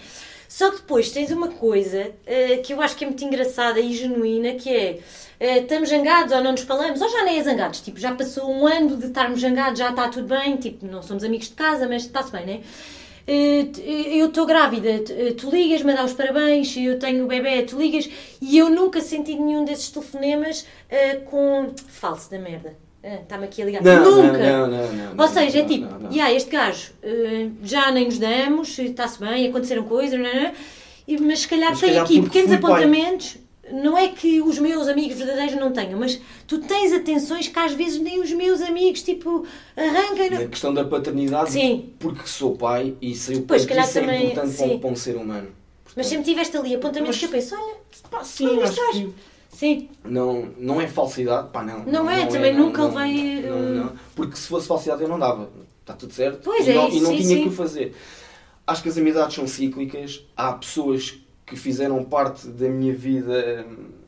Só 0.48 0.72
que 0.72 0.78
depois 0.78 1.12
tens 1.12 1.30
uma 1.32 1.50
coisa 1.50 2.12
eh, 2.26 2.58
que 2.58 2.72
eu 2.74 2.82
acho 2.82 2.96
que 2.96 3.04
é 3.04 3.08
muito 3.08 3.24
engraçada 3.26 3.80
e 3.82 3.94
genuína, 3.94 4.54
que 4.54 4.70
é, 4.74 5.00
eh, 5.40 5.58
estamos 5.60 5.90
zangados 5.90 6.32
ou 6.34 6.42
não 6.42 6.52
nos 6.52 6.62
falamos, 6.62 7.02
ou 7.02 7.10
já 7.10 7.26
nem 7.26 7.38
é 7.38 7.44
zangados, 7.44 7.82
tipo, 7.82 8.00
já 8.00 8.16
passou 8.16 8.50
um 8.50 8.66
ano 8.66 8.96
de 8.96 9.08
estarmos 9.08 9.42
zangados, 9.42 9.78
já 9.78 9.90
está 9.90 10.08
tudo 10.08 10.28
bem, 10.34 10.56
tipo, 10.56 10.86
não 10.86 11.04
somos 11.04 11.26
amigos 11.26 11.50
de 11.50 11.54
casa, 11.56 11.86
mas 11.88 12.04
está-se 12.04 12.32
bem, 12.32 12.46
né? 12.46 12.62
Eh, 13.28 13.66
t- 13.74 13.82
eu 13.82 14.28
estou 14.28 14.46
grávida, 14.46 14.90
eh, 14.90 15.34
tu 15.38 15.50
ligas-me 15.50 15.92
a 15.92 15.96
dar 15.98 16.06
os 16.06 16.14
parabéns, 16.14 16.74
eu 16.78 16.98
tenho 16.98 17.26
o 17.26 17.28
bebê, 17.28 17.64
tu 17.64 17.78
ligas, 17.78 18.10
e 18.42 18.58
eu 18.58 18.70
nunca 18.70 19.02
senti 19.02 19.36
nenhum 19.36 19.66
desses 19.66 19.90
telefonemas 19.92 20.66
eh, 20.90 21.16
com 21.26 21.74
falso 21.90 22.32
da 22.32 22.40
merda. 22.40 22.74
Ah, 23.10 23.20
Está-me 23.22 23.46
aqui 23.46 23.62
a 23.62 23.66
ligar. 23.66 23.82
Não, 23.84 24.22
nunca! 24.24 24.38
não, 24.38 24.68
não, 24.68 24.94
não, 24.94 25.16
não, 25.16 25.24
Ou 25.26 25.32
seja, 25.32 25.60
é 25.60 25.64
tipo, 25.64 25.86
não, 25.86 26.00
não. 26.00 26.12
"Ya, 26.12 26.34
este 26.34 26.50
gajo 26.52 26.92
eh, 27.02 27.48
já 27.64 27.90
nem 27.92 28.06
nos 28.06 28.18
damos, 28.18 28.78
está-se 28.80 29.20
bem, 29.20 29.48
aconteceram 29.48 29.84
coisas, 29.84 30.20
não 30.20 30.26
é? 30.28 30.54
E- 31.08 31.18
mas 31.22 31.40
se 31.40 31.48
calhar 31.48 31.70
Mas 31.70 31.80
tem 31.80 31.90
calhar 31.90 32.04
aqui 32.04 32.22
pequenos 32.22 32.50
fui 32.50 32.58
pai. 32.58 32.72
apontamentos. 32.72 33.38
Não 33.72 33.98
é 33.98 34.08
que 34.08 34.42
os 34.42 34.58
meus 34.60 34.88
amigos 34.88 35.18
verdadeiros 35.18 35.56
não 35.60 35.72
tenham, 35.74 36.00
mas 36.00 36.20
tu 36.48 36.60
tens 36.60 36.94
atenções 36.94 37.50
que 37.50 37.60
às 37.60 37.74
vezes 37.74 38.00
nem 38.00 38.22
os 38.22 38.32
meus 38.32 38.62
amigos, 38.62 39.02
tipo, 39.04 39.46
arrancam. 39.76 40.30
Na 40.40 40.48
questão 40.48 40.74
da 40.74 40.86
paternidade, 40.86 41.52
Sim. 41.52 41.90
porque 42.00 42.26
sou 42.28 42.56
pai 42.56 42.94
e 43.02 43.14
sei 43.14 43.36
o 43.38 43.42
calhar 43.68 43.86
isso 43.86 43.98
é 43.98 44.02
também, 44.02 44.26
importante 44.28 44.56
para 44.56 44.68
sim. 44.68 44.74
um, 44.76 44.80
para 44.80 44.90
um 44.90 44.96
ser 44.96 45.16
humano. 45.18 45.50
Mas 45.98 46.08
sempre 46.08 46.24
tiveste 46.26 46.56
ali 46.56 46.76
apontamentos 46.76 47.10
Mas- 47.10 47.18
que 47.20 47.26
eu 47.26 47.30
penso, 47.30 47.56
olha, 47.56 47.76
Pá, 48.10 48.24
sim, 48.24 48.48
Olha, 48.48 48.64
acho 48.64 48.74
estás. 48.74 48.96
que 48.98 49.10
sim, 49.50 49.90
não, 50.04 50.50
não 50.58 50.80
é 50.82 50.88
falsidade, 50.88 51.50
pá, 51.52 51.64
não. 51.64 51.84
Não 51.86 52.10
é, 52.10 52.26
também 52.28 52.54
não, 52.54 52.66
nunca 52.68 52.82
não, 52.88 52.96
levei, 52.96 53.42
Não, 53.42 53.56
uh, 53.58 53.62
não. 53.86 53.94
Porque 54.16 54.36
se 54.36 54.48
fosse 54.48 54.68
falsidade 54.68 55.02
eu 55.02 55.08
não 55.08 55.20
dava. 55.20 55.50
Está 55.82 55.94
tudo 55.94 56.14
certo. 56.14 56.42
Pois 56.44 56.68
e 56.68 56.72
é 56.72 56.74
não, 56.76 56.88
isso, 56.90 56.98
E 56.98 57.02
não 57.02 57.10
sim, 57.12 57.18
tinha 57.18 57.36
sim. 57.38 57.44
que 57.44 57.50
o 57.50 57.52
fazer. 57.52 57.96
Acho 58.66 58.84
que 58.84 58.90
as 58.90 58.98
amizades 58.98 59.36
são 59.36 59.48
cíclicas. 59.48 60.26
Há 60.36 60.52
pessoas 60.54 61.20
que 61.46 61.56
fizeram 61.56 62.04
parte 62.04 62.48
da 62.50 62.68
minha 62.68 62.94
vida, 62.94 63.66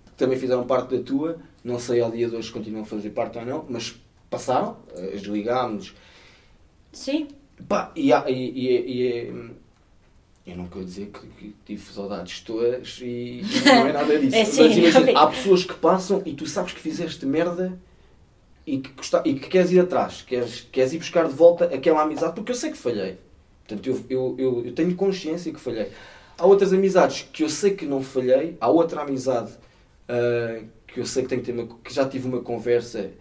que 0.08 0.12
também 0.18 0.38
fizeram 0.38 0.66
parte 0.68 0.98
da 0.98 1.02
tua. 1.04 1.38
Não 1.64 1.80
sei 1.80 2.02
ao 2.02 2.12
dia 2.12 2.28
de 2.30 2.36
hoje 2.36 2.48
se 2.48 2.54
continuam 2.54 2.84
a 2.84 2.86
fazer 2.86 3.12
parte 3.12 3.38
ou 3.38 3.46
não, 3.46 3.66
mas 3.70 3.96
passaram, 4.30 4.78
eh, 4.96 5.12
desligámos. 5.18 5.94
sim. 6.92 7.28
Pá, 7.68 7.92
e, 7.96 8.14
há- 8.14 8.30
e, 8.30 8.34
e, 8.52 8.68
é- 8.70 8.86
e 8.86 9.08
é- 9.08 9.34
eu 10.52 10.58
não 10.58 10.68
quero 10.68 10.86
dizer 10.86 11.08
que, 11.08 11.28
que 11.28 11.56
tive 11.66 11.92
saudades 11.94 12.42
tuas 12.42 13.00
e, 13.02 13.42
não 13.66 13.88
é 13.88 13.94
nada 13.94 14.18
disso. 14.20 14.36
É 14.36 14.46
sim, 14.46 14.64
Mas 14.68 14.78
imagina, 14.78 15.12
é. 15.12 15.16
há 15.16 15.28
pessoas 15.28 15.64
que 15.64 15.74
passam 15.74 16.22
e 16.26 16.34
tu 16.34 16.46
sabes 16.46 16.74
que 16.74 16.80
fizeste 16.80 17.26
merda 17.26 17.78
e 18.66 18.80
que, 18.80 18.90
gosta- 18.92 19.24
e 19.26 19.34
que 19.36 19.48
queres 19.48 19.72
ir 19.72 19.80
atrás, 19.80 20.22
queres, 20.22 20.62
queres 20.72 20.94
ir 20.94 21.00
buscar 21.00 21.28
de 21.28 21.34
volta 21.34 21.66
aquela 21.66 22.02
amizade, 22.02 22.34
porque 22.36 22.52
eu 22.52 22.56
sei 22.56 22.72
que 22.72 22.78
falhei. 22.78 23.18
Portanto, 23.68 23.88
eu, 23.88 24.06
eu, 24.10 24.36
eu, 24.38 24.66
eu 24.66 24.74
tenho 24.74 24.96
consciência 24.96 25.52
que 25.54 25.60
falhei. 25.60 25.92
Há 26.38 26.46
outras 26.46 26.72
amizades 26.74 27.28
que 27.34 27.44
eu 27.44 27.50
sei 27.50 27.76
que 27.76 27.86
não 27.86 28.02
falhei, 28.02 28.58
há 28.62 28.70
outra 28.70 29.02
amizade 29.02 29.52
ah, 30.08 30.62
que 30.88 31.00
eu 31.00 31.06
sei 31.06 31.24
que, 31.24 31.30
tenho 31.30 31.42
que, 31.42 31.52
ter 31.52 31.60
uma, 31.60 31.68
que 31.84 31.94
já 31.94 32.08
tive 32.08 32.28
uma 32.28 32.42
conversa 32.42 33.12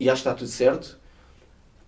e 0.00 0.08
acho 0.08 0.22
que 0.22 0.28
está 0.28 0.34
tudo 0.38 0.48
certo. 0.48 0.98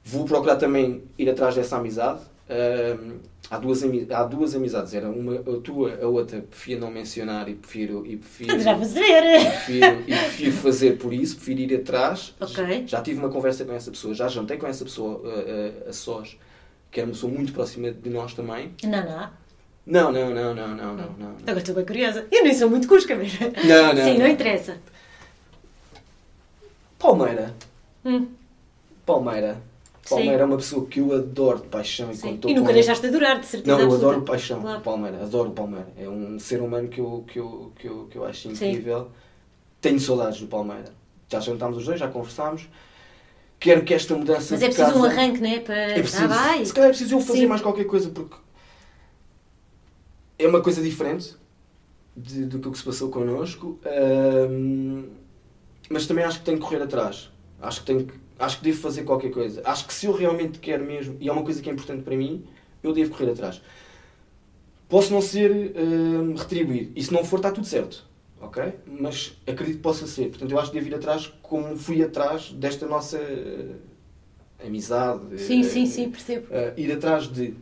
Vou 0.05 0.25
procurar 0.27 0.57
também 0.57 1.03
ir 1.19 1.29
atrás 1.31 1.55
dessa 1.55 1.77
amizade. 1.79 2.21
Ahm, 2.49 3.19
há, 3.51 3.59
duas 3.59 3.83
há 4.11 4.25
duas 4.25 4.55
amizades, 4.55 4.95
era 4.95 5.09
uma 5.09 5.37
a 5.37 5.61
tua, 5.63 5.99
a 6.03 6.07
outra 6.07 6.41
prefiro 6.41 6.81
não 6.81 6.91
mencionar 6.91 7.49
e 7.49 7.55
prefiro, 7.55 8.07
e 8.07 8.17
prefiro, 8.17 8.59
Já 8.61 8.75
ver. 8.75 9.47
prefiro, 9.51 10.01
e 10.07 10.15
prefiro 10.15 10.53
fazer 10.53 10.99
por 10.99 11.13
isso, 11.13 11.37
prefiro 11.37 11.61
ir 11.61 11.75
atrás. 11.77 12.35
Ok. 12.41 12.85
Já 12.87 13.03
tive 13.03 13.19
uma 13.21 13.29
conversa 13.29 13.65
com 13.65 13.73
essa 13.73 13.91
pessoa, 13.91 14.15
já 14.15 14.29
jantei 14.29 14.57
com 14.57 14.67
essa 14.67 14.85
pessoa 14.85 15.23
a, 15.25 15.87
a, 15.87 15.91
a 15.91 15.93
sós, 15.93 16.37
que 16.91 17.01
era 17.01 17.07
uma 17.09 17.13
pessoa 17.13 17.33
muito 17.33 17.53
próxima 17.53 17.91
de 17.91 18.11
nós 18.11 18.35
também. 18.35 18.73
Não, 18.83 19.05
não. 19.05 19.31
Não, 19.87 20.11
não, 20.11 20.31
não, 20.35 20.55
não, 20.55 20.69
não, 20.75 20.95
não, 20.97 21.15
não. 21.19 21.37
Agora 21.43 21.59
estou 21.59 21.75
bem 21.75 21.85
curiosa. 21.85 22.27
Eu 22.33 22.43
nem 22.43 22.55
sou 22.55 22.71
muito 22.71 22.89
cusca, 22.89 23.15
mas. 23.15 23.39
Não, 23.39 23.93
não. 23.93 24.03
Sim, 24.05 24.19
não 24.19 24.27
interessa. 24.27 24.79
Palmeira. 26.99 27.55
Hum, 28.03 28.29
Palmeira. 29.05 29.61
Sim. 30.05 30.15
Palmeira 30.17 30.43
é 30.43 30.45
uma 30.47 30.57
pessoa 30.57 30.87
que 30.87 31.01
eu 31.01 31.15
adoro 31.15 31.61
de 31.63 31.69
paixão 31.69 32.11
e 32.11 32.15
sim. 32.17 32.37
quando 32.37 32.51
E 32.51 32.55
nunca 32.55 32.69
com 32.69 32.75
deixaste 32.75 33.03
de 33.03 33.09
adorar, 33.09 33.41
de 33.41 33.47
certeza 33.47 33.73
Não, 33.73 33.79
eu 33.81 33.87
absoluta. 33.87 34.09
adoro 34.11 34.25
paixão, 34.27 34.61
Claro. 34.61 34.81
Palmeira, 34.83 35.23
adoro 35.23 35.49
o 35.49 35.53
Palmeira. 35.53 35.89
É 35.97 36.09
um 36.09 36.39
ser 36.39 36.61
humano 36.61 36.89
que 36.89 37.01
eu, 37.01 37.25
que 37.27 37.39
eu, 37.39 37.73
que 37.79 37.89
eu, 37.89 38.07
que 38.11 38.17
eu 38.19 38.25
acho 38.27 38.55
Sim. 38.55 38.71
incrível. 38.71 39.11
Tenho 39.81 39.99
saudades 39.99 40.41
do 40.41 40.47
Palmeira. 40.47 40.93
Já 41.31 41.41
jantámos 41.41 41.79
os 41.79 41.85
dois, 41.87 41.99
já 41.99 42.09
conversámos. 42.09 42.69
Quero 43.59 43.83
que 43.83 43.95
esta 43.95 44.15
mudança 44.15 44.53
Mas 44.55 44.63
é 44.63 44.67
preciso 44.67 44.89
casa... 44.89 44.99
um 44.99 45.05
arranque, 45.05 45.41
né? 45.41 45.61
Para. 45.61 45.75
É 45.75 46.01
preciso, 46.03 46.25
Ah, 46.25 46.27
vai. 46.27 46.65
se 46.67 46.75
calhar 46.75 46.89
é 46.89 46.93
preciso 46.93 47.15
eu 47.15 47.21
fazer 47.21 47.41
Sim. 47.41 47.47
mais 47.47 47.63
qualquer 47.63 47.85
coisa, 47.85 48.11
porque 48.11 48.37
é 50.39 50.47
uma 50.47 50.61
coisa 50.61 50.83
diferente 50.83 51.35
de- 52.17 52.45
do 52.47 52.59
que 52.59 52.69
o 52.69 52.73
que 52.73 52.79
se 52.79 52.85
passou 52.85 53.09
connosco, 53.11 53.79
ahm, 53.87 55.05
mas 55.89 56.07
também 56.07 56.25
acho 56.25 56.41
que 56.41 56.45
tenho 56.45 56.59
que 56.59 56.65
correr 56.65 56.83
atrás. 56.83 57.31
Acho 57.61 57.81
que, 57.81 57.87
tenho 57.87 58.07
que, 58.07 58.15
acho 58.39 58.59
que 58.59 58.65
devo 58.65 58.81
fazer 58.81 59.05
qualquer 59.05 59.31
coisa. 59.31 59.63
Acho 59.65 59.87
que 59.87 59.95
se 59.95 60.07
eu 60.07 60.13
realmente 60.13 60.59
quero 60.59 60.85
mesmo, 60.85 61.17
e 61.21 61.29
é 61.29 61.33
uma 61.33 61.43
coisa 61.43 61.63
que 61.63 61.69
é 61.69 61.73
importante 61.73 62.03
para 62.03 62.17
mim, 62.17 62.45
eu 62.83 62.93
devo 62.93 63.11
correr 63.11 63.31
atrás. 63.31 63.61
Posso 64.89 65.13
não 65.13 65.23
ser 65.23 65.75
ahm, 65.77 66.35
retribuído, 66.37 66.93
e 66.95 67.03
se 67.03 67.13
não 67.13 67.25
for, 67.25 67.37
está 67.37 67.51
tudo 67.51 67.67
certo. 67.67 68.05
Ok? 68.41 68.63
Mas 68.87 69.37
acredito 69.47 69.77
que 69.77 69.83
possa 69.83 70.07
ser. 70.07 70.29
Portanto, 70.29 70.51
eu 70.51 70.59
acho 70.59 70.71
que 70.71 70.79
devo 70.79 70.89
ir 70.91 70.95
atrás 70.95 71.33
como 71.41 71.77
fui 71.77 72.03
atrás 72.03 72.51
desta 72.53 72.87
nossa 72.87 73.17
eh, 73.17 73.77
amizade. 74.67 75.39
Sim, 75.41 75.61
eh, 75.61 75.65
sim, 75.65 75.87
sim, 75.87 76.11
percebo. 76.11 76.49
ir 76.77 76.93
atrás 76.93 77.27
de. 77.27 77.55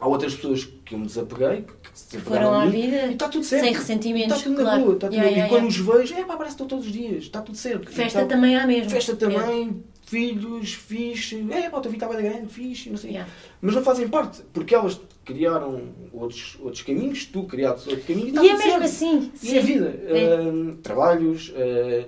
Há 0.00 0.06
outras 0.06 0.34
pessoas 0.34 0.64
que 0.84 0.94
eu 0.94 0.98
me 0.98 1.06
desapeguei, 1.06 1.62
que 1.62 1.90
se 1.92 2.18
Foram 2.18 2.54
à 2.54 2.66
vida 2.66 3.06
e 3.06 3.12
está 3.14 3.28
tudo 3.28 3.44
certo. 3.44 3.64
sem 3.64 3.72
ressentimentos, 3.74 4.36
Está 4.36 4.48
tudo 4.48 4.56
na 4.58 4.62
claro. 4.62 4.82
boa. 4.82 4.94
Está 4.94 5.06
tudo 5.08 5.16
Yeah, 5.16 5.30
na 5.30 5.36
yeah, 5.36 5.46
e 5.46 5.58
quando 5.58 5.70
yeah. 5.72 5.96
os 5.96 6.00
vejo, 6.00 6.14
é 6.14 6.24
pá, 6.24 6.36
parece 6.36 6.56
que 6.56 6.62
estou 6.62 6.66
todos 6.68 6.86
os 6.86 6.92
dias. 6.92 7.24
Está 7.24 7.42
tudo 7.42 7.58
certo. 7.58 7.90
Festa 7.90 8.18
Então, 8.22 8.28
também 8.36 8.56
há 8.56 8.64
mesmo. 8.66 8.90
Festa 8.90 9.16
também, 9.16 9.82
filhos, 10.06 10.72
fixe. 10.74 11.44
É 11.50 11.68
pá, 11.68 11.78
o 11.78 11.80
teu 11.80 11.90
filho 11.90 12.04
está 12.04 12.16
bem 12.16 12.30
grande, 12.30 12.46
fixe, 12.52 12.90
não 12.90 12.96
sei. 12.96 13.10
Yeah. 13.10 13.28
Mas 13.60 13.74
não 13.74 13.82
fazem 13.82 14.06
parte, 14.08 14.42
porque 14.52 14.72
elas 14.74 15.00
criaram 15.24 15.82
outros, 16.12 16.56
outros 16.60 16.82
caminhos, 16.82 17.24
tu 17.26 17.42
criaste 17.42 17.88
outro 17.90 18.04
caminho 18.06 18.26
e 18.26 18.30
está 18.30 18.42
E 18.44 18.48
é 18.48 18.52
mesmo 18.52 18.70
certo. 18.70 18.84
assim. 18.84 19.32
E 19.34 19.46
sim. 19.48 19.58
a 19.58 19.60
vida. 19.60 20.00
É. 20.06 20.34
Ahm, 20.36 20.76
trabalhos. 20.82 21.52
ah, 21.56 22.06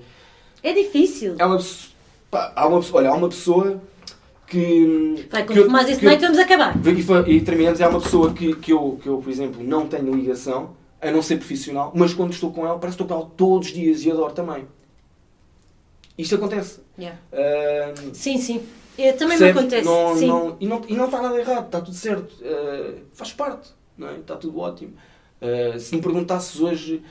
É 0.63 0.73
difícil. 0.73 1.35
há 1.41 1.47
uma, 1.47 1.59
pá, 2.31 2.53
há 2.55 2.67
uma, 2.69 2.81
olha, 2.93 3.11
há 3.11 3.15
uma 3.15 3.29
pessoa 3.29 3.83
que. 4.51 5.27
Vai, 5.31 5.45
quando 5.47 5.59
eu- 5.59 5.77
esse 5.89 5.99
que 6.01 6.05
eu- 6.07 6.11
night 6.11 6.23
vamos 6.23 6.39
acabar. 6.39 6.75
e, 7.29 7.33
e 7.37 7.41
terminamos, 7.41 7.81
é 7.81 7.87
uma 7.89 8.01
pessoa 8.01 8.33
que, 8.35 8.55
que, 8.57 8.73
eu, 8.73 8.99
que 9.03 9.09
eu, 9.09 9.19
por 9.19 9.31
exemplo, 9.31 9.63
não 9.65 9.87
tenho 9.87 10.13
ligação, 10.15 10.75
a 11.01 11.11
não 11.11 11.23
ser 11.23 11.37
profissional, 11.37 11.93
mas 11.95 12.13
quando 12.13 12.33
estou 12.33 12.53
com 12.53 12.67
ela, 12.67 12.79
parece 12.79 12.97
que 12.99 13.03
estou 13.03 13.17
com 13.17 13.23
ela 13.23 13.33
todos 13.37 13.69
os 13.69 13.73
dias 13.75 14.05
e 14.05 14.11
adoro 14.11 14.33
também. 14.35 14.67
Isto 16.19 16.35
acontece. 16.35 16.81
Yeah. 16.99 17.19
Ahm, 17.33 18.13
Sim, 18.13 18.37
sim. 18.39 18.63
É, 18.99 19.13
também 19.13 19.39
me 19.39 19.45
percebes? 19.45 19.57
acontece. 19.57 19.85
Não- 19.87 20.17
sim. 20.19 20.27
não- 20.27 20.57
e, 20.61 20.67
não, 20.67 20.83
e 20.89 20.95
não 20.95 21.05
está 21.07 21.23
nada 21.23 21.39
errado, 21.41 21.67
está 21.67 21.81
tudo 21.81 21.97
certo. 21.97 22.35
Ah, 22.45 22.93
faz 23.15 23.33
parte, 23.33 23.71
não 23.97 24.09
é? 24.09 24.17
está 24.19 24.37
tudo 24.37 24.59
ótimo. 24.59 24.93
Ah, 25.41 25.79
se 25.79 25.95
me 25.97 26.03
perguntasses 26.03 26.61
hoje 26.61 27.03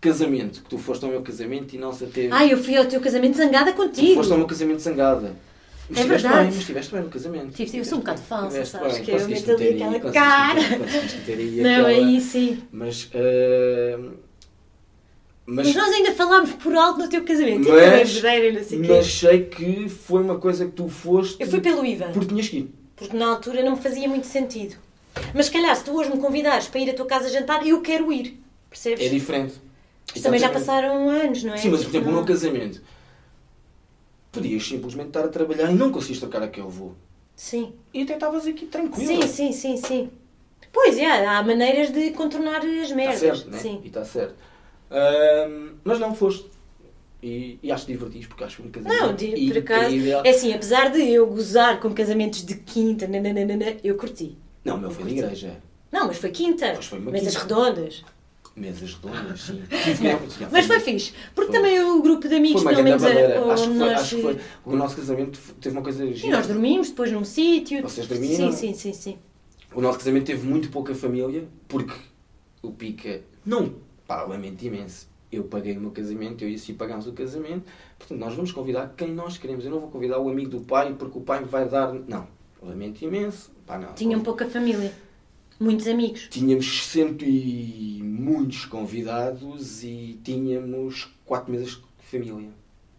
casamento, 0.00 0.62
que 0.62 0.68
tu 0.70 0.78
foste 0.78 1.04
ao 1.04 1.10
meu 1.10 1.20
casamento 1.20 1.74
e 1.74 1.78
não 1.78 1.92
se 1.92 2.06
teve. 2.06 2.32
Ai, 2.32 2.52
eu 2.52 2.56
fui 2.62 2.76
ao 2.76 2.86
teu 2.86 3.00
casamento 3.00 3.36
zangada 3.36 3.72
tu 3.72 3.76
contigo. 3.76 4.14
foste 4.14 4.30
ao 4.32 4.38
meu 4.38 4.46
casamento 4.46 4.78
zangada. 4.80 5.34
É 5.94 6.04
verdade. 6.04 6.34
bem, 6.36 6.44
mas 6.46 6.56
estiveste 6.56 6.92
bem 6.92 7.02
no 7.02 7.08
casamento. 7.08 7.52
Tive- 7.54 7.78
eu 7.78 7.84
sou 7.84 7.98
um 7.98 8.00
bocado 8.00 8.20
falsa, 8.22 8.64
sabes, 8.64 8.94
bem, 8.94 9.04
que 9.04 9.10
eu 9.12 9.28
meto 9.28 9.50
ali 9.52 9.68
aquela 9.74 10.00
conseguiste 10.00 10.12
cara. 10.12 10.78
conseguiste 10.78 11.16
meter 11.18 11.38
aí 11.38 11.56
Não, 11.62 11.70
aquela- 11.70 11.88
aí 11.88 12.20
sim. 12.20 12.62
Mas, 12.72 13.10
ah, 13.14 14.00
mas, 15.46 15.66
Mas 15.66 15.76
nós 15.76 15.94
ainda 15.94 16.12
falámos 16.12 16.50
por 16.54 16.74
alto 16.74 16.98
no 16.98 17.08
teu 17.08 17.22
casamento. 17.24 17.68
Mas- 17.68 18.20
Mas, 18.88 19.06
sei 19.12 19.44
que 19.44 19.88
foi 19.88 20.22
uma 20.22 20.38
coisa 20.38 20.66
que 20.66 20.72
tu 20.72 20.88
foste 20.88 21.36
Eu 21.40 21.46
fui 21.46 21.60
pelo 21.60 21.84
Ivan. 21.86 22.10
porque 22.12 22.28
tinhas 22.28 22.48
que 22.48 22.56
ir. 22.58 22.74
Porque 22.96 23.16
na 23.16 23.26
altura 23.28 23.62
não 23.62 23.72
me 23.76 23.80
fazia 23.82 24.08
muito 24.08 24.26
sentido. 24.26 24.74
Mas 25.34 25.46
se 25.46 25.52
calhar, 25.52 25.74
se 25.76 25.84
tu 25.84 25.92
hoje 25.96 26.10
me 26.10 26.18
convidares 26.18 26.66
para 26.66 26.80
ir 26.80 26.90
à 26.90 26.94
tua 26.94 27.06
casa 27.06 27.28
jantar, 27.30 27.64
eu 27.66 27.80
quero 27.80 28.12
ir. 28.12 28.40
Percebes? 28.68 29.04
É 29.06 29.08
diferente. 29.08 29.54
Mas 30.12 30.22
também 30.22 30.40
já 30.40 30.46
Exatamente. 30.50 30.66
passaram 30.66 31.08
anos, 31.08 31.42
não 31.44 31.54
é? 31.54 31.56
Sim, 31.58 31.68
mas 31.70 31.82
por 31.84 31.90
exemplo, 31.90 32.10
o 32.10 32.14
meu 32.14 32.24
casamento. 32.24 32.82
Podias 34.32 34.66
simplesmente 34.66 35.08
estar 35.08 35.24
a 35.24 35.28
trabalhar 35.28 35.70
e 35.70 35.74
não 35.74 35.90
conseguiste 35.90 36.20
trocar 36.20 36.42
aquele 36.42 36.68
voo. 36.68 36.94
Sim. 37.34 37.72
E 37.92 38.02
até 38.02 38.14
estavas 38.14 38.46
aqui 38.46 38.66
tranquilo. 38.66 39.22
Sim, 39.22 39.26
sim, 39.26 39.52
sim, 39.52 39.76
sim. 39.76 40.10
Pois 40.72 40.96
é, 40.98 41.26
há 41.26 41.42
maneiras 41.42 41.90
de 41.90 42.10
contornar 42.10 42.58
as 42.60 42.64
Está 42.64 42.94
merdas. 42.94 43.18
certo, 43.18 43.50
né? 43.50 43.58
Sim. 43.58 43.80
E 43.82 43.86
está 43.88 44.04
certo. 44.04 44.34
Ahm, 44.90 45.74
mas 45.84 45.98
não 45.98 46.14
foste. 46.14 46.46
E, 47.22 47.58
e 47.62 47.72
acho 47.72 47.86
que 47.86 47.92
divertiste 47.92 48.28
porque 48.28 48.44
acho 48.44 48.56
que 48.62 48.68
um 48.68 48.70
casamento. 48.70 49.02
Não, 49.02 49.14
de, 49.14 49.48
por 49.48 49.58
acaso. 49.58 49.96
É 50.24 50.30
assim, 50.30 50.52
apesar 50.52 50.90
de 50.90 51.00
eu 51.10 51.26
gozar 51.26 51.80
com 51.80 51.92
casamentos 51.94 52.44
de 52.44 52.54
quinta, 52.56 53.06
nananana, 53.08 53.76
eu 53.82 53.96
curti. 53.96 54.36
Não, 54.64 54.76
o 54.76 54.78
meu 54.80 54.90
foi 54.90 55.04
na 55.04 55.10
igreja. 55.10 55.56
Não, 55.90 56.06
mas 56.06 56.18
foi 56.18 56.30
quinta. 56.30 56.72
Pois 56.74 56.86
foi 56.86 56.98
uma 56.98 57.10
Mesas 57.10 57.36
quinta. 57.36 57.54
redondas. 57.54 58.04
Mesas 58.56 58.94
redondas, 58.94 59.40
sim. 59.44 59.62
Mas 60.50 60.64
foi 60.64 60.80
fixe. 60.80 61.12
Porque 61.34 61.52
Foi. 61.52 61.60
também 61.60 61.78
o 61.82 62.00
grupo 62.00 62.26
de 62.26 62.36
amigos, 62.36 62.64
pelo 62.64 62.82
menos, 62.82 63.02
era 63.04 63.52
Acho 63.52 63.64
que, 63.64 63.68
foi, 63.68 63.78
nós. 63.78 64.00
acho 64.00 64.16
que 64.16 64.22
foi. 64.22 64.38
O 64.64 64.74
nosso 64.74 64.96
casamento 64.96 65.38
teve 65.60 65.76
uma 65.76 65.82
coisa 65.82 66.02
E 66.06 66.14
gira. 66.14 66.38
nós 66.38 66.46
dormimos 66.46 66.88
depois 66.88 67.12
num 67.12 67.22
sítio. 67.22 67.82
Vocês 67.82 68.06
dormiram? 68.06 68.50
Sim, 68.50 68.72
sim, 68.72 68.74
sim, 68.74 68.92
sim. 68.94 69.18
O 69.74 69.80
nosso 69.82 69.98
casamento 69.98 70.24
teve 70.24 70.46
muito 70.48 70.70
pouca 70.70 70.94
família 70.94 71.44
porque 71.68 71.92
o 72.62 72.70
Pica 72.70 73.20
não. 73.44 73.74
Pá, 74.06 74.22
lamento 74.22 74.62
imenso. 74.64 75.06
Eu 75.30 75.44
paguei 75.44 75.76
o 75.76 75.80
meu 75.80 75.90
casamento, 75.90 76.42
eu 76.42 76.48
e 76.48 76.54
a 76.54 76.58
Si 76.58 76.72
pagámos 76.72 77.06
o 77.06 77.12
casamento. 77.12 77.64
Portanto, 77.98 78.18
nós 78.18 78.32
vamos 78.34 78.52
convidar 78.52 78.94
quem 78.96 79.12
nós 79.12 79.36
queremos. 79.36 79.66
Eu 79.66 79.70
não 79.70 79.80
vou 79.80 79.90
convidar 79.90 80.18
o 80.18 80.30
amigo 80.30 80.48
do 80.48 80.60
pai 80.60 80.94
porque 80.98 81.18
o 81.18 81.20
pai 81.20 81.40
me 81.40 81.46
vai 81.46 81.68
dar. 81.68 81.92
Não. 81.92 82.26
Lamento 82.62 83.04
imenso. 83.04 83.50
Pá, 83.66 83.76
não. 83.76 83.92
Tinham 83.92 84.20
pouca 84.20 84.46
família. 84.46 84.92
Muitos 85.58 85.86
amigos. 85.86 86.28
Tínhamos 86.30 86.86
cento 86.86 87.24
e 87.24 88.00
muitos 88.02 88.64
convidados 88.66 89.82
e 89.82 90.18
tínhamos 90.22 91.08
quatro 91.24 91.50
mesas 91.50 91.70
de 91.70 91.82
família. 92.00 92.50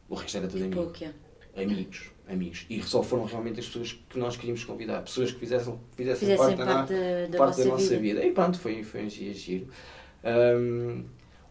O 0.10 0.16
resto 0.16 0.38
era 0.38 0.48
tudo 0.48 0.64
amigo. 0.64 0.84
Pouco, 0.84 1.04
é. 1.04 1.62
Amigos. 1.62 2.12
Amigos. 2.30 2.66
E 2.70 2.82
só 2.84 3.02
foram 3.02 3.26
realmente 3.26 3.60
as 3.60 3.66
pessoas 3.68 3.94
que 4.10 4.20
nós 4.20 4.36
queríamos 4.36 4.64
convidar. 4.64 5.02
Pessoas 5.02 5.32
que 5.32 5.40
fizessem, 5.40 5.80
fizessem, 5.96 6.30
Fizessem 6.30 6.58
parte, 6.58 6.58
da, 6.58 6.66
parte 6.66 6.94
da, 6.94 7.28
da 7.28 7.38
parte 7.38 7.56
vossa 7.56 7.64
da 7.64 7.70
nossa 7.70 7.90
vida. 7.98 8.00
vida. 8.00 8.26
E 8.26 8.32
pronto, 8.32 8.60
foi, 8.60 8.84
foi 8.84 9.04
um 9.04 9.08
dia 9.08 9.34
giro. 9.34 9.68
Hum, 10.24 11.06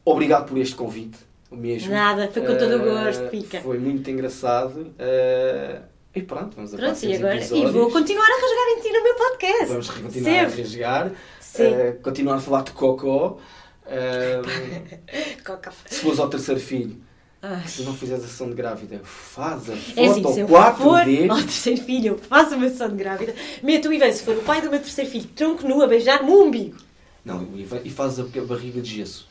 obrigado 0.05 0.49
por 0.49 0.59
este 0.59 0.75
convite. 0.75 1.19
Mesmo. 1.51 1.93
Nada, 1.93 2.29
foi 2.29 2.43
com 2.43 2.57
todo 2.59 2.77
o 2.77 2.83
Uh, 2.83 2.85
gosto, 2.85 3.29
Pica. 3.31 3.61
Foi 3.61 3.79
muito 3.79 4.11
engraçado. 4.11 4.81
Uh, 4.99 5.83
e 6.17 6.23
pronto, 6.23 6.57
vamos 6.57 6.75
a 6.75 6.77
Pronto, 6.77 7.05
e 7.05 7.15
agora? 7.15 7.37
episódios. 7.37 7.71
E 7.71 7.73
vou 7.73 7.91
continuar 7.91 8.27
a 8.27 8.35
rasgar 8.35 8.69
em 8.77 8.81
ti 8.81 8.91
no 8.93 9.03
meu 9.05 9.15
podcast. 9.15 9.67
Vamos 9.67 9.91
continuar 9.91 10.31
a 10.31 10.49
Sempre. 10.49 10.63
rasgar. 10.63 11.13
Sim. 11.41 11.63
Uh, 11.75 11.95
continuar 12.03 12.35
a 12.37 12.41
falar 12.41 12.63
de 12.63 12.71
cocó. 12.73 13.39
Um, 13.87 13.93
Coca. 15.47 15.73
se 15.87 16.01
fores 16.01 16.19
ao 16.19 16.29
terceiro 16.29 16.61
filho, 16.61 16.97
Ai. 17.41 17.63
se 17.69 17.83
não 17.83 17.95
fizeres 17.95 18.25
a 18.25 18.27
sessão 18.27 18.49
de 18.49 18.55
grávida, 18.57 19.01
faz 19.05 19.71
a 19.71 19.77
foto 19.77 19.99
É 20.01 20.07
assim, 20.07 20.33
se 20.33 20.41
eu 20.41 20.49
4D. 20.49 20.77
for 20.77 21.31
ao 21.31 21.37
terceiro 21.43 21.81
filho, 21.83 22.07
eu 22.15 22.19
faço 22.19 22.57
uma 22.57 22.69
sessão 22.69 22.89
de 22.89 22.97
grávida, 22.97 23.33
meto 23.63 23.89
o 23.89 23.93
Ivan, 23.93 24.11
se 24.13 24.25
for 24.25 24.37
o 24.37 24.43
pai 24.43 24.61
do 24.61 24.71
meu 24.71 24.81
terceiro 24.81 25.09
filho, 25.11 25.27
tronco 25.37 25.69
nu 25.69 25.81
a 25.83 25.87
beijar-me 25.87 26.29
o 26.31 26.43
umbigo. 26.43 26.77
Não, 27.25 27.49
e 27.55 27.65
fa- 27.65 27.81
e 27.85 27.91
fazes 27.91 28.19
a 28.19 28.25
barriga 28.41 28.81
de 28.81 28.97
gesso. 28.97 29.29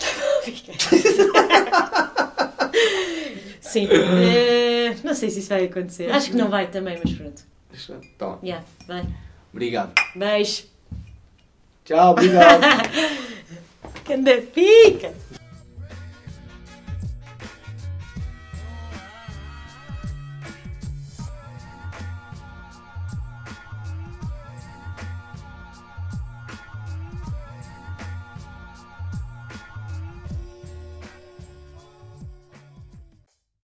Sim. 3.60 3.88
Não 5.02 5.14
sei 5.14 5.30
se 5.30 5.40
isso 5.40 5.48
vai 5.48 5.64
acontecer. 5.64 6.10
Acho 6.10 6.30
que 6.30 6.36
não 6.36 6.48
vai 6.48 6.66
também, 6.68 6.98
mas 7.02 7.12
pronto. 7.12 7.42
Tá. 8.18 8.38
Já, 8.42 8.62
vai. 8.86 9.04
Obrigado. 9.52 9.92
Beijo. 10.14 10.64
Tchau, 11.84 12.12
obrigado. 12.12 12.60
Que 14.04 14.14
anda 14.14 14.42
pica! 14.42 15.14